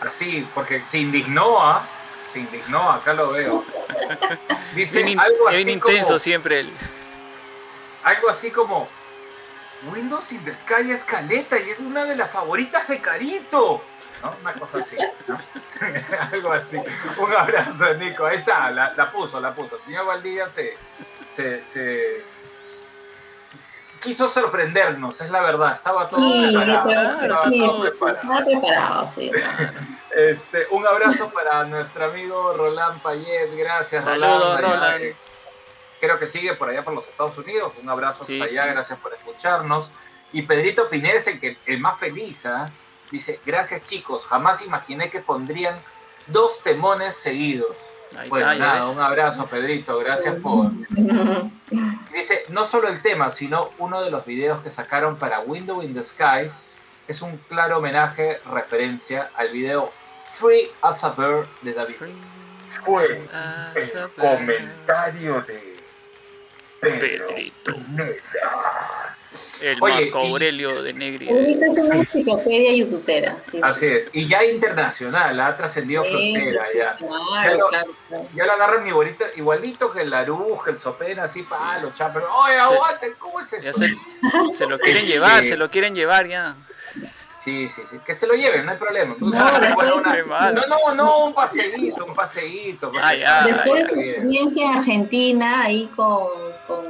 Así, 0.00 0.46
porque 0.52 0.82
se 0.84 0.98
indignó, 0.98 1.62
¿ah? 1.62 1.86
Se 2.32 2.40
indignó, 2.40 2.90
acá 2.90 3.14
lo 3.14 3.30
veo. 3.30 3.64
Dice 4.74 5.02
Bien, 5.04 5.20
algo 5.20 5.48
bien 5.48 5.62
así 5.62 5.70
intenso 5.70 6.06
como, 6.08 6.18
siempre 6.18 6.58
él. 6.60 6.72
algo 8.02 8.28
así 8.28 8.50
como 8.50 8.88
Windows 9.84 10.32
in 10.32 10.42
the 10.44 10.52
Sky 10.54 10.90
es 10.90 11.04
caleta 11.04 11.58
y 11.60 11.70
es 11.70 11.78
una 11.78 12.04
de 12.04 12.16
las 12.16 12.30
favoritas 12.30 12.88
de 12.88 13.00
Carito. 13.00 13.82
¿No? 14.22 14.34
Una 14.40 14.52
cosa 14.54 14.78
así, 14.78 14.96
¿no? 15.26 15.38
algo 16.32 16.52
así. 16.52 16.78
Un 17.18 17.32
abrazo, 17.34 17.94
Nico. 17.94 18.24
Ahí 18.26 18.36
está, 18.38 18.70
la, 18.70 18.92
la 18.94 19.10
puso, 19.12 19.40
la 19.40 19.54
puso. 19.54 19.76
El 19.76 19.82
señor 19.84 20.06
Valdivia 20.06 20.46
se, 20.48 20.76
se, 21.32 21.66
se 21.66 22.24
quiso 24.00 24.28
sorprendernos, 24.28 25.20
es 25.20 25.30
la 25.30 25.42
verdad. 25.42 25.72
Estaba 25.72 26.08
todo 26.08 26.20
Sí, 26.20 26.54
preparado. 26.54 26.90
estaba 27.20 27.48
sí, 27.48 27.58
todo 27.60 27.80
preparado. 27.82 28.20
estaba 28.22 28.44
preparado, 28.44 29.12
sí. 29.14 29.30
Este, 30.14 30.66
un 30.70 30.86
abrazo 30.86 31.28
para 31.30 31.64
nuestro 31.64 32.06
amigo 32.06 32.54
Roland 32.54 33.00
Payet. 33.02 33.54
Gracias, 33.56 34.04
Saludos, 34.04 34.60
Roland. 34.60 35.02
Eh, 35.02 35.16
Creo 36.00 36.18
que 36.18 36.26
sigue 36.26 36.54
por 36.54 36.68
allá 36.68 36.82
por 36.84 36.92
los 36.94 37.06
Estados 37.08 37.36
Unidos. 37.38 37.72
Un 37.82 37.88
abrazo 37.88 38.22
hasta 38.22 38.32
Sí, 38.32 38.40
allá. 38.42 38.64
sí. 38.64 38.68
Gracias 38.70 38.98
por 38.98 39.12
escucharnos. 39.14 39.90
Y 40.32 40.42
Pedrito 40.42 40.88
Pineda 40.90 41.14
es 41.14 41.26
el, 41.26 41.40
que, 41.40 41.56
el 41.66 41.80
más 41.80 41.98
feliz. 41.98 42.44
¿ah? 42.46 42.70
Dice, 43.10 43.40
gracias 43.44 43.84
chicos. 43.84 44.24
Jamás 44.26 44.62
imaginé 44.62 45.10
que 45.10 45.20
pondrían 45.20 45.78
dos 46.26 46.62
temones 46.62 47.14
seguidos. 47.16 47.76
Ahí 48.16 48.28
Bueno, 48.28 48.50
está, 48.52 48.64
nada, 48.64 48.90
un 48.90 49.00
abrazo, 49.00 49.46
Pedrito. 49.46 49.98
Gracias 49.98 50.40
por... 50.40 50.70
Dice, 52.12 52.44
no 52.48 52.64
solo 52.64 52.88
el 52.88 53.02
tema, 53.02 53.30
sino 53.30 53.70
uno 53.78 54.02
de 54.02 54.10
los 54.10 54.24
videos 54.24 54.62
que 54.62 54.70
sacaron 54.70 55.16
para 55.16 55.40
Window 55.40 55.82
in 55.82 55.92
the 55.92 56.02
Skies 56.02 56.58
es 57.08 57.22
un 57.22 57.36
claro 57.48 57.78
homenaje, 57.78 58.40
referencia 58.50 59.30
al 59.36 59.50
video 59.50 59.92
Free 60.28 60.70
as 60.82 61.04
a 61.04 61.10
Bird 61.10 61.46
de 61.62 61.72
David 61.72 61.96
Beats. 62.00 62.34
Fue 62.84 63.28
el 63.74 64.10
comentario 64.16 65.40
de 65.42 65.76
Pedro 66.80 67.28
Pedrito. 67.28 67.74
Pineda. 67.74 69.15
El 69.60 69.78
Oye, 69.82 69.94
Marco 70.10 70.24
y- 70.24 70.30
Aurelio 70.30 70.82
de 70.82 70.92
Negri. 70.92 71.28
Es 71.28 71.76
una 71.78 71.96
enciclopedia 71.96 72.72
youtubera. 72.74 73.36
Sí, 73.50 73.58
Así 73.62 73.86
es, 73.86 74.10
y 74.12 74.26
ya 74.28 74.44
internacional, 74.44 75.38
ha 75.40 75.56
trascendido 75.56 76.04
Sí, 76.04 76.10
frontera 76.10 76.64
sí, 76.72 76.78
ya. 76.78 76.96
Claro, 76.96 77.24
Pero- 77.42 77.68
claro, 77.68 77.90
claro. 78.08 78.28
Ya 78.34 78.46
lo 78.46 78.52
agarran 78.52 78.86
igualito, 78.86 79.24
igualito 79.36 79.92
que 79.92 80.02
el 80.02 80.10
Laruj, 80.10 80.64
que 80.64 80.70
el 80.70 80.78
Sopena, 80.78 81.24
así, 81.24 81.42
palo, 81.42 81.92
chapero. 81.94 82.28
¡Oye, 82.34 82.56
aguanten! 82.56 83.14
¿Cómo 83.18 83.40
es 83.40 83.50
Ya 83.50 83.70
esto? 83.70 83.80
se, 83.80 83.94
se 84.56 84.66
lo 84.66 84.78
quieren 84.78 85.04
llevar, 85.06 85.44
se 85.44 85.56
lo 85.56 85.70
quieren 85.70 85.94
llevar 85.94 86.26
ya. 86.26 86.54
Sí, 87.38 87.68
sí, 87.68 87.82
sí. 87.88 87.98
Que 88.04 88.16
se 88.16 88.26
lo 88.26 88.34
lleven, 88.34 88.64
no 88.66 88.72
hay 88.72 88.76
problema. 88.78 89.14
No, 89.20 89.26
una- 89.28 90.50
no, 90.50 90.62
no, 90.66 90.94
no, 90.96 91.24
un 91.26 91.34
paseíto, 91.34 92.04
un 92.04 92.14
paseíto. 92.14 92.90
Ah, 93.00 93.14
ya. 93.14 93.44
Después 93.46 93.82
está 93.82 93.94
su 93.94 94.00
experiencia 94.00 94.66
en 94.70 94.76
Argentina, 94.78 95.62
ahí 95.62 95.88
con, 95.94 96.26
con, 96.66 96.86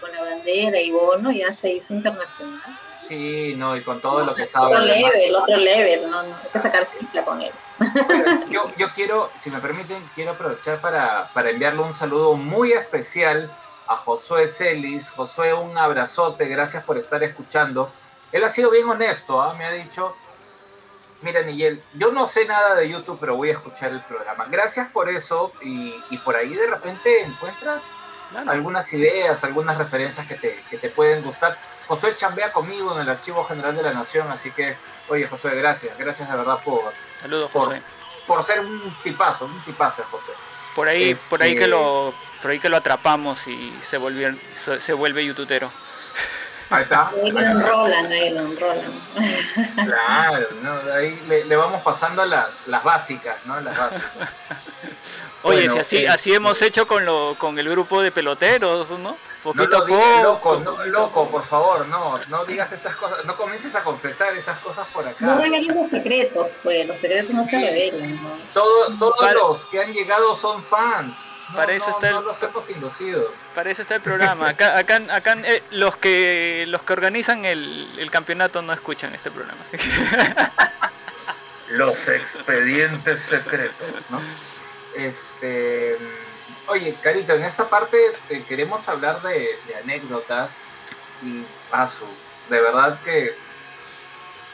con 0.00 0.12
la 0.12 0.22
bandera 0.22 0.80
y 0.80 0.90
bono, 0.90 1.30
ya 1.30 1.52
se 1.52 1.74
hizo 1.74 1.94
internacional. 1.94 2.78
Sí, 2.98 3.54
no, 3.56 3.76
y 3.76 3.82
con 3.82 4.00
todo 4.00 4.24
lo 4.24 4.34
que 4.34 4.44
sabe. 4.44 4.66
Otro 4.66 4.78
además. 4.78 5.12
level, 5.14 5.34
otro 5.34 5.56
level, 5.56 6.10
no, 6.10 6.22
no, 6.22 6.36
hay 6.36 6.48
que 6.52 6.58
sacar 6.60 6.86
cifra 6.86 7.24
con 7.24 7.40
él. 7.40 7.52
Bueno, 7.78 8.44
yo, 8.50 8.70
yo 8.76 8.92
quiero, 8.92 9.30
si 9.36 9.50
me 9.50 9.60
permiten, 9.60 10.02
quiero 10.14 10.32
aprovechar 10.32 10.80
para, 10.80 11.30
para 11.32 11.50
enviarle 11.50 11.82
un 11.82 11.94
saludo 11.94 12.34
muy 12.34 12.72
especial 12.72 13.54
a 13.86 13.96
Josué 13.96 14.48
Celis. 14.48 15.10
Josué, 15.10 15.54
un 15.54 15.78
abrazote, 15.78 16.46
gracias 16.46 16.84
por 16.84 16.98
estar 16.98 17.22
escuchando. 17.22 17.90
Él 18.32 18.44
ha 18.44 18.48
sido 18.48 18.70
bien 18.70 18.88
honesto, 18.88 19.40
¿ah? 19.40 19.54
me 19.54 19.64
ha 19.64 19.70
dicho, 19.70 20.14
Mira, 21.20 21.42
Nigel, 21.42 21.82
yo 21.94 22.12
no 22.12 22.28
sé 22.28 22.44
nada 22.44 22.76
de 22.76 22.88
YouTube, 22.88 23.18
pero 23.18 23.34
voy 23.34 23.48
a 23.48 23.52
escuchar 23.52 23.90
el 23.90 24.00
programa. 24.02 24.46
Gracias 24.48 24.88
por 24.90 25.08
eso 25.08 25.52
y, 25.60 26.00
y 26.10 26.18
por 26.18 26.36
ahí 26.36 26.54
de 26.54 26.68
repente 26.68 27.22
encuentras 27.22 28.00
Claro. 28.30 28.50
algunas 28.50 28.92
ideas, 28.92 29.42
algunas 29.44 29.78
referencias 29.78 30.26
que 30.26 30.34
te, 30.34 30.62
que 30.68 30.76
te 30.78 30.90
pueden 30.90 31.22
gustar. 31.22 31.56
Josué 31.86 32.14
chambea 32.14 32.52
conmigo 32.52 32.92
en 32.94 33.00
el 33.00 33.08
Archivo 33.08 33.42
General 33.44 33.74
de 33.74 33.82
la 33.82 33.92
Nación, 33.92 34.30
así 34.30 34.50
que, 34.50 34.76
oye, 35.08 35.26
Josué, 35.26 35.54
gracias, 35.56 35.96
gracias 35.96 36.28
de 36.30 36.36
verdad 36.36 36.58
por, 36.62 36.92
Saludos, 37.20 37.50
José. 37.50 37.80
por 38.26 38.42
ser 38.42 38.60
un 38.60 38.94
tipazo, 39.02 39.46
un 39.46 39.60
tipazo, 39.64 40.02
José. 40.10 40.32
Por 40.74 40.86
ahí, 40.88 41.14
por 41.30 41.42
ahí 41.42 41.52
Este- 41.52 41.62
que 41.62 41.66
lo, 41.68 42.12
por 42.42 42.50
ahí 42.50 42.58
que 42.60 42.68
lo 42.68 42.76
atrapamos 42.76 43.46
y 43.48 43.74
se 43.82 43.96
volvió, 43.96 44.34
se, 44.54 44.80
se 44.82 44.92
vuelve 44.92 45.24
youtubero. 45.24 45.72
Ahí 46.70 46.82
está. 46.82 47.08
Ahí 47.08 47.30
lo 47.30 47.40
enrolan, 47.40 48.06
ahí 48.12 48.30
lo 48.30 48.40
enrolan. 48.40 49.00
Claro, 49.86 50.46
¿no? 50.62 50.92
ahí 50.94 51.18
le, 51.26 51.44
le 51.46 51.56
vamos 51.56 51.82
pasando 51.82 52.24
las, 52.26 52.66
las 52.66 52.84
básicas, 52.84 53.36
¿no? 53.46 53.58
Las 53.60 53.76
básicas. 53.76 54.10
Oye, 55.42 55.68
Bueno, 55.68 55.72
si 55.74 55.78
así, 55.80 56.06
así 56.06 56.34
hemos 56.34 56.60
hecho 56.62 56.86
con 56.86 57.04
lo, 57.04 57.36
con 57.38 57.58
el 57.58 57.68
grupo 57.70 58.02
de 58.02 58.10
peloteros, 58.12 58.90
¿no? 58.90 58.98
No 58.98 59.16
Poquito 59.42 59.78
lo 59.78 59.84
a 59.84 59.86
digas, 59.86 60.26
poco. 60.26 60.54
loco, 60.56 60.56
no, 60.58 60.84
loco, 60.86 61.28
por 61.30 61.44
favor, 61.46 61.86
no, 61.86 62.18
no 62.28 62.44
digas 62.44 62.70
esas 62.72 62.94
cosas, 62.96 63.24
no 63.24 63.36
comiences 63.36 63.74
a 63.76 63.82
confesar 63.84 64.36
esas 64.36 64.58
cosas 64.58 64.86
por 64.88 65.06
acá. 65.08 65.24
No 65.24 65.38
reveles 65.38 65.74
los 65.74 65.88
secretos, 65.88 66.48
pues 66.62 66.86
los 66.86 66.98
secretos 66.98 67.32
no 67.32 67.44
se 67.46 67.52
revelan, 67.52 68.16
¿no? 68.22 68.30
Todo- 68.52 68.88
todos 68.98 69.14
Para- 69.20 69.34
los 69.34 69.64
que 69.66 69.80
han 69.82 69.92
llegado 69.92 70.34
son 70.34 70.62
fans. 70.62 71.16
Para 71.54 71.72
eso 71.72 71.86
no, 71.86 71.94
está 71.94 72.08
el-. 72.08 73.26
Para 73.54 73.70
eso 73.70 73.82
está 73.82 73.94
el 73.96 74.02
programa. 74.02 74.48
Acá, 74.48 74.78
acá, 74.78 75.00
acá 75.10 75.36
eh, 75.44 75.62
los 75.70 75.96
que 75.96 76.64
los 76.68 76.82
que 76.82 76.92
organizan 76.92 77.44
el, 77.44 77.98
el 77.98 78.10
campeonato 78.10 78.62
no 78.62 78.72
escuchan 78.72 79.14
este 79.14 79.30
programa. 79.30 79.60
Los 81.68 82.08
expedientes 82.08 83.20
secretos, 83.20 83.88
¿no? 84.08 84.22
Este, 84.96 85.98
oye, 86.66 86.96
Carito, 87.02 87.34
en 87.34 87.44
esta 87.44 87.68
parte 87.68 87.98
eh, 88.30 88.42
queremos 88.48 88.88
hablar 88.88 89.20
de, 89.20 89.58
de 89.66 89.76
anécdotas 89.76 90.62
y 91.22 91.44
paso. 91.70 92.06
De 92.48 92.58
verdad 92.62 92.98
que 93.04 93.36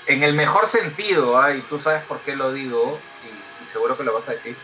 en 0.07 0.25
el 0.25 0.35
mejor 0.35 0.67
sentido, 0.67 1.41
¿ah? 1.41 1.55
y 1.55 1.61
tú 1.63 1.79
sabes 1.79 2.03
por 2.03 2.19
qué 2.23 2.35
lo 2.35 2.53
digo, 2.53 2.99
y, 3.23 3.63
y 3.63 3.65
seguro 3.65 3.97
que 3.97 4.03
lo 4.03 4.13
vas 4.13 4.29
a 4.29 4.33
decir, 4.33 4.57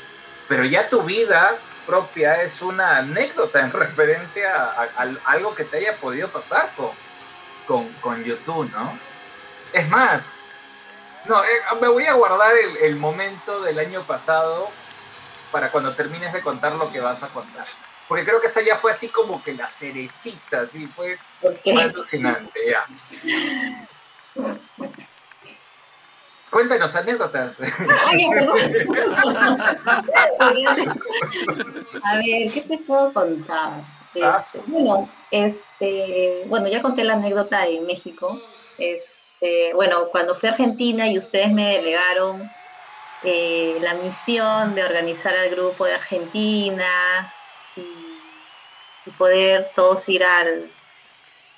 pero 0.49 0.65
ya 0.65 0.89
tu 0.89 1.03
vida 1.03 1.57
propia 1.91 2.41
es 2.43 2.63
una 2.63 2.99
anécdota 2.99 3.59
en 3.61 3.73
referencia 3.73 4.55
a, 4.55 4.83
a- 4.83 5.03
a 5.03 5.31
algo 5.33 5.55
que 5.57 5.65
te 5.65 5.79
haya 5.79 5.97
podido 5.97 6.29
pasar 6.29 6.71
con, 6.77 6.91
con, 7.67 7.89
con 7.95 8.23
YouTube, 8.23 8.71
¿no? 8.71 8.97
Es 9.73 9.89
más, 9.89 10.39
no, 11.25 11.43
eh, 11.43 11.49
me 11.81 11.89
voy 11.89 12.07
a 12.07 12.13
guardar 12.13 12.53
el, 12.57 12.77
el 12.77 12.97
momento 12.97 13.61
del 13.63 13.79
año 13.81 14.03
pasado 14.03 14.69
para 15.51 15.73
cuando 15.73 15.95
termines 15.97 16.33
de 16.33 16.43
contar 16.43 16.73
lo 16.77 16.93
que 16.93 17.01
vas 17.01 17.25
a 17.25 17.29
contar. 17.29 17.67
Porque 18.07 18.25
creo 18.25 18.41
que 18.41 18.47
esa 18.47 18.61
ya 18.61 18.77
fue 18.77 18.93
así 18.93 19.09
como 19.09 19.43
que 19.43 19.53
la 19.55 19.67
cerecita, 19.67 20.61
así 20.63 20.87
fue 20.87 21.19
fue 21.41 21.83
alucinante, 21.83 22.61
ya. 22.71 22.87
Cuéntanos 26.51 26.95
anécdotas. 26.97 27.61
Ay. 28.07 28.27
A 32.03 32.17
ver, 32.17 32.51
¿qué 32.53 32.65
te 32.69 32.79
puedo 32.79 33.13
contar? 33.13 33.83
Ah, 34.23 34.39
Este, 34.41 34.61
bueno, 34.67 35.09
este, 35.31 36.43
bueno, 36.47 36.69
ya 36.69 36.83
conté 36.83 37.05
la 37.05 37.15
anécdota 37.15 37.67
en 37.67 37.87
México. 37.87 38.41
Este, 38.79 39.71
bueno, 39.75 40.09
cuando 40.09 40.35
fui 40.35 40.49
a 40.49 40.53
Argentina 40.53 41.09
y 41.09 41.19
ustedes 41.19 41.53
me 41.53 41.77
delegaron 41.77 42.51
eh, 43.23 43.79
la 43.81 43.95
misión 43.95 44.75
de 44.75 44.83
organizar 44.85 45.35
al 45.37 45.51
grupo 45.51 45.85
de 45.85 45.95
Argentina 45.95 47.33
y, 47.77 47.81
y 49.07 49.11
poder 49.17 49.71
todos 49.75 50.09
ir 50.09 50.25
al, 50.25 50.71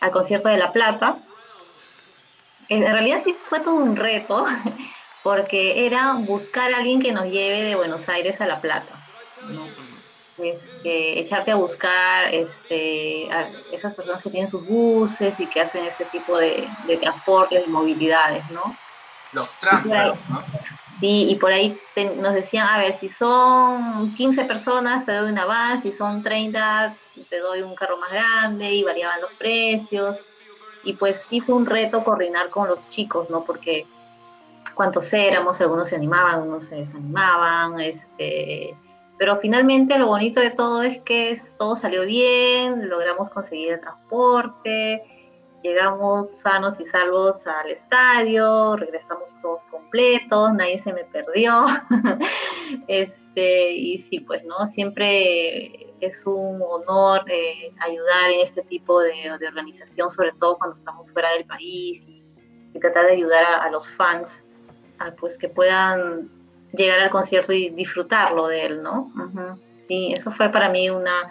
al 0.01 0.11
concierto 0.11 0.49
de 0.49 0.59
La 0.59 0.73
Plata. 0.73 1.17
En 2.69 2.83
realidad 2.83 3.21
sí 3.23 3.35
fue 3.49 3.61
todo 3.61 3.75
un 3.75 3.97
reto, 3.97 4.45
porque 5.23 5.87
era 5.87 6.15
buscar 6.15 6.73
a 6.73 6.79
alguien 6.79 7.01
que 7.01 7.13
nos 7.13 7.27
lleve 7.27 7.63
de 7.63 7.75
Buenos 7.75 8.09
Aires 8.09 8.41
a 8.41 8.47
La 8.47 8.61
Plata. 8.61 8.99
¿no? 9.51 9.67
Este, 10.39 11.21
echarte 11.21 11.51
a 11.51 11.57
buscar 11.57 12.33
este, 12.33 13.29
a 13.31 13.49
esas 13.71 13.95
personas 13.95 14.23
que 14.23 14.31
tienen 14.31 14.49
sus 14.51 14.67
buses 14.67 15.39
y 15.39 15.47
que 15.47 15.61
hacen 15.61 15.85
ese 15.85 16.05
tipo 16.07 16.39
de, 16.39 16.69
de 16.87 16.97
transportes 16.97 17.63
y 17.67 17.71
movilidades, 17.71 18.49
¿no? 18.51 18.77
Los 19.33 19.57
transfers, 19.59 20.29
¿no? 20.29 20.43
Sí, 21.01 21.27
y 21.31 21.35
por 21.37 21.53
ahí 21.53 21.79
te- 21.95 22.15
nos 22.17 22.33
decían, 22.35 22.67
a 22.69 22.79
ver, 22.79 22.95
si 22.95 23.09
son 23.09 24.15
15 24.15 24.45
personas 24.45 25.05
te 25.05 25.13
doy 25.13 25.31
una 25.31 25.45
van, 25.45 25.83
si 25.83 25.93
son 25.93 26.23
30 26.23 26.95
te 27.29 27.39
doy 27.39 27.61
un 27.63 27.75
carro 27.75 27.99
más 27.99 28.11
grande 28.11 28.71
y 28.71 28.83
variaban 28.85 29.21
los 29.21 29.33
precios. 29.33 30.17
Y 30.85 30.95
pues 30.95 31.21
sí 31.29 31.41
fue 31.41 31.55
un 31.55 31.67
reto 31.67 32.03
coordinar 32.05 32.51
con 32.51 32.69
los 32.69 32.87
chicos, 32.89 33.31
¿no? 33.31 33.45
Porque 33.45 33.87
cuántos 34.75 35.13
éramos, 35.13 35.61
algunos 35.61 35.89
se 35.89 35.97
animaban, 35.97 36.35
algunos 36.37 36.65
se 36.65 36.77
desanimaban, 36.77 37.81
este... 37.81 38.77
Pero 39.19 39.37
finalmente 39.37 39.99
lo 39.99 40.09
bonito 40.09 40.41
de 40.41 40.51
todo 40.51 40.83
es 40.83 41.01
que 41.03 41.31
es- 41.31 41.57
todo 41.57 41.77
salió 41.77 42.03
bien, 42.05 42.89
logramos 42.89 43.31
conseguir 43.31 43.73
el 43.75 43.81
transporte, 43.81 45.03
llegamos 45.63 46.29
sanos 46.41 46.81
y 46.81 46.87
salvos 46.87 47.47
al 47.47 47.71
estadio, 47.71 48.75
regresamos 48.77 49.31
todos 49.41 49.63
completos, 49.67 50.55
nadie 50.55 50.81
se 50.81 50.93
me 50.93 51.05
perdió. 51.05 51.67
este, 53.35 53.73
y 53.73 54.03
sí, 54.11 54.21
pues, 54.21 54.45
¿no? 54.45 54.67
Siempre 54.67 55.95
es 56.01 56.27
un 56.27 56.61
honor 56.63 57.25
eh, 57.31 57.73
ayudar 57.81 58.31
en 58.31 58.41
este 58.41 58.63
tipo 58.63 59.01
de, 59.01 59.31
organización, 59.47 60.11
sobre 60.11 60.33
todo 60.33 60.59
cuando 60.59 60.77
estamos 60.77 61.11
fuera 61.11 61.31
del 61.33 61.47
país 61.47 62.03
y, 62.07 62.23
tratar 62.81 63.07
de 63.07 63.13
ayudar 63.13 63.45
a, 63.61 63.71
los 63.71 63.87
fans 63.97 64.29
a, 64.99 65.13
pues 65.13 65.37
que 65.37 65.49
puedan 65.49 66.31
llegar 66.73 67.01
al 67.01 67.11
concierto 67.11 67.53
y 67.53 67.69
disfrutarlo 67.69 68.49
de 68.49 68.65
él, 68.65 68.83
¿no? 68.83 69.13
Sí, 69.89 70.13
eso 70.15 70.33
fue 70.33 70.49
para 70.49 70.71
mí 70.71 70.89
una 70.89 71.31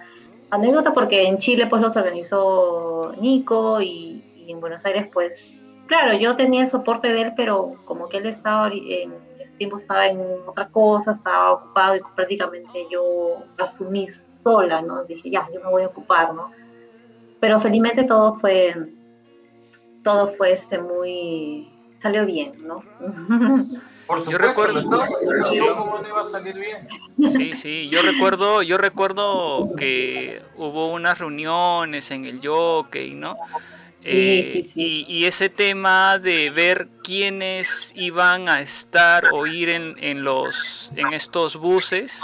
anécdota 0.52 0.94
porque 0.94 1.28
en 1.28 1.40
Chile 1.40 1.66
pues 1.68 1.82
los 1.82 1.98
organizó 1.98 3.14
Nico 3.20 3.82
y, 3.82 4.24
y 4.38 4.52
en 4.52 4.60
Buenos 4.60 4.86
Aires 4.86 5.08
pues 5.12 5.52
claro 5.88 6.14
yo 6.14 6.36
tenía 6.36 6.62
el 6.62 6.68
soporte 6.68 7.08
de 7.12 7.22
él 7.22 7.34
pero 7.36 7.74
como 7.86 8.08
que 8.08 8.18
él 8.18 8.28
estaba 8.28 8.70
en 8.72 9.14
tiempo 9.62 9.78
estaba 9.78 10.08
en 10.08 10.20
otra 10.48 10.68
cosa 10.70 11.12
estaba 11.12 11.52
ocupado 11.54 11.96
y 11.96 12.02
prácticamente 12.16 12.88
yo 12.92 13.44
asumí 13.60 14.08
sola 14.44 14.82
no 14.82 15.04
dije 15.04 15.30
ya 15.30 15.48
yo 15.54 15.60
me 15.64 15.70
voy 15.70 15.84
a 15.84 15.88
ocupar 15.88 16.34
no 16.34 16.50
pero 17.40 17.60
felizmente 17.60 18.04
todo 18.06 18.40
fue 18.40 18.74
todo 20.04 20.34
fue 20.36 20.54
este 20.54 20.80
muy 20.80 21.70
salió 22.02 22.26
bien 22.26 22.54
no 22.68 22.84
Por 24.08 24.18
Yo 24.20 24.24
supuesto, 24.26 24.48
recuerdo- 24.48 24.74
lo 24.74 24.80
estabas 24.82 25.14
haciendo 25.14 25.52
bien, 25.52 25.74
¿cómo 25.78 26.00
no 26.00 26.08
iba 26.10 26.20
a 26.22 26.26
salir 26.26 26.54
bien? 26.56 26.86
Sí, 27.32 27.54
sí, 27.56 27.88
yo 27.90 28.02
recuerdo, 28.02 28.62
yo 28.62 28.78
recuerdo 28.78 29.70
que 29.78 30.42
hubo 30.58 30.92
unas 30.92 31.18
reuniones 31.20 32.12
en 32.12 32.26
el 32.26 32.46
jockey, 32.46 33.14
¿no? 33.14 33.38
Eh, 34.04 34.52
Sí, 34.54 34.64
sí, 34.64 34.72
sí. 34.74 35.06
Y, 35.08 35.18
y 35.20 35.26
ese 35.26 35.50
tema 35.50 36.18
de 36.18 36.50
ver 36.50 36.88
quiénes 37.04 37.92
iban 37.96 38.50
a 38.50 38.62
estar 38.62 39.30
o 39.32 39.46
ir 39.46 39.70
en, 39.70 39.96
en 40.00 40.24
los 40.24 40.92
en 40.96 41.14
estos 41.14 41.58
buses 41.58 42.22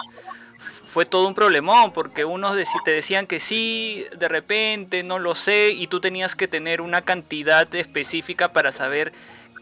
fue 0.86 1.06
todo 1.06 1.28
un 1.28 1.36
problemón 1.36 1.92
porque 1.92 2.26
unos 2.26 2.58
te 2.84 2.92
decían 2.92 3.28
que 3.28 3.40
sí, 3.40 4.06
de 4.18 4.28
repente 4.28 5.04
no 5.04 5.20
lo 5.20 5.36
sé 5.36 5.70
y 5.70 5.86
tú 5.88 6.00
tenías 6.00 6.36
que 6.36 6.48
tener 6.48 6.82
una 6.82 7.02
cantidad 7.02 7.74
específica 7.76 8.52
para 8.52 8.72
saber 8.72 9.14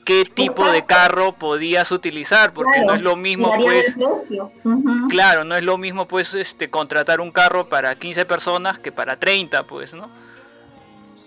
qué 0.05 0.23
tipo 0.23 0.69
de 0.69 0.85
carro 0.85 1.33
podías 1.33 1.91
utilizar 1.91 2.53
porque 2.53 2.79
no 2.85 2.93
es 2.93 3.01
lo 3.01 3.17
mismo 3.17 3.51
pues. 3.59 3.95
Claro, 5.09 5.43
no 5.43 5.55
es 5.57 5.63
lo 5.63 5.77
mismo 5.77 6.07
pues 6.07 6.33
este 6.35 6.69
contratar 6.69 7.19
un 7.19 7.31
carro 7.31 7.67
para 7.67 7.95
15 7.95 8.25
personas 8.25 8.79
que 8.79 8.91
para 8.93 9.17
30, 9.17 9.63
pues, 9.63 9.93
¿no? 9.93 10.09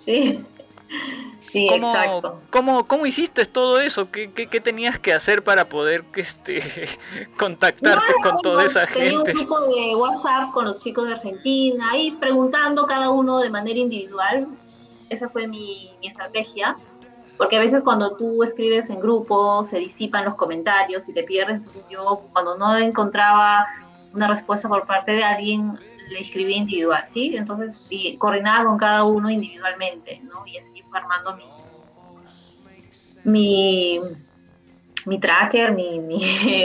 Sí, 0.05 0.41
sí, 1.41 1.67
¿Cómo, 1.69 1.95
exacto. 1.95 2.41
cómo, 2.51 2.87
cómo 2.87 3.07
hiciste 3.07 3.45
todo 3.47 3.81
eso? 3.81 4.11
¿Qué, 4.11 4.31
qué, 4.33 4.47
qué 4.47 4.61
tenías 4.61 4.99
que 4.99 5.13
hacer 5.13 5.43
para 5.43 5.67
poder 5.67 6.05
este 6.17 6.63
contactarte 7.39 8.13
con 8.23 8.41
toda 8.43 8.55
bueno, 8.57 8.71
esa 8.71 8.87
tenía 8.87 9.11
gente? 9.11 9.33
un 9.33 9.39
grupo 9.39 9.61
de 9.61 9.97
WhatsApp 9.97 10.53
con 10.53 10.65
los 10.65 10.79
chicos 10.79 11.07
de 11.07 11.15
Argentina, 11.15 11.91
ahí 11.91 12.13
preguntando 12.13 12.87
cada 12.87 13.11
uno 13.11 13.39
de 13.39 13.51
manera 13.51 13.79
individual. 13.79 14.49
Esa 15.09 15.29
fue 15.29 15.47
mi, 15.47 15.93
mi 16.01 16.09
estrategia. 16.09 16.77
Porque 17.39 17.57
a 17.57 17.61
veces 17.61 17.83
cuando 17.83 18.17
tú 18.17 18.43
escribes 18.43 18.91
en 18.91 19.01
grupo 19.01 19.63
se 19.63 19.79
disipan 19.79 20.25
los 20.25 20.35
comentarios 20.35 21.09
y 21.09 21.13
te 21.13 21.23
pierdes. 21.23 21.59
Entonces 21.59 21.85
yo 21.89 22.23
cuando 22.33 22.59
no 22.59 22.77
encontraba 22.77 23.65
una 24.13 24.27
respuesta 24.27 24.69
por 24.69 24.87
parte 24.87 25.13
de 25.13 25.23
alguien, 25.23 25.79
le 26.11 26.21
escribí 26.21 26.55
individual, 26.55 27.05
¿sí? 27.13 27.37
Entonces 27.37 27.87
y 27.91 28.17
coordinaba 28.17 28.65
con 28.65 28.79
cada 28.79 29.05
uno 29.05 29.31
individualmente, 29.31 30.21
¿no? 30.25 30.47
Y 30.47 30.59
así 30.59 30.83
fue 30.89 30.99
armando 30.99 31.37
mi, 31.37 31.45
mi, 33.25 34.01
mi 35.07 35.21
tracker, 35.21 35.73
mi, 35.73 36.01
mi, 36.01 36.21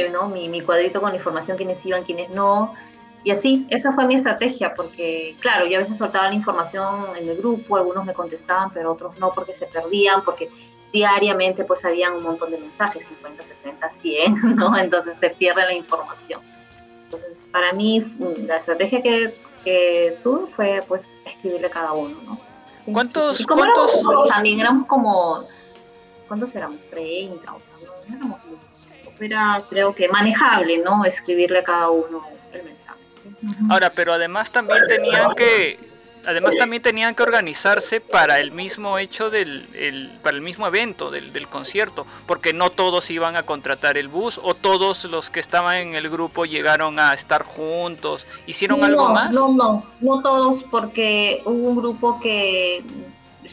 ¿no? 0.11 0.27
mi, 0.27 0.49
mi 0.49 0.61
cuadrito 0.61 1.01
con 1.01 1.13
información, 1.13 1.57
quiénes 1.57 1.85
iban, 1.85 2.03
quiénes 2.03 2.29
no. 2.29 2.73
Y 3.23 3.31
así, 3.31 3.65
esa 3.69 3.93
fue 3.93 4.05
mi 4.05 4.15
estrategia, 4.15 4.73
porque 4.75 5.35
claro, 5.39 5.65
yo 5.65 5.77
a 5.77 5.81
veces 5.81 5.97
soltaba 5.97 6.27
la 6.27 6.35
información 6.35 7.15
en 7.17 7.29
el 7.29 7.37
grupo, 7.37 7.77
algunos 7.77 8.05
me 8.05 8.13
contestaban, 8.13 8.71
pero 8.73 8.91
otros 8.91 9.17
no, 9.17 9.31
porque 9.33 9.53
se 9.53 9.65
perdían, 9.65 10.23
porque 10.25 10.49
diariamente 10.91 11.63
pues 11.63 11.83
habían 11.85 12.13
un 12.13 12.23
montón 12.23 12.51
de 12.51 12.57
mensajes, 12.57 13.05
50, 13.07 13.43
70, 13.43 13.91
100, 14.01 14.55
¿no? 14.55 14.77
Entonces 14.77 15.15
se 15.19 15.29
pierde 15.29 15.63
la 15.63 15.73
información. 15.73 16.41
Entonces, 17.05 17.37
para 17.53 17.71
mí, 17.71 18.01
mm, 18.01 18.45
la 18.47 18.57
estrategia 18.57 19.01
que, 19.01 19.33
que 19.63 20.17
tuve 20.23 20.51
fue 20.53 20.83
pues 20.87 21.03
escribirle 21.25 21.67
a 21.67 21.69
cada 21.69 21.93
uno, 21.93 22.17
¿no? 22.25 22.39
¿Cuántos- 22.91 23.39
Y 23.39 23.45
como 23.45 23.61
cuántos- 23.61 23.93
éramos 23.95 24.27
también 24.27 24.59
éramos 24.59 24.87
como, 24.87 25.39
¿cuántos 26.27 26.53
éramos? 26.53 26.79
30, 26.89 27.53
o 27.53 27.61
sea, 27.77 27.89
éramos. 28.17 28.39
Era, 29.21 29.63
creo 29.69 29.93
que 29.95 30.09
manejable, 30.09 30.79
¿no? 30.79 31.05
Escribirle 31.05 31.59
a 31.59 31.63
cada 31.63 31.89
uno 31.91 32.23
el 32.51 32.63
mensaje. 32.63 32.99
Ahora, 33.69 33.89
pero 33.89 34.11
además 34.13 34.49
también 34.51 34.85
tenían 34.87 35.33
que, 35.35 35.79
además 36.25 36.55
también 36.57 36.81
tenían 36.81 37.15
que 37.15 37.23
organizarse 37.23 38.01
para 38.01 38.39
el 38.39 38.51
mismo 38.51 38.97
hecho 38.97 39.29
del, 39.29 39.67
el- 39.73 40.11
para 40.23 40.35
el 40.35 40.41
mismo 40.41 40.67
evento 40.67 41.11
del, 41.11 41.33
del 41.33 41.47
concierto, 41.47 42.05
porque 42.27 42.53
no 42.53 42.69
todos 42.69 43.09
iban 43.11 43.35
a 43.35 43.43
contratar 43.43 43.97
el 43.97 44.07
bus 44.07 44.39
o 44.41 44.53
todos 44.55 45.05
los 45.05 45.29
que 45.29 45.39
estaban 45.39 45.77
en 45.77 45.95
el 45.95 46.09
grupo 46.09 46.45
llegaron 46.45 46.99
a 46.99 47.13
estar 47.13 47.43
juntos, 47.43 48.25
hicieron 48.47 48.83
algo 48.83 49.09
más. 49.09 49.33
No, 49.33 49.49
no, 49.53 49.85
no 50.01 50.21
todos, 50.21 50.63
porque 50.63 51.41
hubo 51.45 51.69
un 51.69 51.75
grupo 51.75 52.19
que 52.19 52.83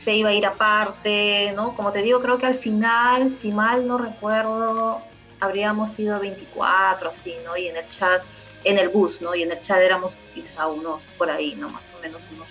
se 0.05 0.14
iba 0.14 0.30
a 0.30 0.32
ir 0.32 0.47
aparte, 0.47 1.52
¿no? 1.56 1.74
Como 1.74 1.92
te 1.92 2.02
digo, 2.02 2.20
creo 2.20 2.38
que 2.38 2.47
al 2.47 2.56
final, 2.59 3.34
si 3.42 3.52
mal 3.52 3.86
no 3.86 3.98
recuerdo, 3.98 5.02
habríamos 5.40 5.92
sido 5.92 6.20
24, 6.20 7.10
así, 7.10 7.34
¿no? 7.44 7.56
Y 7.56 7.68
en 7.68 7.76
el 7.76 7.88
chat, 7.90 8.22
en 8.64 8.78
el 8.78 8.88
bus, 8.90 9.20
¿no? 9.20 9.34
Y 9.34 9.42
en 9.42 9.52
el 9.52 9.60
chat 9.60 9.78
éramos 9.78 10.16
quizá 10.34 10.66
unos 10.68 11.02
por 11.18 11.30
ahí, 11.30 11.55
¿no? 11.56 11.68
Más 11.70 11.82
o 11.98 12.01
menos 12.02 12.20
unos 12.34 12.48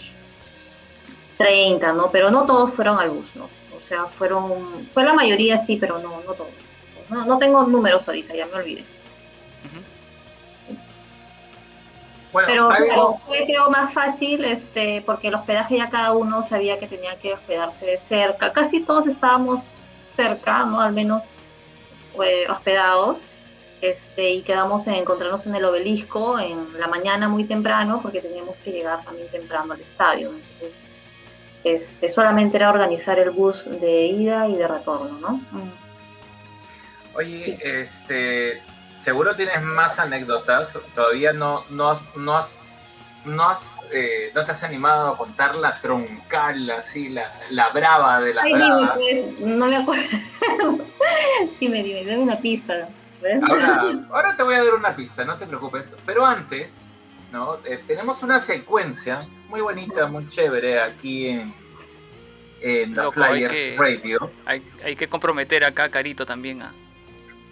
30, 1.40 1.94
¿no? 1.94 2.11
Pero 2.11 2.30
no 2.30 2.45
todos 2.45 2.74
fueron 2.74 2.99
al 2.99 3.11
bus, 3.11 3.26
¿no? 3.36 3.45
O 3.76 3.82
sea, 3.88 4.06
fueron, 4.06 4.90
fue 4.94 5.06
la 5.06 5.14
mayoría 5.14 5.57
sí, 5.57 5.78
pero 5.78 5.98
no, 5.98 6.22
no 6.26 6.34
todos. 6.34 6.52
No, 7.10 7.26
no 7.26 7.38
tengo 7.38 7.64
números 7.64 8.06
ahorita, 8.07 8.36
ya 8.36 8.45
me 8.48 8.56
olvidé. 8.56 8.84
Bueno, 12.34 12.48
Pero 12.48 12.70
claro, 12.70 13.22
fue 13.26 13.45
creo 13.45 13.70
más 13.72 13.91
fácil 13.91 14.44
este, 14.44 15.02
porque 15.03 15.30
el 15.30 15.36
hospedaje 15.36 15.78
ya 15.78 15.90
cada 15.90 16.11
uno 16.11 16.44
sabía 16.44 16.78
que 16.78 16.88
tenía 16.88 17.16
que 17.16 17.34
hospedarse 17.34 17.98
cerca. 17.98 18.52
Casi 18.52 18.82
todos 18.82 19.07
estábamos 19.07 19.74
cerca, 20.06 20.66
¿no? 20.66 20.82
Al 20.82 20.91
menos 20.91 21.24
eh, 22.24 22.48
hospedados. 22.49 23.26
Este, 23.82 24.32
y 24.32 24.41
quedamos 24.41 24.86
en 24.88 24.95
encontrarnos 24.95 25.48
en 25.48 25.56
el 25.56 25.64
obelisco 25.64 26.38
en 26.38 26.78
la 26.78 26.88
mañana 26.88 27.30
muy 27.30 27.45
temprano 27.45 28.02
porque 28.02 28.22
teníamos 28.22 28.57
que 28.57 28.72
llegar 28.72 29.03
también 29.06 29.30
temprano 29.32 29.74
al 29.74 29.80
estadio. 29.80 30.32
Entonces, 30.32 30.89
este, 31.64 32.11
solamente 32.11 32.57
era 32.57 32.69
organizar 32.69 33.19
el 33.19 33.31
bus 33.31 33.64
de 33.65 34.07
ida 34.07 34.48
y 34.48 34.56
de 34.56 34.68
retorno, 34.68 35.18
¿no? 35.19 35.31
Mm. 35.52 35.72
Oye, 37.15 37.57
este, 37.64 38.61
seguro 38.98 39.36
tienes 39.36 39.61
más 39.61 39.99
anécdotas. 39.99 40.80
Todavía 40.95 41.34
no, 41.34 41.65
no 41.69 41.90
has, 41.90 42.06
no 42.15 42.38
has, 42.38 42.64
no 43.26 43.49
has, 43.49 43.80
eh, 43.91 44.31
no 44.34 44.45
te 44.45 44.52
has 44.52 44.64
animado 44.64 45.10
a 45.10 45.18
contar 45.18 45.56
la 45.56 45.80
troncal, 45.81 46.69
así, 46.72 47.10
la, 47.10 47.31
la 47.52 47.69
brava 47.69 48.22
de 48.22 48.34
las 48.34 48.45
Ay, 48.45 48.53
dime, 48.53 48.65
bravas. 48.65 48.94
pues, 48.94 49.40
no 49.40 49.65
me 49.65 49.77
acuerdo. 49.77 50.06
dime, 51.60 51.84
dime, 51.84 52.06
dame 52.06 52.19
una 52.19 52.38
pista. 52.38 52.88
Ahora, 53.49 53.84
ahora 54.11 54.36
te 54.36 54.44
voy 54.44 54.56
a 54.56 54.64
dar 54.64 54.73
una 54.76 54.95
pista, 54.95 55.26
no 55.26 55.38
te 55.38 55.45
preocupes. 55.45 55.94
Pero 56.06 56.26
antes, 56.26 56.86
¿no? 57.32 57.58
Eh, 57.66 57.82
tenemos 57.88 58.24
una 58.24 58.40
secuencia 58.40 59.28
muy 59.48 59.62
bonita, 59.62 60.08
muy 60.08 60.28
chévere 60.28 60.80
aquí 60.82 61.28
en, 61.28 61.54
en 62.62 62.96
la 62.96 63.04
Loco, 63.04 63.22
hay 63.24 63.46
Flyers 63.46 63.54
que- 63.54 63.76
Radio. 63.78 64.32
Hay, 64.46 64.62
hay 64.84 64.96
que 64.96 65.08
comprometer 65.08 65.64
acá 65.64 65.86
a 65.86 65.90
Carito 65.90 66.26
también. 66.26 66.62
a- 66.62 66.74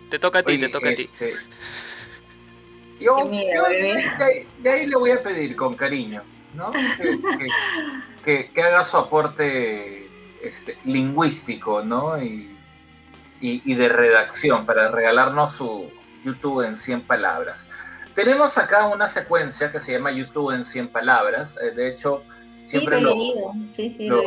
Te 0.10 0.20
toca 0.20 0.40
a 0.40 0.44
ti, 0.44 0.54
Oye, 0.54 0.68
te 0.68 0.70
toca 0.70 0.90
a 0.90 0.96
ti. 0.96 1.04
este, 1.04 1.34
Yo, 3.00 3.26
miedo, 3.26 3.66
de, 3.66 3.92
ahí- 4.20 4.48
de 4.60 4.70
ahí 4.70 4.86
le 4.88 4.96
voy 4.96 5.12
a 5.12 5.22
pedir 5.22 5.56
con 5.56 5.76
cariño, 5.76 6.24
¿no? 6.56 6.72
Que, 6.72 7.20
que- 7.20 7.48
que- 8.24 8.52
que 8.52 8.62
haga 8.64 8.84
su 8.84 8.98
aporte 8.98 10.08
este, 10.42 10.78
lingüístico, 10.86 11.84
¿no? 11.84 12.22
Y, 12.22 12.56
y- 13.40 13.62
y 13.66 13.76
de 13.76 13.90
redacción 13.90 14.66
para 14.66 14.90
regalarnos 14.90 15.54
su 15.54 15.92
YouTube 16.24 16.66
en 16.66 16.76
100 16.76 17.02
palabras. 17.02 17.70
Tenemos 18.18 18.58
acá 18.58 18.88
una 18.88 19.08
secuencia 19.08 19.72
que 19.72 19.80
se 19.80 19.92
llama 19.92 20.10
YouTube 20.12 20.50
en 20.56 20.64
100 20.66 20.88
palabras. 20.88 21.56
eh, 21.62 21.70
De 21.70 21.88
hecho, 21.88 22.24
Sí, 22.64 22.72
siempre 22.72 23.00
lo 23.00 23.12
lo. 23.12 23.52
Sí, 23.76 23.94
sí, 23.96 24.08
lo- 24.08 24.24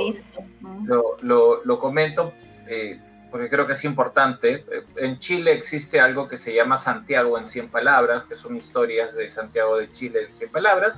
lo, 0.84 1.02
lo- 1.22 1.64
lo 1.64 1.78
comento 1.80 2.32
eh, 2.68 3.00
porque 3.32 3.48
creo 3.50 3.66
que 3.66 3.72
es 3.72 3.84
importante. 3.84 4.64
Eh, 4.70 4.82
En 4.98 5.18
Chile 5.18 5.52
existe 5.52 5.98
algo 5.98 6.28
que 6.28 6.36
se 6.36 6.54
llama 6.54 6.78
Santiago 6.78 7.36
en 7.36 7.44
100 7.46 7.68
palabras, 7.68 8.22
que 8.28 8.36
son 8.36 8.56
historias 8.56 9.16
de 9.16 9.28
Santiago 9.28 9.76
de 9.76 9.90
Chile 9.90 10.26
en 10.28 10.34
100 10.36 10.50
palabras. 10.52 10.94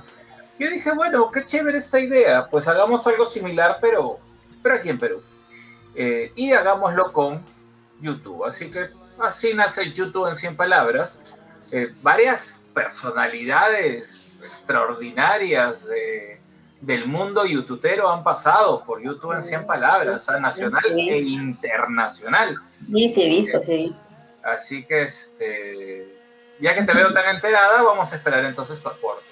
Yo 0.59 0.69
dije, 0.69 0.91
bueno, 0.91 1.31
qué 1.31 1.43
chévere 1.43 1.79
esta 1.79 1.99
idea, 1.99 2.47
pues 2.47 2.67
hagamos 2.67 3.07
algo 3.07 3.25
similar, 3.25 3.77
pero, 3.81 4.19
pero 4.61 4.75
aquí 4.75 4.89
en 4.89 4.99
Perú. 4.99 5.23
Eh, 5.95 6.31
y 6.35 6.51
hagámoslo 6.53 7.11
con 7.11 7.41
YouTube. 7.99 8.45
Así 8.45 8.69
que 8.69 8.85
así 9.19 9.55
nace 9.55 9.91
YouTube 9.91 10.27
en 10.29 10.35
100 10.35 10.55
palabras. 10.55 11.19
Eh, 11.73 11.89
varias 12.01 12.61
personalidades 12.73 14.31
extraordinarias 14.43 15.85
de- 15.85 16.39
del 16.81 17.07
mundo 17.07 17.45
youtubero 17.45 18.09
han 18.11 18.23
pasado 18.23 18.83
por 18.83 19.01
YouTube 19.01 19.33
en 19.33 19.43
100 19.43 19.65
palabras, 19.65 20.27
a 20.27 20.39
nacional 20.39 20.83
Sí. 20.85 21.09
e 21.09 21.17
internacional. 21.19 22.57
Sí, 22.91 23.09
sí, 23.13 23.21
he 23.23 23.29
visto, 23.29 23.61
sí, 23.61 23.71
he 23.71 23.77
visto. 23.87 24.01
Así 24.43 24.83
que, 24.85 25.03
este, 25.03 26.13
ya 26.59 26.75
que 26.75 26.83
te 26.83 26.93
veo 26.93 27.13
tan 27.13 27.33
enterada, 27.35 27.81
vamos 27.81 28.11
a 28.11 28.15
esperar 28.17 28.43
entonces 28.43 28.81
tu 28.81 28.89
aporte. 28.89 29.23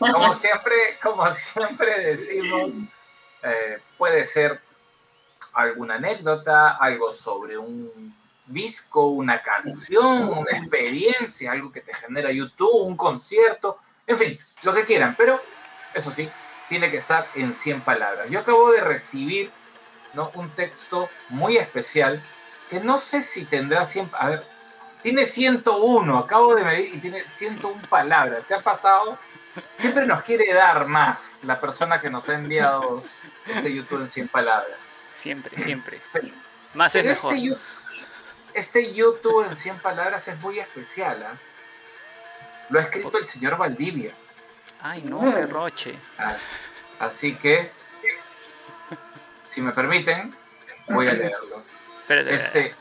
Como 0.00 0.34
siempre, 0.36 0.74
como 1.00 1.30
siempre 1.32 2.04
decimos, 2.04 2.72
eh, 3.44 3.78
puede 3.96 4.24
ser 4.26 4.60
alguna 5.52 5.94
anécdota, 5.94 6.76
algo 6.76 7.12
sobre 7.12 7.56
un 7.56 8.15
disco, 8.46 9.06
una 9.08 9.42
canción, 9.42 10.28
una 10.28 10.50
experiencia, 10.52 11.52
algo 11.52 11.72
que 11.72 11.80
te 11.80 11.94
genera 11.94 12.30
YouTube, 12.30 12.86
un 12.86 12.96
concierto, 12.96 13.78
en 14.06 14.18
fin, 14.18 14.38
lo 14.62 14.72
que 14.72 14.84
quieran, 14.84 15.14
pero 15.16 15.40
eso 15.94 16.10
sí, 16.10 16.28
tiene 16.68 16.90
que 16.90 16.98
estar 16.98 17.28
en 17.34 17.52
100 17.52 17.82
palabras. 17.82 18.28
Yo 18.30 18.40
acabo 18.40 18.70
de 18.70 18.80
recibir 18.80 19.50
¿no? 20.14 20.30
un 20.34 20.50
texto 20.50 21.08
muy 21.28 21.56
especial 21.56 22.22
que 22.70 22.80
no 22.80 22.98
sé 22.98 23.20
si 23.20 23.44
tendrá 23.44 23.84
100, 23.84 24.10
a 24.12 24.28
ver, 24.28 24.46
tiene 25.02 25.26
101, 25.26 26.18
acabo 26.18 26.54
de 26.54 26.64
medir 26.64 26.94
y 26.94 26.98
tiene 26.98 27.28
101 27.28 27.88
palabras, 27.88 28.44
se 28.44 28.54
ha 28.54 28.60
pasado, 28.60 29.18
siempre 29.74 30.06
nos 30.06 30.22
quiere 30.22 30.52
dar 30.52 30.86
más 30.86 31.38
la 31.42 31.60
persona 31.60 32.00
que 32.00 32.10
nos 32.10 32.28
ha 32.28 32.34
enviado 32.34 33.04
este 33.46 33.72
YouTube 33.72 34.00
en 34.00 34.08
100 34.08 34.28
palabras. 34.28 34.96
Siempre, 35.14 35.56
siempre. 35.58 36.00
Más 36.74 36.94
es 36.94 37.02
Pero 37.02 37.14
mejor. 37.14 37.34
este, 37.34 37.58
este 38.56 38.92
YouTube 38.92 39.44
en 39.46 39.54
100 39.54 39.78
palabras 39.80 40.26
es 40.28 40.38
muy 40.40 40.58
especial, 40.58 41.22
¿ah? 41.22 41.38
Lo 42.70 42.78
ha 42.80 42.82
escrito 42.82 43.16
el 43.18 43.26
señor 43.26 43.56
Valdivia. 43.56 44.12
Ay, 44.82 45.02
no, 45.02 45.20
qué 45.34 45.46
roche. 45.46 45.94
As- 46.18 46.60
Así 46.98 47.36
que, 47.36 47.70
si 49.48 49.60
me 49.60 49.72
permiten, 49.72 50.34
voy 50.88 51.06
a 51.08 51.12
leerlo. 51.12 51.62
Espérate, 52.00 52.34
Este, 52.34 52.74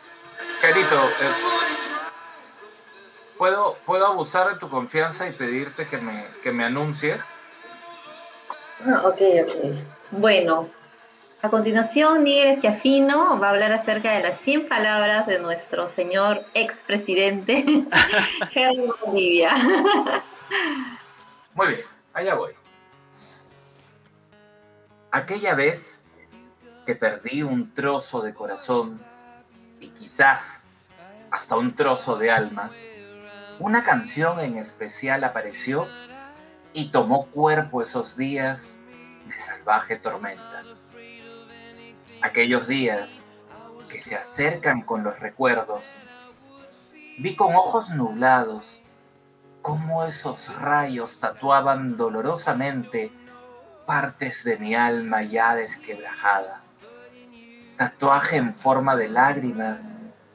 Carito, 0.62 1.10
eh, 1.10 1.32
¿puedo, 3.38 3.76
¿puedo 3.86 4.08
abusar 4.08 4.54
de 4.54 4.60
tu 4.60 4.70
confianza 4.70 5.28
y 5.28 5.34
pedirte 5.34 5.86
que 5.88 5.98
me, 5.98 6.26
que 6.42 6.52
me 6.52 6.64
anuncies? 6.64 7.26
Ah, 8.86 9.02
ok, 9.06 9.22
ok. 9.44 9.76
Bueno, 10.12 10.70
a 11.46 11.50
continuación, 11.52 12.24
Miguel 12.24 12.48
Esquiafino 12.54 13.40
va 13.40 13.48
a 13.48 13.50
hablar 13.52 13.72
acerca 13.72 14.14
de 14.14 14.24
las 14.24 14.40
100 14.42 14.68
palabras 14.68 15.28
de 15.28 15.38
nuestro 15.38 15.88
señor 15.88 16.44
expresidente, 16.56 17.64
Gerardo 18.52 18.98
Bolivia. 19.06 19.52
Muy 21.54 21.68
bien, 21.68 21.80
allá 22.14 22.34
voy. 22.34 22.54
Aquella 25.12 25.54
vez 25.54 26.08
que 26.84 26.96
perdí 26.96 27.44
un 27.44 27.72
trozo 27.76 28.22
de 28.22 28.34
corazón 28.34 29.00
y 29.80 29.90
quizás 29.90 30.70
hasta 31.30 31.58
un 31.58 31.76
trozo 31.76 32.18
de 32.18 32.32
alma, 32.32 32.72
una 33.60 33.84
canción 33.84 34.40
en 34.40 34.58
especial 34.58 35.24
apareció 35.24 35.88
y 36.74 36.90
tomó 36.90 37.28
cuerpo 37.28 37.84
esos 37.84 38.18
días 38.18 38.80
de 39.28 39.38
salvaje 39.38 39.96
tormenta. 39.98 40.64
Aquellos 42.26 42.68
días 42.68 43.30
que 43.88 44.02
se 44.02 44.16
acercan 44.16 44.82
con 44.82 45.04
los 45.04 45.20
recuerdos 45.20 45.92
vi 47.20 47.36
con 47.36 47.54
ojos 47.54 47.92
nublados 47.92 48.82
cómo 49.62 50.04
esos 50.04 50.52
rayos 50.60 51.20
tatuaban 51.20 51.98
dolorosamente 51.98 53.12
partes 53.86 54.44
de 54.44 54.58
mi 54.58 54.74
alma 54.74 55.22
ya 55.22 55.54
desquebrajada. 55.54 56.64
Tatuaje 57.78 58.38
en 58.38 58.56
forma 58.56 58.96
de 58.96 59.08
lágrima 59.08 59.78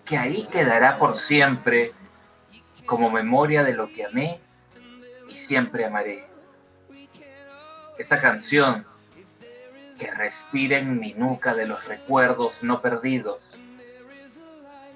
que 0.05 0.17
ahí 0.17 0.45
quedará 0.45 0.97
por 0.97 1.17
siempre 1.17 1.93
como 2.87 3.11
memoria 3.11 3.65
de 3.65 3.75
lo 3.75 3.93
que 3.93 4.05
amé 4.05 4.41
y 5.29 5.35
siempre 5.35 5.87
amaré. 5.87 6.25
Esa 7.99 8.21
canción 8.21 8.87
que 10.01 10.11
respira 10.11 10.79
en 10.79 10.99
mi 10.99 11.13
nuca 11.13 11.55
de 11.55 11.67
los 11.67 11.85
recuerdos 11.85 12.63
no 12.63 12.81
perdidos 12.81 13.57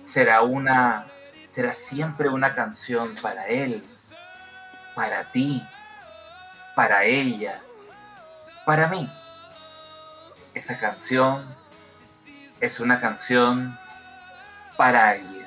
será 0.02 0.42
una 0.42 1.06
será 1.50 1.72
siempre 1.72 2.28
una 2.28 2.54
canción 2.54 3.14
para 3.22 3.46
él, 3.46 3.80
para 4.96 5.30
ti, 5.30 5.64
para 6.74 7.04
ella, 7.04 7.60
para 8.66 8.88
mí. 8.88 9.08
Esa 10.52 10.78
canción 10.78 11.44
es 12.60 12.80
una 12.80 12.98
canción 12.98 13.78
para 14.76 15.10
alguien. 15.10 15.46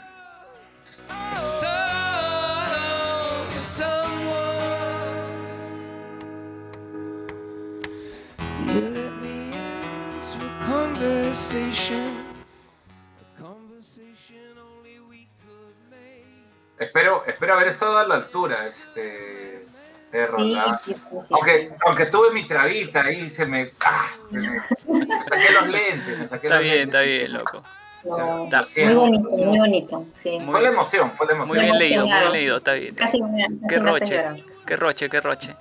Espero, 16.79 17.23
espero 17.27 17.53
haber 17.53 17.67
estado 17.67 17.99
a 17.99 18.07
la 18.07 18.15
altura, 18.15 18.65
este 18.65 19.67
perro, 20.09 20.39
Sí, 20.39 20.55
sí, 20.83 20.93
sí, 20.95 21.17
Aunque, 21.29 21.67
sí. 21.67 21.75
aunque 21.85 22.05
tuve 22.07 22.31
mi 22.31 22.47
trabita 22.47 23.03
ahí, 23.03 23.29
se 23.29 23.45
me, 23.45 23.69
¡ah! 23.85 24.05
se 24.31 24.39
me, 24.39 24.49
me 24.49 25.23
saqué 25.25 25.51
los 25.53 25.67
lentes, 25.67 26.17
me 26.17 26.27
saqué 26.27 26.47
Está 26.47 26.55
los 26.55 26.63
bien, 26.63 26.77
lentes 26.77 27.01
está 27.01 27.01
bien, 27.03 27.33
loco. 27.33 27.61
No, 28.03 28.43
Está 28.45 28.63
muy 28.85 28.93
bonito, 28.95 29.29
muy 29.29 29.57
bonito. 29.59 30.05
Sí. 30.23 30.39
Muy 30.39 30.51
Fue 30.51 30.61
la 30.63 30.69
emoción, 30.69 31.11
fue 31.11 31.27
la 31.27 31.33
emoción. 31.33 31.55
Muy 31.55 31.65
bien 31.65 31.77
leído, 31.77 32.07
muy 32.07 32.17
bien 32.19 32.31
leído, 32.31 32.57
está 32.57 32.73
bien. 32.73 32.95
Casi 32.95 33.21
Qué 33.69 33.77
roche, 33.77 34.23
qué 34.65 34.75
roche, 34.75 35.07
qué 35.07 35.21
roche. 35.21 35.55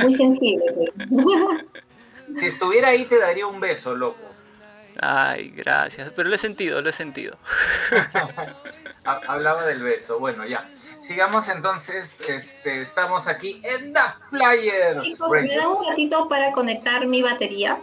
Muy 0.00 0.14
sensible, 0.14 0.64
sí. 0.78 1.06
Si 2.36 2.46
estuviera 2.46 2.88
ahí 2.88 3.04
te 3.06 3.18
daría 3.18 3.48
un 3.48 3.58
beso, 3.58 3.96
loco. 3.96 4.29
Ay, 5.02 5.50
gracias. 5.50 6.10
Pero 6.14 6.28
lo 6.28 6.34
he 6.34 6.38
sentido, 6.38 6.80
lo 6.82 6.90
he 6.90 6.92
sentido. 6.92 7.36
Ha- 9.06 9.20
Hablaba 9.28 9.64
del 9.64 9.82
beso. 9.82 10.18
Bueno, 10.18 10.44
ya. 10.46 10.68
Sigamos 10.98 11.48
entonces. 11.48 12.20
Este, 12.28 12.82
estamos 12.82 13.26
aquí 13.26 13.60
en 13.64 13.92
The 13.92 14.00
Flyers. 14.30 15.02
Chicos, 15.02 15.30
¿me 15.32 15.56
dan 15.56 15.66
un 15.68 15.86
ratito 15.88 16.28
para 16.28 16.52
conectar 16.52 17.06
mi 17.06 17.22
batería? 17.22 17.78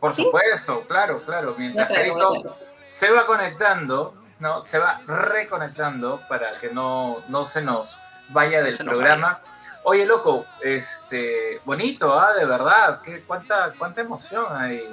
Por 0.00 0.14
¿Sí? 0.14 0.22
supuesto, 0.24 0.82
claro, 0.86 1.22
claro. 1.22 1.54
Mientras 1.58 1.88
Claro, 1.88 2.02
Carito 2.02 2.42
claro. 2.42 2.56
se 2.86 3.10
va 3.10 3.26
conectando, 3.26 4.14
¿no? 4.38 4.64
Se 4.64 4.78
va 4.78 5.00
reconectando 5.06 6.20
para 6.28 6.52
que 6.60 6.68
no, 6.70 7.22
no 7.28 7.44
se 7.46 7.62
nos 7.62 7.98
vaya 8.28 8.62
del 8.62 8.76
programa. 8.76 9.40
Oye, 9.84 10.04
loco, 10.04 10.44
este, 10.62 11.60
bonito, 11.64 12.18
¿ah? 12.18 12.34
De 12.34 12.44
verdad. 12.44 13.00
¿Qué, 13.02 13.22
cuánta, 13.22 13.72
cuánta 13.78 14.02
emoción 14.02 14.44
hay. 14.50 14.86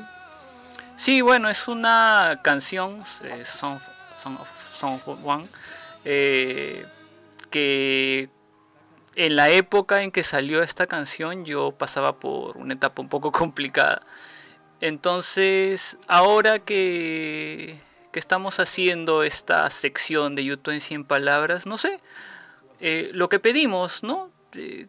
Sí, 0.98 1.22
bueno, 1.22 1.50
es 1.50 1.68
una 1.68 2.40
canción, 2.44 3.04
eh, 3.24 3.44
Song, 3.46 3.80
Song 4.14 4.38
of, 4.40 4.50
Song 4.74 5.00
One, 5.24 5.48
eh, 6.06 6.86
que 7.50 8.30
en 9.16 9.36
la 9.36 9.50
época 9.50 10.04
en 10.04 10.12
que 10.12 10.24
salió 10.24 10.62
esta 10.64 10.88
canción 10.88 11.46
yo 11.46 11.72
pasaba 11.72 12.20
por 12.20 12.58
una 12.58 12.74
etapa 12.74 13.02
un 13.02 13.10
poco 13.10 13.32
complicada. 13.34 14.00
Entonces, 14.82 15.98
ahora 16.08 16.60
que, 16.60 17.80
que 18.12 18.20
estamos 18.20 18.60
haciendo 18.60 19.24
esta 19.24 19.70
sección 19.70 20.36
de 20.36 20.46
YouTube 20.46 20.76
en 20.76 20.82
100 20.82 21.06
palabras, 21.06 21.66
no 21.66 21.78
sé, 21.78 22.00
eh, 22.80 23.10
lo 23.14 23.30
que 23.30 23.40
pedimos, 23.40 24.04
¿no? 24.04 24.32
Eh, 24.54 24.88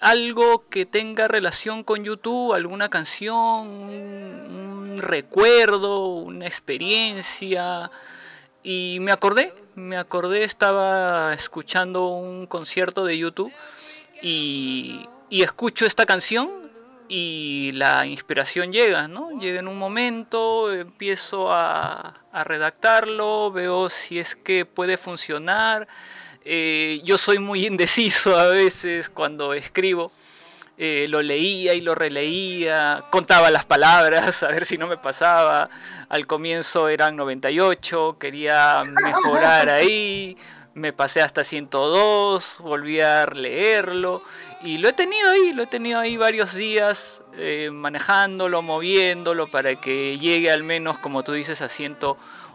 algo 0.00 0.68
que 0.68 0.86
tenga 0.86 1.28
relación 1.28 1.82
con 1.82 2.04
YouTube, 2.04 2.54
alguna 2.54 2.88
canción, 2.88 3.36
un, 3.68 4.98
recuerdo, 4.98 6.06
una 6.06 6.46
experiencia. 6.46 7.90
Y 8.62 8.98
me 9.00 9.12
acordé, 9.12 9.54
me 9.74 9.96
acordé, 9.96 10.44
estaba 10.44 11.34
escuchando 11.34 12.06
un 12.08 12.46
concierto 12.46 13.04
de 13.04 13.18
YouTube 13.18 13.52
y, 14.22 15.08
y 15.28 15.42
escucho 15.42 15.86
esta 15.86 16.06
canción 16.06 16.70
y 17.08 17.72
la 17.72 18.06
inspiración 18.06 18.72
llega, 18.72 19.08
¿no? 19.08 19.30
Llega 19.40 19.58
en 19.58 19.66
un 19.66 19.78
momento, 19.78 20.72
empiezo 20.72 21.52
a, 21.52 22.20
a 22.32 22.44
redactarlo, 22.44 23.50
veo 23.50 23.88
si 23.88 24.18
es 24.20 24.36
que 24.36 24.64
puede 24.64 24.96
funcionar. 24.96 25.88
Eh, 26.44 27.00
yo 27.04 27.18
soy 27.18 27.38
muy 27.38 27.66
indeciso 27.66 28.38
a 28.38 28.46
veces 28.46 29.10
cuando 29.10 29.52
escribo. 29.54 30.10
Eh, 30.82 31.06
lo 31.10 31.20
leía 31.20 31.74
y 31.74 31.82
lo 31.82 31.94
releía, 31.94 33.04
contaba 33.10 33.50
las 33.50 33.66
palabras 33.66 34.42
a 34.42 34.48
ver 34.48 34.64
si 34.64 34.78
no 34.78 34.86
me 34.86 34.96
pasaba. 34.96 35.68
Al 36.08 36.26
comienzo 36.26 36.88
eran 36.88 37.16
98, 37.16 38.16
quería 38.18 38.82
mejorar 38.84 39.68
ahí, 39.68 40.38
me 40.72 40.94
pasé 40.94 41.20
hasta 41.20 41.44
102, 41.44 42.56
volví 42.60 42.98
a 43.00 43.26
leerlo 43.26 44.22
y 44.62 44.78
lo 44.78 44.88
he 44.88 44.94
tenido 44.94 45.30
ahí, 45.30 45.52
lo 45.52 45.64
he 45.64 45.66
tenido 45.66 46.00
ahí 46.00 46.16
varios 46.16 46.54
días 46.54 47.20
eh, 47.36 47.68
manejándolo, 47.70 48.62
moviéndolo 48.62 49.50
para 49.50 49.74
que 49.76 50.16
llegue 50.18 50.50
al 50.50 50.62
menos, 50.62 50.98
como 50.98 51.22
tú 51.22 51.32
dices, 51.32 51.60
a 51.60 51.68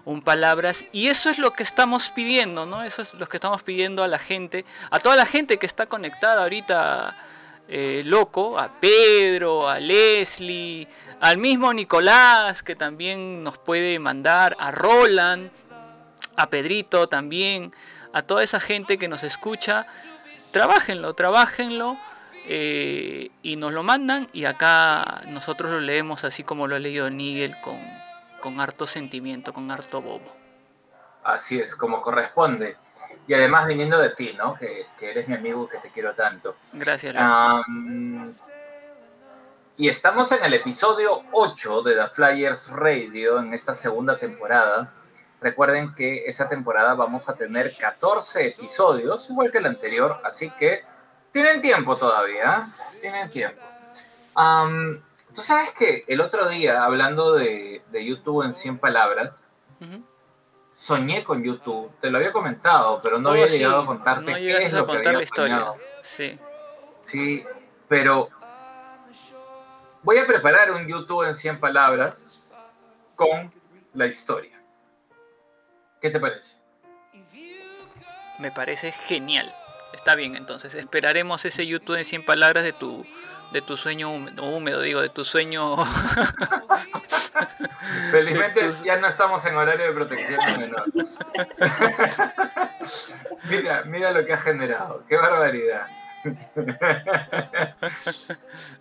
101 0.06 0.24
palabras. 0.24 0.86
Y 0.94 1.08
eso 1.08 1.30
es 1.30 1.38
lo 1.38 1.52
que 1.52 1.64
estamos 1.64 2.10
pidiendo, 2.10 2.66
¿no? 2.66 2.84
Eso 2.84 3.02
es 3.02 3.14
lo 3.16 3.28
que 3.28 3.38
estamos 3.38 3.62
pidiendo 3.64 4.04
a 4.04 4.08
la 4.08 4.20
gente, 4.20 4.64
a 4.90 5.00
toda 5.00 5.16
la 5.16 5.26
gente 5.26 5.58
que 5.58 5.66
está 5.66 5.88
conectada 5.88 6.44
ahorita, 6.44 7.16
eh, 7.68 8.04
loco, 8.06 8.58
a 8.58 8.70
Pedro, 8.80 9.68
a 9.68 9.80
Leslie, 9.80 10.88
al 11.20 11.38
mismo 11.38 11.74
Nicolás, 11.74 12.62
que 12.64 12.76
también 12.76 13.44
nos 13.44 13.58
puede 13.58 14.00
mandar, 14.00 14.56
a 14.60 14.72
Roland, 14.72 15.50
a 16.36 16.50
Pedrito 16.50 17.08
también, 17.08 17.74
a 18.14 18.22
toda 18.22 18.44
esa 18.44 18.60
gente 18.60 18.98
que 18.98 19.08
nos 19.08 19.24
escucha, 19.24 19.88
trabajenlo, 20.52 21.14
trabajenlo 21.14 21.98
eh, 22.48 23.32
y 23.42 23.56
nos 23.56 23.74
lo 23.74 23.84
mandan 23.84 24.30
y 24.32 24.46
acá 24.46 25.22
nosotros 25.30 25.72
lo 25.72 25.82
leemos 25.82 26.24
así 26.24 26.44
como 26.44 26.68
lo 26.68 26.76
ha 26.76 26.80
leído 26.80 27.10
Nigel 27.10 27.56
con, 27.62 27.78
con 28.46 28.62
harto 28.62 28.86
sentimiento, 28.86 29.52
con 29.54 29.72
harto 29.72 30.04
bobo. 30.04 30.32
Así 31.24 31.60
es, 31.60 31.76
como 31.76 32.00
corresponde. 32.00 32.78
Y 33.28 33.34
además 33.34 33.66
viniendo 33.66 33.98
de 33.98 34.12
ti, 34.12 34.36
¿no? 34.38 34.54
Que, 34.54 34.86
que 35.00 35.10
eres 35.10 35.28
mi 35.28 35.34
amigo, 35.34 35.68
que 35.68 35.80
te 35.80 35.90
quiero 35.90 36.14
tanto. 36.14 36.56
Gracias. 36.74 37.16
Am, 37.18 38.28
y 39.78 39.90
estamos 39.90 40.32
en 40.32 40.44
el 40.44 40.54
episodio 40.54 41.24
8 41.32 41.82
de 41.82 41.96
The 41.96 42.08
Flyers 42.10 42.70
Radio 42.70 43.40
en 43.40 43.52
esta 43.52 43.74
segunda 43.74 44.20
temporada. 44.20 44.94
Recuerden 45.42 45.96
que 45.96 46.26
esa 46.28 46.48
temporada 46.48 46.94
vamos 46.94 47.28
a 47.28 47.34
tener 47.34 47.76
14 47.76 48.50
episodios, 48.50 49.28
igual 49.32 49.52
que 49.52 49.60
la 49.60 49.70
anterior, 49.70 50.22
así 50.24 50.52
que 50.52 50.84
tienen 51.32 51.62
tiempo 51.62 51.98
todavía, 51.98 52.64
¿eh? 52.68 53.00
tienen 53.02 53.28
tiempo. 53.28 53.64
Tú 55.36 55.42
sabes 55.42 55.72
que 55.74 56.06
el 56.08 56.22
otro 56.22 56.48
día, 56.50 56.84
hablando 56.84 57.34
de, 57.36 57.84
de 57.92 58.06
YouTube 58.06 58.44
en 58.44 58.54
100 58.54 58.80
palabras, 58.80 59.44
soñé 60.70 61.24
con 61.24 61.44
YouTube. 61.44 61.92
Te 62.00 62.10
lo 62.10 62.18
había 62.18 62.32
comentado, 62.32 63.02
pero 63.02 63.20
no 63.20 63.30
Oh, 63.30 63.32
había 63.34 63.48
sí, 63.48 63.58
llegado 63.58 63.82
a 63.82 63.86
contarte 63.86 64.32
no 64.32 64.38
qué 64.38 64.64
es 64.64 64.74
a 64.74 64.78
lo 64.78 64.88
que 64.88 64.98
había 64.98 65.14
la 65.14 65.24
historia. 65.24 65.56
soñado. 65.58 65.78
Sí. 66.02 66.40
Sí, 67.04 67.44
pero 67.88 68.30
voy 70.04 70.18
a 70.18 70.26
preparar 70.26 70.72
un 70.72 70.88
YouTube 70.88 71.24
en 71.28 71.36
100 71.36 71.60
palabras 71.60 72.40
con 73.16 73.54
la 73.94 74.08
historia. 74.08 74.62
¿Qué 76.02 76.10
te 76.10 76.20
parece? 76.20 76.58
Me 78.40 78.52
parece 78.52 78.92
genial. 78.92 79.54
Está 79.94 80.16
bien, 80.16 80.36
entonces 80.36 80.76
esperaremos 80.76 81.46
ese 81.46 81.66
YouTube 81.66 81.96
en 81.98 82.06
100 82.06 82.26
palabras 82.26 82.64
de 82.66 82.74
tu 82.74 83.06
de 83.52 83.62
tu 83.62 83.78
sueño 83.78 84.12
húmedo, 84.12 84.44
húmedo, 84.44 84.82
digo, 84.82 85.02
de 85.02 85.10
tu 85.10 85.24
sueño. 85.24 85.78
Felizmente 88.12 88.72
ya 88.84 88.98
no 88.98 89.08
estamos 89.08 89.46
en 89.46 89.56
horario 89.56 89.86
de 89.86 89.94
protección 89.94 90.40
de 90.46 90.58
menor. 90.68 90.86
mira, 93.50 93.84
mira 93.86 94.12
lo 94.12 94.26
que 94.26 94.34
ha 94.34 94.38
generado. 94.38 95.04
Qué 95.08 95.18
barbaridad. 95.18 95.88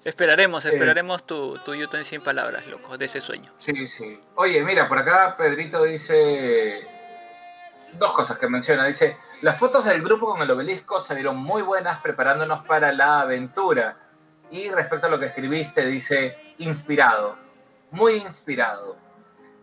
esperaremos, 0.05 0.65
esperaremos 0.65 1.27
tu, 1.27 1.59
tu 1.59 1.75
YouTube 1.75 1.99
en 1.99 2.05
100 2.05 2.23
palabras, 2.23 2.67
loco, 2.67 2.97
de 2.97 3.05
ese 3.05 3.21
sueño. 3.21 3.53
Sí, 3.59 3.87
sí. 3.87 4.19
Oye, 4.37 4.65
mira, 4.65 4.89
por 4.89 4.99
acá 4.99 5.37
Pedrito 5.37 5.85
dice, 5.85 6.87
dos 7.99 8.13
cosas 8.13 8.39
que 8.39 8.49
menciona. 8.49 8.87
Dice, 8.87 9.17
las 9.43 9.59
fotos 9.59 9.85
del 9.85 10.03
grupo 10.03 10.27
con 10.27 10.43
el 10.43 10.51
obelisco 10.51 11.01
salieron 11.01 11.37
muy 11.37 11.63
buenas 11.63 12.01
preparándonos 12.01 12.67
para 12.67 12.93
la 12.93 13.21
aventura. 13.21 13.97
Y 14.55 14.71
respecto 14.71 15.09
a 15.09 15.11
lo 15.11 15.19
que 15.19 15.27
escribiste, 15.27 15.85
dice, 15.87 16.39
inspirado, 16.59 17.37
muy 17.91 18.15
inspirado. 18.15 18.97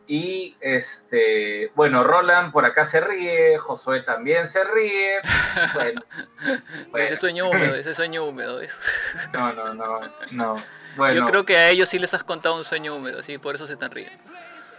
Y 0.05 0.57
este, 0.59 1.71
bueno, 1.75 2.03
Roland 2.03 2.51
por 2.51 2.65
acá 2.65 2.83
se 2.85 2.99
ríe, 2.99 3.57
Josué 3.57 4.01
también 4.01 4.49
se 4.49 4.65
ríe. 4.65 5.21
Bueno, 5.73 6.01
bueno, 6.89 7.05
Ese 7.05 7.15
sueño 7.15 7.49
húmedo, 7.49 7.75
ese 7.75 7.95
sueño 7.95 8.25
húmedo. 8.25 8.59
no, 9.33 9.53
no, 9.53 9.73
no, 9.73 10.01
no. 10.31 10.55
Bueno, 10.97 11.21
Yo 11.21 11.25
creo 11.31 11.45
que 11.45 11.55
a 11.55 11.69
ellos 11.69 11.87
sí 11.87 11.97
les 11.97 12.13
has 12.13 12.25
contado 12.25 12.57
un 12.57 12.65
sueño 12.65 12.93
húmedo, 12.93 13.19
así 13.19 13.37
por 13.37 13.55
eso 13.55 13.65
se 13.67 13.73
están 13.73 13.91
riendo. 13.91 14.11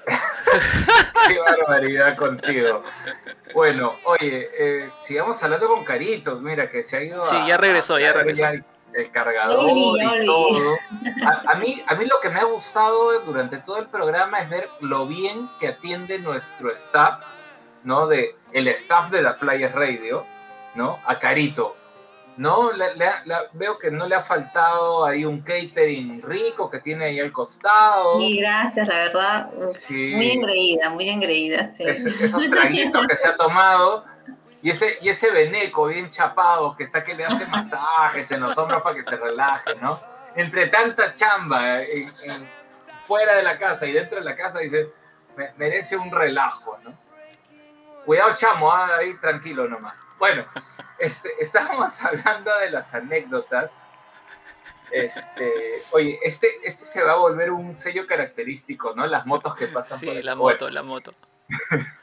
qué 1.28 1.38
barbaridad 1.38 2.16
contigo. 2.18 2.82
Bueno, 3.54 3.96
oye, 4.04 4.50
eh, 4.58 4.90
sigamos 5.00 5.42
hablando 5.42 5.68
con 5.68 5.84
Carito, 5.84 6.38
mira 6.40 6.68
que 6.68 6.82
se 6.82 6.98
ha 6.98 7.02
ido 7.02 7.24
Sí, 7.24 7.36
a- 7.36 7.46
ya 7.48 7.56
regresó, 7.56 7.94
a 7.94 8.00
ya 8.00 8.12
regresó. 8.12 8.44
El 8.94 9.10
cargador 9.10 9.64
volví, 9.66 9.98
ya 9.98 10.22
y 10.22 10.26
todo. 10.26 10.76
A, 11.26 11.52
a 11.52 11.54
mí, 11.56 11.82
a 11.86 11.94
mí 11.94 12.04
lo 12.06 12.20
que 12.20 12.28
me 12.30 12.40
ha 12.40 12.44
gustado 12.44 13.18
durante 13.20 13.58
todo 13.58 13.78
el 13.78 13.86
programa 13.86 14.40
es 14.40 14.50
ver 14.50 14.68
lo 14.80 15.06
bien 15.06 15.48
que 15.60 15.68
atiende 15.68 16.18
nuestro 16.18 16.70
staff, 16.72 17.20
¿no? 17.84 18.06
De, 18.06 18.36
el 18.52 18.68
staff 18.68 19.10
de 19.10 19.22
la 19.22 19.34
Flyers 19.34 19.74
Radio, 19.74 20.24
¿no? 20.74 20.98
A 21.06 21.18
Carito. 21.18 21.76
No, 22.38 22.72
le 22.72 22.86
ha- 22.86 23.22
le- 23.26 23.34
veo 23.52 23.74
que 23.78 23.90
no 23.90 24.06
le 24.06 24.14
ha 24.14 24.22
faltado 24.22 25.04
ahí 25.04 25.26
un 25.26 25.42
catering 25.42 26.22
rico 26.22 26.70
que 26.70 26.78
tiene 26.80 27.04
ahí 27.04 27.20
al 27.20 27.30
costado. 27.30 28.18
Sí, 28.18 28.38
gracias, 28.38 28.88
la 28.88 28.94
verdad. 28.94 29.50
Sí. 29.70 30.12
Muy 30.16 30.30
engreída, 30.30 30.88
muy 30.88 31.08
engreída. 31.10 31.72
sí. 31.76 31.84
Ese- 31.84 32.14
esos 32.24 32.48
traguitos 32.48 33.06
que 33.06 33.16
se 33.16 33.28
ha 33.28 33.36
tomado 33.36 34.06
y 34.62 34.70
ese, 34.70 34.98
y 35.02 35.08
ese 35.08 35.30
veneco 35.30 35.86
bien 35.86 36.08
chapado 36.08 36.74
que 36.76 36.84
está 36.84 37.02
que 37.04 37.14
le 37.14 37.24
hace 37.26 37.46
masajes 37.46 38.30
en 38.30 38.40
los 38.40 38.56
hombros 38.56 38.82
para 38.82 38.94
que 38.94 39.02
se 39.04 39.16
relaje, 39.16 39.74
¿no? 39.80 40.00
Entre 40.34 40.68
tanta 40.68 41.12
chamba 41.12 41.82
en- 41.82 42.12
en- 42.22 42.48
fuera 43.06 43.34
de 43.34 43.42
la 43.42 43.58
casa 43.58 43.86
y 43.86 43.92
dentro 43.92 44.18
de 44.18 44.24
la 44.24 44.34
casa, 44.36 44.60
dice, 44.60 44.88
"Me- 45.36 45.52
merece 45.56 45.96
un 45.96 46.10
relajo, 46.10 46.78
¿no? 46.84 46.96
Cuidado, 48.06 48.34
chamo, 48.34 48.70
ah, 48.72 48.96
ahí 48.98 49.14
tranquilo 49.14 49.68
nomás. 49.68 49.94
Bueno, 50.18 50.44
este, 50.98 51.30
estábamos 51.40 52.02
hablando 52.02 52.56
de 52.58 52.70
las 52.70 52.94
anécdotas. 52.94 53.78
Este, 54.90 55.82
oye, 55.92 56.18
este, 56.22 56.48
este 56.64 56.84
se 56.84 57.02
va 57.02 57.12
a 57.12 57.16
volver 57.16 57.50
un 57.50 57.76
sello 57.76 58.06
característico, 58.06 58.92
¿no? 58.94 59.06
Las 59.06 59.24
motos 59.26 59.54
que 59.56 59.66
pasan 59.68 59.98
por 60.00 60.08
Sí, 60.14 60.18
el- 60.18 60.26
la 60.26 60.34
moto, 60.36 60.68
la 60.70 60.82
moto. 60.82 61.14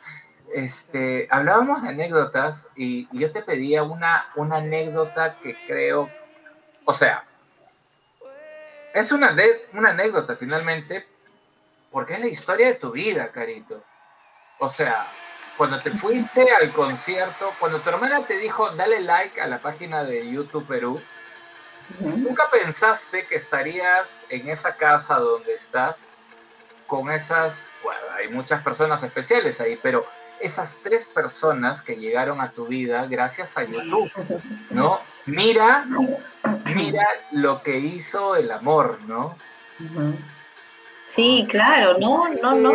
este, 0.53 1.27
hablábamos 1.30 1.84
de 1.84 1.89
anécdotas 1.89 2.67
y, 2.76 3.07
y 3.11 3.19
yo 3.19 3.31
te 3.31 3.41
pedía 3.41 3.84
una, 3.84 4.30
una 4.35 4.57
anécdota 4.57 5.38
que 5.39 5.55
creo, 5.67 6.09
o 6.85 6.93
sea, 6.93 7.23
es 8.93 9.11
una, 9.11 9.31
de- 9.34 9.67
una 9.73 9.89
anécdota 9.89 10.35
finalmente, 10.35 11.07
porque 11.91 12.13
es 12.13 12.19
la 12.19 12.27
historia 12.27 12.67
de 12.67 12.73
tu 12.76 12.91
vida, 12.91 13.31
Carito. 13.31 13.84
O 14.59 14.67
sea, 14.67 15.07
cuando 15.57 15.80
te 15.81 15.91
fuiste 15.91 16.51
al 16.53 16.71
concierto, 16.71 17.53
cuando 17.59 17.81
tu 17.81 17.89
hermana 17.89 18.26
te 18.26 18.38
dijo, 18.38 18.69
dale 18.71 19.01
like 19.01 19.39
a 19.39 19.47
la 19.47 19.59
página 19.59 20.03
de 20.03 20.30
YouTube 20.31 20.65
Perú. 20.67 21.01
¿nunca 21.99 22.47
pensaste 22.51 23.26
que 23.26 23.34
estarías 23.35 24.21
en 24.30 24.47
esa 24.47 24.76
casa 24.76 25.17
donde 25.17 25.55
estás 25.55 26.11
con 26.85 27.09
esas, 27.09 27.65
bueno, 27.84 28.01
hay 28.15 28.27
muchas 28.27 28.61
personas 28.61 29.01
especiales 29.01 29.59
ahí, 29.59 29.80
pero 29.81 30.05
esas 30.39 30.77
tres 30.81 31.07
personas 31.07 31.81
que 31.81 31.95
llegaron 31.95 32.41
a 32.41 32.51
tu 32.51 32.65
vida 32.65 33.05
gracias 33.07 33.57
a 33.57 33.63
YouTube, 33.63 34.11
¿no? 34.69 34.99
Mira, 35.25 35.85
mira 36.75 37.07
lo 37.31 37.61
que 37.61 37.77
hizo 37.77 38.35
el 38.35 38.51
amor, 38.51 38.99
¿no? 39.07 39.37
Sí, 41.15 41.45
claro, 41.49 41.97
no, 41.97 42.29
no, 42.29 42.55
no, 42.55 42.71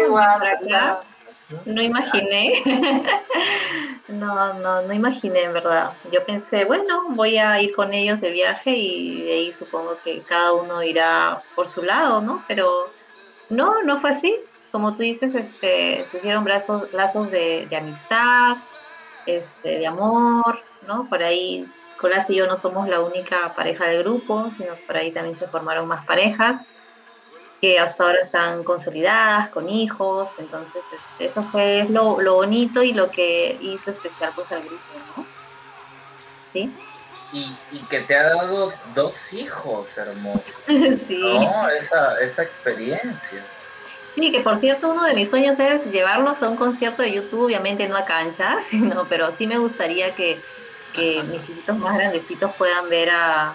no 1.66 1.82
imaginé, 1.82 2.62
no, 4.08 4.54
no, 4.54 4.82
no 4.82 4.92
imaginé 4.92 5.42
en 5.42 5.52
verdad. 5.52 5.92
Yo 6.10 6.24
pensé, 6.24 6.64
bueno, 6.64 7.04
voy 7.10 7.38
a 7.38 7.60
ir 7.60 7.74
con 7.74 7.92
ellos 7.92 8.20
de 8.20 8.30
viaje 8.30 8.70
y 8.70 9.22
de 9.22 9.32
ahí 9.32 9.52
supongo 9.52 9.98
que 10.02 10.20
cada 10.22 10.52
uno 10.52 10.82
irá 10.82 11.40
por 11.54 11.66
su 11.66 11.82
lado, 11.82 12.20
¿no? 12.20 12.44
Pero 12.48 12.90
no, 13.50 13.82
no 13.82 13.98
fue 13.98 14.10
así. 14.10 14.36
Como 14.74 14.96
tú 14.96 15.04
dices, 15.04 15.36
este, 15.36 16.04
se 16.10 16.16
hicieron 16.16 16.42
brazos, 16.42 16.92
lazos 16.92 17.30
de, 17.30 17.68
de 17.70 17.76
amistad, 17.76 18.56
este, 19.24 19.78
de 19.78 19.86
amor, 19.86 20.64
¿no? 20.84 21.08
Por 21.08 21.22
ahí, 21.22 21.64
Colas 22.00 22.28
y 22.28 22.34
yo 22.34 22.48
no 22.48 22.56
somos 22.56 22.88
la 22.88 23.00
única 23.00 23.54
pareja 23.54 23.84
del 23.84 24.02
grupo, 24.02 24.50
sino 24.56 24.74
por 24.84 24.96
ahí 24.96 25.12
también 25.12 25.38
se 25.38 25.46
formaron 25.46 25.86
más 25.86 26.04
parejas 26.04 26.66
que 27.60 27.78
hasta 27.78 28.02
ahora 28.02 28.18
están 28.20 28.64
consolidadas, 28.64 29.48
con 29.50 29.68
hijos, 29.68 30.28
entonces 30.38 30.82
este, 30.92 31.26
eso 31.26 31.44
fue 31.52 31.86
lo, 31.88 32.20
lo 32.20 32.34
bonito 32.34 32.82
y 32.82 32.92
lo 32.92 33.12
que 33.12 33.56
hizo 33.60 33.92
especial 33.92 34.32
pues 34.34 34.50
al 34.50 34.62
grupo, 34.62 34.82
¿no? 35.16 35.24
¿Sí? 36.52 36.74
Y, 37.32 37.56
y 37.70 37.78
que 37.88 38.00
te 38.00 38.16
ha 38.16 38.24
dado 38.24 38.72
dos 38.96 39.32
hijos 39.32 39.96
hermosos, 39.96 40.56
sí. 40.66 41.20
¿no? 41.20 41.68
Esa, 41.68 42.20
esa 42.20 42.42
experiencia. 42.42 43.44
Sí, 44.14 44.30
que 44.30 44.40
por 44.40 44.58
cierto 44.58 44.90
uno 44.90 45.04
de 45.04 45.14
mis 45.14 45.28
sueños 45.28 45.58
es 45.58 45.84
llevarlos 45.90 46.40
a 46.42 46.48
un 46.48 46.56
concierto 46.56 47.02
de 47.02 47.12
YouTube, 47.12 47.46
obviamente 47.46 47.88
no 47.88 47.96
a 47.96 48.04
cancha, 48.04 48.58
sino, 48.70 49.06
pero 49.08 49.34
sí 49.36 49.46
me 49.46 49.58
gustaría 49.58 50.14
que, 50.14 50.38
que 50.94 51.22
mis 51.24 51.42
hijitos 51.48 51.76
más 51.78 51.96
grandecitos 51.96 52.52
puedan 52.54 52.88
ver 52.88 53.10
a, 53.10 53.54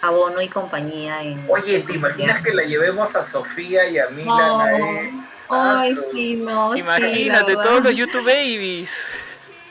a 0.00 0.10
Bono 0.10 0.40
y 0.40 0.48
compañía 0.48 1.22
en 1.22 1.44
Oye, 1.48 1.80
¿te 1.80 1.94
imaginas 1.96 2.40
que 2.42 2.52
la 2.54 2.62
llevemos 2.62 3.14
a 3.14 3.22
Sofía 3.22 3.86
y 3.88 3.98
a 3.98 4.08
Milan 4.08 4.26
No. 4.36 4.60
ahí? 4.60 4.80
Ay, 4.80 5.20
Ah, 5.50 5.84
su- 5.94 6.10
sí, 6.16 6.36
no. 6.36 6.74
Imagínate, 6.74 7.52
todos 7.54 7.82
los 7.82 7.94
YouTube 7.94 8.24
Babies. 8.24 8.96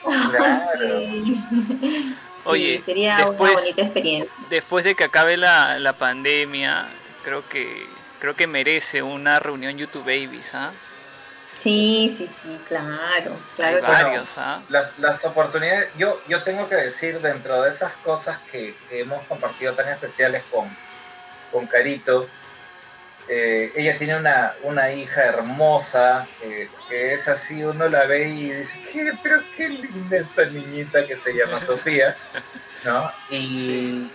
Claro. 0.04 1.00
Sí. 1.00 2.16
Oye, 2.46 2.78
Sí, 2.80 2.84
sería 2.86 3.18
después- 3.18 3.52
una 3.54 3.62
bonita 3.62 3.82
experiencia. 3.82 4.34
Después 4.50 4.84
de 4.84 4.96
que 4.96 5.06
acabe 5.06 5.38
la, 5.38 5.80
la 5.80 5.94
pandemia, 5.94 6.88
creo 7.24 7.48
que 7.48 7.88
creo 8.24 8.36
que 8.36 8.48
merece 8.48 9.04
una 9.04 9.38
reunión 9.40 9.78
YouTube 9.78 10.06
Babies, 10.06 10.56
¿ah? 10.56 10.72
Sí, 11.62 12.16
sí, 12.18 12.30
sí, 12.42 12.58
claro, 12.70 13.38
claro 13.58 13.76
Hay 13.76 13.82
varios, 13.82 14.38
¿ah? 14.38 14.62
Las, 14.70 14.98
las 14.98 15.26
oportunidades, 15.26 15.90
yo, 15.98 16.22
yo 16.30 16.42
tengo 16.44 16.70
que 16.70 16.76
decir, 16.76 17.20
dentro 17.20 17.62
de 17.62 17.72
esas 17.72 17.92
cosas 17.96 18.40
que, 18.50 18.78
que 18.88 19.02
hemos 19.02 19.22
compartido 19.24 19.74
tan 19.74 19.90
especiales 19.90 20.42
con, 20.50 20.74
con 21.52 21.68
Carito, 21.68 22.30
eh, 23.28 23.74
ella 23.76 23.98
tiene 23.98 24.16
una, 24.18 24.54
una 24.64 24.94
hija 24.94 25.26
hermosa, 25.26 26.26
eh, 26.42 26.70
que 26.88 27.12
es 27.14 27.28
así, 27.28 27.62
uno 27.66 27.90
la 27.90 28.06
ve 28.06 28.30
y 28.30 28.52
dice, 28.52 28.80
¿qué? 28.90 29.12
Pero 29.22 29.44
qué 29.58 29.68
linda 29.68 30.16
esta 30.16 30.46
niñita 30.46 31.06
que 31.06 31.18
se 31.18 31.34
llama 31.34 31.60
Sofía, 31.66 32.16
¿no? 32.86 33.12
Y, 33.30 34.10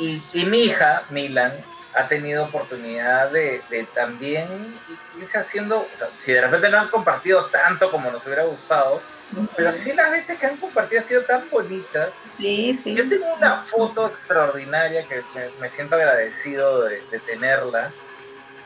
y, 0.00 0.20
y 0.32 0.44
mi 0.46 0.64
hija, 0.64 1.04
Milan, 1.10 1.52
ha 1.94 2.08
tenido 2.08 2.44
oportunidad 2.44 3.30
de, 3.30 3.62
de 3.68 3.84
también 3.84 4.48
irse 5.18 5.38
haciendo, 5.38 5.80
o 5.80 5.98
sea, 5.98 6.08
si 6.18 6.32
de 6.32 6.40
repente 6.40 6.68
no 6.70 6.78
han 6.78 6.88
compartido 6.88 7.46
tanto 7.46 7.90
como 7.90 8.10
nos 8.10 8.24
hubiera 8.26 8.44
gustado, 8.44 9.02
pero 9.56 9.72
sí 9.72 9.92
las 9.92 10.10
veces 10.10 10.38
que 10.38 10.46
han 10.46 10.56
compartido 10.56 11.00
han 11.00 11.06
sido 11.06 11.22
tan 11.22 11.48
bonitas. 11.50 12.10
Sí, 12.36 12.78
sí. 12.82 12.94
Yo 12.94 13.08
tengo 13.08 13.32
una 13.34 13.60
foto 13.60 14.06
extraordinaria 14.06 15.06
que 15.06 15.22
me, 15.34 15.48
me 15.60 15.68
siento 15.68 15.96
agradecido 15.96 16.84
de, 16.84 17.02
de 17.10 17.18
tenerla. 17.20 17.90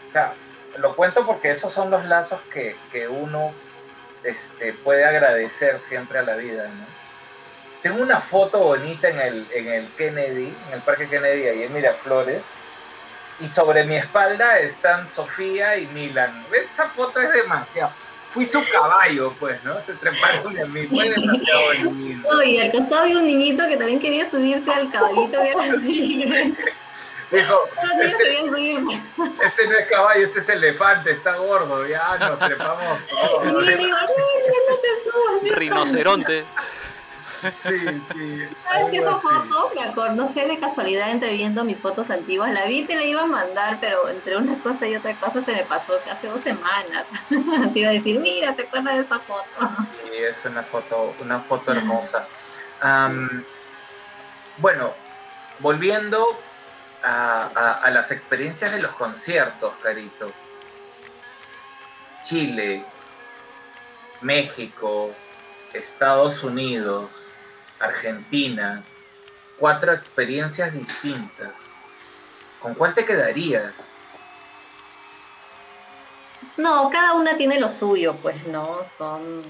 O 0.09 0.13
sea, 0.13 0.33
lo 0.79 0.97
cuento 0.97 1.25
porque 1.25 1.51
esos 1.51 1.73
son 1.73 1.91
los 1.91 2.05
lazos 2.05 2.41
que, 2.53 2.77
que 2.91 3.09
uno 3.09 3.53
este, 4.25 4.73
puede 4.73 5.05
agradecer 5.05 5.79
siempre 5.79 6.19
a 6.19 6.23
la 6.23 6.37
vida. 6.37 6.69
¿no? 6.69 6.87
Tengo 7.83 8.03
una 8.03 8.21
foto 8.21 8.59
bonita 8.59 9.09
en 9.09 9.21
el, 9.21 9.47
en 9.55 9.69
el 9.69 9.89
Kennedy, 9.95 10.55
en 10.69 10.75
el 10.75 10.83
Parque 10.83 11.09
Kennedy, 11.09 11.47
ahí 11.47 11.63
en 11.63 11.73
Miraflores. 11.73 12.45
Y 13.41 13.49
sobre 13.49 13.85
mi 13.85 13.97
espalda 13.97 14.59
están 14.61 15.07
Sofía 15.07 15.77
y 15.77 15.87
Milan. 15.89 16.45
Esa 16.71 16.89
foto 16.89 17.21
es 17.21 17.33
demasiado. 17.33 17.93
Fui 18.31 18.45
su 18.47 18.63
caballo, 18.71 19.33
pues, 19.39 19.63
¿no? 19.65 19.81
Se 19.81 19.95
treparon 19.95 20.53
de 20.55 20.65
mí. 20.67 20.87
Fue 20.87 21.11
demasiado 21.11 21.73
lindo. 21.75 22.33
No, 22.33 22.43
y 22.43 22.59
al 22.61 22.71
costado 22.73 23.03
había 23.03 23.19
un 23.19 23.27
niñito 23.27 23.67
que 23.69 23.77
también 23.77 24.01
quería 24.01 24.31
subirse 24.31 24.71
al 24.73 24.91
caballito 24.91 25.41
que 25.43 25.49
era 25.51 25.63
así. 25.65 26.55
Dijo, 27.31 27.69
Todos 27.75 27.89
los 27.99 28.53
niños 28.53 28.95
este, 29.19 29.47
este 29.47 29.67
no 29.67 29.79
es 29.79 29.87
caballo, 29.91 30.27
este 30.27 30.39
es 30.39 30.49
elefante, 30.49 31.11
está 31.11 31.35
gordo. 31.37 31.85
Ya 31.87 32.17
nos 32.19 32.39
trepamos 32.39 33.01
Y 33.11 33.15
yo 33.17 33.53
todos. 33.53 33.63
le 33.65 33.77
digo, 33.77 33.97
no, 33.97 34.07
no, 34.07 34.71
no 34.71 34.77
te 34.79 34.89
subas. 35.11 35.43
no". 35.43 35.55
Rinoceronte. 35.57 36.45
Sí, 37.55 38.01
sí. 38.13 38.49
¿Sabes 38.69 38.91
que 38.91 38.97
esa 38.99 39.15
foto, 39.17 39.71
me 39.75 39.83
acuerdo, 39.83 40.15
no 40.15 40.27
sé 40.27 40.47
de 40.47 40.59
casualidad, 40.59 41.11
entre 41.11 41.33
viendo 41.35 41.65
mis 41.65 41.79
fotos 41.79 42.11
antiguas, 42.11 42.51
la 42.53 42.65
vi 42.67 42.81
y 42.81 42.85
te 42.85 42.95
la 42.97 43.05
iba 43.05 43.23
a 43.23 43.27
mandar, 43.27 43.79
pero 43.81 44.09
entre 44.09 44.37
una 44.37 44.59
cosa 44.63 44.87
y 44.87 44.97
otra 44.97 45.15
cosa 45.17 45.45
se 45.45 45.53
me 45.53 45.65
pasó 45.65 45.95
que 46.05 46.11
hace 46.11 46.29
dos 46.29 46.41
semanas. 46.43 47.05
te 47.73 47.79
iba 47.81 47.91
a 47.91 47.93
decir, 47.93 48.19
mira, 48.21 48.55
¿te 48.55 48.63
acuerdas 48.63 48.95
de 48.97 49.01
esa 49.03 49.19
foto? 49.21 49.71
Sí, 49.83 50.11
es 50.19 50.45
una 50.45 50.63
foto, 50.63 51.15
una 51.21 51.41
foto 51.41 51.73
hermosa. 51.73 52.27
Bueno, 54.59 54.95
volviendo 55.59 56.39
a, 57.03 57.51
a- 57.55 57.73
a 57.85 57.91
las 57.91 58.11
experiencias 58.11 58.73
de 58.73 58.81
los 58.81 58.93
conciertos, 58.95 59.75
Carito. 59.83 60.33
Chile, 62.23 62.85
México, 64.21 65.11
Estados 65.73 66.43
Unidos, 66.43 67.26
Argentina, 67.79 68.83
cuatro 69.59 69.93
experiencias 69.93 70.73
distintas. 70.73 71.69
¿Con 72.61 72.75
cuál 72.75 72.95
te 72.95 73.05
quedarías? 73.05 73.91
No, 76.57 76.89
cada 76.91 77.15
una 77.15 77.37
tiene 77.37 77.61
lo 77.61 77.69
suyo, 77.69 78.17
pues, 78.23 78.47
¿no? 78.47 78.81
Son, 78.97 79.45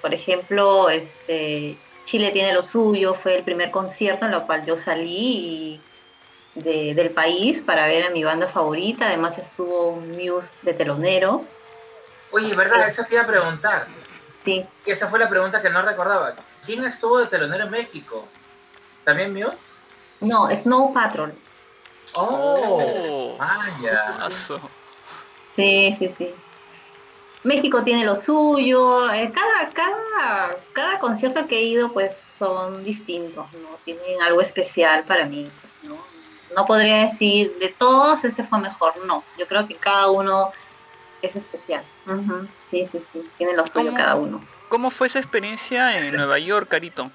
por 0.00 0.14
ejemplo, 0.14 0.88
este, 0.88 1.76
Chile 2.06 2.30
tiene 2.30 2.52
lo 2.54 2.62
suyo, 2.62 3.14
fue 3.14 3.36
el 3.36 3.44
primer 3.44 3.70
concierto 3.70 4.24
en 4.26 4.32
el 4.34 4.42
cual 4.42 4.64
yo 4.64 4.76
salí 4.76 5.76
y- 5.76 5.80
de- 6.54 6.94
del 6.94 7.10
país 7.10 7.62
para 7.62 7.86
ver 7.86 8.04
a 8.04 8.10
mi 8.10 8.24
banda 8.24 8.46
favorita, 8.48 9.06
además 9.06 9.38
estuvo 9.38 9.96
Muse 9.96 10.58
de 10.62 10.74
telonero, 10.74 11.44
Oye, 12.30 12.54
¿verdad? 12.54 12.88
Eso 12.88 13.04
te 13.04 13.14
iba 13.14 13.22
a 13.24 13.26
preguntar. 13.26 13.86
sí, 14.42 14.64
Y 14.86 14.90
esa 14.90 15.06
fue 15.08 15.18
la 15.18 15.28
pregunta 15.28 15.60
que 15.60 15.68
no 15.68 15.82
recordaba. 15.82 16.34
¿Quién 16.64 16.84
estuvo 16.84 17.18
de 17.18 17.26
telonero 17.26 17.64
en 17.64 17.70
México? 17.70 18.24
¿También 19.04 19.32
Muse? 19.32 19.66
no, 20.20 20.48
Snow 20.54 20.92
Patrol, 20.94 21.32
Oh, 22.14 23.36
Oh. 23.36 23.38
vaya. 23.38 24.28
Sí, 25.56 25.94
sí, 25.98 26.14
sí. 26.16 26.28
México 27.44 27.82
tiene 27.82 28.04
lo 28.04 28.14
suyo, 28.14 29.10
eh, 29.12 29.32
cada, 29.34 29.70
cada, 29.72 30.56
cada 30.72 30.98
concierto 31.00 31.46
que 31.48 31.58
he 31.58 31.62
ido 31.62 31.92
pues 31.92 32.16
son 32.38 32.84
distintos, 32.84 33.46
¿no? 33.54 33.68
Tienen 33.84 34.22
algo 34.22 34.40
especial 34.40 35.02
para 35.04 35.26
mí, 35.26 35.50
¿no? 35.82 35.96
No 36.54 36.66
podría 36.66 37.06
decir 37.06 37.52
de 37.58 37.70
todos 37.70 38.24
este 38.24 38.44
fue 38.44 38.60
mejor, 38.60 38.94
no, 39.06 39.24
yo 39.38 39.46
creo 39.48 39.66
que 39.66 39.74
cada 39.74 40.08
uno 40.10 40.52
es 41.20 41.34
especial. 41.34 41.82
Ujú, 42.06 42.46
Sí, 42.70 42.84
sí, 42.86 43.00
sí, 43.12 43.22
tiene 43.38 43.54
lo 43.54 43.64
suyo 43.64 43.92
cada 43.94 44.14
uno. 44.14 44.40
¿Cómo 44.72 44.88
fue 44.88 45.06
esa 45.06 45.18
experiencia 45.18 45.98
en 45.98 46.16
Nueva 46.16 46.38
York, 46.38 46.66
Carito? 46.70 47.10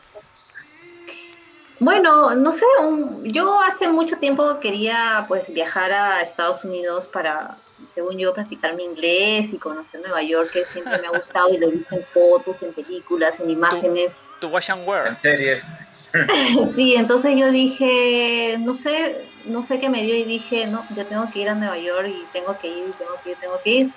Bueno, 1.79 2.35
no 2.35 2.51
sé, 2.51 2.63
un- 2.83 3.23
yo 3.33 3.59
hace 3.63 3.87
mucho 3.87 4.19
tiempo 4.19 4.59
quería 4.59 5.25
pues 5.27 5.51
viajar 5.51 5.91
a 5.91 6.21
Estados 6.21 6.63
Unidos 6.63 7.07
para, 7.07 7.57
según 7.95 8.19
yo, 8.19 8.31
practicar 8.31 8.75
mi 8.75 8.83
inglés 8.83 9.51
y 9.51 9.57
conocer 9.57 10.01
Nueva 10.01 10.21
York, 10.21 10.51
que 10.53 10.65
siempre 10.65 10.99
me 10.99 11.07
ha 11.07 11.09
gustado 11.09 11.49
y 11.51 11.57
lo 11.57 11.69
he 11.69 11.71
visto 11.71 11.95
en 11.95 12.03
fotos, 12.13 12.61
en 12.61 12.73
películas, 12.73 13.39
en 13.39 13.49
imágenes. 13.49 14.17
Tu 14.39 14.49
Wash 14.49 14.69
and 14.69 14.87
Wear. 14.87 15.07
En 15.07 15.15
series. 15.15 15.65
Sí, 16.75 16.93
entonces 16.95 17.35
yo 17.35 17.49
dije, 17.49 18.57
no 18.59 18.75
sé, 18.75 19.25
no 19.45 19.63
sé 19.63 19.79
qué 19.79 19.89
me 19.89 20.03
dio 20.03 20.13
y 20.15 20.25
dije, 20.25 20.67
no, 20.67 20.85
yo 20.95 21.07
tengo 21.07 21.27
que 21.31 21.39
ir 21.39 21.49
a 21.49 21.55
Nueva 21.55 21.79
York 21.79 22.07
y 22.07 22.23
tengo 22.31 22.55
que 22.59 22.67
ir, 22.67 22.93
tengo 22.99 23.15
que 23.23 23.31
ir, 23.31 23.37
tengo 23.41 23.59
que 23.63 23.69
ir. 23.71 23.91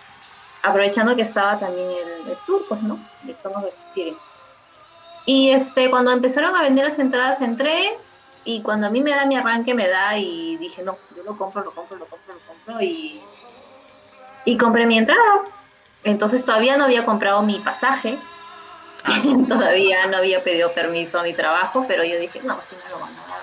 Aprovechando 0.62 1.16
que 1.16 1.22
estaba 1.22 1.58
también 1.58 1.88
el, 1.90 2.30
el 2.30 2.36
tour, 2.46 2.64
pues, 2.68 2.82
¿no? 2.82 2.98
El 3.26 3.36
Summer 3.36 3.66
Experience. 3.66 4.20
Y 5.26 5.50
este, 5.50 5.90
cuando 5.90 6.12
empezaron 6.12 6.56
a 6.56 6.62
vender 6.62 6.84
las 6.84 6.98
entradas, 6.98 7.40
entré 7.40 7.96
y 8.44 8.62
cuando 8.62 8.86
a 8.86 8.90
mí 8.90 9.02
me 9.02 9.10
da 9.10 9.26
mi 9.26 9.36
arranque, 9.36 9.74
me 9.74 9.88
da 9.88 10.16
y 10.16 10.56
dije, 10.56 10.82
no, 10.82 10.96
yo 11.16 11.22
lo 11.22 11.36
compro, 11.36 11.62
lo 11.62 11.72
compro, 11.72 11.96
lo 11.98 12.06
compro, 12.06 12.34
lo 12.34 12.40
compro 12.40 12.82
y, 12.82 13.20
y 14.44 14.56
compré 14.56 14.86
mi 14.86 14.98
entrada. 14.98 15.42
Entonces 16.04 16.44
todavía 16.44 16.76
no 16.76 16.84
había 16.84 17.04
comprado 17.04 17.42
mi 17.42 17.58
pasaje, 17.58 18.18
todavía 19.48 20.06
no 20.06 20.16
había 20.16 20.42
pedido 20.42 20.72
permiso 20.72 21.20
a 21.20 21.22
mi 21.22 21.34
trabajo, 21.34 21.84
pero 21.86 22.02
yo 22.04 22.18
dije, 22.18 22.40
no, 22.42 22.58
sí 22.68 22.74
me 22.82 22.90
lo 22.90 22.98
van 22.98 23.12
a 23.12 23.28
dar. 23.28 23.42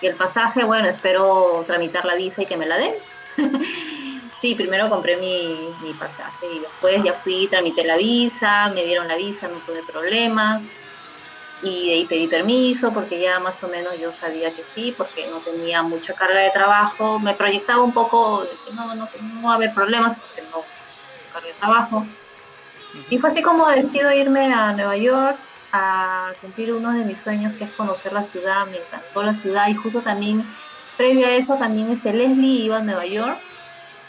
Y 0.00 0.06
el 0.06 0.14
pasaje, 0.14 0.64
bueno, 0.64 0.88
espero 0.88 1.64
tramitar 1.66 2.04
la 2.04 2.14
visa 2.14 2.42
y 2.42 2.46
que 2.46 2.56
me 2.56 2.66
la 2.66 2.76
den. 2.76 2.94
sí, 4.42 4.56
primero 4.56 4.90
compré 4.90 5.16
mi, 5.16 5.72
mi 5.82 5.94
pasaje 5.94 6.46
y 6.52 6.58
después 6.58 7.02
ya 7.04 7.14
fui, 7.14 7.46
tramité 7.46 7.84
la 7.84 7.96
visa, 7.96 8.70
me 8.74 8.84
dieron 8.84 9.06
la 9.06 9.16
visa, 9.16 9.48
no 9.48 9.58
tuve 9.60 9.82
problemas. 9.84 10.62
Y 11.62 11.86
de 11.86 11.94
ahí 11.94 12.06
pedí 12.06 12.26
permiso 12.26 12.92
porque 12.92 13.20
ya 13.20 13.38
más 13.38 13.62
o 13.62 13.68
menos 13.68 13.96
yo 14.00 14.12
sabía 14.12 14.52
que 14.52 14.64
sí, 14.74 14.92
porque 14.98 15.28
no 15.28 15.38
tenía 15.38 15.84
mucha 15.84 16.12
carga 16.14 16.40
de 16.40 16.50
trabajo. 16.50 17.20
Me 17.20 17.34
proyectaba 17.34 17.84
un 17.84 17.92
poco 17.92 18.44
no, 18.74 18.96
no, 18.96 19.08
no 19.22 19.46
va 19.46 19.52
a 19.52 19.54
haber 19.54 19.72
problemas 19.72 20.16
porque 20.16 20.42
no 20.50 20.64
carga 21.32 21.46
de 21.46 21.54
trabajo. 21.54 22.04
Y 23.10 23.18
fue 23.18 23.30
así 23.30 23.42
como 23.42 23.68
decido 23.68 24.12
irme 24.12 24.52
a 24.52 24.72
Nueva 24.72 24.96
York 24.96 25.38
a 25.72 26.32
cumplir 26.40 26.74
uno 26.74 26.92
de 26.92 27.04
mis 27.04 27.18
sueños, 27.18 27.54
que 27.54 27.64
es 27.64 27.70
conocer 27.70 28.12
la 28.12 28.24
ciudad. 28.24 28.66
Me 28.66 28.78
encantó 28.78 29.22
la 29.22 29.34
ciudad 29.34 29.68
y 29.68 29.74
justo 29.74 30.00
también, 30.00 30.44
previo 30.96 31.28
a 31.28 31.30
eso, 31.30 31.54
también 31.54 31.92
este 31.92 32.12
Leslie 32.12 32.64
iba 32.64 32.78
a 32.78 32.82
Nueva 32.82 33.06
York. 33.06 33.38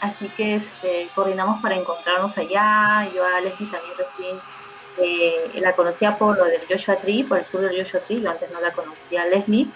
Así 0.04 0.28
que 0.36 0.56
este, 0.56 1.08
coordinamos 1.14 1.62
para 1.62 1.76
encontrarnos 1.76 2.36
allá. 2.36 3.08
Yo 3.14 3.24
a 3.24 3.40
Leslie 3.40 3.70
también 3.70 3.94
recién 3.96 4.38
eh, 4.98 5.60
la 5.60 5.74
conocía 5.74 6.16
por 6.18 6.36
lo 6.36 6.44
del 6.44 6.60
Joshua 6.68 6.96
Tree, 6.96 7.24
por 7.24 7.38
el 7.38 7.44
tour 7.46 7.62
del 7.62 7.82
Joshua 7.82 8.00
Tree. 8.00 8.20
Yo 8.20 8.30
antes 8.30 8.50
no 8.50 8.60
la 8.60 8.72
conocía 8.72 9.24
Leslie. 9.24 9.66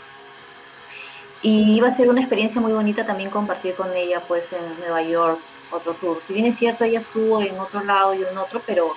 Y 1.41 1.77
iba 1.77 1.89
a 1.89 1.93
ser 1.93 2.09
una 2.11 2.21
experiencia 2.21 2.61
muy 2.61 2.73
bonita 2.73 3.07
también 3.07 3.31
compartir 3.31 3.75
con 3.75 3.95
ella 3.97 4.21
pues 4.29 4.45
en 4.53 4.81
Nueva 4.81 5.03
York 5.03 5.39
otro 5.71 5.95
tour. 5.95 6.21
Si 6.21 6.35
bien 6.35 6.47
es 6.47 6.59
cierto, 6.59 6.85
ella 6.85 6.99
estuvo 6.99 7.41
en 7.41 7.59
otro 7.59 7.83
lado 7.85 8.13
y 8.13 8.23
en 8.23 8.37
otro, 8.37 8.61
pero 8.67 8.95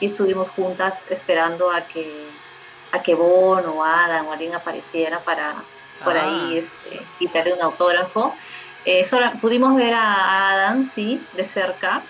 sí 0.00 0.06
estuvimos 0.06 0.48
juntas 0.48 0.94
esperando 1.10 1.70
a 1.70 1.82
que 1.82 2.26
a 2.90 3.02
que 3.02 3.14
Bon 3.14 3.64
o 3.66 3.84
Adam 3.84 4.28
o 4.28 4.32
alguien 4.32 4.54
apareciera 4.54 5.18
para 5.20 5.54
por 6.02 6.16
Ah. 6.16 6.22
ahí 6.24 6.58
este, 6.58 7.04
quitarle 7.18 7.52
un 7.52 7.62
autógrafo. 7.62 8.34
Eh, 8.84 9.04
solo 9.04 9.30
pudimos 9.40 9.74
ver 9.74 9.94
a 9.94 10.50
Adam, 10.50 10.90
sí, 10.94 11.24
de 11.34 11.44
cerca, 11.44 12.02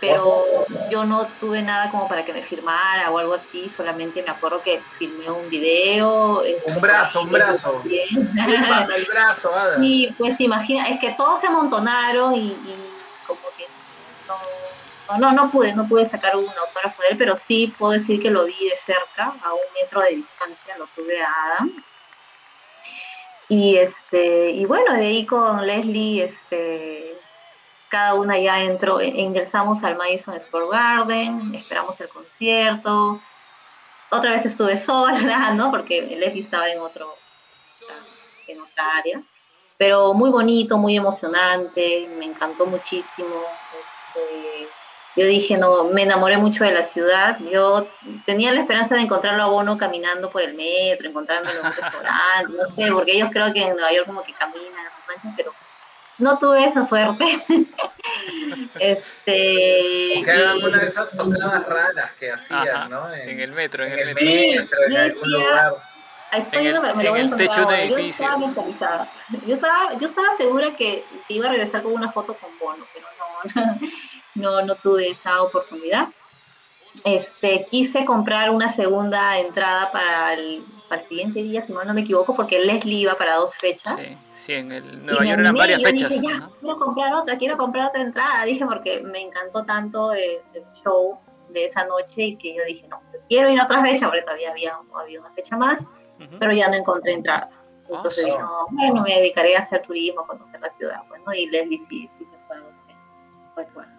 pero 0.00 0.44
yo 0.90 1.04
no 1.04 1.26
tuve 1.40 1.62
nada 1.62 1.90
como 1.90 2.08
para 2.08 2.24
que 2.24 2.32
me 2.32 2.42
firmara 2.42 3.10
o 3.10 3.18
algo 3.18 3.34
así, 3.34 3.68
solamente 3.68 4.22
me 4.22 4.30
acuerdo 4.30 4.60
que 4.60 4.82
filmé 4.98 5.30
un 5.30 5.48
video. 5.48 6.42
este, 6.42 6.70
Un 6.70 6.80
brazo, 6.80 7.22
un 7.22 7.30
brazo. 7.30 7.82
el 7.84 9.04
brazo, 9.06 9.54
Ada. 9.54 9.76
Y 9.80 10.12
pues 10.18 10.40
imagina, 10.40 10.88
es 10.88 11.00
que 11.00 11.12
todos 11.12 11.40
se 11.40 11.46
amontonaron 11.46 12.34
y, 12.34 12.48
y 12.48 12.74
como 13.26 13.40
que 13.56 13.66
no, 14.26 15.18
no, 15.18 15.18
no, 15.18 15.32
no 15.32 15.50
pude, 15.50 15.74
no 15.74 15.86
pude 15.86 16.04
sacar 16.06 16.36
un 16.36 16.46
autógrafo 16.46 17.02
de 17.02 17.08
él, 17.10 17.16
pero 17.16 17.36
sí 17.36 17.72
puedo 17.78 17.92
decir 17.92 18.20
que 18.20 18.30
lo 18.30 18.44
vi 18.44 18.68
de 18.68 18.76
cerca, 18.84 19.32
a 19.44 19.54
un 19.54 19.60
metro 19.80 20.00
de 20.02 20.16
distancia, 20.16 20.76
lo 20.76 20.86
tuve 20.88 21.22
a 21.22 21.28
Adam. 21.58 21.84
Y 23.48 23.76
este, 23.76 24.50
y 24.50 24.64
bueno, 24.64 24.94
de 24.94 25.06
ahí 25.06 25.26
con 25.26 25.64
Leslie, 25.66 26.24
este, 26.24 27.14
cada 27.90 28.14
una 28.14 28.38
ya 28.38 28.62
entró, 28.62 29.00
e- 29.00 29.08
ingresamos 29.08 29.84
al 29.84 29.96
Madison 29.96 30.38
Square 30.40 30.66
Garden, 30.70 31.54
esperamos 31.54 32.00
el 32.00 32.08
concierto. 32.08 33.20
Otra 34.10 34.32
vez 34.32 34.46
estuve 34.46 34.76
sola, 34.76 35.52
¿no? 35.54 35.70
Porque 35.70 36.02
Leslie 36.02 36.42
estaba 36.42 36.68
en 36.68 36.80
otro, 36.80 37.14
en 38.48 38.60
otra 38.60 38.96
área 38.98 39.22
pero 39.78 40.14
muy 40.14 40.30
bonito, 40.30 40.78
muy 40.78 40.96
emocionante, 40.96 42.08
me 42.18 42.24
encantó 42.24 42.66
muchísimo. 42.66 43.42
Yo 45.16 45.24
dije, 45.26 45.56
no, 45.56 45.84
me 45.84 46.02
enamoré 46.02 46.36
mucho 46.36 46.62
de 46.64 46.72
la 46.72 46.82
ciudad. 46.82 47.38
Yo 47.50 47.88
tenía 48.26 48.52
la 48.52 48.60
esperanza 48.60 48.94
de 48.94 49.00
encontrarlo 49.02 49.42
a 49.42 49.46
Bono 49.46 49.78
caminando 49.78 50.30
por 50.30 50.42
el 50.42 50.54
metro, 50.54 51.08
encontrármelo 51.08 51.58
en 51.60 51.66
un 51.66 51.72
restaurante, 51.82 52.52
no 52.52 52.66
sé, 52.66 52.92
porque 52.92 53.12
ellos 53.12 53.30
creo 53.32 53.52
que 53.52 53.62
en 53.62 53.74
Nueva 53.76 53.92
York 53.92 54.06
como 54.06 54.22
que 54.22 54.32
caminan 54.34 54.86
a 54.86 54.94
sus 54.94 55.06
manchas, 55.08 55.32
pero 55.36 55.54
no 56.18 56.38
tuve 56.38 56.64
esa 56.64 56.84
suerte. 56.86 57.44
este. 58.80 60.22
Que 60.24 60.30
hagan 60.30 60.58
y- 60.58 60.64
una 60.64 60.78
de 60.78 60.86
esas 60.88 61.10
tocadas 61.16 61.66
raras 61.66 62.12
que 62.18 62.32
hacían, 62.32 62.68
Ajá, 62.68 62.88
¿no? 62.88 63.12
En 63.14 63.40
el 63.40 63.52
metro, 63.52 63.84
en 63.84 63.92
en 63.92 63.98
el 63.98 64.08
el 64.08 64.14
metro. 64.14 64.26
Sí, 64.26 64.50
en 64.50 64.68
yo 64.92 65.00
algún 65.00 65.30
decía- 65.30 65.38
lugar. 65.48 65.74
En 66.32 66.40
el- 66.42 66.48
pero 66.50 66.82
me 66.82 67.04
lo 67.04 67.16
en 67.16 67.30
voy 67.30 67.34
a 67.34 67.36
techo 67.36 67.64
de. 67.66 67.88
Yo 67.88 67.96
edificio. 67.98 68.24
estaba 68.26 68.38
mentalizada. 68.38 69.08
Yo 69.46 69.54
estaba, 69.54 69.92
yo 69.98 70.06
estaba 70.06 70.36
segura 70.36 70.70
que, 70.76 71.04
que 71.28 71.34
iba 71.34 71.46
a 71.46 71.50
regresar 71.50 71.82
con 71.82 71.92
una 71.92 72.10
foto 72.12 72.34
con 72.34 72.50
Bono, 72.58 72.84
pero 72.92 73.06
no, 73.54 73.78
no, 74.36 74.62
no 74.62 74.74
tuve 74.76 75.10
esa 75.10 75.42
oportunidad. 75.42 76.08
Este, 77.04 77.66
quise 77.70 78.04
comprar 78.04 78.50
una 78.50 78.68
segunda 78.68 79.38
entrada 79.38 79.90
para 79.92 80.34
el, 80.34 80.64
para 80.88 81.02
el 81.02 81.08
siguiente 81.08 81.42
día, 81.42 81.62
si 81.62 81.72
mal 81.72 81.86
no 81.86 81.94
me 81.94 82.00
equivoco, 82.02 82.34
porque 82.34 82.58
Leslie 82.58 83.00
iba 83.00 83.16
para 83.16 83.36
dos 83.36 83.54
fechas. 83.56 83.96
Sí, 83.98 84.16
sí, 84.36 84.52
en 84.54 84.72
el 84.72 85.04
Nueva 85.04 85.24
York 85.24 85.40
eran 85.40 85.54
varias 85.54 85.80
yo 85.80 85.88
fechas. 85.88 86.10
Dije, 86.10 86.22
ya, 86.26 86.38
¿no? 86.38 86.50
quiero 86.60 86.78
comprar 86.78 87.14
otra, 87.14 87.36
quiero 87.36 87.56
comprar 87.56 87.88
otra 87.88 88.00
entrada. 88.00 88.44
Dije, 88.44 88.64
porque 88.64 89.02
me 89.02 89.20
encantó 89.20 89.64
tanto 89.64 90.12
el, 90.12 90.38
el 90.54 90.64
show 90.82 91.18
de 91.50 91.66
esa 91.66 91.84
noche 91.84 92.22
y 92.22 92.36
que 92.36 92.54
yo 92.54 92.64
dije, 92.64 92.88
no, 92.88 93.00
quiero 93.28 93.50
ir 93.50 93.60
a 93.60 93.64
otra 93.64 93.82
fecha, 93.82 94.06
porque 94.06 94.22
todavía 94.22 94.50
había, 94.50 94.78
había 94.98 95.20
una 95.20 95.30
fecha 95.32 95.56
más, 95.56 95.82
Ujú. 95.82 96.38
pero 96.38 96.52
ya 96.52 96.68
no 96.68 96.76
encontré 96.76 97.12
entrada. 97.12 97.50
Entonces 97.88 98.24
sí. 98.24 98.24
dije, 98.24 98.38
no, 98.38 98.66
bueno, 98.70 99.02
me 99.02 99.14
dedicaré 99.14 99.56
a 99.56 99.60
hacer 99.60 99.82
turismo, 99.82 100.26
conocer 100.26 100.60
la 100.60 100.70
ciudad, 100.70 101.02
pues, 101.08 101.20
¿no? 101.24 101.32
Y 101.32 101.46
Leslie 101.46 101.78
sí, 101.78 102.10
sí 102.18 102.24
se 102.24 102.36
fue 102.46 102.56
a 102.56 102.60
Bosque. 102.62 102.94
Pues 103.54 103.72
bueno. 103.74 103.95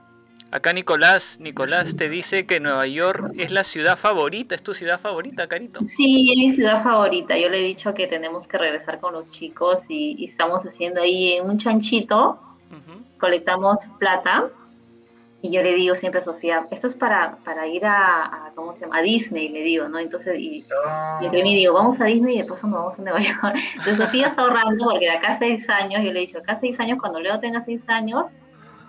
Acá 0.49 0.71
Nicolás, 0.71 1.39
Nicolás 1.41 1.97
te 1.97 2.07
dice 2.07 2.45
que 2.45 2.61
Nueva 2.61 2.87
York 2.87 3.33
es 3.37 3.51
la 3.51 3.65
ciudad 3.65 3.97
favorita, 3.97 4.55
es 4.55 4.63
tu 4.63 4.73
ciudad 4.73 4.97
favorita, 4.97 5.47
Carito. 5.47 5.81
Sí, 5.83 6.31
es 6.31 6.37
mi 6.37 6.49
ciudad 6.49 6.83
favorita. 6.83 7.37
Yo 7.37 7.49
le 7.49 7.59
he 7.59 7.63
dicho 7.63 7.93
que 7.93 8.07
tenemos 8.07 8.47
que 8.47 8.57
regresar 8.57 8.99
con 9.01 9.13
los 9.13 9.29
chicos 9.29 9.81
y, 9.89 10.15
y 10.17 10.25
estamos 10.25 10.65
haciendo 10.65 11.01
ahí 11.01 11.39
un 11.41 11.57
chanchito, 11.57 12.39
colectamos 13.19 13.77
plata. 13.99 14.49
Y 15.41 15.51
yo 15.51 15.61
le 15.61 15.75
digo 15.75 15.95
siempre 15.95 16.21
a 16.21 16.23
Sofía, 16.23 16.65
esto 16.71 16.87
es 16.87 16.95
para, 16.95 17.37
para 17.45 17.67
ir 17.67 17.85
a, 17.85 18.47
a, 18.47 18.51
¿cómo 18.55 18.73
se 18.73 18.81
llama? 18.81 18.97
A 18.97 19.01
Disney, 19.01 19.49
le 19.49 19.61
digo, 19.61 19.87
¿no? 19.87 19.99
Entonces, 19.99 20.39
y, 20.39 20.65
y 21.21 21.25
entre 21.25 21.43
mí 21.43 21.55
digo, 21.55 21.73
vamos 21.73 22.01
a 22.01 22.05
Disney 22.05 22.35
y 22.35 22.37
después 22.39 22.63
nos 22.63 22.71
vamos 22.71 22.97
a 22.97 23.01
Nueva 23.03 23.19
York. 23.19 23.55
Entonces 23.73 23.97
Sofía 23.97 24.27
está 24.27 24.41
ahorrando 24.41 24.85
porque 24.85 25.05
de 25.05 25.11
acá 25.11 25.33
a 25.33 25.37
seis 25.37 25.69
años, 25.69 26.03
yo 26.03 26.11
le 26.11 26.19
he 26.19 26.25
dicho, 26.25 26.39
acá 26.39 26.53
a 26.53 26.59
seis 26.59 26.79
años, 26.79 26.97
cuando 26.99 27.19
Leo 27.19 27.39
tenga 27.39 27.61
seis 27.61 27.81
años, 27.87 28.25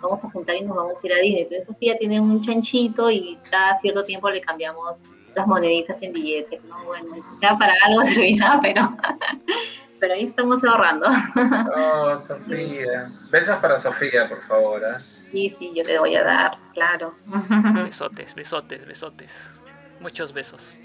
vamos 0.01 0.25
a 0.25 0.31
juntar 0.31 0.57
y 0.57 0.63
nos 0.63 0.77
vamos 0.77 0.99
a 1.03 1.07
ir 1.07 1.13
a 1.13 1.17
Disney. 1.17 1.43
Entonces 1.43 1.67
Sofía 1.67 1.99
tiene 1.99 2.21
un 2.21 2.41
chanchito 2.43 3.11
y 3.11 3.39
cada 3.51 3.79
cierto 3.79 4.05
tiempo 4.05 4.31
le 4.31 4.41
cambiamos 4.41 5.03
las 5.35 5.47
moneditas 5.47 6.01
en 6.03 6.13
billetes, 6.13 6.63
¿no? 6.65 6.85
Bueno, 6.85 7.17
ya 7.41 7.57
para 7.57 7.75
algo 7.85 8.05
servirá, 8.05 8.59
pero, 8.63 8.97
pero 10.01 10.15
ahí 10.15 10.25
estamos 10.25 10.65
ahorrando. 10.65 11.07
Oh, 11.77 12.19
Sofía. 12.19 13.07
Besos 13.31 13.57
para 13.59 13.79
Sofía, 13.79 14.29
por 14.29 14.43
favor. 14.43 14.83
¿eh? 14.83 15.01
Sí, 15.01 15.55
sí, 15.59 15.73
yo 15.75 15.85
le 15.85 15.99
voy 15.99 16.17
a 16.17 16.25
dar, 16.25 16.59
claro. 16.75 17.15
Besotes, 17.85 18.35
besotes, 18.35 18.87
besotes. 18.87 19.51
Muchos 20.01 20.33
besos. 20.33 20.79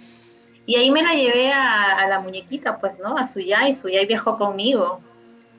Y 0.66 0.76
ahí 0.76 0.90
me 0.92 1.04
la 1.04 1.14
llevé 1.14 1.52
a, 1.52 1.98
a 1.98 2.08
la 2.08 2.20
muñequita, 2.20 2.80
pues, 2.80 2.98
¿no? 3.00 3.18
A 3.18 3.28
Suyai, 3.28 3.76
Suyai 3.76 4.06
viajó 4.06 4.38
conmigo. 4.38 5.02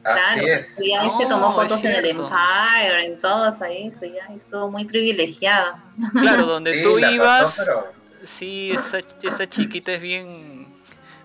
Así 0.05 0.40
Claro, 0.40 0.52
es. 0.55 0.74
Suyai 0.76 1.09
se 1.10 1.24
Oh, 1.24 1.28
tomó 1.28 1.52
fotos 1.55 1.82
en 1.85 1.93
el. 1.93 2.05
Empire, 2.06 3.06
en 3.06 3.20
todos 3.20 3.60
ahí. 3.62 3.93
Estuvo 4.36 4.70
muy 4.70 4.85
privilegiada. 4.85 5.82
Claro, 6.20 6.44
donde 6.47 6.74
Sí, 6.74 6.82
tú 6.82 6.98
ibas, 6.98 7.43
pasó, 7.56 7.62
pero- 7.64 7.93
sí, 8.24 8.72
esa, 8.74 8.98
esa 9.22 9.48
chiquita 9.48 9.93
es 9.93 10.01
bien, 10.01 10.28
bien 10.28 10.68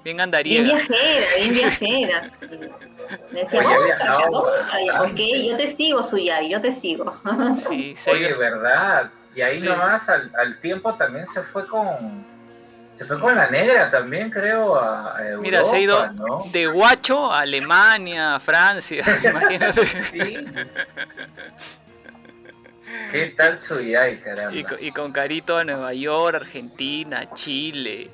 Bien 0.04 0.22
andariega. 0.22 0.64
viajera, 0.76 1.26
bien 1.40 1.54
viajera. 1.54 2.22
Me 3.32 3.42
decía, 3.44 3.60
Oye, 3.68 3.84
viajado. 3.86 4.42
Ok, 5.04 5.20
yo 5.50 5.58
te 5.58 5.76
sigo, 5.76 6.04
Suyai, 6.04 6.50
yo 6.50 6.62
te 6.62 6.72
sigo. 6.72 7.14
Sí, 7.68 7.96
se 7.98 8.12
Oye, 8.12 8.34
¿verdad? 8.36 9.10
Y 9.36 9.42
ahí 9.42 9.60
Sí. 9.62 9.68
nomás 9.68 10.08
al, 10.10 10.32
al 10.40 10.58
tiempo 10.60 10.94
también 10.96 11.26
se 11.28 11.42
fue 11.44 11.66
con. 11.68 12.26
Se 13.00 13.06
fue 13.06 13.18
con 13.18 13.34
la 13.34 13.50
negra 13.50 13.90
también, 13.90 14.30
creo, 14.30 14.76
a, 14.76 15.16
Europa, 15.24 15.42
Mira, 15.42 15.64
se 15.64 15.78
ha 15.78 15.80
ido 15.80 16.12
¿no? 16.12 16.44
de 16.52 16.68
guacho 16.68 17.32
a 17.32 17.40
Alemania, 17.40 18.36
a 18.36 18.40
Francia, 18.42 19.06
imagínate. 19.24 19.88
Sí. 19.88 20.38
¿Qué 23.10 23.28
tal 23.38 23.58
Suyai, 23.58 24.20
caramba? 24.20 24.54
Y, 24.54 24.66
co- 24.66 24.76
y 24.78 24.92
con 24.92 25.14
Carito 25.14 25.56
a 25.58 25.64
Nueva 25.64 25.94
York, 25.94 26.36
Argentina, 26.42 27.34
Chile. 27.34 28.10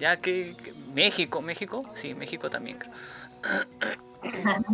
Ya 0.00 0.16
que, 0.16 0.56
que- 0.64 0.74
México, 0.92 1.40
México, 1.40 1.84
sí, 1.94 2.12
México 2.14 2.50
también. 2.50 2.76
creo. 2.76 2.92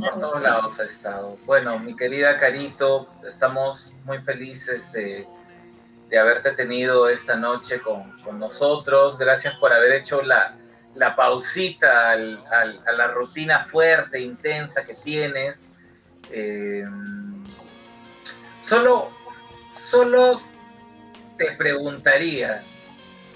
Por 0.00 0.20
todos 0.20 0.40
lados 0.42 0.80
ha 0.80 0.84
estado. 0.84 1.36
Bueno, 1.44 1.78
mi 1.78 1.94
querida 1.94 2.38
Carito, 2.38 3.10
estamos 3.28 3.92
muy 4.04 4.18
felices 4.22 4.90
de, 4.92 5.26
de 6.08 6.18
haberte 6.18 6.52
tenido 6.52 7.08
esta 7.08 7.36
noche 7.36 7.80
con, 7.80 8.10
con 8.22 8.38
nosotros. 8.38 9.18
Gracias 9.18 9.54
por 9.56 9.72
haber 9.72 9.92
hecho 9.92 10.22
la, 10.22 10.56
la 10.94 11.14
pausita 11.14 12.12
a 12.12 12.16
la 12.16 13.08
rutina 13.08 13.64
fuerte, 13.64 14.20
intensa 14.20 14.84
que 14.84 14.94
tienes. 14.94 15.74
Eh, 16.30 16.84
solo, 18.60 19.10
solo 19.70 20.40
te 21.36 21.52
preguntaría, 21.52 22.62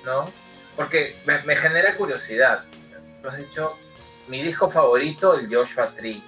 ¿no? 0.05 0.31
Porque 0.77 1.21
me, 1.27 1.43
me 1.43 1.57
genera 1.57 1.95
curiosidad. 1.97 2.65
Lo 3.23 3.31
has 3.31 3.37
dicho, 3.37 3.77
mi 4.29 4.43
disco 4.43 4.71
favorito, 4.71 5.39
el 5.39 5.55
Joshua 5.55 5.93
Tree. 5.95 6.23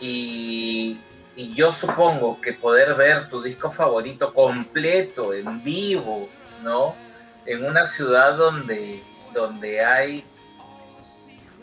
Y, 0.00 0.98
y 1.36 1.54
yo 1.54 1.72
supongo 1.72 2.40
que 2.40 2.52
poder 2.52 2.94
ver 2.94 3.28
tu 3.28 3.42
disco 3.42 3.70
favorito 3.70 4.32
completo, 4.32 5.34
en 5.34 5.64
vivo, 5.64 6.28
¿no? 6.62 6.94
En 7.44 7.64
una 7.64 7.86
ciudad 7.86 8.36
donde, 8.36 9.02
donde 9.32 9.84
hay, 9.84 10.24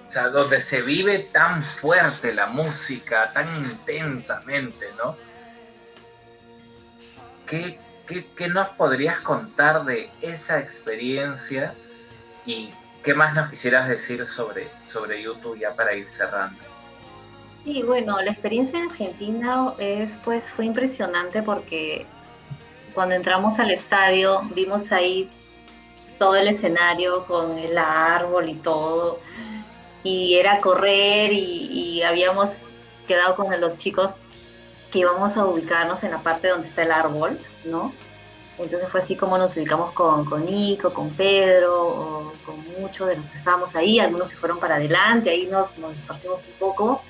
o 0.08 0.12
sea, 0.12 0.28
donde 0.28 0.60
se 0.60 0.82
vive 0.82 1.20
tan 1.20 1.64
fuerte 1.64 2.34
la 2.34 2.48
música, 2.48 3.32
tan 3.32 3.66
intensamente, 3.66 4.88
¿no? 4.98 5.16
¿Qué, 7.48 7.80
qué, 8.06 8.30
qué 8.36 8.48
nos 8.50 8.70
podrías 8.70 9.22
contar 9.22 9.86
de 9.86 10.10
esa 10.22 10.60
experiencia 10.60 11.74
y 12.46 12.74
qué 13.04 13.14
más 13.14 13.34
nos 13.34 13.50
quisieras 13.50 13.88
decir 13.88 14.26
sobre, 14.26 14.68
sobre 14.84 15.22
YouTube 15.22 15.58
ya 15.58 15.74
para 15.76 15.96
ir 15.96 16.10
cerrando? 16.10 16.71
Sí, 17.64 17.84
bueno, 17.84 18.20
la 18.22 18.32
experiencia 18.32 18.80
en 18.80 18.90
Argentina 18.90 19.74
es, 19.78 20.18
pues, 20.24 20.44
fue 20.46 20.66
impresionante 20.66 21.44
porque 21.44 22.08
cuando 22.96 23.14
entramos 23.14 23.60
al 23.60 23.70
estadio 23.70 24.42
vimos 24.56 24.92
ahí 24.92 25.30
todo 26.18 26.36
el 26.36 26.48
escenario 26.48 27.26
con 27.26 27.60
el 27.60 27.78
árbol 27.78 28.50
y 28.50 28.56
todo, 28.56 29.20
y 30.04 30.36
era 30.36 30.60
correr 30.60 31.32
y, 31.34 32.02
habíamos 32.02 32.50
quedado 33.08 33.36
con 33.36 33.48
los 33.62 33.78
chicos 33.78 34.14
que 34.92 35.00
íbamos 35.00 35.38
a 35.38 35.46
ubicarnos 35.46 36.04
en 36.04 36.12
la 36.12 36.18
parte 36.18 36.48
donde 36.48 36.68
está 36.68 36.82
el 36.82 36.92
árbol, 36.92 37.40
¿no? 37.64 37.94
Entonces 38.58 38.90
fue 38.90 39.02
así 39.02 39.16
como 39.16 39.38
nos 39.38 39.56
ubicamos 39.56 39.92
con, 39.94 40.26
con 40.26 40.46
Nico, 40.46 40.94
con 40.94 41.12
Pedro, 41.12 42.34
con 42.44 42.56
muchos 42.82 43.08
de 43.08 43.18
los 43.18 43.30
que 43.30 43.38
estábamos 43.38 43.76
ahí, 43.76 44.00
algunos 44.00 44.30
se 44.30 44.36
fueron 44.36 44.60
para 44.60 44.76
adelante, 44.76 45.30
ahí 45.30 45.46
nos, 45.46 45.78
nos 45.78 45.96
un 46.26 46.60
poco. 46.60 47.02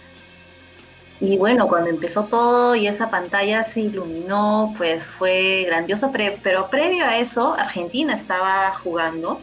Y 1.22 1.38
bueno, 1.38 1.68
cuando 1.68 1.91
empezó 1.91 2.23
todo 2.26 2.76
y 2.76 2.88
esa 2.88 3.11
pantalla 3.11 3.64
se 3.64 3.81
iluminó, 3.81 4.73
pues 4.76 5.03
fue 5.19 5.65
grandioso, 5.68 6.11
pre- 6.11 6.39
pero 6.41 6.68
previo 6.68 7.06
a 7.06 7.18
eso, 7.19 7.53
Argentina 7.53 8.15
estaba 8.15 8.76
jugando, 8.84 9.39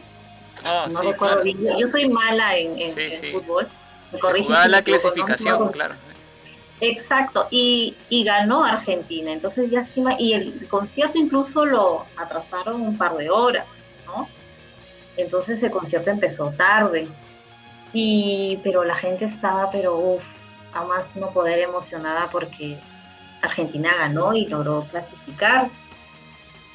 Ah, 0.65 0.87
no 0.91 0.99
sí, 0.99 1.07
recuerdo 1.07 1.41
claro. 1.41 1.57
bien, 1.57 1.77
yo, 1.79 1.87
soy 1.87 2.09
mala 2.09 2.57
en, 2.57 2.77
en- 2.77 2.93
Sí, 2.93 3.01
en 3.03 3.21
sí. 3.21 3.31
fútbol, 3.31 3.69
me 4.11 4.19
Se 4.19 4.43
jugaba 4.43 4.67
la 4.67 4.81
clasificación, 4.81 5.71
claro. 5.71 5.95
Exacto, 6.81 7.47
y, 7.49 7.95
y 8.09 8.25
ganó 8.25 8.65
Argentina, 8.65 9.31
entonces 9.31 9.71
ya 9.71 9.79
encima, 9.79 10.15
y 10.19 10.33
el 10.33 10.67
concierto 10.67 11.17
incluso 11.17 11.65
lo 11.65 12.05
atrasaron 12.17 12.81
un 12.81 12.97
par 12.97 13.15
de 13.15 13.29
horas, 13.29 13.67
¿no? 14.05 14.27
Entonces 15.15 15.63
el 15.63 15.71
concierto 15.71 16.09
empezó 16.09 16.51
tarde, 16.57 17.07
y, 17.93 18.59
pero 18.63 18.83
la 18.83 18.95
gente 18.95 19.25
estaba, 19.25 19.71
pero 19.71 19.97
uff, 19.97 20.23
a 20.73 20.83
más 20.83 21.15
no 21.15 21.31
poder 21.31 21.59
emocionada 21.59 22.29
porque 22.31 22.77
Argentina 23.41 23.93
ganó 23.97 24.33
y 24.33 24.45
logró 24.45 24.85
clasificar. 24.89 25.69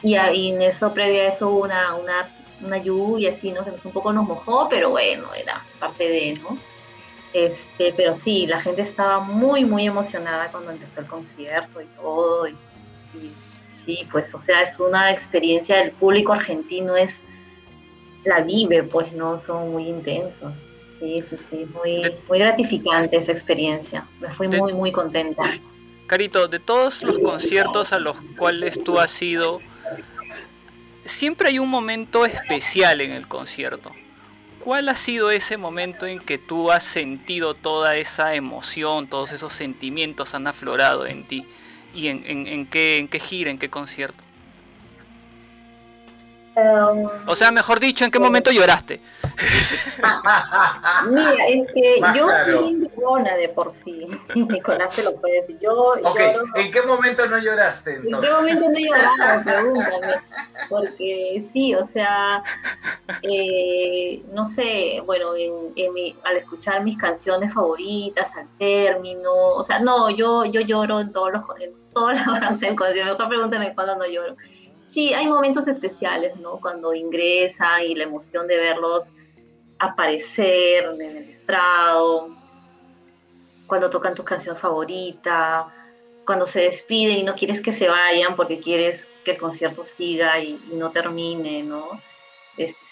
Y, 0.03 0.16
en 0.16 0.61
eso, 0.61 0.93
previo 0.93 1.23
a 1.23 1.27
eso, 1.27 1.51
una, 1.51 1.95
una, 1.95 2.29
una 2.62 2.77
lluvia 2.77 3.31
así, 3.31 3.51
¿no? 3.51 3.65
Que 3.65 3.71
un 3.71 3.93
poco 3.93 4.12
nos 4.12 4.27
mojó, 4.27 4.69
pero 4.69 4.91
bueno, 4.91 5.33
era 5.35 5.65
parte 5.79 6.09
de, 6.09 6.35
¿no? 6.35 6.59
Este, 7.33 7.93
pero 7.97 8.15
sí, 8.15 8.47
la 8.47 8.61
gente 8.61 8.83
estaba 8.83 9.21
muy, 9.21 9.65
muy 9.65 9.87
emocionada 9.87 10.51
cuando 10.51 10.73
empezó 10.73 11.01
el 11.01 11.07
concierto 11.07 11.81
y 11.81 11.87
todo. 11.87 12.47
Y, 12.47 12.53
y 13.15 13.33
sí, 13.87 14.09
pues, 14.12 14.35
o 14.35 14.41
sea, 14.41 14.62
es 14.62 14.79
una 14.79 15.11
experiencia, 15.11 15.81
el 15.81 15.93
público 15.93 16.33
argentino 16.33 16.97
es, 16.97 17.19
la 18.25 18.41
vive, 18.41 18.83
pues, 18.83 19.12
¿no? 19.12 19.39
Son 19.39 19.73
muy 19.73 19.89
intensos. 19.89 20.53
Sí, 21.05 21.22
sí, 21.28 21.36
sí, 21.51 21.66
muy, 21.74 22.02
De- 22.02 22.18
muy 22.28 22.39
gratificante 22.39 23.16
esa 23.18 23.32
experiencia. 23.32 24.06
Me 24.20 24.32
fui 24.32 24.48
De- 24.48 24.59
muy, 24.59 24.72
muy 24.72 24.90
contenta. 24.90 25.59
Carito, 26.06 26.48
de 26.48 26.59
todos 26.60 27.02
los 27.02 27.18
conciertos 27.18 27.93
a 27.93 27.98
los 27.98 28.16
cuales 28.39 28.82
tú 28.82 28.98
has 28.98 29.20
ido, 29.20 29.60
siempre 31.05 31.48
hay 31.48 31.59
un 31.59 31.68
momento 31.68 32.24
especial 32.24 33.01
en 33.02 33.10
el 33.12 33.28
concierto. 33.28 33.90
¿Cuál 34.60 34.89
ha 34.89 34.97
sido 34.97 35.31
ese 35.31 35.59
momento 35.59 36.06
en 36.06 36.20
que 36.20 36.39
tú 36.39 36.70
has 36.70 36.85
sentido 36.85 37.52
toda 37.52 37.97
esa 37.97 38.35
emoción, 38.35 39.06
todos 39.09 39.32
esos 39.32 39.52
sentimientos 39.52 40.32
han 40.35 40.47
aflorado 40.47 41.06
en 41.06 41.24
ti? 41.24 41.44
¿Y 41.94 42.09
en, 42.09 42.24
en- 42.26 42.47
en 42.47 42.66
qué, 42.66 42.97
en 42.98 43.09
qué 43.09 43.20
gira, 43.20 43.51
en 43.51 43.59
qué 43.59 43.68
concierto? 43.68 44.24
Um, 46.56 47.09
O 47.26 47.35
sea, 47.35 47.51
mejor 47.51 47.81
dicho, 47.81 48.05
¿en 48.05 48.10
qué 48.12 48.18
momento 48.20 48.52
lloraste? 48.52 49.01
Mira, 51.09 51.35
es 51.48 51.66
que 51.72 52.01
Más 52.01 52.16
yo 52.16 52.26
claro. 52.26 52.62
soy 52.62 52.89
llorona 52.97 53.35
de 53.36 53.48
por 53.48 53.70
sí. 53.70 54.06
Nicolás 54.35 54.94
te 54.94 55.02
lo 55.02 55.16
puede 55.16 55.40
decir. 55.40 55.59
Yo 55.60 55.72
Ok, 56.05 56.18
lloro. 56.20 56.44
¿en 56.55 56.70
qué 56.70 56.82
momento 56.82 57.26
no 57.26 57.39
lloraste 57.39 57.94
¿En 57.97 58.20
qué 58.20 58.31
momento 58.31 58.66
no 58.68 58.78
llorado? 58.78 59.43
Pregúntame. 59.44 60.14
porque 60.68 61.44
sí, 61.52 61.74
o 61.74 61.85
sea, 61.85 62.43
eh, 63.22 64.22
no 64.32 64.44
sé, 64.44 65.02
bueno, 65.05 65.35
en, 65.35 65.52
en 65.76 65.93
mi- 65.93 66.14
al 66.24 66.36
escuchar 66.36 66.82
mis 66.85 66.97
canciones 66.98 67.52
favoritas, 67.52 68.31
al 68.36 68.47
término, 68.59 69.32
o 69.32 69.64
sea, 69.64 69.78
no, 69.81 70.10
yo, 70.10 70.44
yo 70.44 70.60
lloro 70.60 71.01
en 71.01 71.12
todos 71.12 71.32
los, 71.32 71.43
en 71.60 71.72
todas 71.93 72.16
las 72.26 72.26
concierto, 72.76 73.16
mejor 73.16 73.28
pregúntame 73.28 73.74
cuándo 73.74 73.97
no 73.97 74.06
lloro. 74.06 74.36
Sí, 74.95 75.12
hay 75.12 75.27
momentos 75.27 75.66
especiales, 75.66 76.37
¿no? 76.37 76.61
Cuando 76.61 76.95
ingresan 76.95 77.83
y 77.83 77.97
la 77.97 78.05
emoción 78.05 78.47
de 78.47 78.57
verlos 78.57 79.03
aparecer 79.81 80.85
en 80.85 81.03
el 81.03 81.16
estrado, 81.16 82.29
cuando 83.66 83.91
tocan 83.91 84.15
tu 84.15 84.23
canción 84.23 84.57
favorita, 84.57 85.66
cuando 86.25 86.47
se 86.47 86.61
despiden 86.61 87.19
y 87.19 87.23
no 87.25 87.35
quieres 87.35 87.61
que 87.61 87.73
se 87.73 87.89
vayan 87.89 88.37
porque 88.37 88.61
quieres 88.61 89.05
que 89.25 89.33
el 89.33 89.39
concierto 89.39 89.85
siga 89.85 90.39
y, 90.39 90.61
no 90.75 90.93
termine, 90.93 91.65
¿no? 91.65 92.01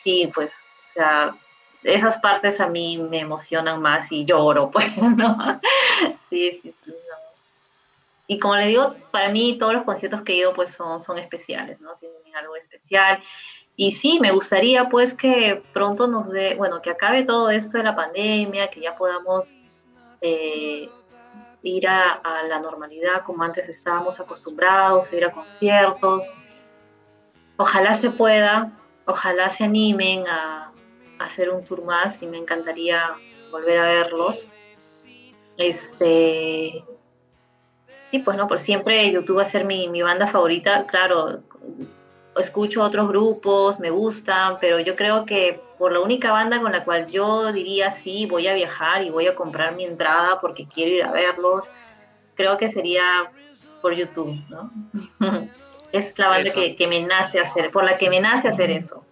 Sí, 0.03 0.29
pues, 0.35 0.51
o 0.51 0.93
sea, 0.95 1.37
esas 1.85 2.19
partes 2.19 2.61
a 2.61 2.67
mí 2.67 2.99
me 2.99 3.21
emocionan 3.21 3.81
más 3.81 4.11
y 4.11 4.25
lloro, 4.25 4.71
pues, 4.73 4.91
¿no? 4.97 5.61
Sí, 6.31 6.59
sí, 6.63 6.75
sí. 6.85 6.93
Y 8.33 8.39
como 8.39 8.57
le 8.57 8.69
digo, 8.69 8.95
para 9.11 9.29
mí 9.29 9.59
todos 9.59 9.75
los 9.75 9.83
conciertos 9.83 10.23
que 10.23 10.33
he 10.33 10.37
ido 10.37 10.55
pues 10.55 10.71
son, 10.71 11.19
especiales, 11.19 11.79
¿no? 11.83 11.95
Tienen 11.97 12.35
algo 12.35 12.57
especial. 12.57 13.23
Y 13.77 13.93
sí, 13.93 14.21
me 14.21 14.31
gustaría 14.31 14.89
pues 14.89 15.13
que 15.13 15.63
pronto 15.75 16.07
nos 16.07 16.31
dé, 16.31 16.55
bueno, 16.55 16.81
que 16.81 16.89
acabe 16.89 17.25
todo 17.25 17.51
esto 17.51 17.77
de 17.77 17.85
la 17.85 17.95
pandemia, 17.95 18.71
que 18.71 18.81
ya 18.81 18.97
podamos 18.97 19.59
eh, 20.23 20.89
ir 21.63 21.87
a, 21.87 22.13
a 22.13 22.45
la 22.45 22.59
normalidad 22.59 23.23
como 23.23 23.43
antes 23.43 23.69
estábamos 23.69 24.19
acostumbrados, 24.19 25.13
ir 25.13 25.27
a 25.27 25.33
conciertos. 25.33 26.25
Ojalá 27.59 27.93
se 27.93 28.09
pueda, 28.13 28.73
ojalá 29.05 29.51
se 29.51 29.65
animen 29.65 30.27
a, 30.27 30.73
a 31.19 31.25
hacer 31.27 31.51
un 31.51 31.67
tour 31.67 31.85
más 31.85 32.23
y 32.23 32.27
me 32.27 32.39
encantaría 32.39 33.15
volver 33.51 33.79
a 33.79 33.85
verlos. 33.85 34.49
Este, 35.59 36.83
sí, 38.13 38.19
pues 38.21 38.37
no, 38.37 38.47
por 38.47 38.59
siempre 38.61 39.11
YouTube 39.11 39.39
va 39.39 39.43
a 39.43 39.47
ser 39.51 39.65
mi, 39.65 39.89
mi 39.89 40.03
banda 40.03 40.27
favorita. 40.29 40.87
Claro, 40.87 41.43
escucho 42.37 42.83
otros 42.83 43.09
grupos, 43.09 43.81
me 43.81 43.89
gustan, 43.91 44.57
pero 44.61 44.79
yo 44.79 44.95
creo 44.97 45.25
que 45.25 45.61
por 45.79 45.93
la 45.93 46.01
única 46.01 46.31
banda 46.31 46.61
con 46.61 46.73
la 46.73 46.85
cual 46.85 47.07
yo 47.09 47.53
diría 47.53 47.91
sí, 47.91 48.27
voy 48.27 48.47
a 48.49 48.55
viajar 48.55 49.03
y 49.03 49.09
voy 49.11 49.27
a 49.27 49.35
comprar 49.35 49.75
mi 49.75 49.85
entrada 49.85 50.41
porque 50.43 50.67
quiero 50.69 50.91
ir 50.93 51.03
a 51.05 51.11
verlos, 51.11 51.71
creo 52.35 52.57
que 52.59 52.71
sería 52.71 53.33
por 53.81 53.95
YouTube, 53.95 54.37
¿no? 54.51 54.71
es 55.93 56.19
la 56.19 56.29
banda 56.29 56.51
que, 56.53 56.77
que 56.77 56.87
me 56.87 57.01
nace 57.01 57.41
hacer, 57.41 57.71
por 57.71 57.83
la 57.85 57.97
que 57.97 58.11
me 58.11 58.21
nace 58.21 58.49
hacer 58.49 58.71
eso. 58.71 59.05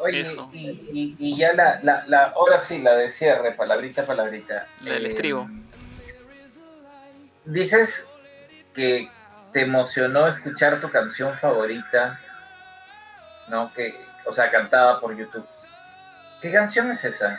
Oye, 0.00 0.20
Eso. 0.22 0.48
y, 0.52 0.68
y- 0.92 1.16
y 1.18 1.36
ya 1.38 1.52
la, 1.54 1.80
la, 1.82 2.04
la, 2.08 2.24
ahora 2.36 2.60
sí, 2.60 2.82
la 2.82 2.94
de 2.96 3.08
cierre, 3.08 3.52
palabrita, 3.52 4.04
palabrita. 4.04 4.66
La 4.82 4.94
del 4.94 5.06
Eh, 5.06 5.08
estribo. 5.10 5.48
Dices 7.44 8.08
que 8.74 9.10
te 9.52 9.62
emocionó 9.62 10.26
escuchar 10.26 10.80
tu 10.80 10.90
canción 10.90 11.34
favorita, 11.34 12.20
¿no? 13.48 13.72
Que, 13.72 13.94
o 14.26 14.32
sea, 14.32 14.50
cantada 14.50 15.00
por 15.00 15.16
YouTube. 15.16 15.46
¿Qué 16.40 16.52
canción 16.52 16.90
es 16.90 17.04
esa? 17.04 17.38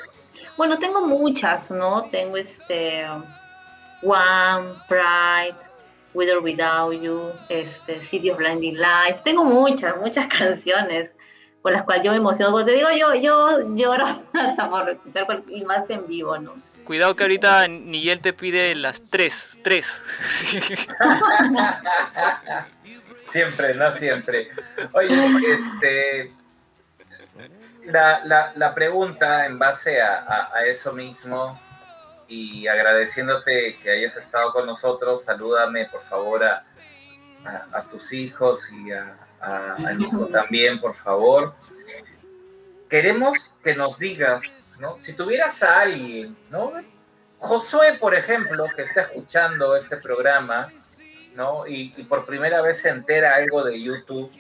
Bueno, 0.58 0.80
tengo 0.80 1.06
muchas, 1.06 1.70
¿no? 1.72 2.04
Tengo 2.12 2.38
este 2.38 3.06
One, 4.02 4.74
Pride, 4.88 5.58
With 6.14 6.32
or 6.32 6.42
Without 6.42 6.94
You, 6.94 7.32
este, 7.50 8.02
City 8.02 8.30
of 8.30 8.38
Blinding 8.38 8.78
Lights. 8.78 9.24
Tengo 9.24 9.44
muchas, 9.44 9.98
muchas 9.98 10.28
canciones 10.38 11.10
por 11.66 11.72
las 11.74 11.82
cuales 11.84 12.04
yo 12.06 12.12
me 12.12 12.18
emociono. 12.18 12.52
Porque 12.52 12.66
te 12.74 12.78
digo, 12.78 12.90
yo, 12.92 13.16
yo 13.16 13.76
lloro 13.76 14.06
hasta 14.34 14.70
por 14.70 14.88
escuchar 14.88 15.26
y 15.48 15.66
más 15.66 15.90
en 15.90 16.06
vivo, 16.06 16.38
¿no? 16.38 16.54
Cuidado 16.84 17.16
que 17.16 17.24
ahorita 17.24 17.68
Nigel 17.68 18.20
te 18.22 18.34
pide 18.34 18.76
las 18.76 19.04
tres, 19.04 19.50
tres. 19.64 20.00
Siempre, 23.30 23.74
no 23.74 23.92
siempre. 23.92 24.50
Oye, 24.94 25.54
este. 25.54 26.32
La, 27.86 28.22
la, 28.26 28.52
la 28.56 28.76
pregunta 28.76 29.48
en 29.48 29.58
base 29.58 30.00
a, 30.02 30.18
a- 30.20 30.52
a 30.56 30.66
eso 30.66 30.94
mismo 30.94 31.60
y 32.28 32.68
agradeciéndote 32.68 33.78
que 33.82 33.90
hayas 33.90 34.16
estado 34.18 34.52
con 34.54 34.68
nosotros, 34.68 35.24
salúdame 35.24 35.86
por 35.86 36.04
favor 36.04 36.44
a, 36.44 36.64
a- 37.44 37.66
a 37.80 37.82
tus 37.90 38.14
hijos 38.14 38.72
y 38.72 38.92
a, 38.92 39.18
Nico 39.98 40.28
también, 40.28 40.80
por 40.80 40.96
favor. 40.96 41.54
Queremos 42.90 43.56
que 43.64 43.76
nos 43.76 44.00
digas, 44.00 44.78
¿no? 44.80 44.98
Si 44.98 45.14
tuvieras 45.14 45.62
a 45.64 45.82
alguien, 45.82 46.36
¿no? 46.50 46.74
Josué, 47.38 47.98
por 48.00 48.16
ejemplo, 48.16 48.66
que 48.76 48.84
está 48.84 49.02
escuchando 49.02 49.76
este 49.76 49.98
programa, 49.98 50.68
¿no? 51.36 51.68
Y, 51.68 51.90
por 52.04 52.26
primera 52.26 52.62
vez 52.62 52.82
se 52.82 52.90
entera 52.90 53.36
algo 53.36 53.64
de 53.64 53.82
YouTube. 53.82 54.32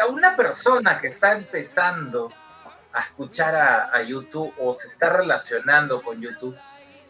A 0.00 0.06
una 0.06 0.36
persona 0.36 0.98
que 0.98 1.06
está 1.06 1.32
empezando 1.32 2.30
a 2.92 3.00
escuchar 3.00 3.54
a, 3.54 3.94
a 3.94 4.02
YouTube 4.02 4.52
o 4.58 4.74
se 4.74 4.86
está 4.86 5.10
relacionando 5.10 6.02
con 6.02 6.20
YouTube, 6.20 6.56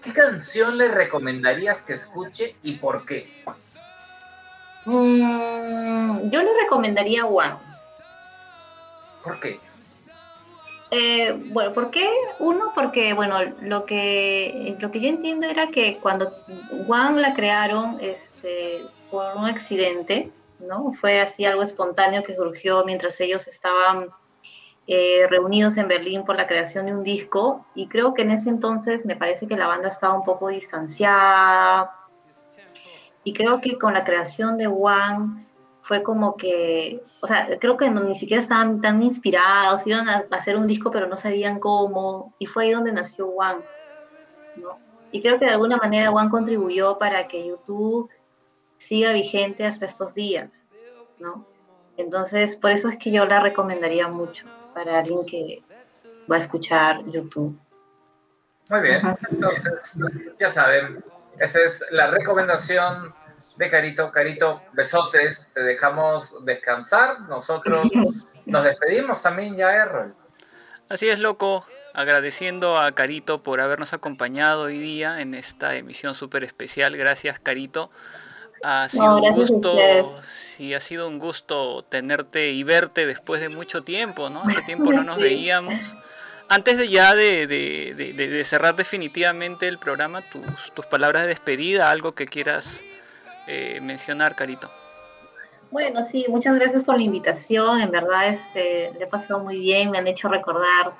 ¿qué 0.03 0.13
canción 0.13 0.79
le 0.79 0.89
recomendarías 0.89 1.83
que 1.83 1.95
escuche 1.95 2.57
y 2.63 2.77
por 2.77 3.05
qué? 3.05 3.43
Mm, 4.85 6.31
yo 6.31 6.43
le 6.43 6.61
recomendaría 6.63 7.27
One. 7.27 7.57
¿Por 9.23 9.39
qué? 9.41 9.61
Eh, 10.91 11.35
bueno, 11.47 11.73
¿por 11.73 11.91
qué? 11.91 12.11
Uno, 12.39 12.73
porque, 12.75 13.15
bueno, 13.15 13.39
lo 13.63 13.87
que, 13.87 14.77
lo 14.79 14.91
que 14.91 15.01
yo 15.01 15.09
entiendo 15.09 15.47
era 15.47 15.69
que 15.69 15.99
cuando 15.99 16.29
One 16.87 17.21
la 17.21 17.33
crearon 17.33 17.97
este, 18.01 18.85
por 19.11 19.37
un 19.37 19.47
accidente, 19.47 20.31
¿no? 20.59 20.93
Fue 21.01 21.21
así 21.21 21.45
algo 21.47 21.63
espontáneo 21.63 22.23
que 22.25 22.35
surgió 22.35 22.85
mientras 22.85 23.21
ellos 23.21 23.49
estaban 23.49 24.11
eh, 24.87 25.27
reunidos 25.31 25.77
en 25.77 25.89
Berlín 25.89 26.25
por 26.25 26.37
la 26.37 26.47
creación 26.47 26.87
de 26.87 26.95
un 26.95 27.05
disco 27.05 27.65
y 27.75 27.87
creo 27.87 28.15
que 28.15 28.23
en 28.23 28.33
ese 28.33 28.51
entonces 28.51 29.07
me 29.07 29.17
parece 29.17 29.47
que 29.47 29.57
la 29.57 29.69
banda 29.69 29.89
estaba 29.89 30.13
un 30.13 30.25
poco 30.25 30.49
distanciada 30.49 31.91
y 33.25 33.33
creo 33.33 33.61
que 33.61 33.79
con 33.79 33.95
la 33.95 34.05
creación 34.05 34.59
de 34.59 34.67
One 34.67 35.47
fue 35.83 36.03
como 36.03 36.35
que, 36.37 37.03
o 37.21 37.27
sea, 37.27 37.47
creo 37.59 37.77
que 37.77 37.91
no- 37.91 38.05
ni 38.05 38.15
siquiera 38.15 38.43
estaban 38.43 38.81
tan 38.81 39.03
inspirados, 39.03 39.87
iban 39.87 40.09
a, 40.09 40.25
hacer 40.31 40.57
un 40.57 40.67
disco 40.67 40.91
pero 40.91 41.07
no 41.07 41.17
sabían 41.17 41.59
cómo, 41.61 42.35
y 42.39 42.47
fue 42.47 42.65
ahí 42.65 42.73
donde 42.73 42.93
nació 42.93 43.29
One, 43.29 43.61
¿no? 44.57 44.79
Y 45.11 45.21
creo 45.21 45.39
que 45.39 45.45
de 45.45 45.51
alguna 45.53 45.77
manera 45.77 46.11
One 46.11 46.31
contribuyó 46.31 46.99
para 46.99 47.29
que 47.29 47.47
YouTube 47.47 48.11
siga 48.79 49.13
vigente 49.13 49.65
hasta 49.65 49.87
estos 49.87 50.15
días, 50.15 50.51
¿no? 51.19 51.47
Entonces, 51.97 52.57
por 52.57 52.71
eso 52.71 52.89
es 52.89 52.97
que 52.97 53.13
yo 53.13 53.27
la 53.27 53.41
recomendaría 53.41 54.09
mucho 54.09 54.47
para 54.75 55.01
alguien 55.01 55.25
que 55.27 55.63
va 56.31 56.37
a 56.37 56.39
escuchar 56.39 57.05
YouTube. 57.05 57.59
Muy 58.71 58.81
bien, 58.81 59.03
entonces 59.31 59.99
ya 60.39 60.49
saben, 60.49 61.05
esa 61.39 61.61
es 61.61 61.85
la 61.91 62.09
recomendación 62.09 63.15
de 63.57 63.71
Carito. 63.71 64.11
Carito, 64.13 64.63
besotes, 64.73 65.51
te 65.55 65.63
dejamos 65.63 66.45
descansar. 66.45 67.21
Nosotros 67.23 67.91
nos 68.47 68.65
despedimos 68.65 69.23
también 69.23 69.57
ya, 69.57 69.73
Errol. 69.75 70.15
Así 70.89 71.09
es, 71.09 71.19
loco. 71.19 71.65
Agradeciendo 71.95 72.79
a 72.79 72.93
Carito 72.93 73.43
por 73.43 73.61
habernos 73.61 73.93
acompañado 73.93 74.63
hoy 74.63 74.79
día 74.79 75.21
en 75.21 75.35
esta 75.35 75.75
emisión 75.77 76.15
súper 76.15 76.43
especial. 76.45 76.97
Gracias, 76.97 77.39
Carito. 77.39 77.91
Ha 78.65 78.89
sido 78.89 79.17
un 79.17 79.33
gusto. 79.33 79.77
Sí, 80.57 80.73
ha 80.73 80.81
sido 80.81 81.09
un 81.09 81.19
gusto 81.19 81.85
tenerte 81.89 82.51
y 82.51 82.63
verte 82.63 83.05
después 83.07 83.41
de 83.41 83.49
mucho 83.49 83.83
tiempo, 83.83 84.31
¿no? 84.31 84.43
Hace 84.45 84.63
tiempo 84.63 84.93
no 84.93 85.03
nos 85.03 85.17
Sí. 85.19 85.23
veíamos. 85.23 85.95
Antes 86.53 86.77
de 86.77 86.87
ya 86.89 87.15
de, 87.15 87.47
de- 87.47 87.95
de- 87.95 88.45
cerrar 88.45 88.77
definitivamente 88.77 89.67
el 89.69 89.79
programa, 89.79 90.21
tus, 90.21 90.71
tus 90.75 90.85
palabras 90.85 91.23
de 91.23 91.29
despedida, 91.29 91.91
algo 91.91 92.13
que 92.13 92.27
quieras 92.27 92.85
eh, 93.47 93.79
mencionar, 93.81 94.37
Carito. 94.37 94.71
Bueno, 95.71 96.03
sí, 96.03 96.27
muchas 96.29 96.55
gracias 96.57 96.85
por 96.85 96.97
la 96.99 97.03
invitación. 97.05 97.81
En 97.81 97.91
verdad, 97.91 98.29
este, 98.29 98.93
le 98.99 99.05
he 99.05 99.07
pasado 99.07 99.41
muy 99.41 99.59
bien. 99.61 99.91
Me 99.91 99.97
han 99.97 100.07
hecho 100.07 100.29
recordar 100.29 100.93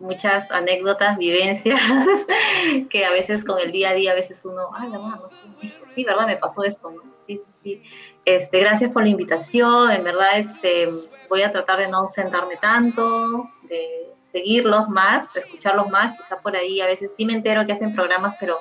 muchas 0.00 0.50
anécdotas, 0.50 1.16
vivencias, 1.18 1.80
que 2.90 3.04
a 3.04 3.10
veces 3.10 3.44
con 3.44 3.60
el 3.60 3.70
día 3.70 3.90
a 3.90 3.94
día, 3.94 4.10
a 4.10 4.16
veces 4.16 4.40
uno, 4.42 4.70
ay, 4.74 4.90
la 4.90 4.98
mano, 4.98 5.28
sí, 5.60 5.72
sí, 5.94 6.02
¿verdad? 6.04 6.26
Me 6.26 6.36
pasó 6.36 6.64
esto. 6.64 6.92
Sí, 7.28 7.38
sí, 7.38 7.50
sí. 7.62 7.82
Este, 8.24 8.58
gracias 8.58 8.90
por 8.90 9.04
la 9.04 9.10
invitación. 9.10 9.92
En 9.92 10.02
verdad, 10.02 10.36
este, 10.36 10.88
voy 11.28 11.42
a 11.42 11.52
tratar 11.52 11.78
de 11.78 11.86
no 11.86 12.08
sentarme 12.08 12.56
tanto, 12.56 13.48
de 13.68 14.10
seguirlos 14.32 14.88
más, 14.88 15.34
escucharlos 15.36 15.88
más. 15.88 16.16
Quizá 16.16 16.36
por 16.40 16.56
ahí, 16.56 16.80
a 16.80 16.86
veces 16.86 17.10
sí 17.16 17.24
me 17.24 17.32
entero 17.34 17.66
que 17.66 17.72
hacen 17.72 17.94
programas, 17.94 18.36
pero 18.40 18.58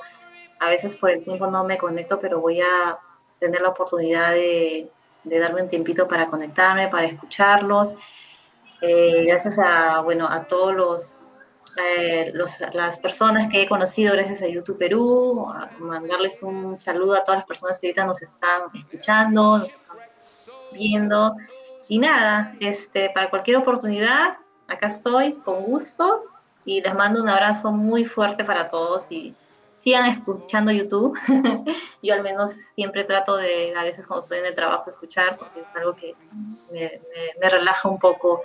a 0.60 0.70
veces 0.70 0.96
por 0.96 1.12
el 1.12 1.24
tiempo 1.24 1.48
no 1.48 1.64
me 1.64 1.78
conecto, 1.78 2.20
pero 2.20 2.40
voy 2.42 2.62
a 2.62 2.98
tener 3.40 3.62
la 3.62 3.70
oportunidad 3.70 4.32
de, 4.32 4.90
de 5.24 5.40
darme 5.40 5.62
un 5.64 5.70
tiempito 5.70 6.08
para 6.08 6.28
conectarme, 6.28 6.88
para 6.90 7.06
escucharlos. 7.08 7.94
Eh, 8.82 9.26
gracias 9.26 9.60
a, 9.60 10.02
bueno, 10.02 10.28
a 10.28 10.44
todos 10.46 10.74
los, 10.74 11.26
eh, 11.78 12.32
los- 12.34 12.60
las 12.74 12.98
personas 13.00 13.50
que 13.52 13.62
he 13.64 13.68
conocido 13.68 14.14
gracias 14.14 14.42
a 14.42 14.48
YouTube 14.48 14.78
Perú, 14.78 15.48
a 15.50 15.70
mandarles 15.80 16.42
un 16.44 16.76
saludo 16.78 17.16
a 17.16 17.24
todas 17.24 17.40
las 17.40 17.48
personas 17.48 17.78
que 17.78 17.88
ahorita 17.88 18.06
nos 18.06 18.22
están 18.22 18.64
escuchando, 18.74 19.60
nos 19.60 19.68
están 19.68 19.98
viendo. 20.74 21.36
Y 21.88 22.00
nada, 22.00 22.54
este, 22.60 23.10
para 23.12 23.30
cualquier 23.30 23.58
oportunidad, 23.58 24.38
acá 24.70 24.88
estoy, 24.88 25.34
con 25.34 25.64
gusto, 25.64 26.22
y 26.66 26.82
les 26.82 26.94
mando 26.94 27.22
un 27.22 27.30
abrazo 27.30 27.72
muy 27.72 28.06
fuerte 28.06 28.44
para 28.44 28.70
todos 28.70 29.12
y 29.12 29.34
sigan 29.84 30.06
escuchando 30.06 30.72
YouTube. 30.72 31.18
Yo 32.04 32.14
al 32.14 32.24
menos 32.24 32.52
siempre 32.76 33.04
trato 33.04 33.38
de, 33.38 33.74
a 33.76 33.84
veces 33.84 34.06
cuando 34.06 34.24
estoy 34.24 34.40
en 34.40 34.46
el 34.46 34.56
trabajo, 34.56 34.90
escuchar, 34.90 35.38
porque 35.38 35.62
es 35.62 35.76
algo 35.76 35.96
que 35.96 36.16
me, 36.72 37.50
relaja 37.50 37.90
un 37.90 38.00
poco 38.00 38.44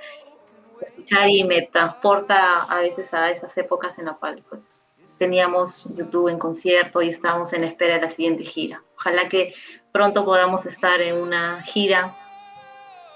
escuchar 0.81 1.29
y 1.29 1.45
me 1.45 1.63
transporta 1.63 2.63
a 2.65 2.79
veces 2.81 3.13
a 3.15 3.31
esas 3.31 3.57
épocas 3.57 3.99
en 3.99 4.07
las 4.07 4.17
cuales 4.17 4.45
pues, 4.49 4.71
teníamos 5.19 5.85
YouTube 5.97 6.29
en 6.29 6.39
concierto 6.39 7.03
y 7.03 7.11
estábamos 7.11 7.53
en 7.53 7.65
espera 7.65 7.95
de 7.95 8.03
la 8.03 8.11
siguiente 8.11 8.45
gira. 8.45 8.83
Ojalá 8.97 9.29
que 9.29 9.55
pronto 9.93 10.25
podamos 10.25 10.67
estar 10.67 11.01
en 11.01 11.17
una 11.17 11.63
gira. 11.63 12.15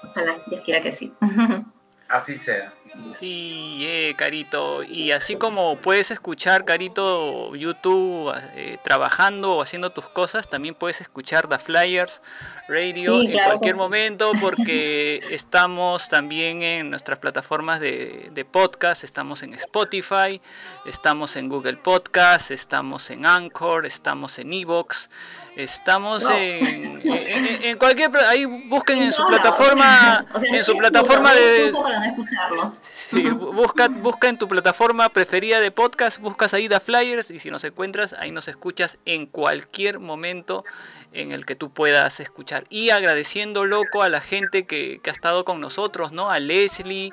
Ojalá, 0.02 0.38
Dios 0.46 0.62
quiera 0.64 0.80
que 0.80 0.92
sí. 0.92 1.12
Así 2.08 2.38
sea. 2.38 2.72
Sí, 3.18 3.84
eh, 3.86 4.14
Carito. 4.16 4.82
Y 4.82 5.12
así 5.12 5.36
como 5.36 5.76
puedes 5.76 6.10
escuchar, 6.10 6.64
Carito, 6.64 7.54
YouTube 7.54 8.32
eh, 8.54 8.78
trabajando 8.82 9.56
o 9.56 9.62
haciendo 9.62 9.90
tus 9.90 10.08
cosas, 10.08 10.48
también 10.48 10.74
puedes 10.74 11.00
escuchar 11.02 11.48
The 11.48 11.58
Flyers 11.58 12.22
Radio 12.66 13.20
Sí, 13.20 13.26
en 13.26 13.32
claro 13.32 13.50
cualquier 13.50 13.76
momento 13.76 14.32
porque 14.40 15.22
estamos 15.30 16.08
también 16.08 16.62
en 16.62 16.88
nuestras 16.88 17.18
plataformas 17.18 17.80
de, 17.80 18.30
de 18.32 18.44
podcast, 18.46 19.04
estamos 19.04 19.42
en 19.42 19.52
Spotify, 19.54 20.40
estamos 20.86 21.36
en 21.36 21.48
Google 21.50 21.76
Podcast, 21.76 22.50
estamos 22.50 23.10
en 23.10 23.26
Anchor, 23.26 23.84
estamos 23.84 24.38
en 24.38 24.52
Evox. 24.54 25.10
Estamos 25.58 26.22
No. 26.22 26.30
en, 26.30 27.02
en- 27.04 27.78
cualquier 27.78 28.16
ahí 28.18 28.44
busquen 28.44 29.02
en 29.02 29.12
su 29.12 29.26
plataforma 29.26 30.24
O 30.32 30.38
sea, 30.38 30.56
en 30.56 30.62
su 30.64 30.76
plataforma 30.76 31.34
de, 31.34 31.72
no. 31.72 32.72
Sí, 33.10 33.22
busca, 33.30 33.88
busca 33.88 34.28
en 34.28 34.38
tu 34.38 34.46
plataforma 34.46 35.08
preferida 35.08 35.58
de 35.60 35.70
podcast, 35.72 36.20
buscas 36.20 36.54
ahí 36.54 36.68
The 36.68 36.78
Flyers 36.78 37.30
y 37.32 37.40
si 37.40 37.50
nos 37.50 37.64
encuentras, 37.64 38.12
ahí 38.12 38.30
nos 38.30 38.46
escuchas 38.46 38.98
en 39.04 39.26
cualquier 39.26 39.98
momento 39.98 40.64
en 41.12 41.32
el 41.32 41.44
que 41.44 41.56
tú 41.56 41.70
puedas 41.70 42.20
escuchar. 42.20 42.64
Y 42.68 42.90
agradeciendo, 42.90 43.64
loco, 43.64 44.02
a 44.04 44.08
la 44.10 44.20
gente 44.20 44.64
que, 44.64 45.00
que 45.02 45.10
ha 45.10 45.12
estado 45.12 45.42
con 45.44 45.60
nosotros, 45.60 46.12
¿no? 46.12 46.30
A 46.30 46.38
Leslie, 46.38 47.10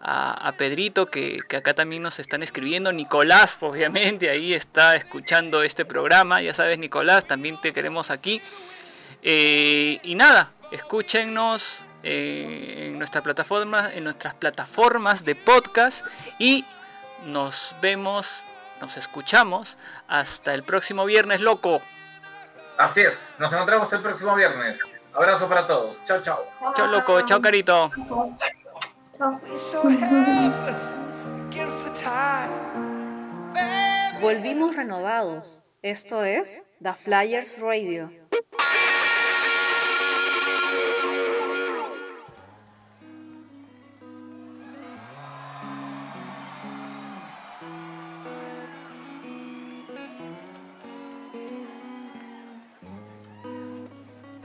a, 0.00 0.48
a 0.48 0.52
Pedrito, 0.52 1.06
que, 1.06 1.40
que 1.48 1.56
acá 1.56 1.74
también 1.74 2.02
nos 2.02 2.18
están 2.18 2.42
escribiendo. 2.42 2.92
Nicolás, 2.92 3.56
obviamente, 3.60 4.30
ahí 4.30 4.54
está 4.54 4.96
escuchando 4.96 5.62
este 5.62 5.84
programa. 5.84 6.40
Ya 6.40 6.54
sabes, 6.54 6.78
Nicolás, 6.78 7.26
también 7.26 7.60
te 7.60 7.72
queremos 7.72 8.10
aquí. 8.10 8.40
Eh, 9.22 10.00
y 10.02 10.14
nada, 10.14 10.50
escúchenos 10.70 11.78
eh, 12.02 12.86
en 12.88 12.98
nuestra 12.98 13.22
plataforma, 13.22 13.90
en 13.92 14.04
nuestras 14.04 14.34
plataformas 14.34 15.24
de 15.24 15.34
podcast 15.34 16.06
y 16.38 16.64
nos 17.26 17.74
vemos, 17.82 18.44
nos 18.80 18.96
escuchamos 18.96 19.76
hasta 20.08 20.54
el 20.54 20.62
próximo 20.62 21.04
viernes, 21.04 21.40
loco. 21.40 21.82
Así 22.78 23.02
es. 23.02 23.32
Nos 23.38 23.52
encontramos 23.52 23.92
el 23.92 24.00
próximo 24.00 24.34
viernes. 24.34 24.80
Abrazo 25.12 25.48
para 25.48 25.66
todos. 25.66 26.02
Chao, 26.04 26.22
chao. 26.22 26.42
Chao, 26.74 26.86
loco, 26.86 27.20
chao, 27.22 27.42
carito. 27.42 27.90
Volvimos 34.22 34.74
renovados. 34.74 35.60
Esto 35.82 36.24
es 36.24 36.62
The 36.80 36.94
Flyers 36.94 37.58
Radio. 37.60 38.10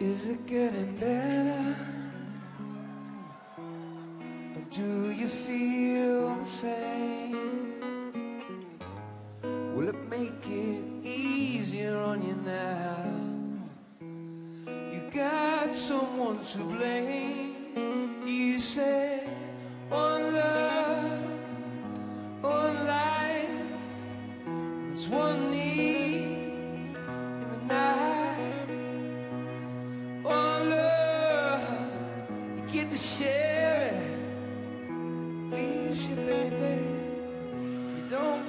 Is 0.01 0.25
it 0.27 0.45
getting 0.45 0.97
better? 0.99 1.64
Do 4.75 5.09
you 5.11 5.29
feel 5.29 6.35
the 6.35 6.43
same? 6.43 7.71
Will 9.73 9.87
it 9.87 10.09
make 10.09 10.45
it 10.45 10.83
easier 11.01 11.97
on 11.97 12.21
you 12.27 12.35
now? 12.43 13.05
You 14.67 15.01
got 15.13 15.73
someone 15.73 16.43
to 16.43 16.57
blame. 16.57 17.55
You 18.25 18.59
said 18.59 19.29
one 19.87 20.33
love, 20.35 21.23
one 22.41 22.85
life, 22.85 23.49
it's 24.91 25.07
one 25.07 25.44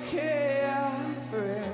care 0.07 1.15
for 1.31 1.43
it. 1.43 1.73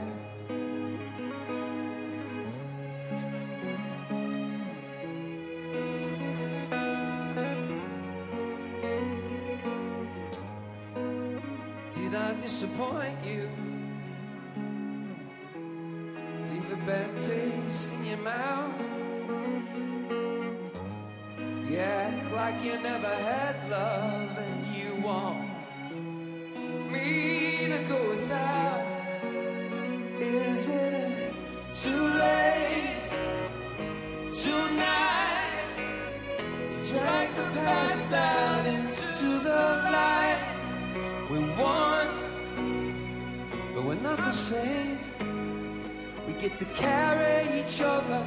Did 11.93 12.15
I 12.15 12.33
disappoint 12.41 13.19
you? 13.25 13.51
Leave 16.51 16.73
a 16.73 16.77
bad 16.87 17.21
taste 17.21 17.93
in 17.93 18.05
your 18.07 18.17
mouth? 18.19 18.73
You 21.71 21.79
act 21.79 22.33
like 22.33 22.65
you 22.65 22.81
never 22.81 23.15
had 23.15 23.71
love 23.71 24.39
and 24.39 24.75
you 24.75 24.95
want 25.03 25.49
me 26.91 27.42
to 27.73 27.79
go 27.85 28.09
without. 28.11 28.85
Is 30.21 30.69
it 30.69 31.33
too 31.73 32.05
late 32.25 33.01
tonight 34.35 35.65
to 36.69 36.79
drag 36.93 37.29
the 37.35 37.49
past 37.61 38.13
out 38.13 38.67
into 38.67 39.29
the 39.49 39.63
light? 39.97 40.43
We 41.31 41.39
won, 41.61 42.07
but 43.75 43.85
we're 43.85 43.95
not 43.95 44.19
the 44.19 44.33
same. 44.33 44.99
We 46.27 46.35
get 46.35 46.59
to 46.59 46.67
carry 46.67 47.61
each 47.61 47.81
other, 47.81 48.27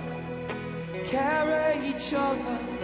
carry 1.05 1.87
each 1.89 2.13
other. 2.13 2.74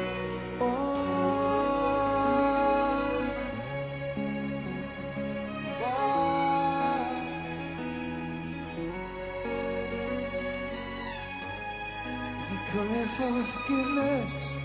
For 13.18 13.44
forgiveness? 13.44 14.56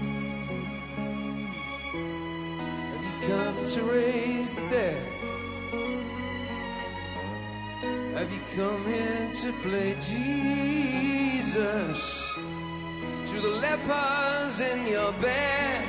Have 2.93 3.05
you 3.05 3.15
come 3.29 3.67
to 3.67 3.83
raise 3.83 4.53
the 4.53 4.61
dead? 4.71 5.03
Have 8.15 8.33
you 8.33 8.41
come 8.55 8.85
here 8.87 9.31
to 9.43 9.53
play 9.63 9.97
Jesus 10.01 12.01
to 13.31 13.41
the 13.41 13.51
lepers 13.65 14.61
in 14.61 14.87
your 14.87 15.13
bed? 15.13 15.85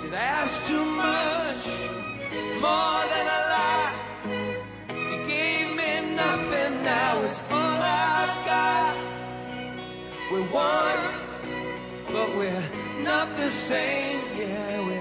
Did 0.00 0.14
I 0.14 0.24
ask 0.42 0.66
too 0.66 0.84
much? 0.84 1.66
More 2.66 3.02
than 3.12 3.26
a 3.38 3.40
lot? 3.54 3.92
You 4.88 5.18
gave 5.26 5.76
me 5.76 6.14
nothing, 6.14 6.84
now 6.84 7.22
it's 7.22 7.52
all. 7.52 7.65
We're 10.36 10.42
one, 10.48 11.14
but 12.12 12.36
we're 12.36 12.70
not 13.02 13.34
the 13.38 13.48
same. 13.48 14.20
Yeah, 14.36 14.86
we 14.86 14.96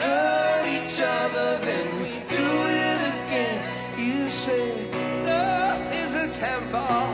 hurt 0.00 0.66
each 0.66 0.98
other, 0.98 1.58
then 1.62 1.88
we 2.00 2.12
do 2.26 2.48
it 2.80 3.00
again. 3.12 3.60
You 3.98 4.30
say 4.30 4.72
love 5.26 5.92
is 5.92 6.14
a 6.14 6.28
temple, 6.40 7.04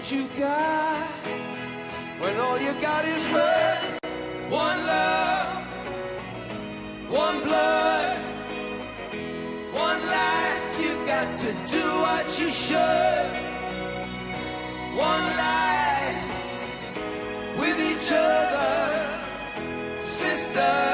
what 0.00 0.12
you've 0.12 0.38
got. 0.38 1.06
When 2.20 2.34
all 2.38 2.58
you 2.58 2.72
got 2.80 3.04
is 3.04 3.22
hurt, 3.26 4.00
one 4.48 4.78
love, 4.86 5.62
one 7.10 7.42
blood, 7.44 8.18
one 9.74 10.00
life. 10.06 10.80
You 10.80 10.94
got 11.04 11.36
to 11.44 11.52
do 11.76 11.84
what 12.06 12.26
you 12.40 12.50
should. 12.50 13.30
One 14.96 15.26
life 15.46 16.24
with 17.58 17.78
each 17.78 18.10
other, 18.10 19.06
sisters, 20.02 20.89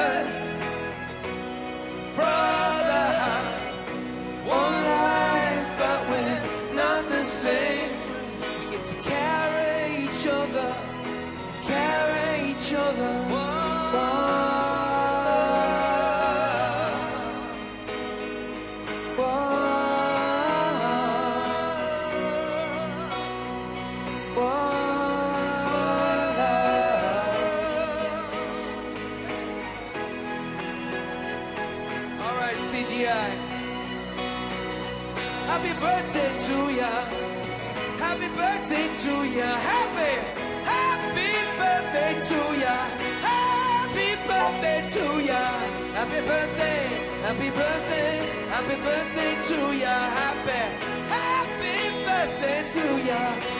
birthday, 47.57 48.11
happy 48.53 48.75
birthday 48.85 49.33
to 49.49 49.59
ya. 49.83 49.95
Happy, 50.19 50.61
happy 51.09 51.77
birthday 52.05 52.59
to 52.73 52.85
ya. 53.09 53.56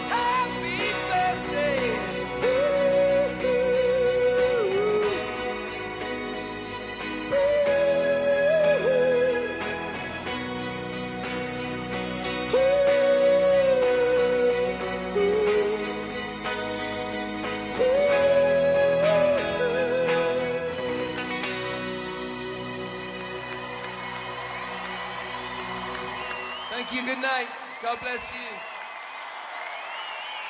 God 27.98 28.04
bless 28.04 28.32
you. 28.32 28.50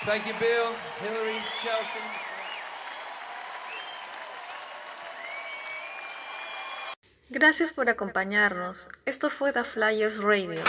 Thank 0.05 0.27
you, 0.27 0.33
Bill, 0.39 0.73
Hillary, 1.01 1.39
Chelsea. 1.61 2.01
Gracias 7.29 7.71
por 7.71 7.89
acompañarnos. 7.89 8.89
Esto 9.05 9.29
fue 9.29 9.51
The 9.53 9.63
Flyers 9.63 10.21
Radio. 10.21 10.61